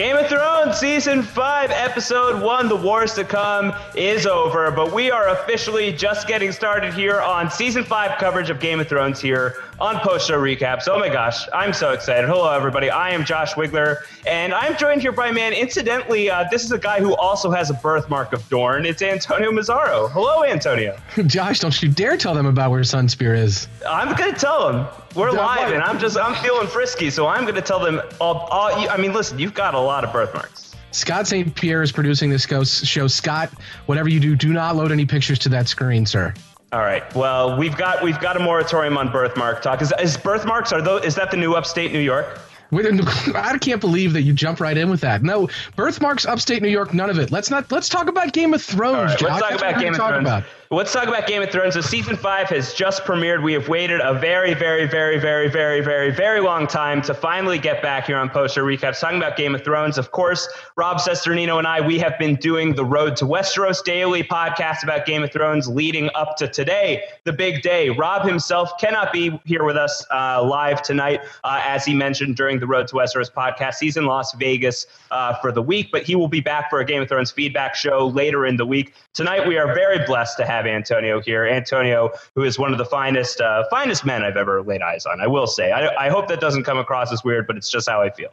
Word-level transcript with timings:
Game 0.00 0.16
of 0.16 0.28
Thrones 0.28 0.78
Season 0.78 1.22
5, 1.22 1.70
Episode 1.72 2.42
1, 2.42 2.68
The 2.70 2.76
Wars 2.76 3.12
to 3.16 3.22
Come, 3.22 3.74
is 3.94 4.24
over, 4.24 4.70
but 4.70 4.94
we 4.94 5.10
are 5.10 5.28
officially 5.28 5.92
just 5.92 6.26
getting 6.26 6.52
started 6.52 6.94
here 6.94 7.20
on 7.20 7.50
Season 7.50 7.84
5 7.84 8.16
coverage 8.16 8.48
of 8.48 8.60
Game 8.60 8.80
of 8.80 8.88
Thrones 8.88 9.20
here 9.20 9.56
on 9.78 9.98
Post 9.98 10.26
Show 10.26 10.40
Recaps. 10.40 10.88
Oh 10.88 10.98
my 10.98 11.10
gosh, 11.10 11.46
I'm 11.52 11.74
so 11.74 11.92
excited. 11.92 12.26
Hello, 12.26 12.50
everybody. 12.50 12.88
I 12.88 13.10
am 13.10 13.26
Josh 13.26 13.52
Wigler, 13.52 13.98
and 14.26 14.54
I'm 14.54 14.74
joined 14.78 15.02
here 15.02 15.12
by 15.12 15.32
man. 15.32 15.52
Incidentally, 15.52 16.30
uh, 16.30 16.46
this 16.50 16.64
is 16.64 16.72
a 16.72 16.78
guy 16.78 17.00
who 17.00 17.14
also 17.16 17.50
has 17.50 17.68
a 17.68 17.74
birthmark 17.74 18.32
of 18.32 18.48
Dorne. 18.48 18.86
It's 18.86 19.02
Antonio 19.02 19.50
Mazzaro. 19.50 20.10
Hello, 20.10 20.44
Antonio. 20.44 20.98
Josh, 21.26 21.60
don't 21.60 21.82
you 21.82 21.90
dare 21.90 22.16
tell 22.16 22.32
them 22.32 22.46
about 22.46 22.70
where 22.70 22.80
Sunspear 22.80 23.36
is. 23.36 23.68
I'm 23.86 24.16
going 24.16 24.32
to 24.32 24.40
tell 24.40 24.72
them. 24.72 24.86
We're 25.14 25.32
live, 25.32 25.72
and 25.72 25.82
I'm 25.82 25.98
just 25.98 26.16
I'm 26.16 26.36
feeling 26.36 26.68
frisky, 26.68 27.10
so 27.10 27.26
I'm 27.26 27.42
going 27.42 27.56
to 27.56 27.62
tell 27.62 27.80
them 27.80 28.00
all, 28.20 28.46
all. 28.50 28.70
I 28.88 28.96
mean, 28.96 29.12
listen, 29.12 29.40
you've 29.40 29.54
got 29.54 29.74
a 29.74 29.80
lot 29.80 30.04
of 30.04 30.12
birthmarks. 30.12 30.76
Scott 30.92 31.26
St. 31.26 31.52
Pierre 31.54 31.82
is 31.82 31.90
producing 31.90 32.30
this 32.30 32.46
ghost 32.46 32.86
show. 32.86 33.08
Scott, 33.08 33.50
whatever 33.86 34.08
you 34.08 34.20
do, 34.20 34.36
do 34.36 34.52
not 34.52 34.76
load 34.76 34.92
any 34.92 35.06
pictures 35.06 35.38
to 35.40 35.48
that 35.48 35.68
screen, 35.68 36.06
sir. 36.06 36.32
All 36.72 36.80
right. 36.80 37.02
Well, 37.16 37.56
we've 37.58 37.76
got 37.76 38.04
we've 38.04 38.20
got 38.20 38.36
a 38.36 38.40
moratorium 38.40 38.96
on 38.96 39.10
birthmark 39.10 39.62
talk. 39.62 39.82
Is, 39.82 39.92
is 40.00 40.16
birthmarks 40.16 40.72
are 40.72 40.80
those? 40.80 41.04
Is 41.04 41.16
that 41.16 41.32
the 41.32 41.36
new 41.36 41.54
upstate 41.54 41.92
New 41.92 41.98
York? 42.00 42.38
I 42.72 43.58
can't 43.60 43.80
believe 43.80 44.12
that 44.12 44.22
you 44.22 44.32
jump 44.32 44.60
right 44.60 44.76
in 44.76 44.90
with 44.90 45.00
that. 45.00 45.24
No, 45.24 45.48
birthmarks, 45.74 46.24
upstate 46.24 46.62
New 46.62 46.68
York, 46.68 46.94
none 46.94 47.10
of 47.10 47.18
it. 47.18 47.32
Let's 47.32 47.50
not. 47.50 47.72
Let's 47.72 47.88
talk 47.88 48.08
about 48.08 48.32
Game 48.32 48.54
of 48.54 48.62
Thrones. 48.62 49.20
Right, 49.20 49.22
let's 49.22 49.40
talk 49.40 49.52
about 49.58 49.80
Game 49.80 49.94
of 49.94 49.96
Thrones. 49.96 50.20
About. 50.20 50.44
Let's 50.72 50.92
talk 50.92 51.08
about 51.08 51.26
Game 51.26 51.42
of 51.42 51.50
Thrones. 51.50 51.74
So 51.74 51.80
season 51.80 52.14
five 52.14 52.48
has 52.50 52.72
just 52.72 53.02
premiered. 53.02 53.42
We 53.42 53.54
have 53.54 53.66
waited 53.66 54.00
a 54.00 54.14
very, 54.14 54.54
very, 54.54 54.86
very, 54.86 55.18
very, 55.18 55.48
very, 55.48 55.80
very, 55.80 56.12
very 56.12 56.40
long 56.40 56.68
time 56.68 57.02
to 57.02 57.12
finally 57.12 57.58
get 57.58 57.82
back 57.82 58.06
here 58.06 58.16
on 58.16 58.30
Post 58.30 58.54
Show 58.54 58.64
Recaps 58.64 59.00
talking 59.00 59.16
about 59.16 59.36
Game 59.36 59.52
of 59.56 59.64
Thrones. 59.64 59.98
Of 59.98 60.12
course, 60.12 60.48
Rob 60.76 60.98
Cesternino 60.98 61.58
and 61.58 61.66
I, 61.66 61.80
we 61.80 61.98
have 61.98 62.16
been 62.20 62.36
doing 62.36 62.76
the 62.76 62.84
Road 62.84 63.16
to 63.16 63.24
Westeros 63.24 63.82
daily 63.82 64.22
podcast 64.22 64.84
about 64.84 65.06
Game 65.06 65.24
of 65.24 65.32
Thrones 65.32 65.66
leading 65.66 66.08
up 66.14 66.36
to 66.36 66.46
today, 66.46 67.02
the 67.24 67.32
big 67.32 67.62
day. 67.62 67.90
Rob 67.90 68.24
himself 68.24 68.70
cannot 68.78 69.12
be 69.12 69.40
here 69.44 69.64
with 69.64 69.76
us 69.76 70.06
uh, 70.12 70.40
live 70.40 70.82
tonight, 70.82 71.22
uh, 71.42 71.60
as 71.64 71.84
he 71.84 71.94
mentioned 71.94 72.36
during 72.36 72.60
the 72.60 72.66
Road 72.68 72.86
to 72.86 72.94
Westeros 72.94 73.28
podcast. 73.28 73.80
He's 73.80 73.96
in 73.96 74.06
Las 74.06 74.34
Vegas 74.34 74.86
uh, 75.10 75.34
for 75.40 75.50
the 75.50 75.62
week, 75.62 75.88
but 75.90 76.04
he 76.04 76.14
will 76.14 76.28
be 76.28 76.40
back 76.40 76.70
for 76.70 76.78
a 76.78 76.84
Game 76.84 77.02
of 77.02 77.08
Thrones 77.08 77.32
feedback 77.32 77.74
show 77.74 78.06
later 78.06 78.46
in 78.46 78.56
the 78.56 78.64
week. 78.64 78.94
Tonight, 79.14 79.48
we 79.48 79.58
are 79.58 79.74
very 79.74 80.06
blessed 80.06 80.36
to 80.36 80.46
have 80.46 80.59
have 80.60 80.66
Antonio 80.66 81.20
here. 81.20 81.46
Antonio, 81.46 82.10
who 82.34 82.44
is 82.44 82.58
one 82.58 82.72
of 82.72 82.78
the 82.78 82.84
finest 82.84 83.40
uh, 83.40 83.64
finest 83.70 84.04
men 84.04 84.22
I've 84.22 84.36
ever 84.36 84.62
laid 84.62 84.82
eyes 84.82 85.06
on. 85.06 85.20
I 85.20 85.26
will 85.26 85.46
say. 85.46 85.72
I, 85.72 86.06
I 86.06 86.08
hope 86.10 86.28
that 86.28 86.40
doesn't 86.40 86.64
come 86.64 86.78
across 86.78 87.12
as 87.12 87.24
weird, 87.24 87.46
but 87.46 87.56
it's 87.56 87.70
just 87.70 87.88
how 87.88 88.02
I 88.02 88.10
feel. 88.10 88.30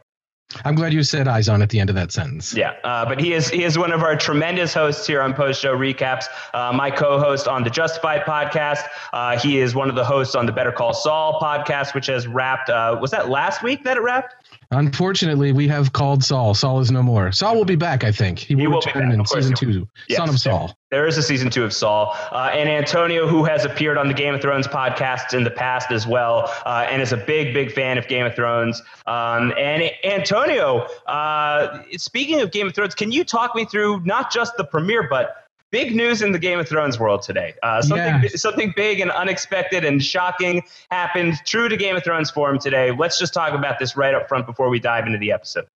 I'm 0.64 0.74
glad 0.74 0.94
you 0.94 1.02
said 1.02 1.28
eyes 1.28 1.48
on 1.50 1.60
at 1.60 1.68
the 1.68 1.78
end 1.78 1.90
of 1.90 1.96
that 1.96 2.10
sentence. 2.10 2.54
Yeah, 2.54 2.72
uh, 2.82 3.04
but 3.04 3.20
he 3.20 3.34
is 3.34 3.50
he 3.50 3.64
is 3.64 3.76
one 3.76 3.92
of 3.92 4.02
our 4.02 4.16
tremendous 4.16 4.72
hosts 4.72 5.06
here 5.06 5.20
on 5.20 5.34
Post 5.34 5.60
Show 5.60 5.76
Recaps. 5.76 6.24
Uh, 6.54 6.72
my 6.72 6.90
co-host 6.90 7.46
on 7.46 7.64
the 7.64 7.70
Justified 7.70 8.22
podcast. 8.22 8.84
Uh, 9.12 9.38
he 9.38 9.60
is 9.60 9.74
one 9.74 9.90
of 9.90 9.94
the 9.94 10.04
hosts 10.04 10.34
on 10.34 10.46
the 10.46 10.52
Better 10.52 10.72
Call 10.72 10.94
Saul 10.94 11.38
podcast, 11.38 11.94
which 11.94 12.06
has 12.06 12.26
wrapped. 12.26 12.70
Uh, 12.70 12.96
was 12.98 13.10
that 13.10 13.28
last 13.28 13.62
week 13.62 13.84
that 13.84 13.98
it 13.98 14.00
wrapped? 14.00 14.37
Unfortunately, 14.70 15.50
we 15.52 15.66
have 15.68 15.94
called 15.94 16.22
Saul. 16.22 16.52
Saul 16.52 16.80
is 16.80 16.90
no 16.90 17.02
more. 17.02 17.32
Saul 17.32 17.56
will 17.56 17.64
be 17.64 17.76
back, 17.76 18.04
I 18.04 18.12
think. 18.12 18.38
He 18.38 18.54
will, 18.54 18.60
he 18.60 18.66
will 18.66 18.80
return 18.80 19.12
in 19.12 19.24
season 19.24 19.54
two. 19.54 19.88
Yes. 20.08 20.18
Son 20.18 20.28
of 20.28 20.38
Saul. 20.38 20.76
There 20.90 21.06
is 21.06 21.16
a 21.16 21.22
season 21.22 21.48
two 21.48 21.64
of 21.64 21.72
Saul. 21.72 22.14
Uh, 22.30 22.50
and 22.52 22.68
Antonio, 22.68 23.26
who 23.26 23.44
has 23.44 23.64
appeared 23.64 23.96
on 23.96 24.08
the 24.08 24.14
Game 24.14 24.34
of 24.34 24.42
Thrones 24.42 24.66
podcasts 24.66 25.32
in 25.32 25.42
the 25.42 25.50
past 25.50 25.90
as 25.90 26.06
well, 26.06 26.52
uh, 26.66 26.86
and 26.90 27.00
is 27.00 27.12
a 27.12 27.16
big, 27.16 27.54
big 27.54 27.72
fan 27.72 27.96
of 27.96 28.08
Game 28.08 28.26
of 28.26 28.34
Thrones. 28.34 28.82
Um, 29.06 29.54
and 29.56 29.90
Antonio, 30.04 30.86
uh, 31.06 31.82
speaking 31.92 32.42
of 32.42 32.50
Game 32.50 32.66
of 32.66 32.74
Thrones, 32.74 32.94
can 32.94 33.10
you 33.10 33.24
talk 33.24 33.54
me 33.54 33.64
through 33.64 34.00
not 34.04 34.30
just 34.30 34.58
the 34.58 34.64
premiere, 34.64 35.08
but 35.08 35.47
big 35.70 35.94
news 35.94 36.22
in 36.22 36.32
the 36.32 36.38
Game 36.38 36.58
of 36.58 36.68
Thrones 36.68 36.98
world 36.98 37.22
today. 37.22 37.54
Uh, 37.62 37.82
something 37.82 38.22
yeah. 38.22 38.28
something 38.34 38.72
big 38.76 39.00
and 39.00 39.10
unexpected 39.10 39.84
and 39.84 40.02
shocking 40.02 40.62
happened. 40.90 41.34
True 41.44 41.68
to 41.68 41.76
Game 41.76 41.96
of 41.96 42.04
Thrones 42.04 42.30
form 42.30 42.58
today. 42.58 42.90
Let's 42.90 43.18
just 43.18 43.34
talk 43.34 43.52
about 43.52 43.78
this 43.78 43.96
right 43.96 44.14
up 44.14 44.28
front 44.28 44.46
before 44.46 44.68
we 44.68 44.78
dive 44.80 45.06
into 45.06 45.18
the 45.18 45.32
episode. 45.32 45.66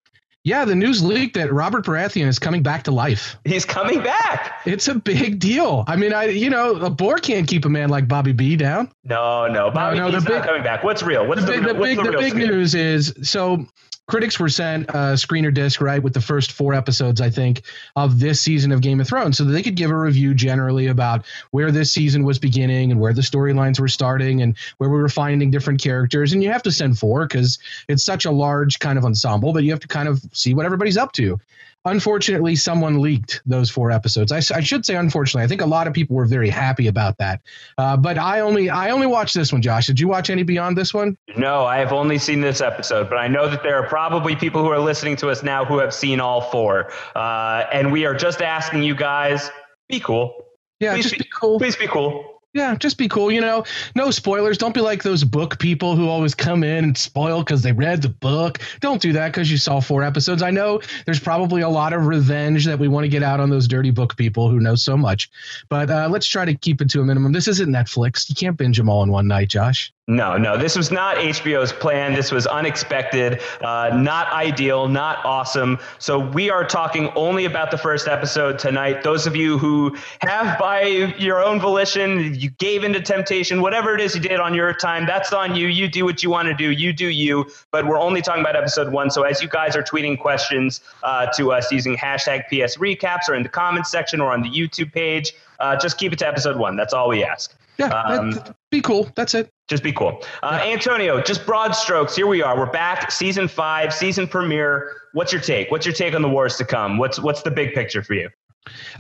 Yeah, 0.45 0.65
the 0.65 0.75
news 0.75 1.05
leaked 1.05 1.35
that 1.35 1.53
Robert 1.53 1.85
Baratheon 1.85 2.27
is 2.27 2.41
coming 2.41 2.65
back 2.65 2.83
to 2.85 2.91
life. 2.91 3.37
He's 3.45 3.65
coming 3.65 4.03
back. 4.03 4.61
It's 4.67 4.89
a 4.89 4.95
big 4.97 5.39
deal. 5.39 5.85
I 5.87 5.95
mean, 5.95 6.13
I 6.13 6.25
you 6.25 6.51
know, 6.51 6.75
a 6.75 6.91
boar 6.91 7.19
can't 7.19 7.47
keep 7.47 7.65
a 7.65 7.69
man 7.69 7.91
like 7.91 8.09
Bobby 8.09 8.33
B 8.33 8.57
down. 8.57 8.91
No, 9.05 9.47
no, 9.47 9.71
Bobby 9.71 9.99
no, 9.99 10.09
no, 10.09 10.19
the 10.19 10.27
big, 10.27 10.39
not 10.39 10.47
coming 10.47 10.65
back. 10.65 10.83
What's 10.83 11.05
real? 11.05 11.29
What's 11.29 11.45
the, 11.45 11.53
the, 11.53 11.61
the 11.61 11.75
what's 11.75 11.95
big, 11.95 12.05
the, 12.05 12.11
the 12.11 12.19
big 12.19 12.35
news 12.35 12.75
is 12.75 13.15
so 13.23 13.67
critics 14.09 14.39
were 14.39 14.49
sent 14.49 14.89
a 14.91 15.15
screener 15.15 15.53
disc 15.53 15.81
right 15.81 16.03
with 16.03 16.13
the 16.13 16.21
first 16.21 16.53
four 16.53 16.75
episodes 16.75 17.21
i 17.21 17.31
think 17.31 17.63
of 17.97 18.19
this 18.19 18.41
season 18.41 18.73
of 18.73 18.81
game 18.81 19.01
of 19.01 19.07
thrones 19.07 19.39
so 19.39 19.45
that 19.45 19.53
they 19.53 19.63
could 19.63 19.77
give 19.77 19.91
a 19.91 19.97
review 19.97 20.35
generally 20.35 20.89
about 20.89 21.25
where 21.51 21.71
this 21.71 21.93
season 21.93 22.25
was 22.25 22.39
beginning 22.39 22.91
and 22.91 23.01
where 23.01 23.13
the 23.13 23.21
storylines 23.21 23.79
were 23.79 23.89
starting 23.89 24.43
and 24.43 24.57
where 24.79 24.91
we 24.91 24.99
were 24.99 25.09
finding 25.09 25.51
different 25.51 25.81
characters. 25.83 26.33
And 26.33 26.43
you 26.43 26.51
have 26.51 26.63
to 26.65 26.73
send 26.73 26.99
four 26.99 27.27
because 27.27 27.59
it's 27.89 28.05
such 28.05 28.25
a 28.25 28.31
large 28.31 28.79
kind 28.79 28.99
of 28.99 29.05
ensemble 29.05 29.53
that 29.53 29.65
you 29.65 29.71
have 29.71 29.81
to 29.81 29.89
kind 29.89 30.09
of 30.09 30.23
see 30.33 30.55
what 30.55 30.67
everybody's 30.67 30.97
up 30.97 31.13
to 31.13 31.39
unfortunately 31.85 32.55
someone 32.57 33.01
leaked 33.01 33.43
those 33.45 33.71
four 33.71 33.91
episodes. 33.91 34.33
I, 34.33 34.39
I, 34.57 34.61
should 34.61 34.87
say 34.87 34.95
unfortunately 34.95 35.45
i 35.45 35.49
think 35.49 35.61
a 35.61 35.67
lot 35.67 35.87
of 35.87 35.93
people 35.93 36.17
were 36.17 36.27
very 36.27 36.49
happy 36.49 36.87
about 36.87 37.19
that. 37.19 37.41
Uh, 37.79 37.97
but 37.97 38.19
i 38.19 38.41
only 38.41 38.71
i 38.71 38.91
only 38.91 39.07
watched 39.07 39.35
this 39.35 39.53
one 39.53 39.63
josh. 39.63 39.87
Did 39.87 39.99
you 39.99 40.09
watch 40.09 40.31
any 40.31 40.43
beyond 40.43 40.77
this 40.77 40.95
one? 40.95 41.17
No 41.37 41.65
i 41.65 41.79
have 41.79 41.93
only 41.93 42.19
seen 42.19 42.41
this 42.41 42.61
episode 42.61 43.09
but 43.09 43.17
i 43.17 43.27
know 43.27 43.49
that 43.49 43.63
there 43.63 43.77
are 43.77 43.87
probably 43.87 44.37
people 44.37 44.63
who 44.63 44.71
are 44.71 44.81
listening 44.81 45.17
to 45.17 45.29
us 45.29 45.43
now 45.43 45.65
who 45.65 45.79
have 45.79 45.93
seen 45.93 46.21
all 46.21 46.41
four. 46.41 46.93
Uh, 47.17 47.65
and 47.73 47.91
we 47.91 48.07
are 48.07 48.15
just 48.15 48.43
asking 48.43 48.83
you 48.83 48.95
guys 48.95 49.51
be 49.89 50.01
cool. 50.01 50.35
Yeah 50.81 50.95
please 50.95 51.05
just 51.05 51.19
be, 51.19 51.25
be 51.25 51.31
cool. 51.33 51.59
please 51.59 51.77
be 51.77 51.87
cool 51.87 52.32
yeah, 52.55 52.75
just 52.75 52.99
be 52.99 53.09
cool. 53.09 53.33
You 53.33 53.41
know, 53.41 53.65
no 53.95 54.11
spoilers. 54.11 54.59
Don't 54.59 54.75
be 54.75 54.81
like 54.81 55.03
those 55.03 55.25
book 55.25 55.59
people 55.59 55.97
who 55.97 56.09
always 56.09 56.35
come 56.35 56.63
in 56.63 56.85
and 56.85 56.99
spoil 56.99 57.41
because 57.41 57.63
they 57.63 57.73
read 57.73 58.03
the 58.03 58.11
book. 58.11 58.59
Don't 58.81 59.01
do 59.01 59.13
that 59.15 59.29
because 59.29 59.51
you 59.51 59.57
saw 59.57 59.81
four 59.81 60.03
episodes. 60.03 60.43
I 60.43 60.51
know 60.51 60.81
there's 61.07 61.21
probably 61.21 61.63
a 61.63 61.69
lot 61.69 61.93
of 61.93 62.07
revenge 62.07 62.67
that 62.67 62.79
we 62.79 62.89
want 62.89 63.05
to 63.05 63.09
get 63.09 63.23
out 63.23 63.41
on 63.41 63.49
those 63.49 63.69
dirty 63.69 63.91
book 63.91 64.17
people 64.17 64.51
who 64.51 64.61
know 64.61 64.75
so 64.75 64.97
much, 64.97 65.31
but 65.69 65.91
uh, 65.91 66.09
let's 66.11 66.27
try 66.27 66.45
to 66.45 66.55
keep 66.55 66.83
it 66.83 66.91
to 66.91 67.01
a 67.01 67.05
minimum. 67.05 67.33
This 67.33 67.49
isn't 67.49 67.71
Netflix. 67.71 68.29
You 68.29 68.35
can't 68.35 68.57
binge 68.57 68.77
them 68.77 68.91
all 68.91 69.03
in 69.03 69.11
one 69.11 69.29
night, 69.29 69.49
Josh. 69.49 69.93
No, 70.09 70.37
no, 70.37 70.59
this 70.59 70.77
was 70.77 70.91
not 70.91 71.15
HBO's 71.19 71.73
plan. 71.73 72.13
This 72.13 72.33
was 72.33 72.45
unexpected, 72.49 73.41
uh, 73.61 73.91
not 73.95 74.33
ideal, 74.33 74.89
not 74.89 75.25
awesome. 75.25 75.79
So 76.01 76.19
we 76.19 76.51
are 76.51 76.65
talking 76.67 77.11
only 77.11 77.45
about 77.45 77.71
the 77.71 77.79
first 77.79 78.09
episode 78.09 78.59
tonight. 78.59 79.05
Those 79.05 79.29
of 79.29 79.37
you 79.37 79.59
who 79.59 79.97
have, 80.19 80.59
by 80.59 80.83
your 80.83 81.41
own 81.41 81.61
volition, 81.61 82.35
you 82.35 82.51
gave 82.51 82.83
into 82.83 83.01
temptation, 83.01 83.61
whatever 83.61 83.95
it 83.95 84.01
is 84.01 84.17
you 84.17 84.21
did 84.21 84.41
on 84.41 84.55
your 84.55 84.75
time, 84.75 85.07
that's 85.07 85.33
on 85.33 85.55
you. 85.55 85.69
You 85.69 85.87
do 85.87 86.05
what 86.05 86.21
you 86.21 86.31
want 86.31 86.49
to 86.49 86.55
do. 86.55 86.73
You 86.73 86.93
do 86.93 87.07
you. 87.07 87.49
But 87.71 87.87
we're 87.87 88.01
only 88.01 88.23
talking 88.23 88.43
about 88.43 88.57
episode 88.57 88.93
one. 88.93 89.09
So 89.09 89.23
as 89.23 89.41
you 89.41 89.49
guys 89.49 89.77
are 89.77 89.85
tweeting 89.85 90.19
questions 90.19 90.81
uh, 91.05 91.27
to 91.37 91.53
us 91.53 91.71
using 91.71 91.97
hashtag 91.97 92.49
PS 92.49 92.77
Recaps 92.77 93.29
or 93.29 93.37
in 93.37 93.45
the 93.45 93.49
comments 93.49 93.93
section 93.93 94.21
or 94.21 94.33
on 94.33 94.43
the 94.43 94.51
YouTube 94.51 94.93
page, 94.93 95.33
uh, 95.61 95.77
just 95.77 95.97
keep 95.97 96.13
it 96.13 96.19
to 96.19 96.27
episode 96.27 96.57
one. 96.57 96.75
That's 96.75 96.93
all 96.93 97.09
we 97.09 97.23
ask. 97.23 97.55
Yeah, 97.79 97.89
um, 97.89 98.39
be 98.71 98.81
cool. 98.81 99.11
That's 99.17 99.35
it. 99.35 99.51
Just 99.69 99.83
be 99.83 99.93
cool. 99.93 100.23
Uh, 100.43 100.61
yeah. 100.63 100.73
Antonio, 100.73 101.21
just 101.23 101.47
broad 101.47 101.73
strokes. 101.73 102.15
Here 102.15 102.27
we 102.27 102.43
are. 102.43 102.57
We're 102.57 102.71
back. 102.71 103.11
Season 103.11 103.49
five, 103.49 103.95
season 103.95 104.27
premiere. 104.27 104.93
What's 105.13 105.33
your 105.33 105.41
take? 105.41 105.71
What's 105.71 105.87
your 105.87 105.95
take 105.95 106.15
on 106.15 106.23
the 106.23 106.29
wars 106.29 106.57
to 106.57 106.65
come? 106.65 106.99
What's 106.99 107.19
what's 107.19 107.43
the 107.43 107.51
big 107.51 107.75
picture 107.75 108.03
for 108.03 108.15
you? 108.15 108.29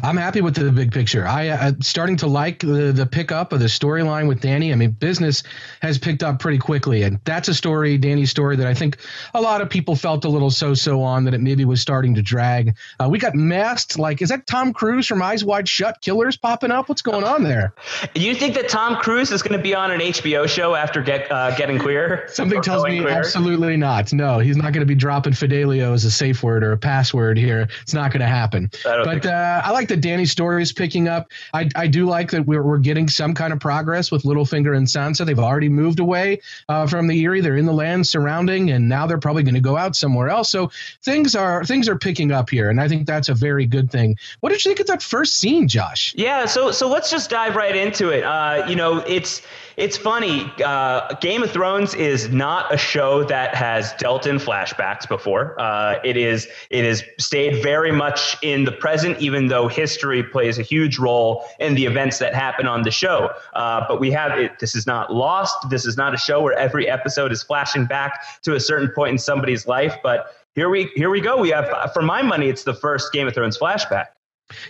I'm 0.02 0.16
happy 0.16 0.40
with 0.40 0.54
the 0.54 0.70
big 0.72 0.92
picture. 0.92 1.26
I 1.26 1.48
uh, 1.48 1.72
starting 1.80 2.16
to 2.18 2.26
like 2.26 2.60
the 2.60 2.92
the 2.92 3.06
pickup 3.06 3.52
of 3.52 3.60
the 3.60 3.66
storyline 3.66 4.28
with 4.28 4.40
Dany. 4.40 4.72
I 4.72 4.74
mean, 4.74 4.92
business 4.92 5.42
has 5.80 5.98
picked 5.98 6.22
up 6.22 6.38
pretty 6.38 6.58
quickly, 6.58 7.02
and 7.02 7.20
that's 7.24 7.48
a 7.48 7.54
story, 7.54 7.98
Dany's 7.98 8.30
story, 8.30 8.56
that 8.56 8.66
I 8.66 8.74
think 8.74 8.98
a 9.34 9.40
lot 9.40 9.60
of 9.60 9.68
people 9.68 9.94
felt 9.94 10.24
a 10.24 10.28
little 10.28 10.50
so-so 10.50 11.02
on 11.02 11.24
that 11.24 11.34
it 11.34 11.40
maybe 11.40 11.64
was 11.64 11.80
starting 11.80 12.14
to 12.14 12.22
drag. 12.22 12.76
Uh, 12.98 13.08
we 13.08 13.18
got 13.18 13.34
masked. 13.34 13.98
Like, 13.98 14.22
is 14.22 14.30
that 14.30 14.46
Tom 14.46 14.72
Cruise 14.72 15.06
from 15.06 15.22
Eyes 15.22 15.44
Wide 15.44 15.68
Shut? 15.68 16.00
Killers 16.00 16.36
popping 16.36 16.70
up? 16.70 16.88
What's 16.88 17.02
going 17.02 17.24
on 17.24 17.42
there? 17.42 17.74
You 18.14 18.34
think 18.34 18.54
that 18.54 18.68
Tom 18.68 18.96
Cruise 18.96 19.30
is 19.32 19.42
going 19.42 19.56
to 19.56 19.62
be 19.62 19.74
on 19.74 19.90
an 19.90 20.00
HBO 20.00 20.46
show 20.48 20.74
after 20.74 21.02
get 21.02 21.30
uh, 21.32 21.56
getting 21.56 21.78
queer? 21.78 22.28
Something 22.32 22.60
tells 22.62 22.84
me 22.84 23.00
queer? 23.00 23.10
absolutely 23.10 23.76
not. 23.76 24.12
No, 24.12 24.38
he's 24.38 24.56
not 24.56 24.72
going 24.72 24.80
to 24.80 24.86
be 24.86 24.94
dropping 24.94 25.32
Fidelio 25.32 25.92
as 25.92 26.04
a 26.04 26.10
safe 26.10 26.42
word 26.42 26.62
or 26.62 26.72
a 26.72 26.78
password 26.78 27.38
here. 27.38 27.68
It's 27.80 27.94
not 27.94 28.12
going 28.12 28.20
to 28.20 28.26
happen. 28.26 28.70
But. 28.84 29.26
Uh, 29.26 29.42
uh, 29.42 29.61
I 29.64 29.70
like 29.70 29.88
that 29.88 30.00
Dany's 30.00 30.30
story 30.30 30.62
is 30.62 30.72
picking 30.72 31.08
up. 31.08 31.30
I, 31.52 31.68
I 31.74 31.86
do 31.86 32.06
like 32.06 32.30
that 32.30 32.46
we're, 32.46 32.62
we're 32.62 32.78
getting 32.78 33.08
some 33.08 33.34
kind 33.34 33.52
of 33.52 33.60
progress 33.60 34.10
with 34.10 34.22
Littlefinger 34.24 34.76
and 34.76 34.86
Sansa. 34.86 35.24
They've 35.24 35.38
already 35.38 35.68
moved 35.68 36.00
away 36.00 36.40
uh, 36.68 36.86
from 36.86 37.06
the 37.06 37.20
Eyrie. 37.22 37.40
They're 37.40 37.56
in 37.56 37.66
the 37.66 37.72
land 37.72 38.06
surrounding, 38.06 38.70
and 38.70 38.88
now 38.88 39.06
they're 39.06 39.18
probably 39.18 39.42
going 39.42 39.54
to 39.54 39.60
go 39.60 39.76
out 39.76 39.96
somewhere 39.96 40.28
else. 40.28 40.50
So 40.50 40.70
things 41.02 41.34
are 41.34 41.64
things 41.64 41.88
are 41.88 41.96
picking 41.96 42.32
up 42.32 42.50
here, 42.50 42.70
and 42.70 42.80
I 42.80 42.88
think 42.88 43.06
that's 43.06 43.28
a 43.28 43.34
very 43.34 43.66
good 43.66 43.90
thing. 43.90 44.16
What 44.40 44.50
did 44.50 44.64
you 44.64 44.70
think 44.70 44.80
of 44.80 44.86
that 44.88 45.02
first 45.02 45.36
scene, 45.36 45.68
Josh? 45.68 46.14
Yeah, 46.16 46.46
so 46.46 46.70
so 46.72 46.88
let's 46.88 47.10
just 47.10 47.30
dive 47.30 47.56
right 47.56 47.76
into 47.76 48.10
it. 48.10 48.24
Uh, 48.24 48.66
you 48.68 48.76
know, 48.76 48.98
it's 48.98 49.42
it's 49.76 49.96
funny. 49.96 50.52
Uh, 50.64 51.14
Game 51.14 51.42
of 51.42 51.50
Thrones 51.50 51.94
is 51.94 52.28
not 52.28 52.72
a 52.72 52.76
show 52.76 53.24
that 53.24 53.54
has 53.54 53.92
dealt 53.94 54.26
in 54.26 54.36
flashbacks 54.36 55.08
before. 55.08 55.58
Uh, 55.60 55.98
it 56.04 56.16
is 56.16 56.48
it 56.70 56.84
has 56.84 57.02
stayed 57.18 57.62
very 57.62 57.92
much 57.92 58.36
in 58.42 58.64
the 58.64 58.72
present, 58.72 59.18
even 59.20 59.41
though 59.48 59.68
history 59.68 60.22
plays 60.22 60.58
a 60.58 60.62
huge 60.62 60.98
role 60.98 61.44
in 61.60 61.74
the 61.74 61.86
events 61.86 62.18
that 62.18 62.34
happen 62.34 62.66
on 62.66 62.82
the 62.82 62.90
show. 62.90 63.30
Uh, 63.54 63.84
but 63.88 64.00
we 64.00 64.10
have 64.10 64.38
it. 64.38 64.58
This 64.58 64.74
is 64.74 64.86
not 64.86 65.12
lost. 65.12 65.56
This 65.70 65.86
is 65.86 65.96
not 65.96 66.14
a 66.14 66.18
show 66.18 66.42
where 66.42 66.56
every 66.58 66.88
episode 66.88 67.32
is 67.32 67.42
flashing 67.42 67.86
back 67.86 68.42
to 68.42 68.54
a 68.54 68.60
certain 68.60 68.90
point 68.94 69.12
in 69.12 69.18
somebody's 69.18 69.66
life. 69.66 69.96
But 70.02 70.34
here 70.54 70.68
we 70.68 70.90
here 70.94 71.10
we 71.10 71.20
go. 71.20 71.38
We 71.38 71.50
have, 71.50 71.92
for 71.92 72.02
my 72.02 72.22
money, 72.22 72.48
it's 72.48 72.64
the 72.64 72.74
first 72.74 73.12
Game 73.12 73.26
of 73.26 73.34
Thrones 73.34 73.58
flashback. 73.58 74.06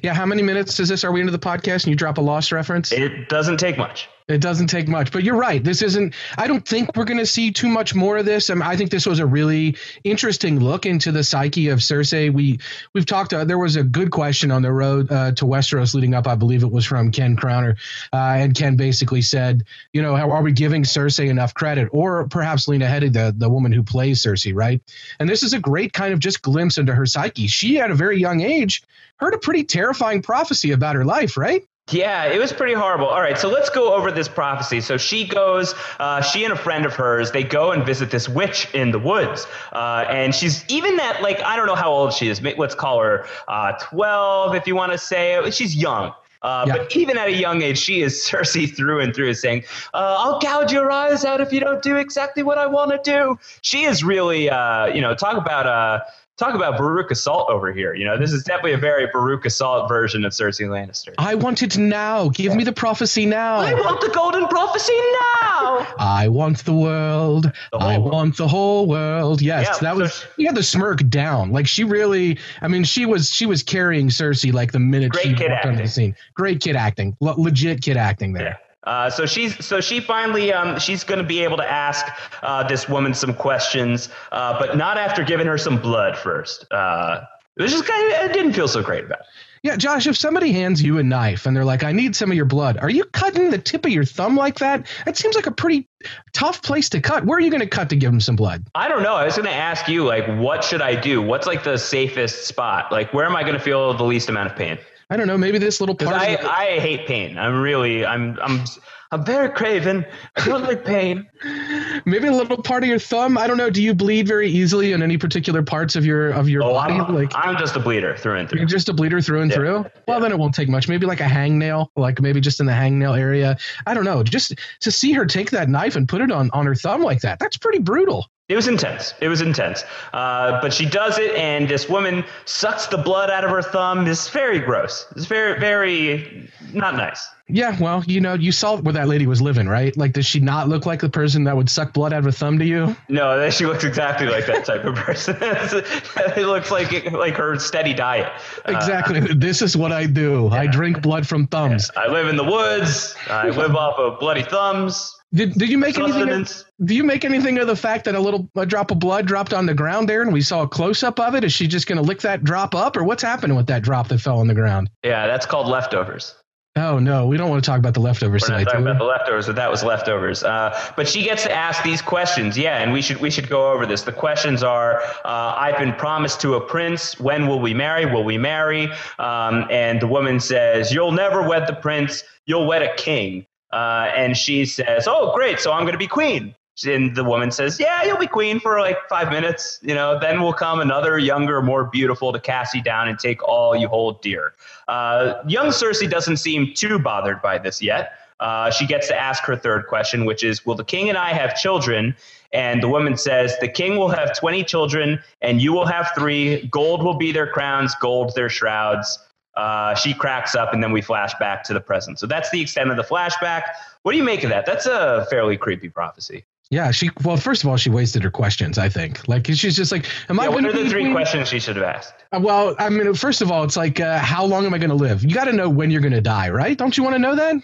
Yeah, 0.03 0.15
how 0.15 0.27
many 0.27 0.43
minutes 0.43 0.79
is 0.79 0.89
this? 0.89 1.03
Are 1.05 1.13
we 1.13 1.21
into 1.21 1.33
the 1.33 1.39
podcast 1.39 1.85
and 1.85 1.87
you 1.87 1.97
drop 1.97 2.19
a 2.19 2.21
lost 2.21 2.53
reference? 2.53 2.93
It 2.93 3.29
doesn't 3.29 3.59
take 3.59 3.77
much. 3.77 4.09
It 4.33 4.41
doesn't 4.41 4.69
take 4.69 4.89
much, 4.89 5.13
but 5.13 5.25
you're 5.25 5.37
right. 5.37 5.63
This 5.63 5.83
isn't. 5.83 6.15
I 6.39 6.47
don't 6.47 6.67
think 6.67 6.97
we're 6.97 7.05
going 7.05 7.19
to 7.19 7.27
see 7.27 7.53
too 7.53 7.69
much 7.69 7.95
more 7.95 8.17
of 8.19 8.25
this. 8.25 8.51
I, 8.51 8.55
mean, 8.55 8.63
I, 8.63 8.77
think 8.77 8.91
this 8.91 9.07
was 9.07 9.19
a 9.19 9.27
really 9.27 9.77
interesting 10.05 10.61
look 10.61 10.87
into 10.87 11.13
the 11.13 11.23
psyche 11.23 11.69
of 11.69 11.81
Cersei. 11.81 12.33
We 12.33 12.59
we've 12.95 13.07
talked. 13.07 13.35
Uh, 13.35 13.45
there 13.45 13.59
was 13.59 13.77
a 13.77 13.83
good 13.83 14.11
question 14.11 14.51
on 14.51 14.63
the 14.63 14.73
road 14.73 15.11
uh, 15.13 15.33
to 15.33 15.45
Westeros 15.45 15.95
leading 15.95 16.15
up. 16.15 16.27
I 16.27 16.35
believe 16.35 16.63
it 16.63 16.71
was 16.71 16.85
from 16.85 17.11
Ken 17.11 17.37
Crowner, 17.37 17.77
uh, 18.13 18.17
and 18.39 18.55
Ken 18.55 18.77
basically 18.77 19.23
said, 19.23 19.65
you 19.93 20.03
know, 20.03 20.17
how, 20.17 20.31
are 20.31 20.43
we 20.43 20.53
giving 20.53 20.83
Cersei 20.83 21.29
enough 21.29 21.55
credit, 21.55 21.89
or 21.93 22.27
perhaps 22.29 22.69
Lena 22.69 22.87
Headey, 22.87 23.13
the 23.13 23.35
the 23.37 23.51
woman 23.51 23.73
who 23.73 23.83
plays 23.83 24.23
Cersei, 24.23 24.53
right? 24.55 24.81
And 25.21 25.29
this 25.29 25.43
is 25.43 25.53
a 25.53 25.59
great 25.59 25.93
kind 25.93 26.13
of 26.13 26.19
just 26.19 26.43
glimpse 26.43 26.79
into 26.79 26.95
her 26.95 27.07
psyche. 27.07 27.47
She 27.47 27.79
at 27.79 27.91
a 27.91 27.95
very 27.95 28.19
young 28.19 28.41
age 28.41 28.83
heard 29.17 29.35
a 29.35 29.39
pretty 29.39 29.65
terrifying 29.65 30.23
prophecy 30.23 30.73
about 30.73 30.97
her 30.97 31.05
life, 31.05 31.37
right? 31.37 31.63
Yeah, 31.91 32.27
it 32.27 32.39
was 32.39 32.53
pretty 32.53 32.75
horrible. 32.75 33.07
All 33.07 33.21
right, 33.21 33.37
so 33.37 33.49
let's 33.49 33.69
go 33.69 33.93
over 33.93 34.13
this 34.13 34.29
prophecy. 34.29 34.81
So 34.81 34.97
she 34.97 35.27
goes, 35.27 35.75
uh, 35.99 36.23
she 36.23 36.45
and 36.45 36.53
a 36.53 36.57
friend 36.57 36.87
of 36.87 36.95
hers, 36.95 37.33
they 37.33 37.43
go 37.43 37.73
and 37.73 37.85
visit 37.85 38.11
this 38.11 38.29
witch 38.29 38.73
in 38.73 38.93
the 38.93 38.99
woods. 38.99 39.47
Uh, 39.73 40.05
and 40.09 40.35
she's 40.35 40.65
even 40.69 40.97
that, 40.97 41.23
like, 41.23 41.41
I 41.43 41.57
don't 41.57 41.67
know 41.67 41.75
how 41.75 41.91
old 41.91 42.13
she 42.13 42.29
is. 42.29 42.41
Let's 42.41 42.77
call 42.77 43.01
her 43.01 43.27
uh, 43.49 43.73
12, 43.73 44.55
if 44.55 44.67
you 44.67 44.77
want 44.77 44.93
to 44.93 44.99
say. 44.99 45.51
She's 45.51 45.75
young. 45.75 46.15
Uh, 46.43 46.65
yeah. 46.67 46.77
But 46.79 46.97
even 46.97 47.17
at 47.19 47.29
a 47.29 47.33
young 47.33 47.63
age, 47.63 47.79
she 47.79 48.03
is 48.03 48.15
Cersei 48.31 48.75
through 48.75 49.01
and 49.01 49.15
through, 49.15 49.35
saying, 49.35 49.65
uh, 49.95 50.17
"I'll 50.19 50.41
gouge 50.41 50.73
your 50.73 50.91
eyes 50.91 51.25
out 51.25 51.41
if 51.41 51.53
you 51.53 51.61
don't 51.61 51.83
do 51.83 51.97
exactly 51.97 52.43
what 52.43 52.59
I 52.59 52.67
want 52.67 52.91
to 52.91 53.01
do." 53.09 53.39
She 53.61 53.85
is 53.85 54.03
really, 54.03 54.51
uh, 54.51 54.87
you 54.87 55.01
know, 55.01 55.15
talk 55.15 55.37
about 55.37 55.67
uh, 55.67 56.01
talk 56.37 56.55
about 56.55 56.79
Veruca 56.81 57.17
Salt 57.17 57.51
over 57.51 57.73
here. 57.73 57.95
You 57.95 58.05
know, 58.05 58.19
this 58.19 58.33
is 58.33 58.43
definitely 58.45 58.73
a 58.73 58.79
very 58.79 59.07
Veruca 59.09 59.51
Salt 59.51 59.89
version 59.89 60.25
of 60.25 60.33
Cersei 60.33 60.67
Lannister. 60.67 61.15
I 61.19 61.35
want 61.35 61.63
it 61.63 61.77
now. 61.79 62.29
Give 62.31 62.55
me 62.55 62.65
the 62.65 62.73
prophecy 62.73 63.27
now. 63.27 63.57
I 63.57 63.75
want 63.75 64.01
the 64.01 64.09
golden 64.09 64.47
prophecy 64.49 64.93
now. 64.93 65.87
I 65.99 66.29
want 66.29 66.65
the 66.65 66.73
world. 66.75 67.53
The 67.73 67.79
I 67.79 67.99
world. 67.99 68.13
want 68.13 68.37
the 68.37 68.49
whole 68.49 68.87
world. 68.87 69.43
Yes, 69.43 69.67
yeah, 69.67 69.79
that 69.81 69.95
so 69.95 69.99
was. 70.01 70.25
You 70.37 70.47
had 70.47 70.57
the 70.57 70.63
smirk 70.63 71.09
down. 71.09 71.53
Like 71.53 71.67
she 71.67 71.85
really. 71.85 72.39
I 72.61 72.69
mean, 72.69 72.85
she 72.85 73.07
was 73.07 73.31
she 73.31 73.47
was 73.47 73.63
carrying 73.63 74.09
Cersei 74.09 74.53
like 74.53 74.73
the 74.73 74.81
minute 74.81 75.15
she 75.21 75.31
walked 75.31 75.43
acting. 75.43 75.71
onto 75.73 75.83
the 75.83 75.89
scene. 75.89 76.17
Great 76.35 76.61
kid 76.61 76.77
acting. 76.77 77.17
legit 77.21 77.83
kid 77.83 77.97
acting 77.97 78.33
there. 78.33 78.43
Yeah. 78.45 78.57
Uh, 78.85 79.09
so 79.09 79.27
she's 79.27 79.65
so 79.65 79.81
she 79.81 80.01
finally 80.01 80.53
um, 80.53 80.79
she's 80.79 81.05
going 81.05 81.21
to 81.21 81.27
be 81.27 81.45
able 81.45 81.57
to 81.57 81.71
ask 81.71 82.05
uh, 82.43 82.67
this 82.67 82.89
woman 82.89 83.15
some 83.15 83.33
questions, 83.35 84.09
uh, 84.33 84.59
but 84.59 84.77
not 84.77 84.99
after 84.99 85.23
giving 85.23 85.47
her 85.47 85.59
some 85.59 85.81
blood 85.81 86.19
first. 86.19 86.67
Uh, 86.73 87.21
it 87.57 87.63
was 87.63 87.73
just 87.73 87.85
kind 87.85 88.13
of, 88.13 88.31
it 88.31 88.33
didn't 88.33 88.55
feel 88.55 88.69
so 88.69 88.83
great 88.83 89.05
about. 89.05 89.21
It. 89.21 89.27
Yeah, 89.65 89.77
Josh, 89.77 90.09
if 90.09 90.17
somebody 90.17 90.51
hands 90.51 90.83
you 90.83 90.99
a 90.99 91.05
knife 91.05 91.47
and 91.47 91.55
they're 91.57 91.65
like, 91.65 91.85
"I 91.85 91.93
need 91.93 92.17
some 92.17 92.33
of 92.33 92.37
your 92.37 92.47
blood," 92.47 92.79
are 92.79 92.91
you 92.91 93.05
cutting 93.05 93.51
the 93.51 93.59
tip 93.59 93.87
of 93.87 93.93
your 93.93 94.05
thumb 94.05 94.37
like 94.37 94.59
that? 94.59 94.89
It 95.07 95.17
seems 95.17 95.37
like 95.37 95.47
a 95.47 95.53
pretty 95.53 95.89
tough 96.33 96.63
place 96.63 96.89
to 96.89 97.01
cut. 97.01 97.25
Where 97.25 97.39
are 97.39 97.41
you 97.41 97.51
going 97.51 97.61
to 97.61 97.69
cut 97.69 97.89
to 97.91 97.97
give 97.97 98.11
them 98.11 98.19
some 98.21 98.35
blood? 98.35 98.65
I 98.75 98.89
don't 98.89 99.05
know. 99.05 99.15
I 99.15 99.25
was 99.25 99.37
going 99.37 99.47
to 99.47 99.55
ask 99.55 99.87
you, 99.87 100.05
like, 100.05 100.27
what 100.41 100.65
should 100.65 100.83
I 100.83 100.97
do? 100.97 101.23
What's 101.23 101.47
like 101.47 101.63
the 101.63 101.77
safest 101.77 102.49
spot? 102.49 102.91
Like, 102.91 103.15
where 103.15 103.25
am 103.25 103.37
I 103.37 103.43
going 103.43 103.55
to 103.55 103.61
feel 103.61 103.95
the 103.95 104.03
least 104.03 104.29
amount 104.29 104.51
of 104.51 104.57
pain? 104.57 104.79
I 105.11 105.17
don't 105.17 105.27
know. 105.27 105.39
Maybe 105.39 105.59
this 105.59 105.81
little 105.81 105.95
part. 105.95 106.15
I, 106.15 106.37
the- 106.37 106.51
I 106.51 106.81
hate 106.81 107.07
pain. 107.07 107.39
I'm 107.39 107.61
really. 107.61 108.05
I'm. 108.05 108.39
I'm. 108.41 108.65
I'm 109.13 109.27
very 109.27 109.51
craven. 109.51 110.07
I 110.37 110.47
don't 110.47 110.63
like 110.63 110.87
pain. 110.87 111.29
Maybe 112.07 112.29
a 112.29 112.33
little 112.33 112.63
part 112.63 112.83
of 112.83 112.89
your 112.89 112.99
thumb. 112.99 113.37
I 113.37 113.47
don't 113.47 113.59
know. 113.59 113.69
Do 113.69 113.83
you 113.83 113.95
bleed 113.95 114.27
very 114.27 114.49
easily 114.49 114.93
in 114.93 115.03
any 115.03 115.19
particular 115.19 115.63
parts 115.63 115.97
of 115.97 116.07
your 116.07 116.31
of 116.31 116.49
your 116.49 116.63
oh, 116.63 116.73
body? 116.73 116.95
I'm, 116.95 117.15
like 117.15 117.31
I'm 117.35 117.59
just 117.59 117.77
a 117.77 117.81
bleeder 117.81 118.17
through 118.17 118.39
and 118.39 118.49
through. 118.49 118.61
You're 118.61 118.69
just 118.69 118.89
a 118.89 118.95
bleeder 118.95 119.21
through 119.21 119.43
and 119.43 119.51
yeah. 119.51 119.57
through. 119.57 119.73
Well, 120.09 120.17
yeah. 120.17 120.19
then 120.19 120.33
it 120.33 120.39
won't 120.39 120.55
take 120.55 120.71
much. 120.71 120.89
Maybe 120.89 121.05
like 121.05 121.21
a 121.21 121.25
hangnail, 121.25 121.89
like 121.95 122.23
maybe 122.23 122.41
just 122.41 122.59
in 122.59 122.65
the 122.65 122.73
hangnail 122.73 123.19
area. 123.19 123.59
I 123.87 123.93
don't 123.93 124.05
know. 124.05 124.23
Just 124.23 124.55
to 124.81 124.91
see 124.91 125.13
her 125.13 125.27
take 125.27 125.51
that 125.51 125.69
knife 125.69 125.95
and 125.95 126.09
put 126.09 126.23
it 126.23 126.33
on 126.33 126.49
on 126.55 126.65
her 126.65 126.75
thumb 126.75 127.03
like 127.03 127.21
that. 127.21 127.39
That's 127.39 127.59
pretty 127.59 127.81
brutal. 127.81 128.31
It 128.49 128.57
was 128.57 128.69
intense. 128.69 129.15
It 129.21 129.29
was 129.29 129.41
intense. 129.41 129.85
Uh, 130.13 130.61
but 130.61 130.75
she 130.75 130.85
does 130.85 131.17
it, 131.19 131.35
and 131.37 131.69
this 131.69 131.89
woman 131.89 132.25
sucks 132.45 132.87
the 132.87 132.99
blood 132.99 133.31
out 133.31 133.45
of 133.45 133.51
her 133.51 133.63
thumb. 133.63 134.07
It's 134.07 134.29
very 134.29 134.59
gross. 134.59 135.07
It's 135.17 135.27
very, 135.27 135.59
very 135.59 136.51
not 136.73 136.97
nice. 136.97 137.27
Yeah, 137.49 137.77
well, 137.81 138.03
you 138.07 138.21
know, 138.21 138.35
you 138.35 138.51
saw 138.51 138.77
where 138.77 138.95
that 138.95 139.09
lady 139.09 139.27
was 139.27 139.43
living, 139.43 139.69
right? 139.69 139.97
Like, 139.97 140.13
does 140.13 140.27
she 140.27 140.41
not 140.41 140.69
look 140.69 140.87
like 140.87 141.01
the 141.01 141.09
person 141.09 141.45
that 141.45 141.57
would 141.57 141.69
suck 141.69 141.93
blood 141.93 142.13
out 142.13 142.21
of 142.21 142.27
a 142.27 142.33
thumb 142.33 142.59
to 142.59 142.65
you? 142.65 142.97
No, 143.09 143.49
she 143.51 143.67
looks 143.67 143.85
exactly 143.85 144.27
like 144.27 144.47
that 144.47 144.65
type 144.65 144.85
of 144.85 144.95
person. 144.95 145.37
it 145.41 146.47
looks 146.47 146.71
like 146.71 147.13
like 147.13 147.35
her 147.35 147.59
steady 147.59 147.95
diet. 147.95 148.33
Exactly. 148.67 149.21
Uh, 149.21 149.35
this 149.37 149.63
is 149.63 149.77
what 149.77 149.93
I 149.93 150.07
do. 150.07 150.49
Yeah. 150.51 150.61
I 150.61 150.67
drink 150.67 151.03
blood 151.03 151.27
from 151.27 151.47
thumbs. 151.47 151.91
Yeah. 151.95 152.03
I 152.03 152.09
live 152.09 152.29
in 152.29 152.37
the 152.37 152.45
woods. 152.45 153.15
I 153.29 153.49
live 153.51 153.77
off 153.77 153.99
of 153.99 154.19
bloody 154.19 154.43
thumbs. 154.43 155.15
Did, 155.35 155.55
did 155.55 155.71
you 155.71 155.79
make 155.79 155.99
anything? 155.99 156.29
Of, 156.29 156.65
do 156.85 156.95
you 156.95 157.05
make 157.05 157.25
anything 157.25 157.59
of 157.59 157.67
the 157.67 157.77
fact 157.77 158.05
that 158.05 158.15
a 158.15 158.21
little 158.21 158.51
a 158.55 158.67
drop 158.67 158.91
of 158.91 158.99
blood 158.99 159.27
dropped 159.27 159.55
on 159.55 159.65
the 159.65 159.75
ground 159.75 160.09
there, 160.09 160.21
and 160.21 160.33
we 160.33 160.43
saw 160.43 160.63
a 160.63 160.69
close 160.69 161.03
up 161.03 161.19
of 161.19 161.35
it? 161.35 161.43
Is 161.43 161.53
she 161.53 161.67
just 161.67 161.87
going 161.87 161.97
to 161.97 162.03
lick 162.03 162.21
that 162.21 162.45
drop 162.45 162.75
up, 162.75 162.97
or 162.97 163.05
what's 163.05 163.23
happening 163.23 163.57
with 163.57 163.67
that 163.69 163.83
drop 163.83 164.09
that 164.09 164.19
fell 164.19 164.41
on 164.41 164.47
the 164.47 164.55
ground? 164.55 164.91
Yeah, 165.03 165.27
that's 165.27 165.47
called 165.47 165.69
leftovers. 165.69 166.35
Oh 166.77 166.99
no, 166.99 167.27
we 167.27 167.37
don't 167.37 167.51
want 167.51 167.63
to 167.63 167.71
talk 167.71 167.79
about 167.79 167.93
the 167.93 168.01
leftovers 168.01 168.43
We're 168.43 168.49
tonight. 168.49 168.65
Talking 168.65 168.83
about 168.83 168.99
the 168.99 169.05
leftovers, 169.05 169.47
but 169.47 169.57
that 169.57 169.71
was 169.71 169.83
leftovers. 169.83 170.43
Uh, 170.43 170.79
but 170.97 171.07
she 171.07 171.23
gets 171.23 171.43
to 171.43 171.53
ask 171.53 171.83
these 171.83 172.01
questions, 172.01 172.57
yeah, 172.57 172.79
and 172.79 172.93
we 172.93 173.01
should 173.01 173.19
we 173.19 173.31
should 173.31 173.49
go 173.49 173.73
over 173.73 173.87
this. 173.87 174.03
The 174.03 174.13
questions 174.13 174.63
are: 174.63 175.03
uh, 175.03 175.55
I've 175.57 175.79
been 175.79 175.95
promised 175.95 176.43
to 176.43 176.55
a 176.55 176.61
prince. 176.61 177.19
When 177.21 177.47
will 177.47 177.61
we 177.61 177.73
marry? 177.73 178.07
Will 178.07 178.25
we 178.25 178.37
marry? 178.37 178.91
Um, 179.19 179.67
and 179.71 180.01
the 180.01 180.07
woman 180.07 180.41
says, 180.41 180.93
"You'll 180.93 181.13
never 181.13 181.47
wed 181.47 181.67
the 181.67 181.75
prince. 181.75 182.23
You'll 182.47 182.67
wed 182.67 182.83
a 182.83 182.95
king." 182.97 183.47
Uh, 183.73 184.11
and 184.15 184.37
she 184.37 184.67
says, 184.67 185.09
"Oh, 185.09 185.33
great! 185.35 185.61
So 185.61 185.73
I'm 185.73 185.83
going 185.83 185.93
to 185.93 185.99
be 185.99 186.07
queen." 186.07 186.55
And 186.87 187.15
the 187.15 187.25
woman 187.25 187.51
says, 187.51 187.79
"Yeah, 187.79 188.03
you'll 188.03 188.19
be 188.19 188.27
queen 188.27 188.59
for 188.59 188.81
like 188.81 188.97
five 189.09 189.31
minutes. 189.31 189.79
You 189.83 189.95
know, 189.95 190.19
then 190.19 190.43
will 190.43 190.53
come 190.53 190.81
another 190.81 191.19
younger, 191.19 191.63
more 191.63 191.85
beautiful 191.85 192.33
to 192.33 192.41
cast 192.41 192.75
you 192.75 192.83
down 192.83 193.09
and 193.09 193.19
take 193.19 193.43
all 193.47 193.77
you 193.77 193.89
hold 193.89 194.21
dear." 194.23 194.55
Uh, 194.89 195.35
young 195.47 195.69
Cersei 195.69 196.09
doesn't 196.09 196.39
seem 196.39 196.73
too 196.75 196.99
bothered 196.99 197.41
by 197.43 197.59
this 197.59 197.83
yet. 197.83 198.13
Uh, 198.41 198.71
she 198.71 198.87
gets 198.87 199.07
to 199.09 199.19
ask 199.19 199.45
her 199.45 199.55
third 199.55 199.87
question, 199.87 200.25
which 200.25 200.43
is, 200.43 200.67
"Will 200.67 200.75
the 200.75 200.85
king 200.85 201.09
and 201.09 201.17
I 201.17 201.33
have 201.33 201.55
children?" 201.57 202.17
And 202.53 202.83
the 202.83 202.89
woman 202.89 203.17
says, 203.17 203.57
"The 203.61 203.69
king 203.69 203.97
will 203.97 204.09
have 204.09 204.37
twenty 204.37 204.65
children, 204.65 205.23
and 205.41 205.63
you 205.63 205.73
will 205.73 205.87
have 205.87 206.11
three. 206.15 206.67
Gold 206.67 207.03
will 207.03 207.15
be 207.15 207.33
their 207.33 207.47
crowns, 207.47 207.95
gold 208.01 208.35
their 208.35 208.49
shrouds." 208.49 209.19
Uh, 209.63 209.95
she 209.95 210.13
cracks 210.13 210.57
up, 210.57 210.75
and 210.75 210.83
then 210.83 210.91
we 210.91 211.01
flash 211.01 211.33
back 211.39 211.63
to 211.63 211.73
the 211.73 211.81
present. 211.81 212.19
So 212.19 212.27
that's 212.27 212.51
the 212.51 212.61
extent 212.61 212.91
of 212.91 212.97
the 212.97 213.05
flashback. 213.05 213.63
What 214.03 214.11
do 214.11 214.19
you 214.19 214.25
make 214.25 214.43
of 214.43 214.51
that? 214.51 214.67
That's 214.67 214.87
a 214.87 215.25
fairly 215.31 215.57
creepy 215.57 215.89
prophecy. 215.89 216.45
Yeah, 216.71 216.91
she. 216.91 217.11
Well, 217.23 217.37
first 217.37 217.63
of 217.63 217.71
all, 217.71 217.77
she 217.77 217.89
wasted 217.89 218.25
her 218.25 218.31
questions. 218.31 218.77
I 218.77 218.89
think, 218.89 219.29
like, 219.29 219.47
she's 219.47 219.77
just 219.77 219.93
like, 219.93 220.07
"Am 220.29 220.37
yeah, 220.39 220.45
I?" 220.45 220.49
What 220.49 220.65
are 220.65 220.73
the 220.73 220.91
three 220.91 221.03
queen? 221.03 221.13
questions 221.13 221.49
she 221.49 221.61
should 221.61 221.77
have 221.77 221.85
asked? 221.85 222.13
Uh, 222.33 222.41
well, 222.43 222.75
I 222.81 222.89
mean, 222.89 223.15
first 223.15 223.41
of 223.41 223.53
all, 223.53 223.63
it's 223.63 223.77
like, 223.77 224.01
uh, 224.01 224.19
how 224.19 224.45
long 224.45 224.67
am 224.67 224.75
I 224.75 224.79
going 224.79 224.91
to 224.91 224.97
live? 224.97 225.23
You 225.23 225.33
got 225.33 225.45
to 225.45 225.53
know 225.53 225.69
when 225.69 225.93
you're 225.93 226.01
going 226.01 226.13
to 226.15 226.21
die, 226.21 226.51
right? 226.51 226.77
Don't 226.77 226.97
you 226.97 227.05
want 227.05 227.15
to 227.15 227.21
know 227.21 227.37
that? 227.37 227.55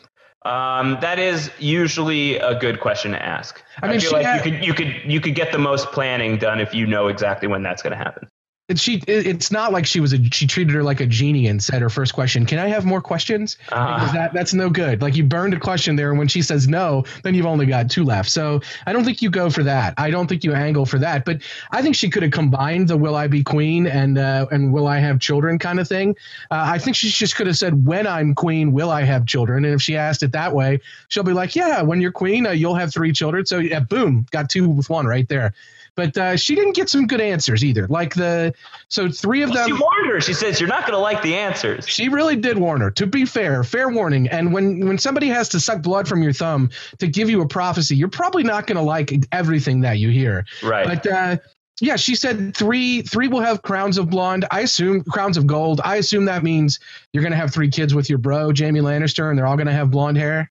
Um, 0.45 0.99
that 1.01 1.19
is 1.19 1.51
usually 1.59 2.37
a 2.37 2.61
good 2.61 2.79
question 2.79 3.11
to 3.11 3.21
ask. 3.21 3.61
I 3.83 3.89
mean, 3.89 3.99
feel 3.99 4.13
like 4.13 4.25
had, 4.25 4.45
you 4.45 4.53
could 4.53 4.65
you 4.65 4.75
could 4.75 5.13
you 5.13 5.21
could 5.21 5.35
get 5.35 5.51
the 5.51 5.59
most 5.59 5.91
planning 5.91 6.39
done 6.39 6.61
if 6.61 6.75
you 6.75 6.87
know 6.87 7.09
exactly 7.09 7.49
when 7.49 7.65
that's 7.65 7.83
going 7.83 7.97
to 7.97 7.99
happen. 7.99 8.29
She 8.77 9.03
it's 9.07 9.51
not 9.51 9.73
like 9.73 9.87
she 9.87 9.99
was 9.99 10.13
a 10.13 10.23
she 10.31 10.47
treated 10.47 10.75
her 10.75 10.83
like 10.83 11.01
a 11.01 11.07
genie 11.07 11.47
and 11.47 11.63
said 11.63 11.81
her 11.81 11.89
first 11.89 12.13
question 12.13 12.45
can 12.45 12.59
i 12.59 12.69
have 12.69 12.85
more 12.85 13.01
questions? 13.01 13.57
Uh, 13.73 14.13
that 14.13 14.35
that's 14.35 14.53
no 14.53 14.69
good. 14.69 15.01
Like 15.01 15.17
you 15.17 15.25
burned 15.25 15.55
a 15.55 15.61
question 15.61 15.97
there 15.97 16.11
and 16.11 16.19
when 16.19 16.29
she 16.29 16.43
says 16.43 16.69
no 16.69 17.05
then 17.23 17.35
you've 17.35 17.47
only 17.47 17.65
got 17.65 17.91
two 17.91 18.05
left. 18.05 18.29
So 18.31 18.61
i 18.87 18.93
don't 18.93 19.05
think 19.05 19.23
you 19.23 19.31
go 19.31 19.49
for 19.49 19.63
that. 19.63 19.95
I 19.97 20.11
don't 20.11 20.27
think 20.27 20.45
you 20.45 20.53
angle 20.53 20.85
for 20.85 20.99
that. 20.99 21.25
But 21.25 21.41
i 21.71 21.81
think 21.81 21.97
she 21.97 22.11
could 22.11 22.23
have 22.23 22.33
combined 22.33 22.89
the 22.89 22.97
will 22.99 23.15
i 23.15 23.27
be 23.27 23.43
queen? 23.43 23.87
and 23.87 24.19
uh, 24.19 24.47
and 24.51 24.73
will 24.73 24.87
i 24.87 24.99
have 24.99 25.19
children? 25.19 25.59
kind 25.59 25.81
of 25.81 25.89
thing. 25.89 26.15
Uh, 26.51 26.65
i 26.69 26.79
think 26.79 26.95
she 26.95 27.09
just 27.09 27.37
could 27.37 27.47
have 27.47 27.57
said 27.57 27.87
when 27.87 28.07
i'm 28.07 28.35
queen 28.35 28.73
will 28.73 28.91
i 28.91 29.03
have 29.03 29.25
children? 29.25 29.65
And 29.65 29.75
if 29.75 29.81
she 29.81 29.97
asked 29.97 30.23
it 30.23 30.33
that 30.33 30.55
way 30.55 30.81
she'll 31.09 31.23
be 31.23 31.33
like 31.33 31.57
yeah 31.57 31.81
when 31.81 32.03
you're 32.03 32.13
queen 32.13 32.47
uh, 32.47 32.51
you'll 32.51 32.75
have 32.75 32.93
three 32.93 33.13
children. 33.13 33.47
So 33.47 33.61
yeah 33.61 33.81
boom 33.81 34.27
got 34.31 34.51
two 34.51 34.69
with 34.69 34.91
one 34.91 35.07
right 35.07 35.27
there 35.27 35.55
but 35.99 36.17
uh, 36.17 36.37
she 36.37 36.55
didn't 36.55 36.77
get 36.77 36.89
some 36.89 37.09
good 37.09 37.21
answers 37.21 37.65
either. 37.65 37.89
Like 37.89 38.15
the 38.15 38.55
so 38.87 39.11
three 39.11 39.43
of 39.43 39.51
well, 39.51 39.67
them. 39.67 39.77
She 39.77 39.83
warned 39.83 40.13
her. 40.13 40.21
She 40.21 40.33
says 40.33 40.61
you're 40.61 40.69
not 40.69 40.83
going 40.83 40.93
to 40.93 41.01
like 41.01 41.23
the 41.23 41.35
answers. 41.35 41.89
She 41.89 42.09
really 42.09 42.37
did 42.37 42.57
warn 42.57 42.81
her. 42.83 42.93
To 42.93 43.05
be 43.05 43.25
fair, 43.25 43.65
fair 43.65 43.89
warning. 43.89 44.29
And 44.29 44.53
when 44.53 44.87
when 44.87 44.97
somebody 44.97 45.27
has 45.27 45.49
to 45.49 45.61
suck 45.61 45.83
blood 45.83 46.07
from 46.07 46.23
your 46.23 46.33
thumb 46.33 46.71
to 47.01 47.09
give 47.09 47.29
you 47.29 47.43
a 47.43 47.49
prophecy, 47.49 47.97
you're 47.97 48.07
probably 48.07 48.45
not 48.45 48.69
going 48.69 48.77
to 48.77 48.83
like 48.83 49.13
everything 49.33 49.81
that 49.81 49.99
you 49.99 50.11
hear. 50.11 50.47
Right. 50.63 50.87
But 50.87 51.07
uh, 51.11 51.37
yeah, 51.81 51.97
she 51.97 52.15
said 52.15 52.57
three 52.57 53.03
three 53.03 53.27
will 53.27 53.41
have 53.41 53.63
crowns 53.63 53.99
of 53.99 54.09
blonde. 54.09 54.45
I 54.53 54.61
assume 54.61 55.03
crowns 55.03 55.37
of 55.37 55.49
gold. 55.49 55.81
I 55.83 55.97
assume 55.97 56.27
that 56.27 56.45
means 56.45 56.79
you're 57.13 57.25
going 57.25 57.33
to 57.33 57.39
have 57.39 57.53
three 57.53 57.71
kids 57.71 57.93
with 57.93 58.09
your 58.09 58.19
bro, 58.19 58.53
Jaime 58.57 58.79
Lannister, 58.79 59.31
and 59.31 59.37
they're 59.37 59.49
all 59.49 59.57
going 59.57 59.67
to 59.67 59.73
have 59.73 59.91
blonde 59.91 60.17
hair. 60.17 60.49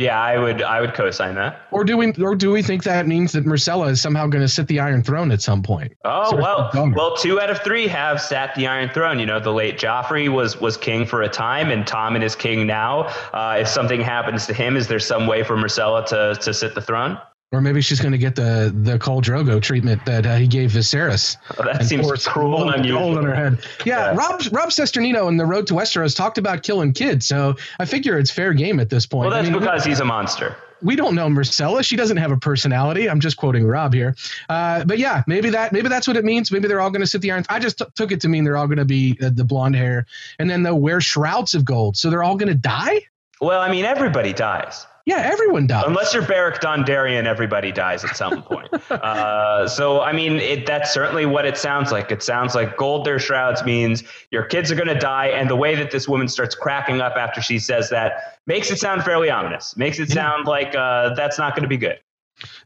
Yeah, 0.00 0.18
I 0.18 0.38
would 0.38 0.62
I 0.62 0.80
would 0.80 0.94
co-sign 0.94 1.34
that. 1.34 1.60
Or 1.70 1.84
do 1.84 1.98
we 1.98 2.14
or 2.14 2.34
do 2.34 2.50
we 2.50 2.62
think 2.62 2.84
that 2.84 3.06
means 3.06 3.32
that 3.32 3.44
Myrcella 3.44 3.90
is 3.90 4.00
somehow 4.00 4.28
going 4.28 4.40
to 4.40 4.48
sit 4.48 4.66
the 4.66 4.80
Iron 4.80 5.02
Throne 5.02 5.30
at 5.30 5.42
some 5.42 5.62
point? 5.62 5.92
Oh 6.06 6.34
well, 6.36 6.70
well, 6.96 7.14
two 7.16 7.38
out 7.38 7.50
of 7.50 7.58
three 7.58 7.86
have 7.86 8.18
sat 8.18 8.54
the 8.54 8.66
Iron 8.66 8.88
Throne. 8.88 9.18
You 9.18 9.26
know, 9.26 9.38
the 9.38 9.52
late 9.52 9.78
Joffrey 9.78 10.32
was 10.32 10.58
was 10.58 10.78
king 10.78 11.04
for 11.04 11.20
a 11.20 11.28
time, 11.28 11.70
and 11.70 11.84
Tommen 11.84 12.22
is 12.22 12.34
king 12.34 12.66
now. 12.66 13.08
Uh, 13.34 13.58
if 13.60 13.68
something 13.68 14.00
happens 14.00 14.46
to 14.46 14.54
him, 14.54 14.74
is 14.74 14.88
there 14.88 15.00
some 15.00 15.26
way 15.26 15.42
for 15.42 15.54
Myrcella 15.54 16.06
to 16.06 16.40
to 16.40 16.54
sit 16.54 16.74
the 16.74 16.80
throne? 16.80 17.18
Or 17.52 17.60
maybe 17.60 17.80
she's 17.80 18.00
going 18.00 18.12
to 18.12 18.18
get 18.18 18.36
the 18.36 18.72
the 18.74 18.96
Khal 18.98 19.20
Drogo 19.20 19.60
treatment 19.60 20.06
that 20.06 20.24
uh, 20.24 20.36
he 20.36 20.46
gave 20.46 20.70
Viserys. 20.70 21.36
Oh, 21.58 21.64
that 21.64 21.84
seems 21.84 22.26
cruel 22.28 22.70
and 22.70 22.80
unusual. 22.80 23.18
on 23.18 23.24
her 23.24 23.34
head. 23.34 23.58
Yeah, 23.84 24.12
yeah, 24.12 24.16
Rob 24.16 24.40
Rob 24.52 24.68
Cesternino 24.68 25.28
in 25.28 25.36
the 25.36 25.44
Road 25.44 25.66
to 25.66 25.74
Westeros 25.74 26.14
talked 26.14 26.38
about 26.38 26.62
killing 26.62 26.92
kids, 26.92 27.26
so 27.26 27.56
I 27.80 27.86
figure 27.86 28.18
it's 28.18 28.30
fair 28.30 28.54
game 28.54 28.78
at 28.78 28.88
this 28.88 29.04
point. 29.04 29.30
Well, 29.30 29.30
that's 29.30 29.48
I 29.48 29.50
mean, 29.50 29.58
because 29.58 29.84
he's 29.84 29.98
a 29.98 30.04
monster. 30.04 30.56
We 30.82 30.94
don't 30.94 31.14
know 31.16 31.26
Myrcella. 31.26 31.84
She 31.84 31.96
doesn't 31.96 32.18
have 32.18 32.30
a 32.30 32.36
personality. 32.36 33.10
I'm 33.10 33.20
just 33.20 33.36
quoting 33.36 33.66
Rob 33.66 33.92
here. 33.92 34.14
Uh, 34.48 34.84
but 34.84 34.98
yeah, 34.98 35.24
maybe 35.26 35.50
that 35.50 35.72
maybe 35.72 35.88
that's 35.88 36.06
what 36.06 36.16
it 36.16 36.24
means. 36.24 36.52
Maybe 36.52 36.68
they're 36.68 36.80
all 36.80 36.90
going 36.90 37.02
to 37.02 37.06
sit 37.06 37.20
the 37.20 37.32
iron. 37.32 37.44
I 37.48 37.58
just 37.58 37.78
t- 37.78 37.84
took 37.96 38.12
it 38.12 38.20
to 38.20 38.28
mean 38.28 38.44
they're 38.44 38.56
all 38.56 38.68
going 38.68 38.78
to 38.78 38.84
be 38.84 39.18
uh, 39.20 39.30
the 39.32 39.44
blonde 39.44 39.74
hair, 39.74 40.06
and 40.38 40.48
then 40.48 40.62
they'll 40.62 40.78
wear 40.78 41.00
shrouds 41.00 41.54
of 41.54 41.64
gold. 41.64 41.96
So 41.96 42.10
they're 42.10 42.22
all 42.22 42.36
going 42.36 42.48
to 42.48 42.54
die. 42.54 43.02
Well, 43.40 43.60
I 43.60 43.70
mean, 43.70 43.84
everybody 43.84 44.32
dies. 44.32 44.86
Yeah, 45.10 45.22
everyone 45.22 45.66
dies. 45.66 45.82
Unless 45.88 46.14
you're 46.14 46.24
Beric 46.24 46.60
Dondarrion, 46.60 47.24
everybody 47.24 47.72
dies 47.72 48.04
at 48.04 48.14
some 48.14 48.44
point. 48.44 48.68
uh, 48.92 49.66
so, 49.66 50.02
I 50.02 50.12
mean, 50.12 50.36
it, 50.36 50.66
that's 50.66 50.94
certainly 50.94 51.26
what 51.26 51.44
it 51.44 51.58
sounds 51.58 51.90
like. 51.90 52.12
It 52.12 52.22
sounds 52.22 52.54
like 52.54 52.76
gold 52.76 53.04
their 53.04 53.18
shrouds 53.18 53.64
means 53.64 54.04
your 54.30 54.44
kids 54.44 54.70
are 54.70 54.76
going 54.76 54.86
to 54.86 54.94
die. 54.94 55.26
And 55.26 55.50
the 55.50 55.56
way 55.56 55.74
that 55.74 55.90
this 55.90 56.08
woman 56.08 56.28
starts 56.28 56.54
cracking 56.54 57.00
up 57.00 57.16
after 57.16 57.42
she 57.42 57.58
says 57.58 57.90
that 57.90 58.38
makes 58.46 58.70
it 58.70 58.78
sound 58.78 59.02
fairly 59.02 59.30
ominous, 59.30 59.76
makes 59.76 59.98
it 59.98 60.10
sound 60.10 60.46
like 60.46 60.76
uh, 60.76 61.12
that's 61.14 61.38
not 61.38 61.56
going 61.56 61.64
to 61.64 61.68
be 61.68 61.76
good. 61.76 61.98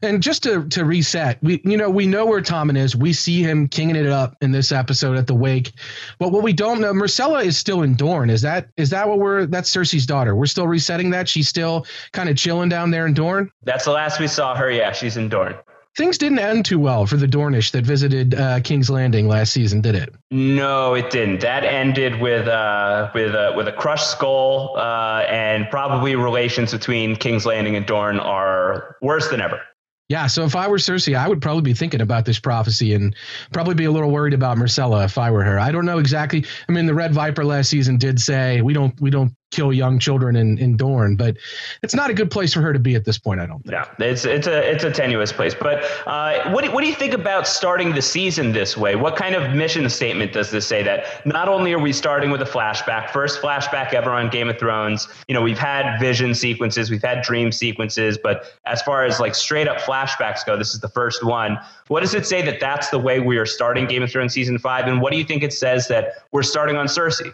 And 0.01 0.21
just 0.21 0.43
to 0.43 0.67
to 0.69 0.85
reset, 0.85 1.41
we 1.41 1.61
you 1.63 1.77
know 1.77 1.89
we 1.89 2.07
know 2.07 2.25
where 2.25 2.41
Tommen 2.41 2.77
is. 2.77 2.95
We 2.95 3.13
see 3.13 3.41
him 3.41 3.67
kinging 3.67 3.95
it 3.95 4.07
up 4.07 4.35
in 4.41 4.51
this 4.51 4.71
episode 4.71 5.17
at 5.17 5.27
the 5.27 5.35
wake. 5.35 5.73
But 6.19 6.31
what 6.31 6.43
we 6.43 6.53
don't 6.53 6.81
know, 6.81 6.93
Myrcella 6.93 7.43
is 7.43 7.57
still 7.57 7.81
in 7.81 7.95
Dorne. 7.95 8.29
Is 8.29 8.41
that 8.41 8.69
is 8.77 8.89
that 8.91 9.07
what 9.07 9.19
we're? 9.19 9.45
That's 9.45 9.69
Cersei's 9.69 10.05
daughter. 10.05 10.35
We're 10.35 10.45
still 10.45 10.67
resetting 10.67 11.09
that. 11.11 11.27
She's 11.29 11.47
still 11.47 11.85
kind 12.13 12.29
of 12.29 12.37
chilling 12.37 12.69
down 12.69 12.91
there 12.91 13.07
in 13.07 13.13
Dorne. 13.13 13.51
That's 13.63 13.85
the 13.85 13.91
last 13.91 14.19
we 14.19 14.27
saw 14.27 14.55
her. 14.55 14.71
Yeah, 14.71 14.91
she's 14.91 15.17
in 15.17 15.29
Dorne. 15.29 15.55
Things 15.95 16.17
didn't 16.17 16.39
end 16.39 16.65
too 16.65 16.77
well 16.77 17.05
for 17.05 17.15
the 17.15 17.27
Dornish 17.27 17.71
that 17.71 17.85
visited 17.85 18.35
uh, 18.35 18.59
King's 18.59 18.89
Landing 18.89 19.29
last 19.29 19.53
season, 19.53 19.79
did 19.79 19.95
it? 19.95 20.13
No, 20.29 20.93
it 20.93 21.09
didn't. 21.09 21.39
That 21.39 21.63
ended 21.63 22.19
with 22.19 22.47
uh, 22.47 23.11
with 23.15 23.33
uh, 23.33 23.53
with 23.55 23.69
a 23.69 23.71
crushed 23.71 24.11
skull, 24.11 24.75
uh, 24.77 25.25
and 25.29 25.69
probably 25.69 26.17
relations 26.17 26.73
between 26.73 27.15
King's 27.15 27.45
Landing 27.45 27.77
and 27.77 27.85
Dorne 27.85 28.19
are 28.19 28.97
worse 29.01 29.29
than 29.29 29.39
ever. 29.39 29.61
Yeah, 30.07 30.27
so 30.27 30.43
if 30.43 30.55
I 30.55 30.67
were 30.67 30.77
Cersei, 30.77 31.17
I 31.17 31.27
would 31.27 31.41
probably 31.41 31.63
be 31.63 31.73
thinking 31.73 32.01
about 32.01 32.25
this 32.25 32.37
prophecy 32.37 32.93
and 32.93 33.15
probably 33.51 33.73
be 33.73 33.85
a 33.85 33.91
little 33.91 34.11
worried 34.11 34.35
about 34.35 34.57
Myrcella 34.57 35.03
if 35.05 35.17
I 35.17 35.31
were 35.31 35.43
her. 35.43 35.59
I 35.59 35.71
don't 35.71 35.85
know 35.85 35.97
exactly. 35.97 36.45
I 36.69 36.71
mean, 36.71 36.85
the 36.85 36.93
Red 36.93 37.11
Viper 37.11 37.43
last 37.43 37.71
season 37.71 37.97
did 37.97 38.19
say 38.19 38.61
we 38.61 38.73
don't 38.73 38.99
we 39.01 39.09
don't 39.09 39.33
kill 39.51 39.71
young 39.71 39.99
children 39.99 40.35
in, 40.35 40.57
in 40.57 40.75
Dorne, 40.75 41.15
but 41.15 41.37
it's 41.81 41.95
not 41.95 42.09
a 42.09 42.13
good 42.13 42.29
place 42.29 42.53
for 42.53 42.61
her 42.61 42.73
to 42.73 42.79
be 42.79 42.95
at 42.95 43.05
this 43.05 43.17
point. 43.17 43.39
I 43.39 43.45
don't 43.45 43.61
think. 43.63 43.73
Yeah, 43.73 44.05
it's 44.05 44.25
it's 44.25 44.47
a 44.47 44.71
it's 44.71 44.83
a 44.83 44.91
tenuous 44.91 45.31
place. 45.31 45.55
But 45.55 45.83
uh, 46.05 46.51
what 46.51 46.63
do, 46.63 46.71
what 46.71 46.81
do 46.81 46.89
you 46.89 46.95
think 46.95 47.13
about 47.13 47.47
starting 47.47 47.93
the 47.93 48.01
season 48.01 48.51
this 48.51 48.75
way? 48.75 48.95
What 48.95 49.15
kind 49.15 49.35
of 49.35 49.55
mission 49.55 49.89
statement 49.89 50.33
does 50.33 50.51
this 50.51 50.67
say? 50.67 50.83
That 50.83 51.25
not 51.25 51.47
only 51.47 51.73
are 51.73 51.79
we 51.79 51.93
starting 51.93 52.31
with 52.31 52.41
a 52.41 52.45
flashback, 52.45 53.09
first 53.11 53.41
flashback 53.41 53.93
ever 53.93 54.11
on 54.11 54.29
Game 54.29 54.49
of 54.49 54.59
Thrones. 54.59 55.07
You 55.27 55.33
know, 55.33 55.41
we've 55.41 55.57
had 55.57 55.99
vision 55.99 56.33
sequences, 56.35 56.89
we've 56.89 57.03
had 57.03 57.21
dream 57.21 57.51
sequences, 57.51 58.17
but 58.21 58.51
as 58.65 58.81
far 58.81 59.05
as 59.05 59.19
like 59.19 59.35
straight 59.35 59.67
up 59.67 59.77
flashbacks 59.77 60.45
go, 60.45 60.57
this 60.57 60.73
is 60.73 60.79
the 60.79 60.89
first 60.89 61.23
one. 61.23 61.57
What 61.87 62.01
does 62.01 62.13
it 62.13 62.25
say 62.25 62.41
that 62.41 62.59
that's 62.59 62.89
the 62.89 62.99
way 62.99 63.19
we 63.19 63.37
are 63.37 63.45
starting 63.45 63.85
Game 63.85 64.03
of 64.03 64.11
Thrones 64.11 64.33
season 64.33 64.57
five? 64.57 64.87
And 64.87 65.01
what 65.01 65.11
do 65.11 65.17
you 65.17 65.23
think 65.23 65.43
it 65.43 65.53
says 65.53 65.87
that 65.87 66.13
we're 66.31 66.43
starting 66.43 66.75
on 66.75 66.87
Cersei? 66.87 67.31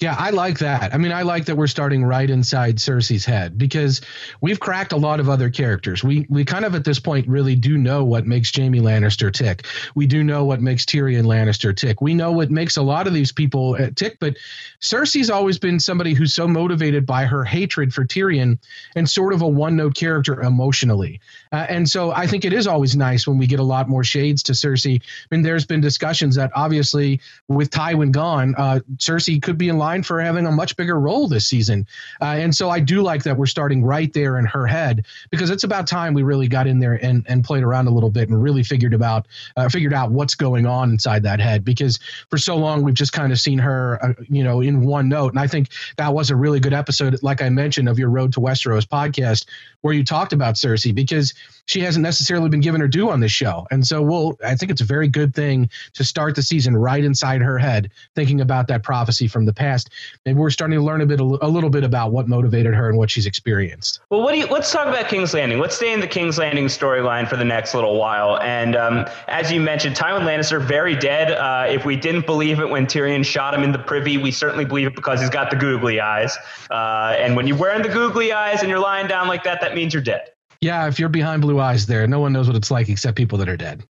Yeah, 0.00 0.16
I 0.18 0.30
like 0.30 0.58
that. 0.58 0.92
I 0.92 0.98
mean, 0.98 1.12
I 1.12 1.22
like 1.22 1.44
that 1.46 1.56
we're 1.56 1.68
starting 1.68 2.04
right 2.04 2.28
inside 2.28 2.76
Cersei's 2.76 3.24
head 3.24 3.56
because 3.56 4.00
we've 4.40 4.58
cracked 4.58 4.92
a 4.92 4.96
lot 4.96 5.20
of 5.20 5.28
other 5.28 5.48
characters. 5.48 6.02
We 6.02 6.26
we 6.28 6.44
kind 6.44 6.64
of 6.64 6.74
at 6.74 6.84
this 6.84 6.98
point 6.98 7.28
really 7.28 7.54
do 7.54 7.78
know 7.78 8.04
what 8.04 8.26
makes 8.26 8.54
Jaime 8.56 8.80
Lannister 8.80 9.32
tick. 9.32 9.66
We 9.94 10.06
do 10.06 10.24
know 10.24 10.44
what 10.44 10.60
makes 10.60 10.84
Tyrion 10.84 11.24
Lannister 11.24 11.74
tick. 11.76 12.00
We 12.00 12.14
know 12.14 12.32
what 12.32 12.50
makes 12.50 12.76
a 12.76 12.82
lot 12.82 13.06
of 13.06 13.14
these 13.14 13.30
people 13.30 13.76
uh, 13.78 13.90
tick, 13.94 14.16
but 14.18 14.36
Cersei's 14.80 15.30
always 15.30 15.58
been 15.58 15.78
somebody 15.78 16.14
who's 16.14 16.34
so 16.34 16.48
motivated 16.48 17.06
by 17.06 17.24
her 17.24 17.44
hatred 17.44 17.94
for 17.94 18.04
Tyrion 18.04 18.58
and 18.96 19.08
sort 19.08 19.32
of 19.32 19.42
a 19.42 19.48
one-note 19.48 19.94
character 19.94 20.42
emotionally. 20.42 21.20
Uh, 21.52 21.66
and 21.68 21.88
so 21.88 22.10
I 22.12 22.26
think 22.26 22.44
it 22.44 22.52
is 22.52 22.66
always 22.66 22.96
nice 22.96 23.26
when 23.26 23.38
we 23.38 23.46
get 23.46 23.60
a 23.60 23.64
lot 23.64 23.88
more 23.88 24.02
shades 24.02 24.42
to 24.44 24.52
Cersei. 24.52 25.00
I 25.00 25.34
mean, 25.34 25.42
there's 25.42 25.66
been 25.66 25.80
discussions 25.80 26.34
that 26.36 26.50
obviously 26.54 27.20
with 27.48 27.70
Tywin 27.70 28.10
gone, 28.10 28.54
uh, 28.56 28.80
Cersei 28.96 29.40
could 29.40 29.59
be 29.60 29.68
in 29.68 29.78
line 29.78 30.02
for 30.02 30.20
having 30.20 30.46
a 30.46 30.50
much 30.50 30.76
bigger 30.76 30.98
role 30.98 31.28
this 31.28 31.46
season. 31.46 31.86
Uh, 32.20 32.24
and 32.24 32.54
so 32.54 32.70
I 32.70 32.80
do 32.80 33.02
like 33.02 33.22
that 33.22 33.36
we're 33.36 33.46
starting 33.46 33.84
right 33.84 34.12
there 34.12 34.38
in 34.38 34.46
her 34.46 34.66
head 34.66 35.06
because 35.30 35.50
it's 35.50 35.62
about 35.62 35.86
time 35.86 36.14
we 36.14 36.22
really 36.22 36.48
got 36.48 36.66
in 36.66 36.80
there 36.80 36.94
and, 36.94 37.24
and 37.28 37.44
played 37.44 37.62
around 37.62 37.86
a 37.86 37.90
little 37.90 38.10
bit 38.10 38.28
and 38.28 38.42
really 38.42 38.64
figured 38.64 38.94
about 38.94 39.28
uh, 39.56 39.68
figured 39.68 39.94
out 39.94 40.10
what's 40.10 40.34
going 40.34 40.66
on 40.66 40.90
inside 40.90 41.22
that 41.22 41.40
head 41.40 41.64
because 41.64 42.00
for 42.28 42.38
so 42.38 42.56
long 42.56 42.82
we've 42.82 42.94
just 42.94 43.12
kind 43.12 43.30
of 43.32 43.38
seen 43.38 43.58
her, 43.58 44.02
uh, 44.02 44.14
you 44.28 44.42
know, 44.42 44.60
in 44.60 44.82
one 44.82 45.08
note. 45.08 45.32
And 45.32 45.38
I 45.38 45.46
think 45.46 45.68
that 45.96 46.12
was 46.12 46.30
a 46.30 46.36
really 46.36 46.58
good 46.58 46.74
episode, 46.74 47.16
like 47.22 47.42
I 47.42 47.48
mentioned, 47.48 47.88
of 47.88 47.98
your 47.98 48.08
Road 48.08 48.32
to 48.32 48.40
Westeros 48.40 48.86
podcast 48.86 49.46
where 49.82 49.94
you 49.94 50.04
talked 50.04 50.32
about 50.32 50.56
Cersei 50.56 50.94
because 50.94 51.34
she 51.66 51.80
hasn't 51.80 52.02
necessarily 52.02 52.48
been 52.48 52.60
given 52.60 52.80
her 52.80 52.88
due 52.88 53.10
on 53.10 53.20
this 53.20 53.32
show. 53.32 53.66
And 53.70 53.86
so 53.86 54.02
we'll 54.02 54.38
I 54.44 54.54
think 54.56 54.72
it's 54.72 54.80
a 54.80 54.86
very 54.86 55.08
good 55.08 55.34
thing 55.34 55.70
to 55.94 56.04
start 56.04 56.34
the 56.34 56.42
season 56.42 56.76
right 56.76 57.02
inside 57.02 57.42
her 57.42 57.58
head, 57.58 57.90
thinking 58.14 58.40
about 58.40 58.68
that 58.68 58.82
prophecy 58.82 59.28
from 59.28 59.44
the 59.44 59.49
past. 59.52 59.90
Maybe 60.24 60.38
we're 60.38 60.50
starting 60.50 60.78
to 60.78 60.84
learn 60.84 61.00
a 61.00 61.06
bit 61.06 61.20
a 61.20 61.24
little 61.24 61.70
bit 61.70 61.84
about 61.84 62.12
what 62.12 62.28
motivated 62.28 62.74
her 62.74 62.88
and 62.88 62.98
what 62.98 63.10
she's 63.10 63.26
experienced. 63.26 64.00
Well, 64.10 64.22
what 64.22 64.32
do 64.32 64.38
you 64.38 64.46
let's 64.46 64.70
talk 64.72 64.86
about 64.86 65.08
King's 65.08 65.34
Landing. 65.34 65.58
Let's 65.58 65.76
stay 65.76 65.92
in 65.92 66.00
the 66.00 66.06
King's 66.06 66.38
Landing 66.38 66.66
storyline 66.66 67.28
for 67.28 67.36
the 67.36 67.44
next 67.44 67.74
little 67.74 67.98
while. 67.98 68.38
And 68.40 68.76
um, 68.76 69.06
as 69.28 69.50
you 69.50 69.60
mentioned, 69.60 69.96
Tywin 69.96 70.22
Lannister 70.22 70.62
very 70.62 70.96
dead. 70.96 71.32
Uh, 71.32 71.66
if 71.68 71.84
we 71.84 71.96
didn't 71.96 72.26
believe 72.26 72.60
it 72.60 72.68
when 72.68 72.86
Tyrion 72.86 73.24
shot 73.24 73.54
him 73.54 73.62
in 73.62 73.72
the 73.72 73.78
privy, 73.78 74.18
we 74.18 74.30
certainly 74.30 74.64
believe 74.64 74.86
it 74.86 74.94
because 74.94 75.20
he's 75.20 75.30
got 75.30 75.50
the 75.50 75.56
googly 75.56 76.00
eyes. 76.00 76.36
Uh, 76.70 77.14
and 77.18 77.36
when 77.36 77.46
you're 77.46 77.56
wearing 77.56 77.82
the 77.82 77.88
googly 77.88 78.32
eyes 78.32 78.60
and 78.60 78.68
you're 78.68 78.78
lying 78.78 79.06
down 79.06 79.28
like 79.28 79.44
that, 79.44 79.60
that 79.60 79.74
means 79.74 79.92
you're 79.92 80.02
dead. 80.02 80.30
Yeah, 80.60 80.86
if 80.88 80.98
you're 80.98 81.08
behind 81.08 81.42
blue 81.42 81.58
eyes 81.58 81.86
there, 81.86 82.06
no 82.06 82.20
one 82.20 82.32
knows 82.32 82.46
what 82.46 82.56
it's 82.56 82.70
like 82.70 82.88
except 82.88 83.16
people 83.16 83.38
that 83.38 83.48
are 83.48 83.56
dead. 83.56 83.82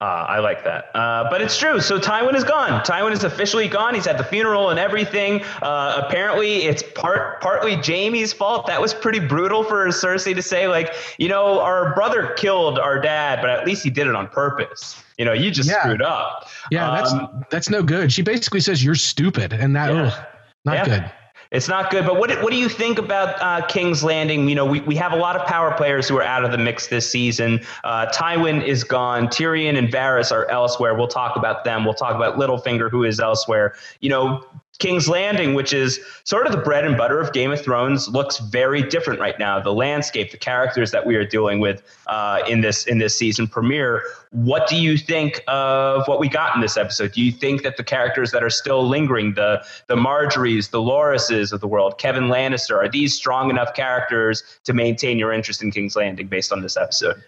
Uh, 0.00 0.26
I 0.28 0.38
like 0.38 0.62
that. 0.62 0.94
Uh, 0.94 1.28
but 1.28 1.42
it's 1.42 1.58
true. 1.58 1.80
So 1.80 1.98
Tywin 1.98 2.36
is 2.36 2.44
gone. 2.44 2.82
Tywin 2.82 3.10
is 3.10 3.24
officially 3.24 3.66
gone. 3.66 3.96
He's 3.96 4.06
at 4.06 4.16
the 4.16 4.22
funeral 4.22 4.70
and 4.70 4.78
everything. 4.78 5.42
Uh, 5.60 6.00
apparently, 6.04 6.66
it's 6.66 6.84
part 6.94 7.40
partly 7.40 7.74
Jaime's 7.74 8.32
fault. 8.32 8.68
That 8.68 8.80
was 8.80 8.94
pretty 8.94 9.18
brutal 9.18 9.64
for 9.64 9.88
Cersei 9.88 10.36
to 10.36 10.42
say, 10.42 10.68
like, 10.68 10.94
you 11.18 11.28
know, 11.28 11.60
our 11.60 11.96
brother 11.96 12.32
killed 12.36 12.78
our 12.78 13.00
dad, 13.00 13.40
but 13.40 13.50
at 13.50 13.66
least 13.66 13.82
he 13.82 13.90
did 13.90 14.06
it 14.06 14.14
on 14.14 14.28
purpose. 14.28 15.02
You 15.18 15.24
know, 15.24 15.32
you 15.32 15.50
just 15.50 15.68
yeah. 15.68 15.80
screwed 15.80 16.02
up. 16.02 16.48
Yeah, 16.70 16.94
that's 16.94 17.12
um, 17.12 17.44
that's 17.50 17.68
no 17.68 17.82
good. 17.82 18.12
She 18.12 18.22
basically 18.22 18.60
says 18.60 18.84
you're 18.84 18.94
stupid, 18.94 19.52
and 19.52 19.74
that 19.74 19.92
yeah. 19.92 20.02
ugh, 20.02 20.26
not 20.64 20.74
yeah. 20.74 20.84
good. 20.84 21.12
It's 21.50 21.68
not 21.68 21.90
good. 21.90 22.04
But 22.04 22.18
what 22.18 22.30
what 22.42 22.50
do 22.52 22.58
you 22.58 22.68
think 22.68 22.98
about 22.98 23.40
uh, 23.40 23.66
King's 23.66 24.04
Landing? 24.04 24.48
You 24.48 24.54
know, 24.54 24.66
we, 24.66 24.80
we 24.80 24.94
have 24.96 25.12
a 25.12 25.16
lot 25.16 25.34
of 25.34 25.46
power 25.46 25.72
players 25.74 26.06
who 26.06 26.16
are 26.18 26.22
out 26.22 26.44
of 26.44 26.52
the 26.52 26.58
mix 26.58 26.88
this 26.88 27.10
season. 27.10 27.60
Uh, 27.84 28.06
Tywin 28.06 28.62
is 28.62 28.84
gone. 28.84 29.28
Tyrion 29.28 29.78
and 29.78 29.88
Varys 29.88 30.30
are 30.30 30.48
elsewhere. 30.50 30.94
We'll 30.94 31.08
talk 31.08 31.36
about 31.36 31.64
them. 31.64 31.84
We'll 31.84 31.94
talk 31.94 32.14
about 32.14 32.36
Littlefinger, 32.36 32.90
who 32.90 33.04
is 33.04 33.18
elsewhere. 33.18 33.74
You 34.00 34.10
know, 34.10 34.44
King's 34.78 35.08
Landing, 35.08 35.54
which 35.54 35.72
is 35.72 35.98
sort 36.22 36.46
of 36.46 36.52
the 36.52 36.58
bread 36.58 36.84
and 36.84 36.96
butter 36.96 37.20
of 37.20 37.32
Game 37.32 37.50
of 37.50 37.60
Thrones, 37.60 38.08
looks 38.08 38.38
very 38.38 38.82
different 38.82 39.18
right 39.18 39.36
now. 39.38 39.58
The 39.58 39.72
landscape, 39.72 40.30
the 40.30 40.38
characters 40.38 40.92
that 40.92 41.04
we 41.04 41.16
are 41.16 41.24
dealing 41.24 41.58
with 41.58 41.82
uh, 42.06 42.42
in 42.48 42.60
this 42.60 42.86
in 42.86 42.98
this 42.98 43.16
season 43.16 43.48
premiere. 43.48 44.04
What 44.30 44.68
do 44.68 44.76
you 44.76 44.96
think 44.96 45.42
of 45.48 46.06
what 46.06 46.20
we 46.20 46.28
got 46.28 46.54
in 46.54 46.60
this 46.60 46.76
episode? 46.76 47.12
Do 47.12 47.22
you 47.22 47.32
think 47.32 47.62
that 47.62 47.76
the 47.76 47.84
characters 47.84 48.30
that 48.30 48.44
are 48.44 48.50
still 48.50 48.86
lingering, 48.86 49.34
the 49.34 49.64
the 49.88 49.96
Margaerys, 49.96 50.70
the 50.70 50.80
Lorases 50.80 51.52
of 51.52 51.60
the 51.60 51.68
world, 51.68 51.98
Kevan 51.98 52.28
Lannister, 52.28 52.76
are 52.76 52.88
these 52.88 53.14
strong 53.14 53.50
enough 53.50 53.74
characters 53.74 54.44
to 54.64 54.72
maintain 54.72 55.18
your 55.18 55.32
interest 55.32 55.60
in 55.60 55.72
King's 55.72 55.96
Landing 55.96 56.28
based 56.28 56.52
on 56.52 56.62
this 56.62 56.76
episode? 56.76 57.20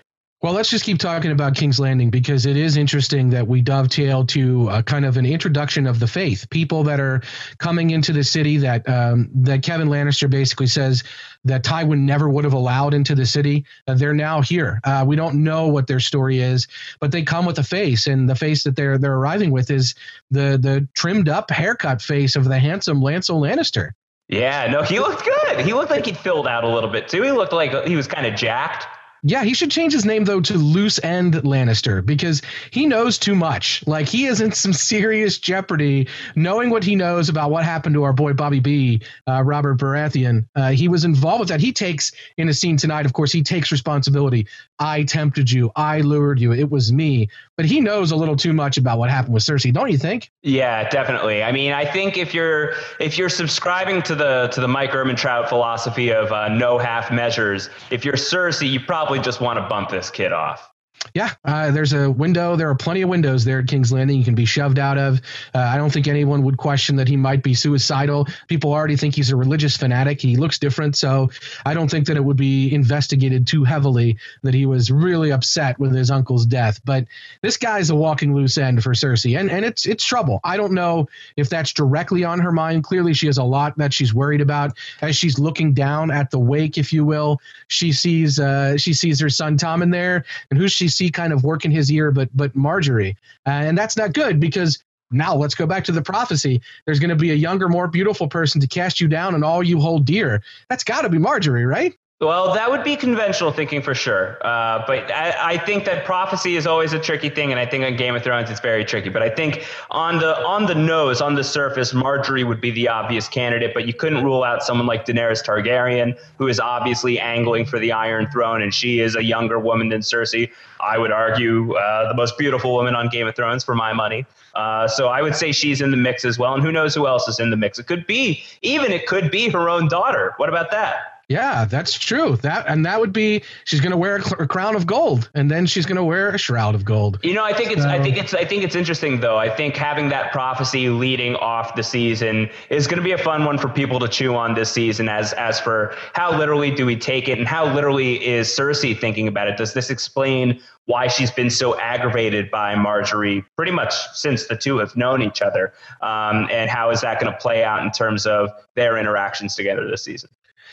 Well, 0.42 0.54
let's 0.54 0.70
just 0.70 0.87
keep 0.87 0.99
talking 0.99 1.32
about 1.32 1.54
King's 1.54 1.78
Landing 1.78 2.09
because 2.09 2.47
it 2.47 2.56
is 2.56 2.78
interesting 2.78 3.28
that 3.28 3.47
we 3.47 3.61
dovetail 3.61 4.25
to 4.26 4.70
a 4.70 4.82
kind 4.82 5.04
of 5.04 5.18
an 5.18 5.26
introduction 5.26 5.87
of 5.87 6.00
the 6.00 6.06
faith. 6.06 6.49
People 6.49 6.82
that 6.85 6.99
are 6.99 7.20
coming 7.59 7.90
into 7.90 8.14
the 8.14 8.25
city 8.25 8.56
that 8.56 8.88
um, 8.88 9.28
that 9.35 9.62
Kevan 9.62 9.88
Lannister 9.88 10.30
basically 10.30 10.66
says 10.66 11.02
that 11.44 11.62
Tywin 11.62 12.00
never 12.00 12.30
would 12.30 12.44
have 12.44 12.54
allowed 12.54 12.94
into 12.94 13.14
the 13.14 13.26
city. 13.26 13.66
Uh, 13.87 13.92
they're 13.92 14.14
now 14.14 14.40
here. 14.40 14.80
Uh, 14.82 15.04
we 15.06 15.14
don't 15.14 15.44
know 15.44 15.68
what 15.68 15.87
their 15.87 16.00
story 16.00 16.38
is, 16.38 16.66
but 17.00 17.12
they 17.12 17.23
come 17.23 17.44
with 17.44 17.59
a 17.59 17.62
face, 17.62 18.06
and 18.06 18.26
the 18.26 18.35
face 18.35 18.64
that 18.64 18.76
they're 18.76 18.97
they're 18.97 19.16
arriving 19.16 19.50
with 19.50 19.70
is 19.70 19.94
the 20.30 20.56
the 20.59 20.88
trimmed 20.94 21.28
up 21.28 21.50
haircut 21.50 22.00
face 22.00 22.35
of 22.35 22.44
the 22.44 22.59
handsome 22.59 23.02
Lancel 23.02 23.40
Lannister. 23.40 23.90
Yeah, 24.28 24.68
no, 24.70 24.82
he 24.82 25.00
looked 25.00 25.23
good. 25.23 25.61
He 25.66 25.75
looked 25.75 25.90
like 25.90 26.06
he'd 26.06 26.16
filled 26.16 26.47
out 26.47 26.64
a 26.64 26.68
little 26.68 26.88
bit 26.88 27.09
too. 27.09 27.20
He 27.20 27.30
looked 27.30 27.52
like 27.52 27.87
he 27.87 27.97
was 27.97 28.06
kind 28.06 28.26
of 28.26 28.35
jacked. 28.35 28.87
Yeah, 29.23 29.45
he 29.45 29.55
should 29.55 29.71
change 29.71 29.93
his 29.93 30.07
name 30.07 30.25
though 30.25 30.41
to 30.41 30.55
Loose 30.55 31.03
End 31.03 31.35
Lannister 31.35 32.05
because 32.05 32.41
he 32.71 32.87
knows 32.87 33.19
too 33.19 33.35
much. 33.35 33.87
Like 33.87 34.09
he 34.09 34.27
is 34.27 34.41
in 34.41 34.53
some 34.53 34.73
serious 34.73 35.39
jeopardy, 35.39 36.09
knowing 36.37 36.71
what 36.71 36.85
he 36.85 36.97
knows 36.97 37.29
about 37.29 37.50
what 37.50 37.65
happened 37.65 37.95
to 37.95 38.03
our 38.05 38.12
boy 38.12 38.33
Bobby 38.33 38.61
B, 38.61 39.03
uh, 39.29 39.43
Robert 39.43 39.79
Baratheon. 39.79 40.47
Uh, 40.57 40.71
he 40.71 40.89
was 40.89 41.05
involved 41.05 41.41
with 41.41 41.49
that. 41.50 41.61
He 41.61 41.73
takes 41.73 42.12
in 42.39 42.49
a 42.49 42.55
scene 42.55 42.77
tonight. 42.77 43.05
Of 43.05 43.12
course, 43.12 43.33
he 43.33 43.43
takes 43.43 43.71
responsibility. 43.71 44.47
I 44.79 45.03
tempted 45.03 45.50
you. 45.50 45.71
I 45.77 46.00
lured 46.00 46.41
you. 46.41 46.53
It 46.53 46.71
was 46.71 46.93
me. 46.93 47.29
But 47.61 47.67
he 47.67 47.83
knows 47.83 48.11
a 48.11 48.17
little 48.17 48.37
too 48.37 48.55
much 48.55 48.79
about 48.79 48.97
what 48.97 49.11
happened 49.11 49.35
with 49.35 49.43
Cersei, 49.43 49.71
don't 49.71 49.90
you 49.90 49.99
think? 49.99 50.31
Yeah, 50.43 50.88
definitely. 50.88 51.43
I 51.43 51.52
mean, 51.52 51.73
I 51.73 51.85
think 51.85 52.17
if 52.17 52.33
you're 52.33 52.73
if 52.99 53.19
you're 53.19 53.29
subscribing 53.29 54.00
to 54.05 54.14
the 54.14 54.49
to 54.55 54.62
the 54.62 54.69
Mike 54.69 54.93
Ehrmantraut 54.93 55.50
philosophy 55.50 56.11
of 56.11 56.33
uh, 56.33 56.49
no 56.49 56.79
half 56.79 57.12
measures, 57.12 57.69
if 57.90 58.02
you're 58.02 58.14
Cersei, 58.14 58.71
you 58.71 58.81
probably 58.81 59.11
probably 59.11 59.25
just 59.25 59.40
want 59.40 59.59
to 59.59 59.67
bump 59.67 59.88
this 59.88 60.09
kid 60.09 60.33
off. 60.33 60.71
Yeah, 61.14 61.30
uh, 61.45 61.71
there's 61.71 61.92
a 61.92 62.11
window. 62.11 62.57
There 62.57 62.69
are 62.69 62.75
plenty 62.75 63.02
of 63.02 63.09
windows 63.09 63.45
there 63.45 63.59
at 63.59 63.66
King's 63.66 63.90
Landing 63.90 64.19
you 64.19 64.25
can 64.25 64.35
be 64.35 64.45
shoved 64.45 64.78
out 64.78 64.99
of. 64.99 65.21
Uh, 65.54 65.59
I 65.59 65.76
don't 65.76 65.90
think 65.90 66.07
anyone 66.07 66.42
would 66.42 66.57
question 66.57 66.97
that 66.97 67.09
he 67.09 67.16
might 67.16 67.42
be 67.42 67.54
suicidal. 67.54 68.28
People 68.49 68.73
already 68.73 68.97
think 68.97 69.14
he's 69.14 69.30
a 69.30 69.37
religious 69.37 69.76
fanatic. 69.76 70.21
He 70.21 70.37
looks 70.37 70.59
different, 70.59 70.97
so 70.97 71.30
I 71.64 71.75
don't 71.75 71.90
think 71.90 72.07
that 72.07 72.16
it 72.16 72.25
would 72.25 72.37
be 72.37 72.73
investigated 72.73 73.47
too 73.47 73.64
heavily 73.64 74.19
that 74.42 74.54
he 74.54 74.66
was 74.66 74.90
really 74.90 75.33
upset 75.33 75.78
with 75.78 75.92
his 75.95 76.11
uncle's 76.11 76.47
death. 76.47 76.80
But 76.85 77.07
this 77.42 77.57
guy's 77.57 77.90
a 77.90 77.97
walking 77.97 78.35
loose 78.35 78.57
end 78.57 78.83
for 78.83 78.92
Cersei, 78.92 79.38
and 79.38 79.50
and 79.50 79.64
it's 79.64 79.87
it's 79.87 80.04
trouble. 80.04 80.38
I 80.45 80.57
don't 80.57 80.73
know 80.73 81.09
if 81.37 81.49
that's 81.49 81.73
directly 81.73 82.25
on 82.25 82.38
her 82.38 82.52
mind. 82.52 82.85
Clearly, 82.85 83.14
she 83.14 83.26
has 83.26 83.38
a 83.38 83.45
lot 83.45 83.76
that 83.78 83.92
she's 83.92 84.14
worried 84.14 84.40
about 84.40 84.76
as 85.00 85.16
she's 85.16 85.38
looking 85.38 85.73
down 85.73 86.11
at 86.11 86.30
the 86.30 86.38
wake, 86.38 86.78
if 86.78 86.92
you 86.92 87.04
will. 87.04 87.40
She 87.69 87.90
sees 87.90 88.38
uh, 88.38 88.76
she 88.76 88.92
sees 88.92 89.19
her 89.19 89.30
son 89.30 89.57
Tommen 89.59 89.90
there, 89.90 90.25
and 90.50 90.59
who's 90.59 90.73
she 90.73 90.89
see 90.90 91.11
kind 91.11 91.32
of 91.32 91.44
work 91.44 91.64
in 91.64 91.70
his 91.70 91.90
ear, 91.90 92.11
but 92.11 92.28
but 92.35 92.54
Margaery, 92.54 93.16
uh, 93.47 93.50
and 93.50 93.76
that's 93.76 93.97
not 93.97 94.12
good 94.12 94.40
because 94.40 94.82
now 95.11 95.35
let's 95.35 95.54
go 95.54 95.66
back 95.66 95.85
to 95.85 95.92
the 95.92 96.02
prophecy. 96.02 96.61
There's 96.87 97.00
going 97.00 97.11
to 97.11 97.16
be 97.16 97.32
a 97.32 97.35
younger, 97.35 97.68
more 97.68 97.88
beautiful 97.88 98.28
person 98.28 98.61
to 98.61 98.66
cast 98.66 99.00
you 99.00 99.09
down, 99.09 99.35
and 99.35 99.44
all 99.44 99.62
you 99.62 99.80
hold 99.80 100.04
dear. 100.04 100.42
That's 100.68 100.85
got 100.85 101.02
to 101.02 101.09
be 101.09 101.18
Margaery, 101.18 101.68
right? 101.68 101.94
Well, 102.21 102.53
that 102.53 102.71
would 102.71 102.85
be 102.85 102.97
conventional 102.97 103.50
thinking 103.50 103.81
for 103.81 103.95
sure. 103.95 104.37
Uh, 104.43 104.85
but 104.87 105.11
I, 105.11 105.55
I, 105.55 105.57
think 105.57 105.87
that 105.87 106.05
prophecy 106.05 106.55
is 106.55 106.67
always 106.67 106.93
a 106.93 106.99
tricky 106.99 107.31
thing, 107.31 107.50
and 107.50 107.59
I 107.59 107.65
think 107.65 107.83
on 107.83 107.97
Game 107.97 108.15
of 108.15 108.23
Thrones 108.23 108.50
it's 108.50 108.61
very 108.61 108.85
tricky. 108.85 109.09
But 109.09 109.23
I 109.23 109.31
think 109.31 109.65
on 109.91 110.19
the 110.19 110.37
on 110.45 110.67
the 110.67 110.75
nose, 110.75 111.23
on 111.23 111.35
the 111.35 111.43
surface, 111.43 111.95
Margaery 111.95 112.47
would 112.47 112.61
be 112.61 112.73
the 112.73 112.89
obvious 112.89 113.27
candidate. 113.27 113.73
But 113.73 113.87
you 113.87 113.95
couldn't 113.95 114.23
rule 114.23 114.45
out 114.45 114.62
someone 114.62 114.87
like 114.87 115.07
Daenerys 115.07 115.43
Targaryen, 115.43 116.15
who 116.37 116.47
is 116.47 116.61
obviously 116.61 117.19
angling 117.19 117.65
for 117.65 117.79
the 117.79 117.91
Iron 117.91 118.31
Throne, 118.31 118.61
and 118.61 118.75
she 118.75 119.00
is 119.00 119.17
a 119.17 119.25
younger 119.25 119.59
woman 119.59 119.89
than 119.89 120.03
Cersei. 120.03 120.50
I 120.79 120.99
would 120.99 121.12
argue 121.12 121.73
uh, 121.73 122.09
the 122.09 122.15
most 122.15 122.37
beautiful 122.37 122.75
woman 122.75 122.95
on 122.95 123.09
Game 123.09 123.29
of 123.29 123.35
Thrones 123.35 123.65
for 123.65 123.75
my 123.75 123.95
money. 123.95 124.27
Uh, 124.55 124.87
so 124.89 125.09
I 125.09 125.23
would 125.23 125.37
say 125.37 125.53
she's 125.53 125.81
in 125.81 125.91
the 125.91 125.97
mix 125.97 126.27
as 126.27 126.39
well. 126.39 126.53
And 126.53 126.62
who 126.62 126.71
knows 126.71 126.95
who 126.95 127.07
else 127.07 127.29
is 127.29 127.41
in 127.41 127.49
the 127.49 127.57
mix? 127.57 127.79
It 127.79 127.87
could 127.87 128.07
be 128.07 128.45
even 128.61 128.93
it 128.93 129.07
could 129.07 129.31
be 129.31 129.49
her 129.49 129.71
own 129.71 129.89
daughter. 129.89 130.35
What 130.37 130.50
about 130.50 130.71
that? 130.73 131.10
Yeah, 131.30 131.64
that's 131.64 131.96
true. 131.96 132.34
That 132.42 132.64
and 132.66 132.84
that 132.84 132.99
would 132.99 133.12
be 133.12 133.45
she's 133.62 133.80
going 133.80 133.93
to 133.93 133.97
wear 133.97 134.16
a, 134.16 134.23
cl- 134.23 134.43
a, 134.43 134.49
crown 134.49 134.75
of 134.75 134.84
gold, 134.84 135.30
and 135.32 135.49
then 135.49 135.64
she's 135.64 135.86
going 135.86 135.97
to 135.97 136.02
wear 136.02 136.30
a 136.30 136.38
shroud 136.38 136.75
of 136.75 136.84
gold. 136.84 137.21
You 137.23 137.34
know, 137.34 137.45
I 137.45 137.52
think 137.52 137.71
it's 137.71 137.82
so. 137.82 137.88
I 137.88 138.02
think 138.02 138.16
it's 138.16 138.34
I 138.34 138.45
think 138.45 138.64
it's 138.64 138.75
interesting 138.75 139.21
though. 139.21 139.36
I 139.36 139.49
think 139.49 139.76
having 139.76 140.08
that 140.08 140.32
prophecy 140.32 140.88
leading 140.88 141.36
off 141.36 141.76
the 141.76 141.84
season 141.84 142.50
is 142.69 142.88
going 142.88 142.99
to 142.99 143.04
be 143.04 143.12
a 143.12 143.19
fun 143.19 143.45
one 143.45 143.58
for 143.58 143.69
people 143.69 144.00
to 144.00 144.08
chew 144.08 144.34
on 144.34 144.54
this 144.54 144.73
season. 144.73 145.08
As 145.08 145.32
as 145.34 145.60
for 145.60 145.95
how 146.14 146.36
literally 146.36 146.73
do 146.73 146.84
we 146.84 146.97
take 146.97 147.28
it, 147.28 147.38
and 147.38 147.47
how 147.47 147.73
literally 147.73 148.26
is 148.26 148.49
Cersei 148.49 148.99
thinking 148.99 149.28
about 149.28 149.47
it? 149.47 149.56
Does 149.56 149.73
this 149.73 149.88
explain 149.88 150.60
why 150.86 151.06
she's 151.06 151.30
been 151.30 151.50
so 151.50 151.78
aggravated 151.78 152.50
by 152.50 152.75
Margaery 152.75 153.45
pretty 153.54 153.71
much 153.71 153.95
since 154.14 154.49
the 154.49 154.56
two 154.56 154.78
have 154.78 154.97
known 154.97 155.23
each 155.23 155.43
other, 155.43 155.75
um, 156.02 156.49
and 156.50 156.69
how 156.69 156.90
is 156.90 157.02
that 157.02 157.21
going 157.21 157.32
to 157.32 157.38
play 157.38 157.62
out 157.62 157.84
in 157.84 157.93
terms 157.93 158.26
of 158.26 158.50
their 158.75 158.99
interactions 158.99 159.54
together 159.54 159.88
this 159.88 160.02
season? 160.02 160.28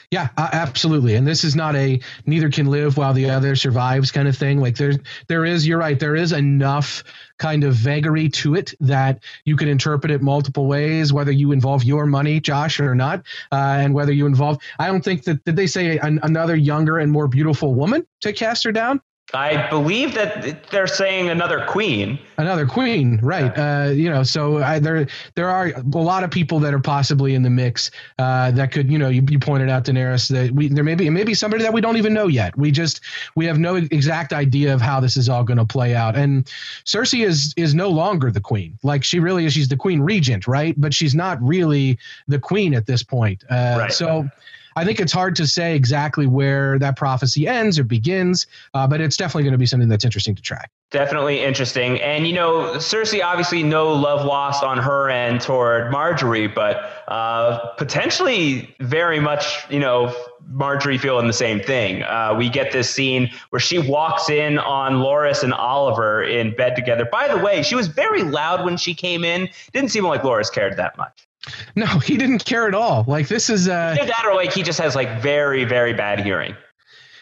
Yeah, 0.10 0.30
uh, 0.38 0.48
absolutely. 0.54 1.16
And 1.16 1.28
this 1.28 1.44
is 1.44 1.54
not 1.54 1.76
a 1.76 2.00
neither 2.26 2.50
can 2.50 2.68
live 2.68 2.96
while 2.96 3.14
the 3.14 3.30
other 3.30 3.58
survives 3.58 4.10
kind 4.10 4.30
of 4.30 4.38
thing. 4.38 4.62
Like 4.62 4.78
there, 4.78 4.94
there 5.28 5.44
is. 5.44 5.68
You're 5.68 5.80
right. 5.80 6.00
There 6.00 6.16
is 6.16 6.32
enough 6.32 7.04
kind 7.40 7.66
of 7.66 7.74
vagary 7.74 8.30
to 8.30 8.56
it 8.56 8.74
that 8.80 9.22
you 9.44 9.58
can 9.58 9.68
interpret 9.68 10.10
it 10.12 10.22
multiple 10.22 10.66
ways, 10.66 11.12
whether 11.12 11.32
you 11.32 11.52
involve 11.52 11.84
your 11.84 12.06
money, 12.06 12.40
Josh, 12.40 12.80
or 12.80 12.96
not, 12.96 13.26
uh, 13.52 13.56
and 13.80 13.94
whether 13.94 14.14
you 14.14 14.28
involve. 14.28 14.60
I 14.80 14.88
don't 14.88 15.04
think 15.04 15.26
that 15.26 15.44
did 15.44 15.58
they 15.58 15.68
say 15.68 15.98
an, 15.98 16.22
another 16.24 16.56
younger 16.56 17.00
and 17.00 17.12
more 17.12 17.28
beautiful 17.28 17.76
woman 17.76 18.08
to 18.22 18.32
cast 18.32 18.64
her 18.64 18.72
down. 18.72 19.02
I 19.34 19.70
believe 19.70 20.14
that 20.14 20.70
they're 20.72 20.88
saying 20.88 21.28
another 21.28 21.66
queen. 21.68 22.18
Another 22.38 22.66
queen, 22.66 23.20
right? 23.22 23.52
Uh, 23.58 23.90
you 23.90 24.10
know, 24.10 24.24
so 24.24 24.64
I, 24.64 24.80
there 24.80 25.06
there 25.36 25.50
are 25.50 25.68
a 25.68 25.82
lot 25.82 26.24
of 26.24 26.32
people 26.32 26.60
that 26.62 26.74
are 26.74 26.80
possibly 26.80 27.36
in 27.36 27.42
the 27.42 27.50
mix 27.50 27.92
uh, 28.20 28.52
that 28.52 28.72
could, 28.72 28.90
you 28.90 28.98
know, 28.98 29.10
you, 29.10 29.22
you 29.30 29.38
pointed 29.38 29.70
out 29.70 29.84
Daenerys 29.84 30.30
that 30.30 30.52
we 30.52 30.70
there 30.70 30.84
may 30.86 30.96
be 30.96 31.10
maybe 31.10 31.34
somebody 31.34 31.62
that 31.64 31.74
we 31.74 31.82
don't 31.82 31.98
even 31.98 32.14
know 32.14 32.28
yet. 32.28 32.58
We 32.58 32.72
just 32.72 33.02
we 33.36 33.46
have 33.48 33.60
no 33.60 33.76
exact 33.76 34.32
idea 34.32 34.74
of 34.74 34.80
how 34.80 35.02
this 35.02 35.18
is 35.18 35.28
all 35.28 35.44
going 35.44 35.58
to 35.58 35.66
play 35.66 35.94
out. 35.94 36.16
And 36.16 36.46
Cersei 36.86 37.26
is 37.26 37.54
is 37.58 37.76
no 37.76 37.90
longer 37.90 38.32
the 38.32 38.42
queen. 38.42 38.80
Like 38.82 39.04
she 39.04 39.20
really 39.20 39.44
is. 39.44 39.52
She's 39.52 39.68
the 39.68 39.76
queen 39.76 40.00
regent, 40.00 40.48
right? 40.48 40.74
But 40.80 40.94
she's 40.94 41.14
not 41.14 41.38
really 41.42 42.00
the 42.30 42.40
queen 42.40 42.74
at 42.74 42.86
this 42.86 43.04
point. 43.04 43.44
Uh, 43.50 43.76
right. 43.78 43.92
So 43.92 44.30
I 44.78 44.86
think 44.86 45.00
it's 45.00 45.12
hard 45.12 45.36
to 45.38 45.48
say 45.48 45.76
exactly 45.76 46.28
where 46.28 46.78
that 46.78 46.98
prophecy 46.98 47.48
ends 47.48 47.80
or 47.80 47.84
begins, 47.84 48.46
uh, 48.76 48.86
but 48.86 49.02
it's 49.02 49.18
definitely 49.18 49.42
going 49.42 49.54
to 49.54 49.58
be 49.58 49.66
something 49.66 49.90
that's 49.90 50.06
interesting 50.06 50.36
to 50.36 50.42
track. 50.42 50.70
Definitely 50.92 51.44
interesting. 51.44 52.00
And, 52.00 52.28
you 52.28 52.34
know, 52.34 52.76
Cersei 52.76 53.24
obviously 53.24 53.64
no 53.64 53.92
love 53.92 54.24
lost 54.24 54.64
on 54.64 54.78
her 54.78 55.10
end 55.10 55.42
toward 55.42 55.92
Margaery, 55.92 56.54
but 56.54 57.04
uh, 57.08 57.58
potentially 57.78 58.76
very 58.80 59.20
much, 59.20 59.66
you 59.72 59.80
know, 59.80 60.16
Margaery 60.54 61.00
feeling 61.00 61.26
the 61.26 61.34
same 61.34 61.60
thing. 61.60 62.04
Uh, 62.04 62.36
we 62.38 62.48
get 62.48 62.72
this 62.72 62.88
scene 62.88 63.32
where 63.50 63.60
she 63.60 63.80
walks 63.80 64.30
in 64.30 64.60
on 64.60 64.98
Loras 64.98 65.44
and 65.44 65.56
Oliver 65.56 66.24
in 66.24 66.56
bed 66.56 66.76
together. 66.76 67.04
By 67.12 67.28
the 67.28 67.38
way, 67.38 67.64
she 67.64 67.74
was 67.74 67.88
very 67.88 68.22
loud 68.22 68.64
when 68.64 68.78
she 68.78 68.94
came 68.94 69.26
in. 69.26 69.50
Didn't 69.74 69.90
seem 69.90 70.06
like 70.06 70.22
Loras 70.22 70.54
cared 70.54 70.78
that 70.78 70.98
much. 70.98 71.27
No, 71.76 71.86
he 72.00 72.18
didn't 72.18 72.46
care 72.46 72.68
at 72.68 72.74
all. 72.74 73.06
Like 73.08 73.28
this 73.28 73.50
is 73.50 73.68
uh 73.68 73.96
that 74.00 74.26
or 74.26 74.36
like 74.36 74.54
he 74.54 74.64
just 74.64 74.80
has 74.80 74.96
like 74.96 75.22
very, 75.22 75.64
very 75.64 75.94
bad 75.94 76.20
hearing. 76.20 76.56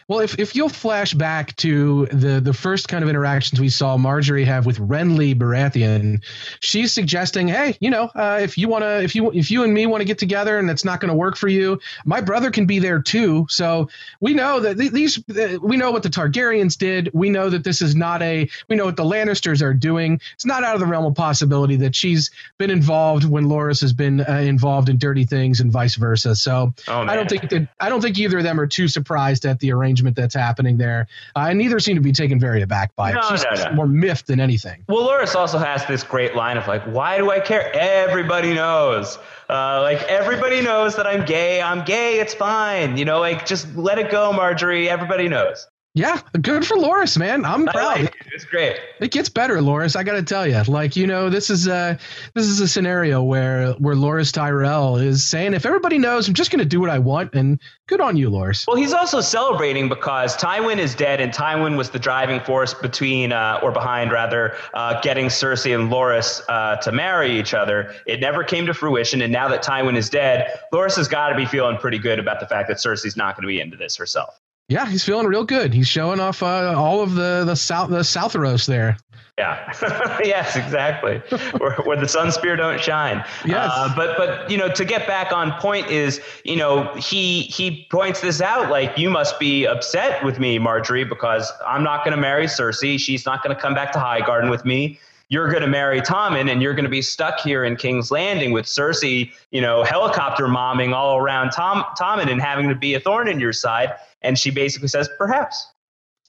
Well, 0.08 0.20
if, 0.20 0.38
if 0.38 0.54
you'll 0.54 0.68
flash 0.68 1.14
back 1.14 1.56
to 1.56 2.06
the, 2.06 2.40
the 2.40 2.52
first 2.52 2.86
kind 2.86 3.02
of 3.02 3.10
interactions 3.10 3.60
we 3.60 3.68
saw 3.68 3.96
Margaery 3.96 4.44
have 4.44 4.64
with 4.64 4.78
Renly 4.78 5.34
Baratheon, 5.34 6.22
she's 6.60 6.92
suggesting, 6.92 7.48
hey, 7.48 7.76
you 7.80 7.90
know, 7.90 8.04
uh, 8.14 8.38
if 8.40 8.56
you 8.56 8.68
want 8.68 8.84
to, 8.84 9.02
if 9.02 9.16
you 9.16 9.32
if 9.32 9.50
you 9.50 9.64
and 9.64 9.74
me 9.74 9.86
want 9.86 10.02
to 10.02 10.04
get 10.04 10.18
together 10.18 10.58
and 10.60 10.70
it's 10.70 10.84
not 10.84 11.00
going 11.00 11.08
to 11.08 11.14
work 11.16 11.36
for 11.36 11.48
you, 11.48 11.80
my 12.04 12.20
brother 12.20 12.52
can 12.52 12.66
be 12.66 12.78
there 12.78 13.02
too. 13.02 13.46
So 13.50 13.88
we 14.20 14.32
know 14.32 14.60
that 14.60 14.78
th- 14.78 14.92
these, 14.92 15.18
we 15.60 15.76
know 15.76 15.90
what 15.90 16.04
the 16.04 16.08
Targaryens 16.08 16.78
did. 16.78 17.10
We 17.12 17.28
know 17.28 17.50
that 17.50 17.64
this 17.64 17.82
is 17.82 17.96
not 17.96 18.22
a, 18.22 18.48
we 18.68 18.76
know 18.76 18.84
what 18.84 18.96
the 18.96 19.04
Lannisters 19.04 19.60
are 19.60 19.74
doing. 19.74 20.20
It's 20.34 20.46
not 20.46 20.62
out 20.62 20.74
of 20.74 20.80
the 20.80 20.86
realm 20.86 21.06
of 21.06 21.16
possibility 21.16 21.74
that 21.78 21.96
she's 21.96 22.30
been 22.58 22.70
involved 22.70 23.24
when 23.24 23.46
Loras 23.46 23.80
has 23.80 23.92
been 23.92 24.20
uh, 24.20 24.34
involved 24.34 24.88
in 24.88 24.98
dirty 24.98 25.24
things 25.24 25.58
and 25.58 25.72
vice 25.72 25.96
versa. 25.96 26.36
So 26.36 26.72
oh, 26.86 27.00
I 27.00 27.16
don't 27.16 27.28
think 27.28 27.50
that 27.50 27.68
I 27.80 27.88
don't 27.88 28.00
think 28.00 28.16
either 28.20 28.38
of 28.38 28.44
them 28.44 28.60
are 28.60 28.68
too 28.68 28.86
surprised 28.86 29.44
at 29.44 29.58
the 29.58 29.72
arrangement 29.72 29.95
arrangement 29.96 30.16
that's 30.16 30.34
happening 30.34 30.76
there. 30.76 31.06
Uh, 31.34 31.46
and 31.50 31.58
neither 31.58 31.80
seem 31.80 31.96
to 31.96 32.02
be 32.02 32.12
taken 32.12 32.38
very 32.38 32.62
aback 32.62 32.94
by 32.96 33.12
no, 33.12 33.20
it. 33.20 33.24
She's 33.30 33.44
no, 33.44 33.68
no. 33.68 33.72
more 33.72 33.86
miffed 33.86 34.26
than 34.26 34.40
anything. 34.40 34.84
Well, 34.88 35.06
Loras 35.06 35.34
also 35.34 35.58
has 35.58 35.84
this 35.86 36.02
great 36.02 36.34
line 36.34 36.56
of 36.56 36.66
like, 36.68 36.82
"Why 36.84 37.18
do 37.18 37.30
I 37.30 37.40
care? 37.40 37.70
Everybody 37.74 38.54
knows." 38.54 39.18
Uh, 39.48 39.80
like 39.82 40.02
everybody 40.02 40.60
knows 40.60 40.96
that 40.96 41.06
I'm 41.06 41.24
gay. 41.24 41.62
I'm 41.62 41.84
gay. 41.84 42.18
It's 42.18 42.34
fine. 42.34 42.96
You 42.96 43.04
know, 43.04 43.20
like 43.20 43.46
just 43.46 43.74
let 43.76 43.98
it 43.98 44.10
go, 44.10 44.32
Margaery. 44.32 44.88
Everybody 44.88 45.28
knows. 45.28 45.66
Yeah, 45.96 46.20
good 46.42 46.66
for 46.66 46.76
Loras, 46.76 47.16
man. 47.16 47.46
I'm 47.46 47.64
proud. 47.64 48.02
Like 48.02 48.14
it. 48.20 48.26
It's 48.30 48.44
great. 48.44 48.76
It 49.00 49.12
gets 49.12 49.30
better, 49.30 49.56
Loras. 49.56 49.96
I 49.96 50.02
got 50.02 50.12
to 50.12 50.22
tell 50.22 50.46
you. 50.46 50.62
Like, 50.64 50.94
you 50.94 51.06
know, 51.06 51.30
this 51.30 51.48
is 51.48 51.66
a 51.66 51.98
this 52.34 52.44
is 52.44 52.60
a 52.60 52.68
scenario 52.68 53.22
where 53.22 53.72
where 53.72 53.94
Loras 53.94 54.30
Tyrell 54.30 54.98
is 54.98 55.24
saying, 55.24 55.54
if 55.54 55.64
everybody 55.64 55.96
knows, 55.96 56.28
I'm 56.28 56.34
just 56.34 56.50
going 56.50 56.58
to 56.58 56.66
do 56.66 56.80
what 56.80 56.90
I 56.90 56.98
want, 56.98 57.32
and 57.34 57.58
good 57.86 58.02
on 58.02 58.14
you, 58.18 58.28
Loras. 58.28 58.66
Well, 58.66 58.76
he's 58.76 58.92
also 58.92 59.22
celebrating 59.22 59.88
because 59.88 60.36
Tywin 60.36 60.76
is 60.76 60.94
dead, 60.94 61.18
and 61.18 61.32
Tywin 61.32 61.78
was 61.78 61.88
the 61.88 61.98
driving 61.98 62.40
force 62.40 62.74
between 62.74 63.32
uh, 63.32 63.60
or 63.62 63.72
behind 63.72 64.12
rather 64.12 64.54
uh, 64.74 65.00
getting 65.00 65.28
Cersei 65.28 65.74
and 65.74 65.90
Loras 65.90 66.42
uh, 66.50 66.76
to 66.76 66.92
marry 66.92 67.38
each 67.38 67.54
other. 67.54 67.94
It 68.04 68.20
never 68.20 68.44
came 68.44 68.66
to 68.66 68.74
fruition, 68.74 69.22
and 69.22 69.32
now 69.32 69.48
that 69.48 69.64
Tywin 69.64 69.96
is 69.96 70.10
dead, 70.10 70.60
Loras 70.74 70.96
has 70.96 71.08
got 71.08 71.30
to 71.30 71.36
be 71.36 71.46
feeling 71.46 71.78
pretty 71.78 71.98
good 71.98 72.18
about 72.18 72.38
the 72.38 72.46
fact 72.46 72.68
that 72.68 72.76
Cersei's 72.76 73.16
not 73.16 73.34
going 73.34 73.44
to 73.44 73.48
be 73.48 73.60
into 73.60 73.78
this 73.78 73.96
herself. 73.96 74.38
Yeah, 74.68 74.88
he's 74.88 75.04
feeling 75.04 75.26
real 75.26 75.44
good. 75.44 75.72
He's 75.72 75.86
showing 75.86 76.18
off 76.18 76.42
uh, 76.42 76.74
all 76.76 77.00
of 77.00 77.14
the 77.14 77.44
the 77.44 77.54
south 77.54 77.90
the 77.90 78.00
Southeros 78.00 78.66
there. 78.66 78.96
Yeah. 79.38 79.72
yes, 80.24 80.56
exactly. 80.56 81.18
where, 81.58 81.76
where, 81.84 81.96
the 81.96 82.06
Sunspear 82.06 82.56
don't 82.56 82.80
shine. 82.80 83.22
Yes. 83.44 83.70
Uh, 83.72 83.92
but 83.94 84.16
but 84.16 84.50
you 84.50 84.56
know 84.56 84.68
to 84.72 84.84
get 84.84 85.06
back 85.06 85.30
on 85.30 85.52
point 85.60 85.88
is 85.88 86.20
you 86.44 86.56
know 86.56 86.92
he 86.94 87.42
he 87.42 87.86
points 87.90 88.22
this 88.22 88.40
out 88.40 88.70
like 88.70 88.96
you 88.98 89.10
must 89.10 89.38
be 89.38 89.66
upset 89.66 90.24
with 90.24 90.40
me 90.40 90.58
Margaery, 90.58 91.08
because 91.08 91.52
I'm 91.66 91.84
not 91.84 92.04
going 92.04 92.16
to 92.16 92.20
marry 92.20 92.46
Cersei. 92.46 92.98
She's 92.98 93.26
not 93.26 93.44
going 93.44 93.54
to 93.54 93.60
come 93.60 93.74
back 93.74 93.92
to 93.92 93.98
Highgarden 93.98 94.50
with 94.50 94.64
me 94.64 94.98
you're 95.28 95.48
going 95.48 95.62
to 95.62 95.68
marry 95.68 96.00
Tommen 96.00 96.50
and 96.50 96.62
you're 96.62 96.74
going 96.74 96.84
to 96.84 96.90
be 96.90 97.02
stuck 97.02 97.40
here 97.40 97.64
in 97.64 97.76
King's 97.76 98.10
Landing 98.10 98.52
with 98.52 98.66
Cersei, 98.66 99.32
you 99.50 99.60
know, 99.60 99.82
helicopter 99.82 100.46
momming 100.46 100.94
all 100.94 101.16
around 101.16 101.50
Tom 101.50 101.84
Tommen 101.98 102.30
and 102.30 102.40
having 102.40 102.68
to 102.68 102.74
be 102.74 102.94
a 102.94 103.00
thorn 103.00 103.28
in 103.28 103.40
your 103.40 103.52
side. 103.52 103.94
And 104.22 104.38
she 104.38 104.50
basically 104.50 104.88
says, 104.88 105.08
perhaps. 105.18 105.72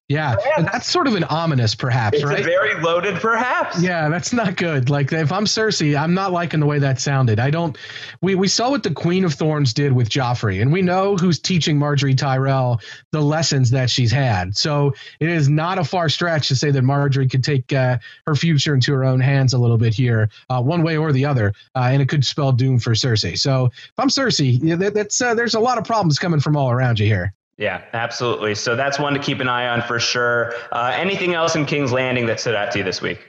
Yeah, 0.10 0.38
and 0.56 0.66
that's 0.66 0.90
sort 0.90 1.08
of 1.08 1.16
an 1.16 1.26
ominous, 1.26 1.76
perhaps, 1.76 2.16
it's 2.16 2.24
right? 2.24 2.42
very 2.42 2.82
loaded, 2.82 3.16
perhaps. 3.16 3.82
Yeah, 3.82 4.08
that's 4.08 4.32
not 4.32 4.56
good. 4.56 4.90
Like 4.90 5.12
if 5.12 5.34
I'm 5.34 5.44
Cersei, 5.44 6.00
I'm 6.00 6.14
not 6.14 6.32
liking 6.32 6.62
the 6.62 6.66
way 6.66 6.80
that 6.80 7.02
sounded. 7.02 7.42
I 7.42 7.50
don't. 7.50 7.78
We 8.22 8.36
we 8.36 8.48
saw 8.48 8.70
what 8.70 8.84
the 8.84 8.94
Queen 8.94 9.26
of 9.26 9.34
Thorns 9.34 9.74
did 9.74 9.92
with 9.92 10.08
Joffrey, 10.08 10.62
and 10.62 10.72
we 10.72 10.82
know 10.82 11.18
who's 11.18 11.40
teaching 11.40 11.78
Margaery 11.78 12.18
Tyrell 12.18 12.80
the 13.12 13.20
lessons 13.20 13.70
that 13.72 13.90
she's 13.90 14.12
had. 14.12 14.56
So 14.56 14.94
it 15.20 15.28
is 15.28 15.50
not 15.50 15.78
a 15.78 15.84
far 15.84 16.08
stretch 16.08 16.48
to 16.48 16.56
say 16.56 16.72
that 16.72 16.84
Margaery 16.84 17.30
could 17.30 17.44
take 17.44 17.74
uh, 17.74 17.98
her 18.26 18.36
future 18.36 18.74
into 18.74 18.94
her 18.94 19.04
own 19.04 19.20
hands 19.20 19.52
a 19.52 19.58
little 19.58 19.78
bit 19.78 19.94
here, 19.94 20.30
uh, 20.50 20.62
one 20.62 20.84
way 20.84 20.96
or 20.96 21.12
the 21.12 21.26
other, 21.26 21.54
uh, 21.76 21.90
and 21.92 22.02
it 22.02 22.08
could 22.08 22.26
spell 22.26 22.54
doom 22.54 22.80
for 22.80 22.92
Cersei. 22.92 23.38
So 23.38 23.66
if 23.66 23.92
I'm 23.98 24.08
Cersei, 24.08 24.78
that, 24.80 24.94
that's 24.94 25.22
uh, 25.22 25.36
there's 25.36 25.56
a 25.56 25.60
lot 25.60 25.78
of 25.78 25.84
problems 25.84 26.18
coming 26.18 26.40
from 26.40 26.56
all 26.56 26.72
around 26.72 26.98
you 26.98 27.08
here. 27.08 27.34
Yeah, 27.58 27.84
absolutely. 27.94 28.54
So 28.56 28.76
that's 28.76 29.00
one 29.00 29.14
to 29.14 29.20
keep 29.20 29.40
an 29.40 29.50
eye 29.50 29.68
on 29.68 29.82
for 29.82 30.00
sure. 30.00 30.54
Uh, 30.72 30.92
anything 30.96 31.34
else 31.34 31.56
in 31.56 31.66
King's 31.66 31.92
Landing 31.92 32.28
that 32.28 32.40
stood 32.40 32.56
out 32.56 32.72
to 32.74 32.78
you 32.78 32.84
this 32.84 33.02
week? 33.02 33.20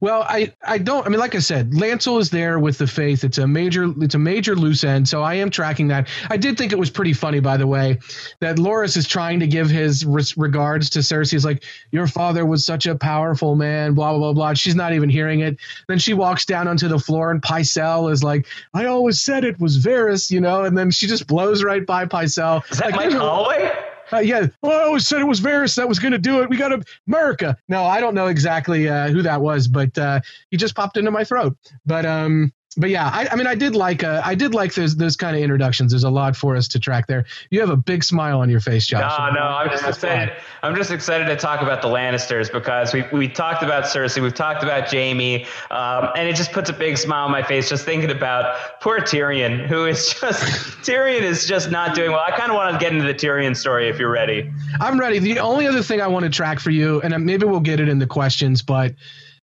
Well, 0.00 0.24
I, 0.26 0.54
I 0.66 0.78
don't. 0.78 1.04
I 1.06 1.10
mean, 1.10 1.20
like 1.20 1.34
I 1.34 1.40
said, 1.40 1.72
Lancel 1.72 2.18
is 2.20 2.30
there 2.30 2.58
with 2.58 2.78
the 2.78 2.86
faith. 2.86 3.22
It's 3.22 3.36
a 3.36 3.46
major 3.46 3.92
it's 4.02 4.14
a 4.14 4.18
major 4.18 4.56
loose 4.56 4.82
end. 4.82 5.06
So 5.06 5.22
I 5.22 5.34
am 5.34 5.50
tracking 5.50 5.88
that. 5.88 6.08
I 6.30 6.38
did 6.38 6.56
think 6.56 6.72
it 6.72 6.78
was 6.78 6.88
pretty 6.88 7.12
funny, 7.12 7.38
by 7.40 7.58
the 7.58 7.66
way, 7.66 7.98
that 8.40 8.56
Loras 8.56 8.96
is 8.96 9.06
trying 9.06 9.40
to 9.40 9.46
give 9.46 9.68
his 9.68 10.06
res- 10.06 10.38
regards 10.38 10.88
to 10.90 11.00
Cersei. 11.00 11.32
He's 11.32 11.44
like, 11.44 11.64
"Your 11.90 12.06
father 12.06 12.46
was 12.46 12.64
such 12.64 12.86
a 12.86 12.94
powerful 12.94 13.56
man." 13.56 13.92
Blah 13.92 14.12
blah 14.12 14.18
blah 14.18 14.32
blah. 14.32 14.54
She's 14.54 14.74
not 14.74 14.94
even 14.94 15.10
hearing 15.10 15.40
it. 15.40 15.58
Then 15.86 15.98
she 15.98 16.14
walks 16.14 16.46
down 16.46 16.66
onto 16.66 16.88
the 16.88 16.98
floor, 16.98 17.30
and 17.30 17.42
Pycelle 17.42 18.10
is 18.10 18.24
like, 18.24 18.46
"I 18.72 18.86
always 18.86 19.20
said 19.20 19.44
it 19.44 19.60
was 19.60 19.78
Varys," 19.84 20.30
you 20.30 20.40
know. 20.40 20.64
And 20.64 20.78
then 20.78 20.90
she 20.90 21.08
just 21.08 21.26
blows 21.26 21.62
right 21.62 21.84
by 21.84 22.06
Pycelle. 22.06 22.62
Is 22.70 22.78
that 22.78 22.92
like, 22.92 23.10
Mike 23.10 23.12
Holloway? 23.12 23.70
Uh, 24.12 24.18
yeah, 24.18 24.46
well, 24.62 24.80
I 24.80 24.84
always 24.84 25.06
said 25.06 25.20
it 25.20 25.24
was 25.24 25.40
Varys 25.40 25.76
that 25.76 25.88
was 25.88 25.98
going 25.98 26.12
to 26.12 26.18
do 26.18 26.42
it. 26.42 26.50
We 26.50 26.56
got 26.56 26.72
America. 27.06 27.56
No, 27.68 27.84
I 27.84 28.00
don't 28.00 28.14
know 28.14 28.26
exactly 28.26 28.88
uh, 28.88 29.08
who 29.08 29.22
that 29.22 29.40
was, 29.40 29.68
but 29.68 29.96
uh, 29.96 30.20
he 30.50 30.56
just 30.56 30.74
popped 30.74 30.96
into 30.96 31.10
my 31.10 31.24
throat. 31.24 31.56
But 31.86 32.04
um, 32.06 32.52
but 32.76 32.88
yeah, 32.88 33.08
I, 33.12 33.26
I, 33.32 33.34
mean, 33.34 33.48
I 33.48 33.56
did 33.56 33.74
like 33.74 34.04
uh, 34.04 34.22
I 34.24 34.36
did 34.36 34.54
like 34.54 34.74
those 34.74 34.94
those 34.94 35.16
kind 35.16 35.34
of 35.34 35.42
introductions. 35.42 35.90
There's 35.90 36.04
a 36.04 36.10
lot 36.10 36.36
for 36.36 36.54
us 36.54 36.68
to 36.68 36.78
track 36.78 37.08
there. 37.08 37.24
You 37.50 37.58
have 37.60 37.70
a 37.70 37.76
big 37.76 38.04
smile 38.04 38.40
on 38.40 38.48
your 38.48 38.60
face, 38.60 38.86
Josh. 38.86 39.18
No, 39.18 39.40
no, 39.40 39.40
I'm 39.40 39.68
just 39.68 39.84
excited. 39.84 40.36
I'm 40.62 40.76
just 40.76 40.92
excited 40.92 41.24
to 41.26 41.36
talk 41.36 41.62
about 41.62 41.82
the 41.82 41.88
Lannisters 41.88 42.50
because 42.52 42.92
we 42.94 43.04
we 43.12 43.28
talked 43.28 43.64
about 43.64 43.84
Cersei, 43.84 44.22
we've 44.22 44.34
talked 44.34 44.62
about 44.62 44.88
Jaime, 44.88 45.46
um, 45.72 46.10
and 46.14 46.28
it 46.28 46.36
just 46.36 46.52
puts 46.52 46.70
a 46.70 46.72
big 46.72 46.96
smile 46.96 47.24
on 47.24 47.32
my 47.32 47.42
face 47.42 47.68
just 47.68 47.84
thinking 47.84 48.10
about 48.10 48.80
poor 48.80 49.00
Tyrion, 49.00 49.66
who 49.66 49.86
is 49.86 50.08
just 50.08 50.42
Tyrion 50.84 51.22
is 51.22 51.46
just 51.46 51.72
not 51.72 51.96
doing 51.96 52.12
well. 52.12 52.22
I 52.24 52.30
kind 52.30 52.52
of 52.52 52.56
want 52.56 52.72
to 52.72 52.78
get 52.78 52.92
into 52.92 53.04
the 53.04 53.14
Tyrion 53.14 53.56
story 53.56 53.88
if 53.88 53.98
you're 53.98 54.12
ready. 54.12 54.48
I'm 54.80 54.98
ready. 54.98 55.18
The 55.18 55.40
only 55.40 55.66
other 55.66 55.82
thing 55.82 56.00
I 56.00 56.06
want 56.06 56.22
to 56.22 56.30
track 56.30 56.60
for 56.60 56.70
you, 56.70 57.00
and 57.00 57.26
maybe 57.26 57.46
we'll 57.46 57.58
get 57.58 57.80
it 57.80 57.88
in 57.88 57.98
the 57.98 58.06
questions, 58.06 58.62
but 58.62 58.94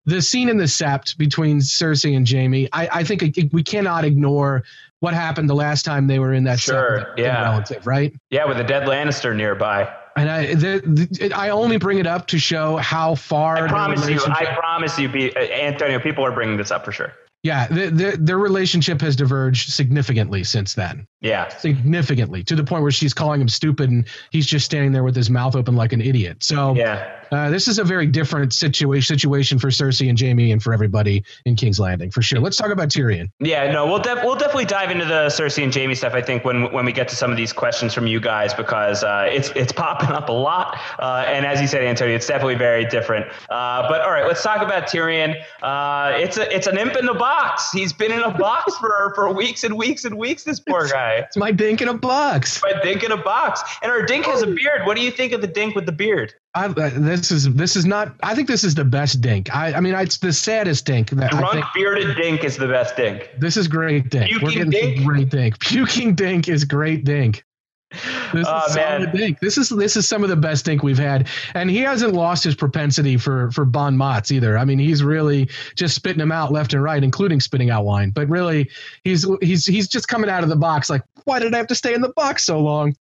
the 0.06 0.22
scene 0.22 0.48
in 0.48 0.56
the 0.56 0.64
sept 0.64 1.18
between 1.18 1.58
Cersei 1.58 2.16
and 2.16 2.28
Jaime, 2.28 2.68
I, 2.72 2.88
I 2.92 3.04
think 3.04 3.22
we 3.52 3.62
cannot 3.62 4.04
ignore 4.04 4.62
what 5.00 5.12
happened 5.14 5.50
the 5.50 5.54
last 5.54 5.84
time 5.84 6.06
they 6.06 6.18
were 6.18 6.32
in 6.32 6.44
that 6.44 6.58
sure, 6.58 7.12
yeah. 7.16 7.42
relative, 7.42 7.86
right? 7.86 8.14
Yeah, 8.30 8.46
with 8.46 8.58
a 8.58 8.64
dead 8.64 8.88
Lannister 8.88 9.36
nearby. 9.36 9.92
And 10.16 10.30
I, 10.30 10.54
the, 10.54 11.08
the, 11.18 11.32
I 11.34 11.50
only 11.50 11.76
bring 11.76 11.98
it 11.98 12.06
up 12.06 12.28
to 12.28 12.38
show 12.38 12.78
how 12.78 13.16
far. 13.16 13.66
I 13.66 13.68
promise 13.68 14.08
you. 14.08 14.18
I 14.24 14.46
promise 14.46 14.98
you, 14.98 15.10
be, 15.10 15.36
uh, 15.36 15.40
Antonio. 15.40 15.98
People 15.98 16.24
are 16.24 16.32
bringing 16.32 16.56
this 16.56 16.70
up 16.70 16.86
for 16.86 16.92
sure. 16.92 17.12
Yeah, 17.46 17.66
the, 17.68 17.90
the, 17.90 18.16
their 18.18 18.38
relationship 18.38 19.00
has 19.00 19.16
diverged 19.16 19.72
significantly 19.72 20.44
since 20.44 20.74
then. 20.74 21.06
Yeah, 21.20 21.48
significantly 21.48 22.44
to 22.44 22.54
the 22.54 22.64
point 22.64 22.82
where 22.82 22.90
she's 22.92 23.14
calling 23.14 23.40
him 23.40 23.48
stupid, 23.48 23.90
and 23.90 24.06
he's 24.30 24.46
just 24.46 24.64
standing 24.64 24.92
there 24.92 25.04
with 25.04 25.16
his 25.16 25.30
mouth 25.30 25.56
open 25.56 25.76
like 25.76 25.92
an 25.92 26.00
idiot. 26.00 26.42
So 26.42 26.74
yeah, 26.74 27.20
uh, 27.32 27.50
this 27.50 27.68
is 27.68 27.78
a 27.78 27.84
very 27.84 28.06
different 28.06 28.52
situation 28.52 29.16
situation 29.16 29.58
for 29.58 29.68
Cersei 29.68 30.08
and 30.08 30.18
Jaime 30.18 30.52
and 30.52 30.62
for 30.62 30.72
everybody 30.72 31.24
in 31.44 31.56
King's 31.56 31.78
Landing 31.78 32.10
for 32.10 32.22
sure. 32.22 32.40
Let's 32.40 32.56
talk 32.56 32.70
about 32.70 32.88
Tyrion. 32.88 33.30
Yeah, 33.40 33.70
no, 33.70 33.86
we'll 33.86 33.98
def- 33.98 34.24
we'll 34.24 34.36
definitely 34.36 34.64
dive 34.64 34.90
into 34.90 35.04
the 35.04 35.26
Cersei 35.28 35.62
and 35.62 35.74
Jaime 35.74 35.94
stuff. 35.94 36.14
I 36.14 36.22
think 36.22 36.44
when 36.44 36.72
when 36.72 36.84
we 36.84 36.92
get 36.92 37.08
to 37.08 37.16
some 37.16 37.30
of 37.30 37.36
these 37.36 37.52
questions 37.52 37.94
from 37.94 38.06
you 38.06 38.20
guys 38.20 38.54
because 38.54 39.04
uh, 39.04 39.28
it's 39.30 39.50
it's 39.50 39.72
popping 39.72 40.10
up 40.10 40.28
a 40.28 40.32
lot, 40.32 40.78
uh, 40.98 41.24
and 41.26 41.46
as 41.46 41.60
you 41.60 41.66
said, 41.66 41.82
Antonio, 41.82 42.14
it's 42.14 42.26
definitely 42.26 42.56
very 42.56 42.84
different. 42.84 43.26
Uh, 43.48 43.88
but 43.88 44.00
all 44.02 44.10
right, 44.10 44.26
let's 44.26 44.42
talk 44.42 44.62
about 44.62 44.84
Tyrion. 44.84 45.36
Uh, 45.62 46.12
it's 46.16 46.36
a 46.36 46.54
it's 46.54 46.66
an 46.66 46.78
imp 46.78 46.96
in 46.96 47.06
the 47.06 47.14
box. 47.14 47.35
He's 47.72 47.92
been 47.92 48.12
in 48.12 48.22
a 48.22 48.36
box 48.36 48.76
for 48.76 49.12
for 49.14 49.32
weeks 49.32 49.64
and 49.64 49.76
weeks 49.76 50.04
and 50.04 50.16
weeks. 50.16 50.44
This 50.44 50.60
poor 50.60 50.88
guy. 50.88 51.24
It's 51.26 51.36
my 51.36 51.52
dink 51.52 51.82
in 51.82 51.88
a 51.88 51.94
box. 51.94 52.62
My 52.62 52.80
dink 52.82 53.02
in 53.02 53.12
a 53.12 53.16
box, 53.16 53.62
and 53.82 53.90
our 53.90 54.02
dink 54.02 54.26
has 54.26 54.42
a 54.42 54.46
beard. 54.46 54.86
What 54.86 54.96
do 54.96 55.02
you 55.02 55.10
think 55.10 55.32
of 55.32 55.40
the 55.40 55.46
dink 55.46 55.74
with 55.74 55.86
the 55.86 55.92
beard? 55.92 56.34
I, 56.54 56.66
uh, 56.66 56.90
this 56.94 57.30
is 57.30 57.52
this 57.54 57.76
is 57.76 57.84
not. 57.84 58.14
I 58.22 58.34
think 58.34 58.48
this 58.48 58.64
is 58.64 58.74
the 58.74 58.84
best 58.84 59.20
dink. 59.20 59.54
I, 59.54 59.74
I 59.74 59.80
mean, 59.80 59.94
it's 59.94 60.18
the 60.18 60.32
saddest 60.32 60.86
dink. 60.86 61.10
That 61.10 61.30
Drunk 61.30 61.46
I 61.46 61.52
think, 61.52 61.66
bearded 61.74 62.16
dink 62.16 62.44
is 62.44 62.56
the 62.56 62.68
best 62.68 62.96
dink. 62.96 63.30
This 63.38 63.56
is 63.56 63.68
great 63.68 64.08
dink. 64.08 64.30
Puking 64.30 64.44
We're 64.44 64.52
getting 64.52 64.70
dink? 64.70 65.06
great 65.06 65.28
dink. 65.28 65.58
Puking 65.60 66.14
dink 66.14 66.48
is 66.48 66.64
great 66.64 67.04
dink. 67.04 67.44
This 67.90 68.46
oh, 68.48 68.64
is 68.68 68.76
man. 68.76 69.14
dink. 69.14 69.38
This 69.40 69.56
is 69.56 69.68
this 69.68 69.96
is 69.96 70.08
some 70.08 70.24
of 70.24 70.28
the 70.28 70.36
best 70.36 70.64
dink 70.64 70.82
we've 70.82 70.98
had, 70.98 71.28
and 71.54 71.70
he 71.70 71.78
hasn't 71.78 72.14
lost 72.14 72.42
his 72.42 72.54
propensity 72.54 73.16
for 73.16 73.50
for 73.52 73.64
bon 73.64 73.96
mots 73.96 74.32
either. 74.32 74.58
I 74.58 74.64
mean, 74.64 74.78
he's 74.78 75.04
really 75.04 75.48
just 75.76 75.94
spitting 75.94 76.18
them 76.18 76.32
out 76.32 76.52
left 76.52 76.72
and 76.74 76.82
right, 76.82 77.02
including 77.02 77.40
spitting 77.40 77.70
out 77.70 77.84
wine. 77.84 78.10
But 78.10 78.28
really, 78.28 78.70
he's 79.04 79.24
he's 79.40 79.64
he's 79.64 79.86
just 79.86 80.08
coming 80.08 80.28
out 80.28 80.42
of 80.42 80.48
the 80.48 80.56
box 80.56 80.90
like, 80.90 81.02
why 81.24 81.38
did 81.38 81.54
I 81.54 81.58
have 81.58 81.68
to 81.68 81.76
stay 81.76 81.94
in 81.94 82.00
the 82.00 82.12
box 82.16 82.44
so 82.44 82.60
long? 82.60 82.96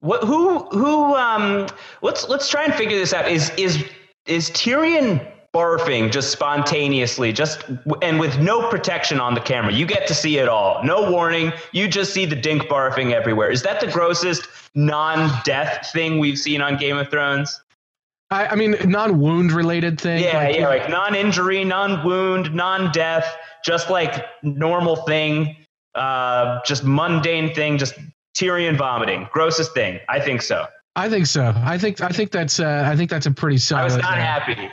What? 0.00 0.24
Who? 0.24 0.60
Who? 0.70 1.14
Um. 1.14 1.66
Let's 2.00 2.28
let's 2.28 2.48
try 2.48 2.64
and 2.64 2.74
figure 2.74 2.98
this 2.98 3.12
out. 3.12 3.28
Is 3.28 3.52
is 3.58 3.84
is 4.26 4.50
Tyrion 4.50 5.26
barfing 5.54 6.12
just 6.12 6.30
spontaneously, 6.30 7.32
just 7.32 7.64
and 8.02 8.20
with 8.20 8.38
no 8.38 8.68
protection 8.68 9.20
on 9.20 9.34
the 9.34 9.40
camera. 9.40 9.72
You 9.72 9.86
get 9.86 10.06
to 10.08 10.14
see 10.14 10.38
it 10.38 10.48
all. 10.48 10.82
No 10.84 11.10
warning. 11.10 11.52
You 11.72 11.88
just 11.88 12.12
see 12.12 12.26
the 12.26 12.36
dink 12.36 12.64
barfing 12.64 13.12
everywhere. 13.12 13.50
Is 13.50 13.62
that 13.62 13.80
the 13.80 13.86
grossest 13.86 14.46
non-death 14.74 15.90
thing 15.92 16.18
we've 16.18 16.38
seen 16.38 16.60
on 16.60 16.76
Game 16.76 16.96
of 16.96 17.10
Thrones? 17.10 17.60
I, 18.30 18.48
I 18.48 18.54
mean, 18.56 18.76
non-wound 18.84 19.52
related 19.52 19.98
thing. 19.98 20.22
Yeah, 20.22 20.36
like, 20.36 20.56
yeah, 20.56 20.68
like 20.68 20.90
non-injury, 20.90 21.64
non-wound, 21.64 22.54
non-death, 22.54 23.36
just 23.64 23.88
like 23.88 24.26
normal 24.42 24.96
thing, 24.96 25.56
uh, 25.94 26.60
just 26.66 26.84
mundane 26.84 27.54
thing, 27.54 27.78
just 27.78 27.94
Tyrion 28.36 28.76
vomiting. 28.76 29.28
Grossest 29.32 29.72
thing. 29.72 29.98
I 30.10 30.20
think 30.20 30.42
so. 30.42 30.66
I 30.94 31.08
think 31.08 31.26
so. 31.26 31.54
I 31.56 31.78
think 31.78 32.00
I 32.00 32.08
think 32.08 32.32
that's 32.32 32.60
uh, 32.60 32.84
I 32.84 32.96
think 32.96 33.08
that's 33.08 33.26
a 33.26 33.30
pretty 33.30 33.58
solid. 33.58 33.80
I 33.80 33.84
was 33.84 33.96
not 33.96 34.18
happy 34.18 34.68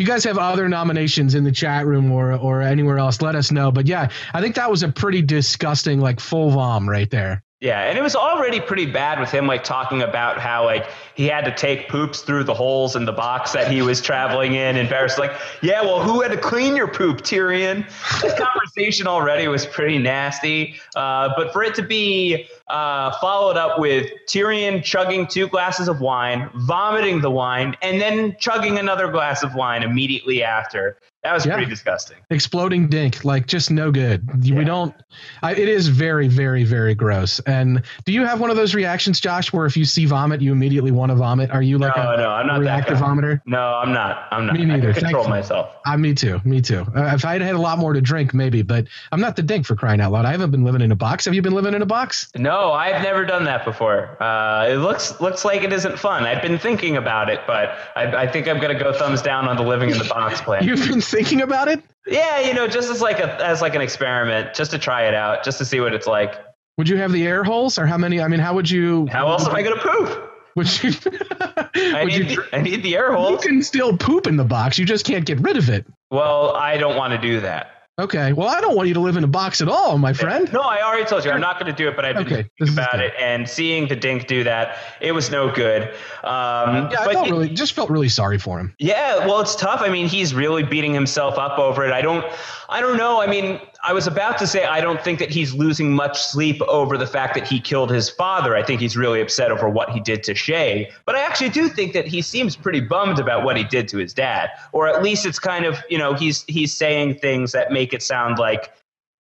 you 0.00 0.06
guys 0.06 0.24
have 0.24 0.38
other 0.38 0.66
nominations 0.66 1.34
in 1.34 1.44
the 1.44 1.52
chat 1.52 1.84
room 1.84 2.10
or 2.10 2.32
or 2.32 2.62
anywhere 2.62 2.98
else, 2.98 3.20
let 3.20 3.34
us 3.34 3.52
know. 3.52 3.70
But 3.70 3.86
yeah, 3.86 4.08
I 4.32 4.40
think 4.40 4.54
that 4.54 4.70
was 4.70 4.82
a 4.82 4.88
pretty 4.88 5.20
disgusting, 5.20 6.00
like 6.00 6.20
full 6.20 6.50
vom 6.50 6.88
right 6.88 7.10
there. 7.10 7.44
Yeah, 7.60 7.82
and 7.82 7.98
it 7.98 8.00
was 8.00 8.16
already 8.16 8.58
pretty 8.58 8.86
bad 8.86 9.20
with 9.20 9.30
him 9.30 9.46
like 9.46 9.62
talking 9.62 10.00
about 10.00 10.40
how 10.40 10.64
like 10.64 10.88
he 11.20 11.26
had 11.26 11.44
to 11.44 11.54
take 11.54 11.86
poops 11.90 12.22
through 12.22 12.44
the 12.44 12.54
holes 12.54 12.96
in 12.96 13.04
the 13.04 13.12
box 13.12 13.52
that 13.52 13.70
he 13.70 13.82
was 13.82 14.00
traveling 14.00 14.54
in, 14.54 14.78
and 14.78 14.88
Varys 14.88 15.18
like, 15.18 15.32
yeah, 15.60 15.82
well, 15.82 16.02
who 16.02 16.22
had 16.22 16.30
to 16.30 16.38
clean 16.38 16.74
your 16.74 16.88
poop, 16.88 17.20
Tyrion? 17.20 17.86
This 18.22 18.32
conversation 18.40 19.06
already 19.06 19.46
was 19.46 19.66
pretty 19.66 19.98
nasty, 19.98 20.76
uh, 20.96 21.28
but 21.36 21.52
for 21.52 21.62
it 21.62 21.74
to 21.74 21.82
be 21.82 22.48
uh, 22.68 23.10
followed 23.20 23.58
up 23.58 23.78
with 23.78 24.10
Tyrion 24.28 24.82
chugging 24.82 25.26
two 25.26 25.46
glasses 25.46 25.88
of 25.88 26.00
wine, 26.00 26.48
vomiting 26.54 27.20
the 27.20 27.30
wine, 27.30 27.76
and 27.82 28.00
then 28.00 28.34
chugging 28.40 28.78
another 28.78 29.12
glass 29.12 29.42
of 29.42 29.54
wine 29.54 29.82
immediately 29.82 30.42
after. 30.42 30.96
That 31.22 31.34
was 31.34 31.44
yeah. 31.44 31.52
pretty 31.52 31.68
disgusting. 31.68 32.16
Exploding 32.30 32.88
dink, 32.88 33.26
like 33.26 33.46
just 33.46 33.70
no 33.70 33.90
good. 33.90 34.26
Yeah. 34.40 34.56
We 34.56 34.64
don't. 34.64 34.94
I, 35.42 35.52
it 35.52 35.68
is 35.68 35.88
very, 35.88 36.28
very, 36.28 36.64
very 36.64 36.94
gross. 36.94 37.40
And 37.40 37.82
do 38.06 38.12
you 38.12 38.24
have 38.24 38.40
one 38.40 38.48
of 38.48 38.56
those 38.56 38.74
reactions, 38.74 39.20
Josh, 39.20 39.52
where 39.52 39.66
if 39.66 39.76
you 39.76 39.84
see 39.84 40.06
vomit, 40.06 40.40
you 40.40 40.50
immediately 40.50 40.90
want 40.90 41.09
to 41.10 41.16
vomit? 41.16 41.50
Are 41.50 41.62
you 41.62 41.78
like 41.78 41.96
no, 41.96 42.14
a 42.14 42.16
no, 42.16 42.30
I'm 42.30 42.46
not 42.46 42.60
reactive 42.60 42.98
vomiter? 42.98 43.40
No, 43.46 43.60
I'm 43.60 43.92
not. 43.92 44.28
I'm 44.30 44.46
not. 44.46 44.54
Me 44.56 44.64
neither. 44.64 44.90
I 44.90 44.92
control 44.92 45.28
myself. 45.28 45.76
Uh, 45.86 45.96
me 45.96 46.14
too. 46.14 46.40
Me 46.44 46.60
too. 46.60 46.86
Uh, 46.96 47.12
if 47.14 47.24
I 47.24 47.32
had 47.34 47.42
had 47.42 47.54
a 47.54 47.60
lot 47.60 47.78
more 47.78 47.92
to 47.92 48.00
drink, 48.00 48.34
maybe, 48.34 48.62
but 48.62 48.86
I'm 49.12 49.20
not 49.20 49.36
the 49.36 49.42
dink 49.42 49.66
for 49.66 49.76
crying 49.76 50.00
out 50.00 50.12
loud. 50.12 50.24
I 50.24 50.30
haven't 50.30 50.50
been 50.50 50.64
living 50.64 50.80
in 50.80 50.92
a 50.92 50.96
box. 50.96 51.24
Have 51.24 51.34
you 51.34 51.42
been 51.42 51.54
living 51.54 51.74
in 51.74 51.82
a 51.82 51.86
box? 51.86 52.30
No, 52.36 52.72
I've 52.72 53.02
never 53.02 53.24
done 53.24 53.44
that 53.44 53.64
before. 53.64 54.20
Uh, 54.22 54.68
it 54.68 54.76
looks 54.76 55.20
looks 55.20 55.44
like 55.44 55.62
it 55.62 55.72
isn't 55.72 55.98
fun. 55.98 56.24
I've 56.24 56.42
been 56.42 56.58
thinking 56.58 56.96
about 56.96 57.28
it, 57.28 57.40
but 57.46 57.76
I, 57.96 58.22
I 58.22 58.26
think 58.26 58.48
I'm 58.48 58.60
gonna 58.60 58.78
go 58.78 58.92
thumbs 58.92 59.22
down 59.22 59.48
on 59.48 59.56
the 59.56 59.62
living 59.62 59.90
in 59.90 59.98
the 59.98 60.04
box 60.04 60.40
plan. 60.42 60.64
You've 60.64 60.86
been 60.88 61.00
thinking 61.00 61.42
about 61.42 61.68
it? 61.68 61.82
Yeah, 62.06 62.40
you 62.40 62.54
know, 62.54 62.66
just 62.66 62.90
as 62.90 63.00
like 63.00 63.18
a 63.18 63.44
as 63.44 63.60
like 63.60 63.74
an 63.74 63.80
experiment, 63.80 64.54
just 64.54 64.70
to 64.70 64.78
try 64.78 65.06
it 65.06 65.14
out, 65.14 65.44
just 65.44 65.58
to 65.58 65.64
see 65.64 65.80
what 65.80 65.94
it's 65.94 66.06
like. 66.06 66.34
Would 66.78 66.88
you 66.88 66.96
have 66.96 67.12
the 67.12 67.26
air 67.26 67.44
holes, 67.44 67.78
or 67.78 67.84
how 67.84 67.98
many? 67.98 68.22
I 68.22 68.28
mean, 68.28 68.40
how 68.40 68.54
would 68.54 68.70
you? 68.70 69.06
How 69.08 69.28
else 69.28 69.46
am 69.46 69.54
I 69.54 69.62
going 69.62 69.76
to 69.76 69.82
poop? 69.82 70.29
Would 70.56 70.82
you? 70.82 70.90
I, 71.74 72.04
need 72.04 72.14
you, 72.14 72.24
the, 72.36 72.48
I 72.52 72.60
need 72.60 72.82
the 72.82 72.96
air 72.96 73.12
holes. 73.12 73.44
You 73.44 73.50
can 73.50 73.62
still 73.62 73.96
poop 73.96 74.26
in 74.26 74.36
the 74.36 74.44
box. 74.44 74.78
You 74.78 74.84
just 74.84 75.04
can't 75.04 75.24
get 75.24 75.40
rid 75.40 75.56
of 75.56 75.68
it. 75.68 75.86
Well, 76.10 76.54
I 76.56 76.76
don't 76.76 76.96
want 76.96 77.12
to 77.12 77.18
do 77.20 77.40
that. 77.40 77.80
Okay. 78.00 78.32
Well, 78.32 78.48
I 78.48 78.62
don't 78.62 78.74
want 78.74 78.88
you 78.88 78.94
to 78.94 79.00
live 79.00 79.16
in 79.18 79.24
a 79.24 79.28
box 79.28 79.60
at 79.60 79.68
all, 79.68 79.98
my 79.98 80.14
friend. 80.14 80.50
No, 80.52 80.62
I 80.62 80.82
already 80.82 81.04
told 81.04 81.24
you 81.24 81.30
I'm 81.30 81.40
not 81.40 81.60
going 81.60 81.70
to 81.70 81.76
do 81.76 81.86
it, 81.86 81.96
but 81.96 82.06
I've 82.06 82.16
been 82.16 82.26
okay, 82.26 82.48
thinking 82.58 82.74
about 82.74 82.98
it 83.00 83.12
and 83.18 83.46
seeing 83.46 83.88
the 83.88 83.96
Dink 83.96 84.26
do 84.26 84.42
that, 84.44 84.78
it 85.02 85.12
was 85.12 85.30
no 85.30 85.52
good. 85.52 85.82
Um, 86.24 86.90
yeah, 86.90 87.00
I 87.00 87.12
felt 87.12 87.28
really 87.28 87.50
just 87.50 87.74
felt 87.74 87.90
really 87.90 88.08
sorry 88.08 88.38
for 88.38 88.58
him. 88.58 88.74
Yeah, 88.78 89.26
well, 89.26 89.40
it's 89.40 89.54
tough. 89.54 89.82
I 89.82 89.90
mean, 89.90 90.08
he's 90.08 90.32
really 90.32 90.62
beating 90.62 90.94
himself 90.94 91.36
up 91.36 91.58
over 91.58 91.84
it. 91.84 91.92
I 91.92 92.00
don't, 92.00 92.24
I 92.70 92.80
don't 92.80 92.96
know. 92.96 93.20
I 93.20 93.26
mean, 93.26 93.60
I 93.82 93.92
was 93.92 94.06
about 94.06 94.38
to 94.38 94.46
say 94.46 94.64
I 94.64 94.80
don't 94.80 95.00
think 95.02 95.18
that 95.20 95.30
he's 95.30 95.54
losing 95.54 95.92
much 95.92 96.20
sleep 96.22 96.60
over 96.62 96.98
the 96.98 97.06
fact 97.06 97.34
that 97.34 97.46
he 97.46 97.60
killed 97.60 97.90
his 97.90 98.10
father. 98.10 98.54
I 98.54 98.62
think 98.62 98.80
he's 98.80 98.96
really 98.96 99.20
upset 99.20 99.50
over 99.50 99.68
what 99.68 99.90
he 99.90 100.00
did 100.00 100.22
to 100.24 100.34
Shae. 100.34 100.90
But 101.06 101.16
I 101.16 101.20
actually 101.20 101.48
do 101.50 101.68
think 101.68 101.92
that 101.94 102.06
he 102.06 102.20
seems 102.20 102.56
pretty 102.56 102.80
bummed 102.80 103.18
about 103.18 103.44
what 103.44 103.56
he 103.56 103.64
did 103.64 103.88
to 103.88 103.98
his 103.98 104.12
dad, 104.12 104.50
or 104.72 104.86
at 104.86 105.02
least 105.02 105.24
it's 105.24 105.38
kind 105.38 105.64
of 105.64 105.82
you 105.88 105.98
know 105.98 106.14
he's 106.14 106.44
he's 106.46 106.74
saying 106.74 107.16
things 107.16 107.52
that 107.52 107.72
make 107.72 107.92
it 107.92 108.02
sound 108.02 108.38
like 108.38 108.72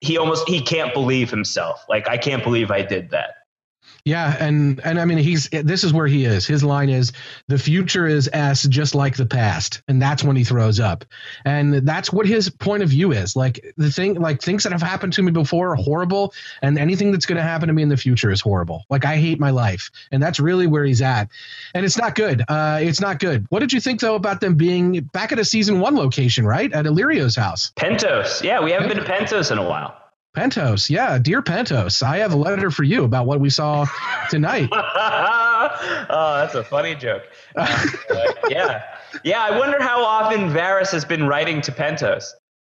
he 0.00 0.16
almost 0.16 0.48
he 0.48 0.62
can't 0.62 0.94
believe 0.94 1.30
himself. 1.30 1.84
Like 1.88 2.08
I 2.08 2.16
can't 2.16 2.42
believe 2.42 2.70
I 2.70 2.82
did 2.82 3.10
that. 3.10 3.34
Yeah, 4.04 4.36
and 4.40 4.80
and 4.84 4.98
I 4.98 5.04
mean 5.04 5.18
he's 5.18 5.48
this 5.50 5.84
is 5.84 5.92
where 5.92 6.06
he 6.06 6.24
is. 6.24 6.46
His 6.46 6.64
line 6.64 6.88
is 6.88 7.12
the 7.48 7.58
future 7.58 8.06
is 8.06 8.28
S 8.32 8.66
just 8.66 8.94
like 8.94 9.16
the 9.16 9.26
past, 9.26 9.82
and 9.88 10.00
that's 10.00 10.24
when 10.24 10.36
he 10.36 10.44
throws 10.44 10.80
up. 10.80 11.04
And 11.44 11.74
that's 11.86 12.12
what 12.12 12.26
his 12.26 12.48
point 12.48 12.82
of 12.82 12.88
view 12.88 13.12
is. 13.12 13.36
Like 13.36 13.74
the 13.76 13.90
thing 13.90 14.14
like 14.14 14.42
things 14.42 14.62
that 14.62 14.72
have 14.72 14.82
happened 14.82 15.12
to 15.14 15.22
me 15.22 15.32
before 15.32 15.72
are 15.72 15.76
horrible, 15.76 16.32
and 16.62 16.78
anything 16.78 17.12
that's 17.12 17.26
going 17.26 17.36
to 17.36 17.42
happen 17.42 17.68
to 17.68 17.74
me 17.74 17.82
in 17.82 17.88
the 17.88 17.96
future 17.96 18.30
is 18.30 18.40
horrible. 18.40 18.84
Like 18.90 19.04
I 19.04 19.16
hate 19.16 19.38
my 19.38 19.50
life. 19.50 19.90
And 20.10 20.22
that's 20.22 20.40
really 20.40 20.66
where 20.66 20.84
he's 20.84 21.02
at. 21.02 21.28
And 21.74 21.84
it's 21.84 21.98
not 21.98 22.14
good. 22.14 22.44
Uh 22.48 22.78
it's 22.80 23.00
not 23.00 23.18
good. 23.18 23.46
What 23.50 23.60
did 23.60 23.72
you 23.72 23.80
think 23.80 24.00
though 24.00 24.14
about 24.14 24.40
them 24.40 24.54
being 24.54 25.00
back 25.12 25.32
at 25.32 25.38
a 25.38 25.44
season 25.44 25.80
1 25.80 25.94
location, 25.94 26.46
right? 26.46 26.72
At 26.72 26.86
Illyrio's 26.86 27.36
house. 27.36 27.72
Pentos. 27.76 28.42
Yeah, 28.42 28.62
we 28.62 28.70
haven't 28.72 28.88
been 28.88 28.98
to 28.98 29.04
Pentos 29.04 29.50
in 29.52 29.58
a 29.58 29.68
while. 29.68 29.99
Pentos, 30.36 30.88
yeah, 30.88 31.18
dear 31.18 31.42
Pentos, 31.42 32.04
I 32.04 32.18
have 32.18 32.32
a 32.32 32.36
letter 32.36 32.70
for 32.70 32.84
you 32.84 33.02
about 33.02 33.26
what 33.26 33.40
we 33.40 33.50
saw 33.50 33.84
tonight. 34.28 34.68
oh, 34.72 36.34
that's 36.38 36.54
a 36.54 36.62
funny 36.62 36.94
joke. 36.94 37.24
Uh, 37.56 37.86
yeah, 38.48 38.82
yeah. 39.24 39.42
I 39.42 39.58
wonder 39.58 39.82
how 39.82 40.04
often 40.04 40.50
Varys 40.50 40.92
has 40.92 41.04
been 41.04 41.26
writing 41.26 41.60
to 41.62 41.72
Pentos. 41.72 42.30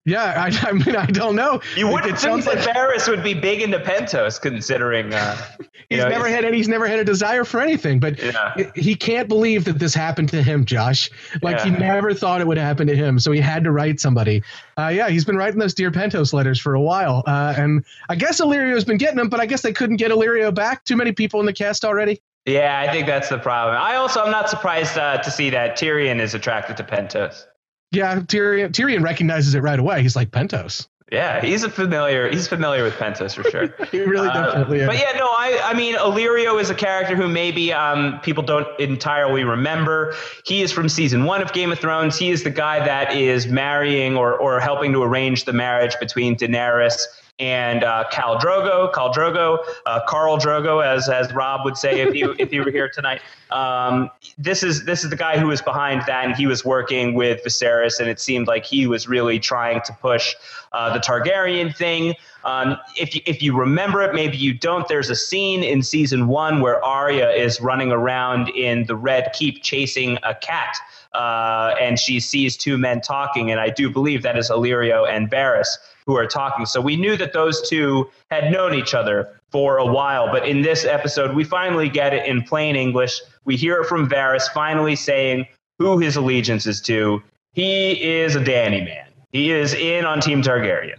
Yeah, 0.08 0.42
I, 0.42 0.58
I, 0.70 0.72
mean, 0.72 0.96
I 0.96 1.06
don't 1.06 1.36
know. 1.36 1.62
You 1.76 1.90
wouldn't 1.90 2.18
think 2.18 2.46
that 2.46 2.66
like, 2.66 2.76
Varys 2.76 3.10
would 3.10 3.24
be 3.24 3.34
big 3.34 3.62
into 3.62 3.78
Pentos, 3.78 4.40
considering 4.42 5.14
uh, 5.14 5.36
he's 5.90 6.00
know, 6.00 6.08
never 6.08 6.28
he's, 6.28 6.36
had 6.36 6.46
any, 6.46 6.58
he's 6.58 6.70
never 6.70 6.88
had 6.88 6.98
a 6.98 7.04
desire 7.04 7.44
for 7.44 7.60
anything. 7.60 8.00
But 8.00 8.18
yeah. 8.18 8.72
he 8.74 8.96
can't 8.96 9.28
believe 9.28 9.66
that 9.66 9.80
this 9.80 9.94
happened 9.94 10.30
to 10.30 10.42
him, 10.42 10.64
Josh. 10.64 11.12
Like 11.42 11.58
yeah. 11.58 11.66
he 11.66 11.72
never 11.72 12.14
thought 12.14 12.40
it 12.40 12.48
would 12.48 12.58
happen 12.58 12.88
to 12.88 12.96
him, 12.96 13.20
so 13.20 13.34
he 13.34 13.42
had 13.42 13.66
to 13.66 13.72
write 13.74 14.00
somebody. 14.00 14.42
Uh, 14.80 14.88
yeah, 14.88 15.10
he's 15.10 15.26
been 15.26 15.36
writing 15.36 15.60
those 15.60 15.74
dear 15.74 15.92
Pentos 15.92 16.32
letters 16.32 16.58
for 16.58 16.74
a 16.74 16.82
while, 16.82 17.24
uh, 17.28 17.54
and 17.58 17.84
I 18.08 18.16
guess 18.16 18.40
Illyrio's 18.40 18.86
been 18.86 18.98
getting 18.98 19.18
them, 19.18 19.28
but 19.28 19.42
I 19.42 19.46
guess 19.46 19.62
they 19.62 19.74
couldn't 19.74 19.98
get 19.98 20.12
Illyrio 20.12 20.56
back. 20.56 20.86
Too 20.86 20.96
many 20.96 21.12
people 21.12 21.42
in 21.42 21.46
the 21.46 21.54
cast 21.54 21.84
already. 21.84 22.22
Yeah, 22.46 22.80
I 22.80 22.90
think 22.94 23.08
that's 23.08 23.28
the 23.28 23.40
problem. 23.40 23.76
I 23.78 23.98
also 23.98 24.22
I'm 24.22 24.32
not 24.32 24.50
surprised 24.50 24.98
uh, 24.98 25.18
to 25.18 25.30
see 25.30 25.50
that 25.50 25.78
Tyrion 25.78 26.22
is 26.22 26.34
attracted 26.34 26.78
to 26.78 26.84
Pentos. 26.86 27.44
Yeah, 27.92 28.20
Tyrion, 28.20 28.70
Tyrion 28.70 29.02
recognizes 29.02 29.56
it 29.56 29.62
right 29.62 29.80
away. 29.80 30.02
He's 30.02 30.16
like 30.16 30.32
Pentos. 30.32 30.88
Yeah, 31.10 31.42
he's 31.42 31.64
a 31.64 31.70
familiar. 31.70 32.30
He's 32.30 32.50
familiar 32.50 32.84
with 32.84 32.96
Pentos 32.96 33.34
for 33.34 33.50
sure. 33.50 33.74
he 33.92 34.02
really 34.02 34.28
uh, 34.28 34.34
definitely. 34.34 34.80
Is. 34.80 34.88
But 34.88 34.98
yeah, 34.98 35.14
no, 35.18 35.26
I, 35.26 35.62
I 35.64 35.74
mean, 35.74 35.96
Illyrio 35.96 36.60
is 36.60 36.70
a 36.70 36.76
character 36.76 37.16
who 37.16 37.30
maybe 37.30 37.72
um, 37.72 38.20
people 38.24 38.44
don't 38.44 38.68
entirely 38.78 39.46
remember. 39.46 40.14
He 40.46 40.62
is 40.62 40.74
from 40.74 40.90
season 40.90 41.24
one 41.24 41.42
of 41.42 41.54
Game 41.54 41.72
of 41.72 41.80
Thrones. 41.80 42.18
He 42.18 42.30
is 42.30 42.44
the 42.44 42.50
guy 42.50 42.86
that 42.86 43.16
is 43.16 43.48
marrying 43.48 44.18
or 44.18 44.34
or 44.34 44.60
helping 44.60 44.92
to 44.94 45.04
arrange 45.04 45.46
the 45.46 45.54
marriage 45.54 45.96
between 46.02 46.36
Daenerys 46.36 47.02
and 47.40 47.84
uh, 47.84 48.06
Khal 48.12 48.40
Drogo, 48.40 48.92
Khal 48.92 49.14
Drogo, 49.14 49.60
uh, 49.86 50.02
Carl 50.08 50.38
Drogo, 50.38 50.84
as 50.84 51.08
as 51.08 51.32
Rob 51.34 51.66
would 51.66 51.78
say 51.78 52.02
if 52.02 52.16
you 52.16 52.36
if 52.40 52.52
you 52.52 52.64
were 52.64 52.72
here 52.72 52.90
tonight. 52.90 53.22
Um, 53.52 54.10
this 54.38 54.64
is 54.64 54.86
this 54.86 55.04
is 55.04 55.10
the 55.10 55.16
guy 55.16 55.38
who 55.38 55.48
was 55.48 55.62
behind 55.62 56.02
that, 56.08 56.26
and 56.26 56.36
he 56.36 56.48
was 56.48 56.66
working 56.66 57.14
with 57.14 57.44
Viserys, 57.44 58.00
and 58.00 58.10
it 58.10 58.20
seemed 58.20 58.48
like 58.48 58.66
he 58.66 58.88
was 58.88 59.08
really 59.08 59.40
trying 59.40 59.82
to 59.84 59.94
push 59.94 60.36
uh, 60.74 60.92
the 60.92 61.00
Targaryen 61.00 61.76
thing. 61.76 62.16
Um, 62.44 62.78
if 62.96 63.14
you, 63.14 63.22
if 63.26 63.44
you 63.44 63.56
remember 63.56 64.02
it, 64.02 64.16
maybe 64.16 64.38
you 64.38 64.54
don't. 64.54 64.88
There's 64.88 65.10
a 65.10 65.16
scene 65.16 65.64
in 65.64 65.84
season 65.84 66.28
one 66.28 66.62
where 66.62 66.84
Arya 66.84 67.30
is 67.30 67.62
running 67.62 67.92
around 67.92 68.50
in 68.50 68.86
the 68.86 68.96
Red 68.96 69.32
Keep 69.34 69.64
chasing 69.64 70.18
a 70.24 70.34
cat. 70.34 70.76
Uh, 71.14 71.74
and 71.80 71.98
she 71.98 72.20
sees 72.20 72.56
two 72.58 72.78
men 72.78 73.02
talking, 73.02 73.50
and 73.50 73.60
I 73.60 73.70
do 73.70 73.90
believe 73.90 74.22
that 74.24 74.38
is 74.38 74.50
Illyrio 74.50 75.10
and 75.10 75.32
Varys 75.32 75.68
who 76.08 76.18
are 76.18 76.26
talking. 76.26 76.66
So 76.66 76.82
we 76.82 76.96
knew 76.96 77.16
that 77.18 77.34
those 77.34 77.70
two 77.70 78.10
had 78.32 78.52
known 78.52 78.74
each 78.74 78.96
other 78.96 79.40
for 79.52 79.78
a 79.78 79.86
while, 79.86 80.32
but 80.32 80.48
in 80.48 80.62
this 80.62 80.86
episode, 80.86 81.36
we 81.36 81.44
finally 81.44 81.90
get 81.90 82.14
it 82.14 82.26
in 82.26 82.42
plain 82.42 82.76
English. 82.76 83.22
We 83.46 83.56
hear 83.56 83.82
it 83.82 83.88
from 83.88 84.10
Varys 84.10 84.50
finally 84.54 84.96
saying 84.96 85.46
who 85.78 86.00
his 86.00 86.16
allegiance 86.16 86.66
is 86.66 86.82
to. 86.82 87.22
He 87.54 87.92
is 88.02 88.36
a 88.36 88.40
Dany 88.40 88.84
man. 88.84 89.08
He 89.32 89.52
is 89.52 89.74
in 89.74 90.06
on 90.06 90.22
Team 90.22 90.42
Targaryen. 90.42 90.98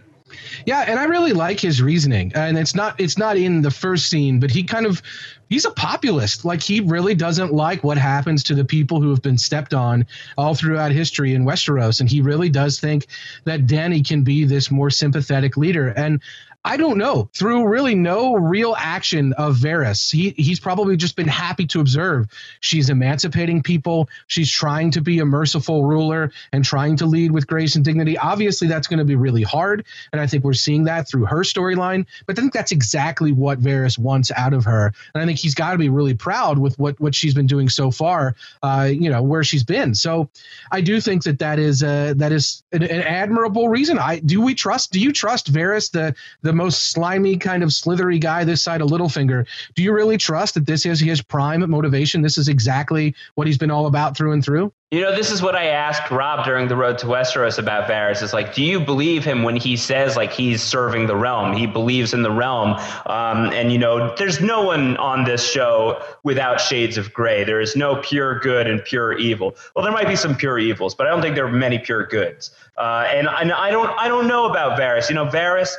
Yeah, 0.65 0.81
and 0.81 0.99
I 0.99 1.05
really 1.05 1.33
like 1.33 1.59
his 1.59 1.81
reasoning. 1.81 2.31
And 2.35 2.57
it's 2.57 2.75
not 2.75 2.99
it's 2.99 3.17
not 3.17 3.37
in 3.37 3.61
the 3.61 3.71
first 3.71 4.09
scene, 4.09 4.39
but 4.39 4.51
he 4.51 4.63
kind 4.63 4.85
of 4.85 5.01
he's 5.49 5.65
a 5.65 5.71
populist. 5.71 6.45
Like 6.45 6.61
he 6.61 6.79
really 6.79 7.15
doesn't 7.15 7.53
like 7.53 7.83
what 7.83 7.97
happens 7.97 8.43
to 8.43 8.55
the 8.55 8.63
people 8.63 9.01
who 9.01 9.09
have 9.09 9.21
been 9.21 9.37
stepped 9.37 9.73
on 9.73 10.05
all 10.37 10.55
throughout 10.55 10.91
history 10.91 11.33
in 11.33 11.43
Westeros, 11.43 11.99
and 11.99 12.09
he 12.09 12.21
really 12.21 12.49
does 12.49 12.79
think 12.79 13.07
that 13.43 13.65
Dany 13.65 14.07
can 14.07 14.23
be 14.23 14.45
this 14.45 14.71
more 14.71 14.89
sympathetic 14.89 15.57
leader. 15.57 15.89
And 15.89 16.21
I 16.65 16.75
don't 16.75 16.97
know. 16.97 17.29
Through 17.33 17.69
really 17.69 17.95
no 17.95 18.33
real 18.33 18.75
action 18.77 19.31
of 19.33 19.55
Varys, 19.55 20.11
he 20.11 20.31
he's 20.31 20.59
probably 20.59 20.97
just 20.97 21.15
been 21.15 21.27
happy 21.27 21.65
to 21.67 21.79
observe. 21.79 22.27
She's 22.59 22.89
emancipating 22.89 23.63
people. 23.63 24.09
She's 24.27 24.51
trying 24.51 24.91
to 24.91 25.01
be 25.01 25.19
a 25.19 25.25
merciful 25.25 25.85
ruler 25.85 26.33
and 26.51 26.65
trying 26.65 26.97
to 26.97 27.05
lead 27.05 27.31
with 27.31 27.47
grace 27.47 27.77
and 27.77 27.85
dignity. 27.85 28.17
Obviously, 28.17 28.67
that's 28.67 28.87
going 28.87 28.99
to 28.99 29.05
be 29.05 29.15
really 29.15 29.41
hard, 29.41 29.85
and 30.11 30.19
I 30.19 30.27
think 30.27 30.43
we're 30.43 30.51
seeing 30.51 30.83
that 30.83 31.07
through 31.07 31.25
her 31.27 31.43
storyline. 31.43 32.05
But 32.27 32.37
I 32.37 32.41
think 32.41 32.51
that's 32.51 32.73
exactly 32.73 33.31
what 33.31 33.61
Varys 33.61 33.97
wants 33.97 34.29
out 34.35 34.53
of 34.53 34.65
her, 34.65 34.93
and 35.13 35.23
I 35.23 35.25
think 35.25 35.39
he's 35.39 35.55
got 35.55 35.71
to 35.71 35.77
be 35.77 35.87
really 35.87 36.13
proud 36.13 36.59
with 36.59 36.77
what 36.77 36.99
what 36.99 37.15
she's 37.15 37.33
been 37.33 37.47
doing 37.47 37.69
so 37.69 37.89
far. 37.89 38.35
Uh, 38.61 38.89
you 38.91 39.09
know 39.09 39.23
where 39.23 39.45
she's 39.45 39.63
been. 39.63 39.95
So 39.95 40.29
I 40.73 40.81
do 40.81 40.99
think 40.99 41.23
that 41.23 41.39
that 41.39 41.57
is 41.57 41.83
uh, 41.83 42.15
that 42.17 42.33
is 42.33 42.63
an, 42.73 42.83
an 42.83 43.01
admirable 43.01 43.69
reason. 43.69 43.97
I 43.97 44.19
do 44.19 44.41
we 44.41 44.55
trust? 44.55 44.91
Do 44.91 44.99
you 44.99 45.13
trust 45.13 45.53
Varys 45.53 45.91
the 45.91 46.15
the 46.41 46.48
most 46.53 46.91
slimy 46.91 47.37
kind 47.37 47.63
of 47.63 47.73
slithery 47.73 48.19
guy 48.19 48.43
this 48.43 48.61
side 48.61 48.81
of 48.81 48.89
Littlefinger. 48.89 49.45
Do 49.75 49.83
you 49.83 49.93
really 49.93 50.17
trust 50.17 50.53
that 50.55 50.65
this 50.65 50.85
is 50.85 50.99
his 50.99 51.21
prime 51.21 51.67
motivation? 51.69 52.21
This 52.21 52.37
is 52.37 52.47
exactly 52.47 53.15
what 53.35 53.47
he's 53.47 53.57
been 53.57 53.71
all 53.71 53.85
about 53.85 54.15
through 54.15 54.33
and 54.33 54.43
through? 54.43 54.71
You 54.91 55.01
know, 55.01 55.15
this 55.15 55.29
is 55.29 55.43
what 55.43 55.55
I 55.55 55.65
asked 55.65 56.09
Rob 56.09 56.43
during 56.45 56.67
the 56.67 56.75
road 56.75 56.97
to 56.97 57.05
Westeros 57.05 57.59
about 57.59 57.87
Varys. 57.87 58.23
Is 58.23 58.33
like, 58.33 58.55
do 58.55 58.63
you 58.63 58.79
believe 58.79 59.23
him 59.23 59.43
when 59.43 59.55
he 59.55 59.77
says 59.77 60.15
like 60.15 60.33
he's 60.33 60.63
serving 60.63 61.05
the 61.05 61.15
realm? 61.15 61.53
He 61.55 61.67
believes 61.67 62.11
in 62.11 62.23
the 62.23 62.31
realm, 62.31 62.71
um, 63.05 63.53
and 63.53 63.71
you 63.71 63.77
know, 63.77 64.15
there's 64.15 64.41
no 64.41 64.63
one 64.63 64.97
on 64.97 65.25
this 65.25 65.47
show 65.47 66.03
without 66.23 66.59
shades 66.59 66.97
of 66.97 67.13
gray. 67.13 67.43
There 67.43 67.61
is 67.61 67.75
no 67.75 67.97
pure 67.97 68.39
good 68.39 68.65
and 68.65 68.83
pure 68.83 69.15
evil. 69.15 69.55
Well, 69.75 69.83
there 69.83 69.93
might 69.93 70.07
be 70.07 70.15
some 70.15 70.35
pure 70.35 70.57
evils, 70.57 70.95
but 70.95 71.05
I 71.05 71.11
don't 71.11 71.21
think 71.21 71.35
there 71.35 71.45
are 71.45 71.51
many 71.51 71.77
pure 71.77 72.07
goods. 72.07 72.49
Uh, 72.75 73.05
and, 73.13 73.27
and 73.27 73.51
I 73.51 73.69
don't, 73.69 73.91
I 73.99 74.07
don't 74.07 74.27
know 74.27 74.49
about 74.49 74.79
Varys. 74.79 75.07
You 75.07 75.13
know, 75.13 75.27
Varys 75.27 75.71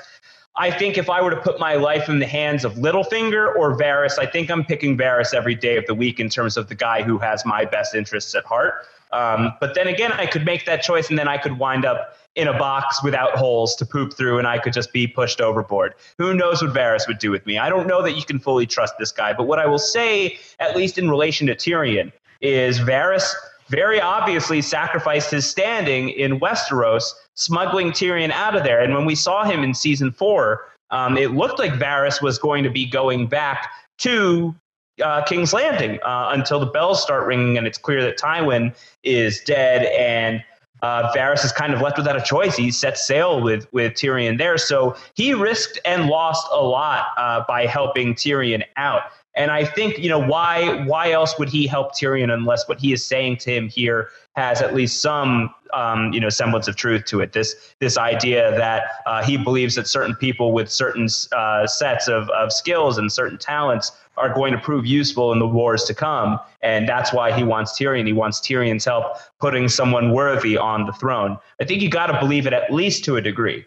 I 0.56 0.70
think 0.70 0.98
if 0.98 1.08
I 1.08 1.22
were 1.22 1.30
to 1.30 1.40
put 1.40 1.60
my 1.60 1.74
life 1.74 2.08
in 2.08 2.18
the 2.18 2.26
hands 2.26 2.64
of 2.64 2.74
Littlefinger 2.74 3.54
or 3.56 3.76
Varys, 3.78 4.18
I 4.18 4.26
think 4.26 4.50
I'm 4.50 4.64
picking 4.64 4.98
Varys 4.98 5.32
every 5.32 5.54
day 5.54 5.76
of 5.76 5.86
the 5.86 5.94
week 5.94 6.18
in 6.18 6.28
terms 6.28 6.56
of 6.56 6.68
the 6.68 6.74
guy 6.74 7.02
who 7.02 7.18
has 7.18 7.46
my 7.46 7.64
best 7.64 7.94
interests 7.94 8.34
at 8.34 8.44
heart. 8.44 8.86
Um, 9.12 9.52
but 9.60 9.74
then 9.74 9.86
again, 9.86 10.12
I 10.12 10.26
could 10.26 10.44
make 10.44 10.66
that 10.66 10.82
choice 10.82 11.08
and 11.08 11.18
then 11.18 11.28
I 11.28 11.38
could 11.38 11.58
wind 11.58 11.84
up 11.84 12.16
in 12.36 12.46
a 12.46 12.52
box 12.52 13.02
without 13.02 13.36
holes 13.36 13.74
to 13.76 13.86
poop 13.86 14.14
through 14.14 14.38
and 14.38 14.46
I 14.46 14.58
could 14.58 14.72
just 14.72 14.92
be 14.92 15.06
pushed 15.06 15.40
overboard. 15.40 15.94
Who 16.18 16.34
knows 16.34 16.62
what 16.62 16.72
Varys 16.72 17.08
would 17.08 17.18
do 17.18 17.30
with 17.30 17.44
me? 17.46 17.58
I 17.58 17.68
don't 17.68 17.86
know 17.86 18.02
that 18.02 18.12
you 18.12 18.24
can 18.24 18.38
fully 18.38 18.66
trust 18.66 18.94
this 18.98 19.12
guy. 19.12 19.32
But 19.32 19.44
what 19.44 19.58
I 19.58 19.66
will 19.66 19.78
say, 19.78 20.38
at 20.58 20.76
least 20.76 20.98
in 20.98 21.10
relation 21.10 21.46
to 21.48 21.54
Tyrion, 21.54 22.12
is 22.40 22.78
Varys 22.78 23.34
very 23.70 24.00
obviously 24.00 24.60
sacrificed 24.60 25.30
his 25.30 25.48
standing 25.48 26.10
in 26.10 26.40
Westeros, 26.40 27.12
smuggling 27.36 27.92
Tyrion 27.92 28.30
out 28.32 28.56
of 28.56 28.64
there. 28.64 28.80
And 28.80 28.94
when 28.94 29.06
we 29.06 29.14
saw 29.14 29.44
him 29.44 29.62
in 29.62 29.72
season 29.72 30.10
four, 30.10 30.66
um, 30.90 31.16
it 31.16 31.30
looked 31.30 31.58
like 31.58 31.72
Varys 31.74 32.20
was 32.20 32.38
going 32.38 32.64
to 32.64 32.70
be 32.70 32.84
going 32.84 33.28
back 33.28 33.70
to 33.98 34.54
uh, 35.02 35.22
King's 35.22 35.52
Landing 35.52 35.98
uh, 36.02 36.30
until 36.32 36.58
the 36.58 36.66
bells 36.66 37.00
start 37.00 37.26
ringing 37.26 37.56
and 37.56 37.66
it's 37.66 37.78
clear 37.78 38.02
that 38.02 38.18
Tywin 38.18 38.74
is 39.04 39.40
dead 39.40 39.84
and 39.84 40.42
uh, 40.82 41.12
Varys 41.12 41.44
is 41.44 41.52
kind 41.52 41.74
of 41.74 41.80
left 41.80 41.98
without 41.98 42.16
a 42.16 42.22
choice. 42.22 42.56
He 42.56 42.70
set 42.70 42.98
sail 42.98 43.40
with 43.40 43.70
with 43.72 43.92
Tyrion 43.92 44.38
there, 44.38 44.56
so 44.56 44.96
he 45.14 45.34
risked 45.34 45.78
and 45.84 46.06
lost 46.06 46.46
a 46.52 46.62
lot 46.62 47.08
uh, 47.18 47.44
by 47.46 47.66
helping 47.66 48.14
Tyrion 48.14 48.64
out. 48.76 49.02
And 49.36 49.50
I 49.50 49.64
think, 49.64 49.98
you 49.98 50.08
know, 50.08 50.18
why 50.18 50.84
why 50.86 51.12
else 51.12 51.38
would 51.38 51.48
he 51.48 51.66
help 51.66 51.92
Tyrion 51.92 52.32
unless 52.32 52.68
what 52.68 52.80
he 52.80 52.92
is 52.92 53.04
saying 53.04 53.38
to 53.38 53.54
him 53.54 53.68
here 53.68 54.10
has 54.36 54.60
at 54.60 54.74
least 54.74 55.00
some 55.00 55.54
um, 55.72 56.12
you 56.12 56.20
know 56.20 56.28
semblance 56.28 56.68
of 56.68 56.76
truth 56.76 57.04
to 57.06 57.20
it. 57.20 57.32
This 57.32 57.74
this 57.78 57.96
idea 57.96 58.50
that 58.56 58.84
uh, 59.06 59.22
he 59.22 59.36
believes 59.36 59.74
that 59.76 59.86
certain 59.86 60.14
people 60.16 60.52
with 60.52 60.70
certain 60.70 61.08
uh, 61.32 61.66
sets 61.66 62.08
of, 62.08 62.28
of 62.30 62.52
skills 62.52 62.98
and 62.98 63.12
certain 63.12 63.38
talents 63.38 63.92
are 64.16 64.34
going 64.34 64.52
to 64.52 64.58
prove 64.58 64.84
useful 64.84 65.32
in 65.32 65.38
the 65.38 65.46
wars 65.46 65.84
to 65.84 65.94
come, 65.94 66.38
and 66.62 66.88
that's 66.88 67.12
why 67.12 67.32
he 67.32 67.44
wants 67.44 67.78
Tyrion. 67.78 68.06
He 68.06 68.12
wants 68.12 68.40
Tyrion's 68.40 68.84
help 68.84 69.16
putting 69.38 69.68
someone 69.68 70.12
worthy 70.12 70.56
on 70.56 70.86
the 70.86 70.92
throne. 70.92 71.38
I 71.60 71.64
think 71.64 71.82
you 71.82 71.88
got 71.88 72.08
to 72.08 72.18
believe 72.18 72.46
it 72.46 72.52
at 72.52 72.72
least 72.72 73.04
to 73.04 73.16
a 73.16 73.20
degree. 73.20 73.64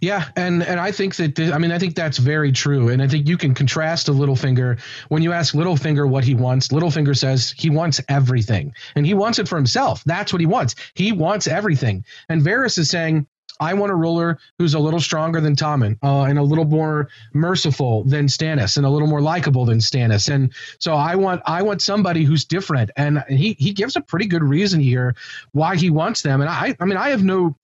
Yeah, 0.00 0.28
and 0.36 0.62
and 0.62 0.80
I 0.80 0.92
think 0.92 1.16
that 1.16 1.38
I 1.38 1.58
mean 1.58 1.72
I 1.72 1.78
think 1.78 1.94
that's 1.94 2.18
very 2.18 2.52
true, 2.52 2.88
and 2.88 3.02
I 3.02 3.08
think 3.08 3.28
you 3.28 3.36
can 3.36 3.54
contrast 3.54 4.08
a 4.08 4.12
Littlefinger 4.12 4.80
when 5.08 5.22
you 5.22 5.32
ask 5.32 5.54
Littlefinger 5.54 6.08
what 6.08 6.24
he 6.24 6.34
wants. 6.34 6.68
Littlefinger 6.68 7.16
says 7.16 7.54
he 7.56 7.70
wants 7.70 8.00
everything, 8.08 8.72
and 8.94 9.06
he 9.06 9.14
wants 9.14 9.38
it 9.38 9.48
for 9.48 9.56
himself. 9.56 10.02
That's 10.04 10.32
what 10.32 10.40
he 10.40 10.46
wants. 10.46 10.74
He 10.94 11.12
wants 11.12 11.46
everything, 11.46 12.04
and 12.28 12.42
Varys 12.42 12.78
is 12.78 12.90
saying. 12.90 13.26
I 13.60 13.72
want 13.72 13.92
a 13.92 13.94
ruler 13.94 14.40
who's 14.58 14.74
a 14.74 14.80
little 14.80 14.98
stronger 14.98 15.40
than 15.40 15.54
Tommen, 15.54 15.96
uh, 16.02 16.22
and 16.22 16.40
a 16.40 16.42
little 16.42 16.64
more 16.64 17.08
merciful 17.34 18.02
than 18.02 18.26
Stannis, 18.26 18.76
and 18.76 18.84
a 18.84 18.88
little 18.90 19.06
more 19.06 19.20
likable 19.20 19.64
than 19.64 19.78
Stannis. 19.78 20.28
And 20.28 20.52
so 20.80 20.94
I 20.94 21.14
want 21.14 21.40
I 21.46 21.62
want 21.62 21.80
somebody 21.80 22.24
who's 22.24 22.44
different. 22.44 22.90
And 22.96 23.22
he 23.28 23.54
he 23.60 23.72
gives 23.72 23.94
a 23.94 24.00
pretty 24.00 24.26
good 24.26 24.42
reason 24.42 24.80
here 24.80 25.14
why 25.52 25.76
he 25.76 25.88
wants 25.88 26.22
them. 26.22 26.40
And 26.40 26.50
I 26.50 26.74
I 26.80 26.84
mean 26.84 26.96
I 26.96 27.10
have 27.10 27.22
no 27.22 27.56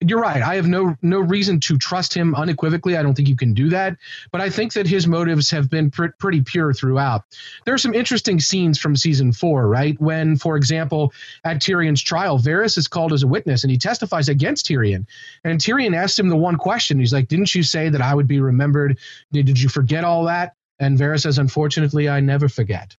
you're 0.00 0.20
right. 0.20 0.42
I 0.42 0.54
have 0.54 0.68
no 0.68 0.96
no 1.02 1.18
reason 1.18 1.58
to 1.60 1.76
trust 1.76 2.14
him 2.14 2.34
unequivocally. 2.34 2.96
I 2.96 3.02
don't 3.02 3.14
think 3.14 3.28
you 3.28 3.36
can 3.36 3.52
do 3.52 3.68
that, 3.70 3.96
but 4.30 4.40
I 4.40 4.48
think 4.48 4.72
that 4.74 4.86
his 4.86 5.08
motives 5.08 5.50
have 5.50 5.68
been 5.68 5.90
pr- 5.90 6.06
pretty 6.18 6.42
pure 6.42 6.72
throughout. 6.72 7.24
There 7.64 7.74
are 7.74 7.78
some 7.78 7.94
interesting 7.94 8.38
scenes 8.38 8.78
from 8.78 8.94
season 8.94 9.32
four, 9.32 9.66
right? 9.66 10.00
When, 10.00 10.36
for 10.36 10.56
example, 10.56 11.12
at 11.44 11.56
Tyrion's 11.56 12.02
trial, 12.02 12.38
Varys 12.38 12.78
is 12.78 12.86
called 12.86 13.12
as 13.12 13.24
a 13.24 13.26
witness 13.26 13.64
and 13.64 13.72
he 13.72 13.78
testifies 13.78 14.28
against 14.28 14.66
Tyrion. 14.66 15.06
And 15.42 15.60
Tyrion 15.60 15.96
asks 15.96 16.18
him 16.18 16.28
the 16.28 16.36
one 16.36 16.56
question. 16.56 17.00
He's 17.00 17.12
like, 17.12 17.26
"Didn't 17.26 17.54
you 17.54 17.64
say 17.64 17.88
that 17.88 18.00
I 18.00 18.14
would 18.14 18.28
be 18.28 18.38
remembered? 18.38 18.98
Did 19.32 19.60
you 19.60 19.68
forget 19.68 20.04
all 20.04 20.24
that?" 20.24 20.54
And 20.78 20.96
Varys 20.96 21.22
says, 21.22 21.38
"Unfortunately, 21.38 22.08
I 22.08 22.20
never 22.20 22.48
forget." 22.48 22.96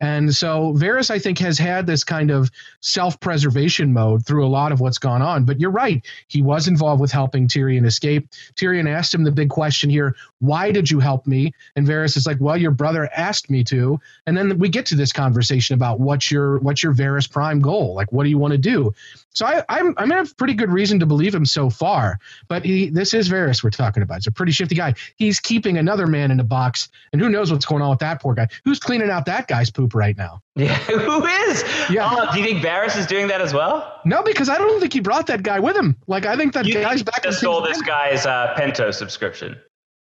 And 0.00 0.34
so 0.34 0.72
Varys, 0.74 1.10
I 1.10 1.18
think, 1.18 1.38
has 1.38 1.58
had 1.58 1.86
this 1.86 2.04
kind 2.04 2.30
of 2.30 2.50
self 2.80 3.18
preservation 3.20 3.92
mode 3.92 4.26
through 4.26 4.46
a 4.46 4.48
lot 4.48 4.72
of 4.72 4.80
what's 4.80 4.98
gone 4.98 5.22
on. 5.22 5.44
But 5.44 5.60
you're 5.60 5.70
right. 5.70 6.04
He 6.28 6.42
was 6.42 6.68
involved 6.68 7.00
with 7.00 7.12
helping 7.12 7.48
Tyrion 7.48 7.86
escape. 7.86 8.28
Tyrion 8.56 8.88
asked 8.88 9.14
him 9.14 9.24
the 9.24 9.32
big 9.32 9.50
question 9.50 9.90
here 9.90 10.14
why 10.42 10.72
did 10.72 10.90
you 10.90 10.98
help 10.98 11.24
me? 11.24 11.54
And 11.76 11.86
Varys 11.86 12.16
is 12.16 12.26
like, 12.26 12.38
well, 12.40 12.56
your 12.56 12.72
brother 12.72 13.08
asked 13.14 13.48
me 13.48 13.62
to. 13.64 14.00
And 14.26 14.36
then 14.36 14.58
we 14.58 14.68
get 14.68 14.86
to 14.86 14.96
this 14.96 15.12
conversation 15.12 15.74
about 15.74 16.00
what's 16.00 16.32
your 16.32 16.58
what's 16.58 16.82
your 16.82 16.92
Varys 16.92 17.30
prime 17.30 17.60
goal? 17.60 17.94
Like, 17.94 18.10
what 18.10 18.24
do 18.24 18.30
you 18.30 18.38
want 18.38 18.50
to 18.50 18.58
do? 18.58 18.92
So 19.34 19.46
I, 19.46 19.62
I'm 19.68 19.94
I'm 19.96 20.10
have 20.10 20.36
pretty 20.36 20.54
good 20.54 20.70
reason 20.70 20.98
to 21.00 21.06
believe 21.06 21.32
him 21.32 21.46
so 21.46 21.70
far. 21.70 22.18
But 22.48 22.64
he 22.64 22.90
this 22.90 23.14
is 23.14 23.28
Varys 23.30 23.62
we're 23.62 23.70
talking 23.70 24.02
about. 24.02 24.16
He's 24.16 24.26
a 24.26 24.32
pretty 24.32 24.52
shifty 24.52 24.74
guy. 24.74 24.94
He's 25.14 25.38
keeping 25.38 25.78
another 25.78 26.08
man 26.08 26.32
in 26.32 26.40
a 26.40 26.44
box, 26.44 26.88
and 27.12 27.22
who 27.22 27.28
knows 27.28 27.52
what's 27.52 27.64
going 27.64 27.82
on 27.82 27.90
with 27.90 28.00
that 28.00 28.20
poor 28.20 28.34
guy? 28.34 28.48
Who's 28.64 28.80
cleaning 28.80 29.10
out 29.10 29.26
that 29.26 29.46
guy's 29.46 29.70
poop 29.70 29.91
right 29.94 30.16
now? 30.16 30.40
Yeah, 30.54 30.74
who 30.74 31.24
is? 31.24 31.64
Yeah. 31.88 32.08
Oh, 32.12 32.30
do 32.32 32.38
you 32.38 32.44
think 32.44 32.62
Varys 32.62 32.96
is 32.98 33.06
doing 33.06 33.28
that 33.28 33.40
as 33.40 33.54
well? 33.54 34.00
No, 34.04 34.22
because 34.22 34.50
I 34.50 34.58
don't 34.58 34.80
think 34.80 34.92
he 34.92 35.00
brought 35.00 35.26
that 35.28 35.42
guy 35.42 35.60
with 35.60 35.74
him. 35.76 35.96
Like 36.06 36.26
I 36.26 36.36
think 36.36 36.52
that 36.52 36.66
you 36.66 36.74
guy's 36.74 36.96
think 36.96 37.06
back. 37.06 37.22
Just 37.22 37.38
stole 37.38 37.62
this 37.62 37.80
guy's 37.80 38.26
uh, 38.26 38.54
Pentos 38.58 38.94
subscription. 38.96 39.56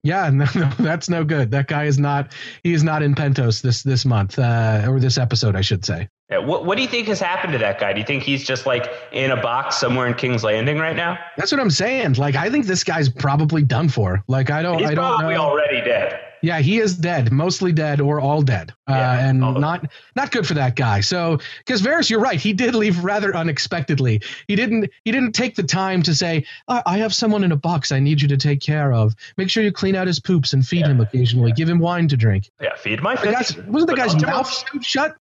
Yeah, 0.03 0.29
no, 0.33 0.45
no, 0.55 0.69
that's 0.79 1.09
no 1.09 1.25
good. 1.25 1.51
That 1.51 1.67
guy 1.67 1.83
is 1.83 1.99
not. 1.99 2.31
He 2.63 2.71
is 2.73 2.81
not 2.81 3.03
in 3.03 3.13
Pentos 3.13 3.61
this 3.61 3.83
this 3.83 4.05
month 4.05 4.39
uh, 4.39 4.85
or 4.87 5.01
this 5.01 5.17
episode, 5.17 5.55
I 5.57 5.61
should 5.61 5.83
say. 5.83 6.07
Yeah, 6.29 6.37
what 6.37 6.65
What 6.65 6.77
do 6.77 6.81
you 6.81 6.87
think 6.87 7.07
has 7.09 7.19
happened 7.19 7.51
to 7.53 7.59
that 7.59 7.77
guy? 7.77 7.91
Do 7.91 7.99
you 7.99 8.05
think 8.05 8.23
he's 8.23 8.45
just 8.45 8.65
like 8.65 8.89
in 9.11 9.31
a 9.31 9.41
box 9.41 9.77
somewhere 9.77 10.07
in 10.07 10.13
King's 10.13 10.45
Landing 10.45 10.77
right 10.77 10.95
now? 10.95 11.19
That's 11.35 11.51
what 11.51 11.59
I'm 11.59 11.69
saying. 11.71 12.13
Like 12.13 12.35
I 12.35 12.49
think 12.49 12.67
this 12.67 12.85
guy's 12.85 13.09
probably 13.09 13.63
done 13.63 13.89
for. 13.89 14.23
Like 14.29 14.49
I 14.49 14.61
don't. 14.61 14.79
He's 14.79 14.91
I 14.91 14.95
don't 14.95 15.17
probably 15.17 15.35
know. 15.35 15.41
already 15.41 15.81
dead. 15.81 16.21
Yeah, 16.41 16.59
he 16.59 16.79
is 16.79 16.95
dead, 16.95 17.31
mostly 17.31 17.71
dead 17.71 17.99
or 17.99 18.19
all 18.19 18.41
dead, 18.41 18.73
uh, 18.87 18.93
Yeah, 18.93 19.27
and 19.29 19.39
not 19.39 19.85
not 20.15 20.31
good 20.31 20.45
for 20.45 20.53
that 20.53 20.75
guy. 20.75 21.01
So, 21.01 21.39
because 21.59 21.81
Varys, 21.81 22.09
you're 22.09 22.19
right, 22.19 22.39
he 22.39 22.53
did 22.53 22.75
leave 22.75 23.03
rather 23.03 23.35
unexpectedly. 23.35 24.21
He 24.47 24.55
didn't 24.55 24.89
he 25.03 25.11
didn't 25.11 25.33
take 25.33 25.55
the 25.55 25.63
time 25.63 26.01
to 26.03 26.13
say, 26.13 26.45
I, 26.67 26.83
"I 26.85 26.97
have 26.99 27.13
someone 27.13 27.43
in 27.43 27.51
a 27.51 27.55
box 27.57 27.91
I 27.91 27.99
need 27.99 28.21
you 28.21 28.27
to 28.27 28.37
take 28.37 28.61
care 28.61 28.93
of. 28.93 29.15
Make 29.37 29.49
sure 29.49 29.63
you 29.63 29.71
clean 29.71 29.95
out 29.95 30.07
his 30.07 30.19
poops 30.19 30.53
and 30.53 30.65
feed 30.65 30.81
Yeah, 30.81 30.91
him 30.91 31.01
occasionally. 31.01 31.51
Give 31.51 31.69
him 31.69 31.79
wine 31.79 32.07
to 32.09 32.17
drink." 32.17 32.49
Yeah, 32.61 32.75
feed 32.75 33.01
my 33.01 33.15
fish. 33.15 33.57
wasn't 33.67 33.89
the 33.89 33.95
guy's 33.95 34.15
mouth 34.21 34.63
shut? 34.83 35.15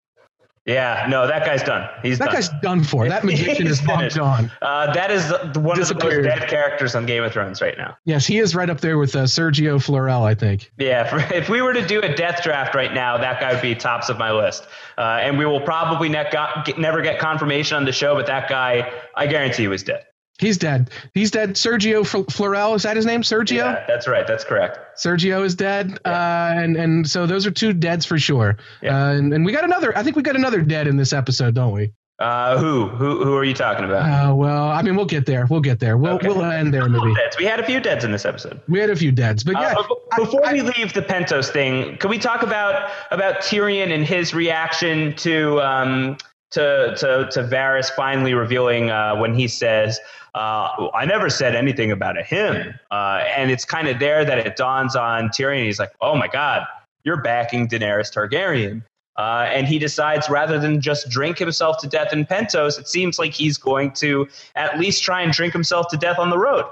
Yeah, 0.67 1.07
no, 1.09 1.29
that 1.29 1.47
guy's 1.47 1.63
done. 1.63 1.89
He's 2.03 2.19
That 2.19 2.27
done. 2.27 2.35
guy's 2.35 2.49
done 2.61 2.83
for. 2.83 3.09
That 3.09 3.23
magician 3.25 3.69
is 3.69 3.81
finished. 3.81 4.17
gone. 4.17 4.51
Uh, 4.61 4.93
that 4.95 5.13
is 5.13 5.31
one 5.57 5.81
of 5.81 5.87
the 5.87 5.95
most 5.95 6.23
dead 6.25 6.49
characters 6.49 6.97
on 6.97 7.07
Game 7.07 7.23
of 7.23 7.33
Thrones 7.33 7.63
right 7.63 7.79
now. 7.79 7.97
Yes, 8.05 8.27
he 8.27 8.39
is 8.39 8.55
right 8.57 8.69
up 8.69 8.81
there 8.81 8.99
with 8.99 9.15
uh, 9.15 9.21
Sergio 9.25 9.81
Florel, 9.83 10.25
I 10.25 10.35
think. 10.35 10.73
Yeah, 10.77 11.15
if, 11.25 11.31
if 11.33 11.49
we 11.49 11.63
were 11.63 11.73
to 11.73 11.87
do 11.87 12.01
a 12.03 12.13
death 12.17 12.43
draft 12.43 12.75
right 12.75 12.93
now, 12.93 13.17
that 13.17 13.41
guy 13.41 13.53
would 13.53 13.63
be 13.63 13.77
tops 13.77 14.09
of 14.09 14.19
my 14.19 14.33
list. 14.33 14.67
Uh, 14.99 15.19
and 15.23 15.39
we 15.39 15.47
will 15.47 15.61
probably 15.61 16.09
ne- 16.09 16.29
got, 16.33 16.65
get, 16.67 16.79
never 16.79 17.01
get 17.01 17.21
confirmation 17.21 17.77
on 17.77 17.85
the 17.85 17.93
show, 17.93 18.17
but 18.17 18.27
that 18.27 18.49
guy, 18.49 18.91
I 19.15 19.29
guarantee, 19.29 19.63
he 19.63 19.69
was 19.69 19.85
dead. 19.85 20.05
He's 20.39 20.59
dead. 20.59 20.91
He's 21.15 21.31
dead. 21.31 21.55
Sergio 21.55 22.07
Fl- 22.07 22.31
Florel, 22.31 22.75
is 22.75 22.83
that 22.83 22.97
his 22.97 23.07
name? 23.07 23.23
Sergio? 23.23 23.57
Yeah, 23.57 23.85
that's 23.89 24.07
right. 24.07 24.27
That's 24.27 24.45
correct. 24.45 24.79
Sergio 24.99 25.45
is 25.45 25.55
dead, 25.55 25.99
uh, 26.05 26.53
and 26.57 26.77
and 26.77 27.09
so 27.09 27.27
those 27.27 27.47
are 27.47 27.51
two 27.51 27.73
deads 27.73 28.05
for 28.05 28.19
sure. 28.19 28.59
Yeah. 28.83 28.97
Uh, 28.97 29.13
and, 29.13 29.33
and 29.33 29.47
we 29.47 29.53
got 29.53 29.65
another. 29.65 29.97
I 29.97 30.03
think 30.03 30.17
we 30.17 30.23
got 30.23 30.37
another 30.37 30.61
dead 30.61 30.89
in 30.89 30.97
this 30.97 31.13
episode, 31.13 31.55
don't 31.55 31.73
we? 31.73 31.93
Uh, 32.19 32.57
who? 32.57 32.89
Who? 32.89 33.25
Who 33.25 33.35
are 33.35 33.45
you 33.45 33.53
talking 33.53 33.85
about? 33.85 34.31
Uh, 34.31 34.35
well, 34.35 34.71
I 34.71 34.81
mean, 34.81 34.97
we'll 34.97 35.05
get 35.05 35.27
there. 35.27 35.47
We'll 35.51 35.61
get 35.61 35.81
there. 35.81 35.99
We'll 35.99 36.15
okay. 36.15 36.29
we'll 36.29 36.43
end 36.43 36.73
there 36.73 36.89
maybe. 36.89 37.15
We 37.39 37.45
had 37.45 37.61
a 37.61 37.65
few 37.65 37.79
deads 37.79 38.05
in 38.05 38.13
this 38.13 38.25
episode. 38.25 38.61
We 38.69 38.79
had 38.79 38.89
a 38.89 38.97
few 38.97 39.13
deads, 39.13 39.45
but 39.45 39.55
yeah. 39.55 39.75
Uh, 39.77 40.25
before 40.25 40.47
I, 40.47 40.55
we 40.55 40.61
I, 40.61 40.65
leave 40.65 40.95
the 40.95 41.03
Pentos 41.03 41.51
thing, 41.51 41.99
can 41.99 42.09
we 42.09 42.19
talk 42.19 42.43
about 42.43 42.91
about 43.11 43.41
Tyrion 43.41 43.93
and 43.93 44.05
his 44.05 44.33
reaction 44.33 45.15
to 45.17 45.61
um 45.61 46.17
to 46.53 46.95
to 46.97 47.29
to 47.33 47.43
Varys 47.43 47.91
finally 47.91 48.35
revealing 48.35 48.91
uh, 48.91 49.17
when 49.17 49.35
he 49.35 49.49
says. 49.49 49.99
Uh, 50.37 50.91
I 50.95 51.07
never 51.07 51.31
said 51.31 51.57
anything 51.57 51.91
about 51.91 52.19
a 52.19 52.23
him. 52.23 52.79
Uh, 52.91 53.25
and 53.35 53.51
it's 53.51 53.65
kind 53.65 53.89
of 53.89 53.99
there 53.99 54.23
that 54.23 54.39
it 54.39 54.57
dawns 54.57 54.95
on 54.95 55.31
Tyrion. 55.31 55.65
He's 55.65 55.79
like, 55.79 55.93
oh 56.03 56.15
my 56.15 56.29
God, 56.29 56.63
you're 57.05 57.23
backing 57.23 57.67
Daenerys 57.67 58.13
Targaryen. 58.13 58.83
Uh, 59.17 59.49
and 59.51 59.67
he 59.67 59.79
decides 59.79 60.29
rather 60.29 60.59
than 60.59 60.79
just 60.79 61.09
drink 61.09 61.39
himself 61.39 61.79
to 61.79 61.89
death 61.89 62.13
in 62.13 62.27
Pentos, 62.27 62.79
it 62.79 62.87
seems 62.87 63.19
like 63.19 63.33
he's 63.33 63.57
going 63.57 63.93
to 63.93 64.29
at 64.57 64.79
least 64.79 65.03
try 65.03 65.23
and 65.23 65.33
drink 65.33 65.55
himself 65.55 65.89
to 65.89 65.97
death 65.97 66.19
on 66.19 66.29
the 66.29 66.37
road. 66.37 66.67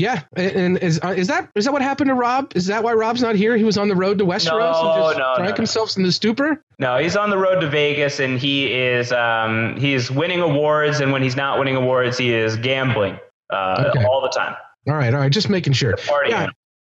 Yeah, 0.00 0.22
and 0.34 0.78
is 0.78 0.98
uh, 1.04 1.08
is 1.08 1.28
that 1.28 1.50
is 1.54 1.66
that 1.66 1.74
what 1.74 1.82
happened 1.82 2.08
to 2.08 2.14
Rob? 2.14 2.52
Is 2.56 2.66
that 2.68 2.82
why 2.82 2.94
Rob's 2.94 3.20
not 3.20 3.36
here? 3.36 3.54
He 3.58 3.64
was 3.64 3.76
on 3.76 3.88
the 3.88 3.94
road 3.94 4.16
to 4.16 4.24
Westeros 4.24 4.72
no, 4.72 4.92
and 4.92 5.02
just 5.04 5.18
no, 5.18 5.34
drank 5.36 5.50
no, 5.50 5.56
himself 5.56 5.94
in 5.98 6.04
the 6.04 6.10
stupor. 6.10 6.64
No, 6.78 6.96
he's 6.96 7.16
on 7.16 7.28
the 7.28 7.36
road 7.36 7.60
to 7.60 7.68
Vegas, 7.68 8.18
and 8.18 8.38
he 8.38 8.72
is 8.72 9.12
um, 9.12 9.76
he's 9.76 10.10
winning 10.10 10.40
awards. 10.40 11.00
And 11.00 11.12
when 11.12 11.22
he's 11.22 11.36
not 11.36 11.58
winning 11.58 11.76
awards, 11.76 12.16
he 12.16 12.32
is 12.32 12.56
gambling 12.56 13.18
uh, 13.50 13.92
okay. 13.94 14.06
all 14.06 14.22
the 14.22 14.30
time. 14.30 14.56
All 14.88 14.94
right, 14.94 15.12
all 15.12 15.20
right, 15.20 15.30
just 15.30 15.50
making 15.50 15.74
sure. 15.74 15.94
Yeah, 16.26 16.48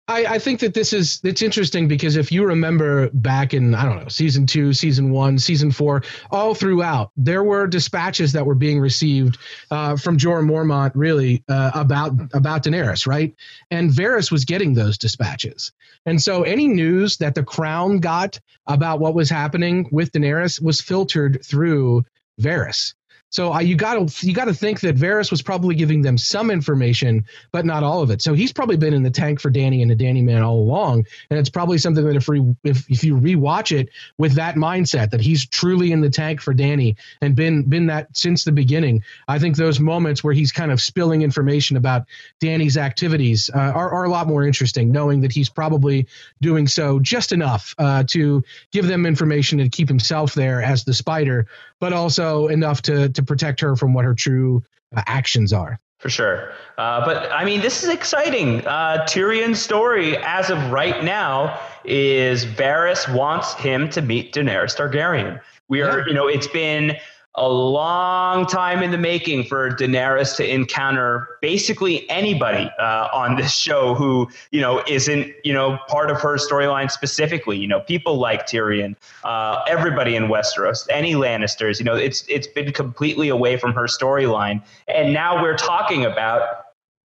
I, 0.07 0.25
I, 0.25 0.39
think 0.39 0.59
that 0.59 0.75
this 0.75 0.93
is 0.93 1.19
it's 1.23 1.41
interesting 1.41 1.87
because 1.87 2.15
if 2.15 2.31
you 2.31 2.45
remember 2.45 3.09
back 3.09 3.55
in 3.55 3.73
I 3.73 3.85
don't 3.85 4.01
know 4.01 4.07
season 4.07 4.45
two, 4.45 4.71
season 4.71 5.09
one, 5.09 5.39
season 5.39 5.71
four, 5.71 6.03
all 6.29 6.53
throughout 6.53 7.11
there 7.17 7.43
were 7.43 7.65
dispatches 7.65 8.31
that 8.33 8.45
were 8.45 8.55
being 8.55 8.79
received 8.79 9.39
uh, 9.71 9.97
from 9.97 10.17
Jorah 10.17 10.45
Mormont 10.45 10.91
really 10.93 11.43
uh, 11.49 11.71
about 11.73 12.11
about 12.35 12.63
Daenerys, 12.63 13.07
right? 13.07 13.33
And 13.71 13.89
Varys 13.89 14.31
was 14.31 14.45
getting 14.45 14.75
those 14.75 14.99
dispatches, 14.99 15.71
and 16.05 16.21
so 16.21 16.43
any 16.43 16.67
news 16.67 17.17
that 17.17 17.33
the 17.33 17.43
Crown 17.43 17.99
got 17.99 18.39
about 18.67 18.99
what 18.99 19.15
was 19.15 19.29
happening 19.29 19.87
with 19.91 20.11
Daenerys 20.11 20.61
was 20.61 20.81
filtered 20.81 21.43
through 21.43 22.05
Varys. 22.39 22.93
So 23.36 23.53
uh, 23.53 23.59
you 23.59 23.76
got 23.76 24.07
to 24.07 24.26
you 24.26 24.34
got 24.34 24.45
to 24.45 24.53
think 24.53 24.80
that 24.80 24.95
Varys 24.95 25.30
was 25.30 25.41
probably 25.41 25.76
giving 25.76 26.01
them 26.01 26.17
some 26.17 26.49
information, 26.49 27.26
but 27.51 27.65
not 27.65 27.84
all 27.84 28.01
of 28.01 28.09
it. 28.09 28.21
So 28.21 28.34
he's 28.34 28.53
probably 28.53 28.78
been 28.78 28.93
in 28.93 29.03
the 29.03 29.09
tank 29.09 29.41
for 29.41 29.51
Dany 29.51 29.82
and 29.82 29.91
the 29.91 29.95
Dany 29.95 30.23
man 30.23 30.41
all 30.41 30.57
along, 30.57 31.05
and 31.30 31.38
it's 31.38 31.49
probably 31.49 31.78
something 31.78 32.05
that 32.05 32.15
if 32.15 32.30
we, 32.30 32.55
if 32.63 32.89
if 32.89 33.03
you 33.03 33.17
rewatch 33.17 33.78
it 33.78 33.89
with 34.17 34.36
that 34.36 34.55
mindset 34.55 35.09
that 35.09 35.19
he's 35.19 35.45
truly 35.45 35.91
in 35.91 35.99
the 35.99 36.09
tank 36.09 36.39
for 36.39 36.53
Dany 36.53 36.95
and 37.21 37.36
been 37.36 37.63
been 37.63 37.88
that 37.88 38.15
since 38.15 38.45
the 38.45 38.53
beginning, 38.53 39.03
I 39.28 39.38
think 39.38 39.57
those 39.57 39.82
moments 39.82 40.23
where 40.23 40.34
he's 40.34 40.53
kind 40.53 40.71
of 40.71 40.80
spilling 40.80 41.21
information 41.21 41.76
about 41.76 42.03
Dany's 42.41 42.78
activities 42.78 43.49
uh, 43.53 43.57
are 43.57 43.89
are 43.89 44.05
a 44.05 44.09
lot 44.09 44.28
more 44.28 44.45
interesting, 44.45 44.93
knowing 44.93 45.19
that 45.21 45.34
he's 45.34 45.49
probably 45.49 46.07
doing 46.41 46.67
so 46.67 46.99
just 46.99 47.34
enough 47.34 47.76
uh, 47.80 48.03
to 48.11 48.45
give 48.71 48.88
them 48.88 49.05
information 49.05 49.59
and 49.59 49.73
keep 49.73 49.89
himself 49.89 50.34
there 50.36 50.61
as 50.61 50.86
the 50.86 50.93
spider, 50.93 51.47
but 51.82 51.91
also 51.91 52.47
enough 52.47 52.82
to 52.84 53.09
to 53.09 53.24
protect 53.26 53.59
her 53.61 53.76
from 53.76 53.93
what 53.93 54.05
her 54.05 54.13
true 54.13 54.63
uh, 54.95 55.01
actions 55.05 55.51
are. 55.53 55.80
For 55.99 56.09
sure. 56.09 56.51
Uh, 56.78 57.03
but 57.05 57.32
I 57.32 57.45
mean, 57.45 57.61
this 57.61 57.84
is 57.84 57.89
exciting. 57.89 58.65
Uh, 58.67 59.05
Tyrion's 59.07 59.59
story, 59.59 60.17
as 60.17 60.49
of 60.49 60.71
right 60.71 61.03
now, 61.03 61.59
is 61.84 62.45
Varys 62.45 63.11
wants 63.11 63.53
him 63.55 63.89
to 63.91 64.01
meet 64.01 64.34
Daenerys 64.34 64.76
Targaryen. 64.76 65.39
We 65.67 65.82
are, 65.82 66.07
you 66.07 66.13
know, 66.13 66.28
it's 66.28 66.47
been 66.47 66.97
a 67.38 67.49
long 67.49 68.45
time 68.45 68.81
in 68.81 68.91
the 68.91 68.97
making 68.97 69.43
for 69.43 69.69
Daenerys 69.71 70.36
to 70.38 70.49
encounter 70.49 71.27
basically 71.41 72.09
anybody 72.09 72.71
uh, 72.79 73.09
on 73.13 73.36
this 73.36 73.53
show 73.53 73.93
who 73.93 74.29
you 74.51 74.61
know 74.61 74.81
isn't 74.88 75.33
you 75.43 75.53
know 75.53 75.77
part 75.88 76.09
of 76.09 76.21
her 76.21 76.38
storyline 76.38 76.89
specifically. 76.89 77.57
You 77.57 77.67
know, 77.67 77.81
people 77.81 78.17
like 78.17 78.47
Tyrion, 78.47 78.95
uh, 79.23 79.61
everybody 79.67 80.15
in 80.15 80.23
Westeros, 80.23 80.88
any 80.89 81.13
Lannisters. 81.13 81.79
You 81.79 81.86
know, 81.86 81.95
it's 81.95 82.23
it's 82.27 82.47
been 82.47 82.71
completely 82.71 83.29
away 83.29 83.57
from 83.57 83.73
her 83.73 83.86
storyline, 83.86 84.63
and 84.88 85.13
now 85.13 85.41
we're 85.41 85.57
talking 85.57 86.05
about. 86.05 86.61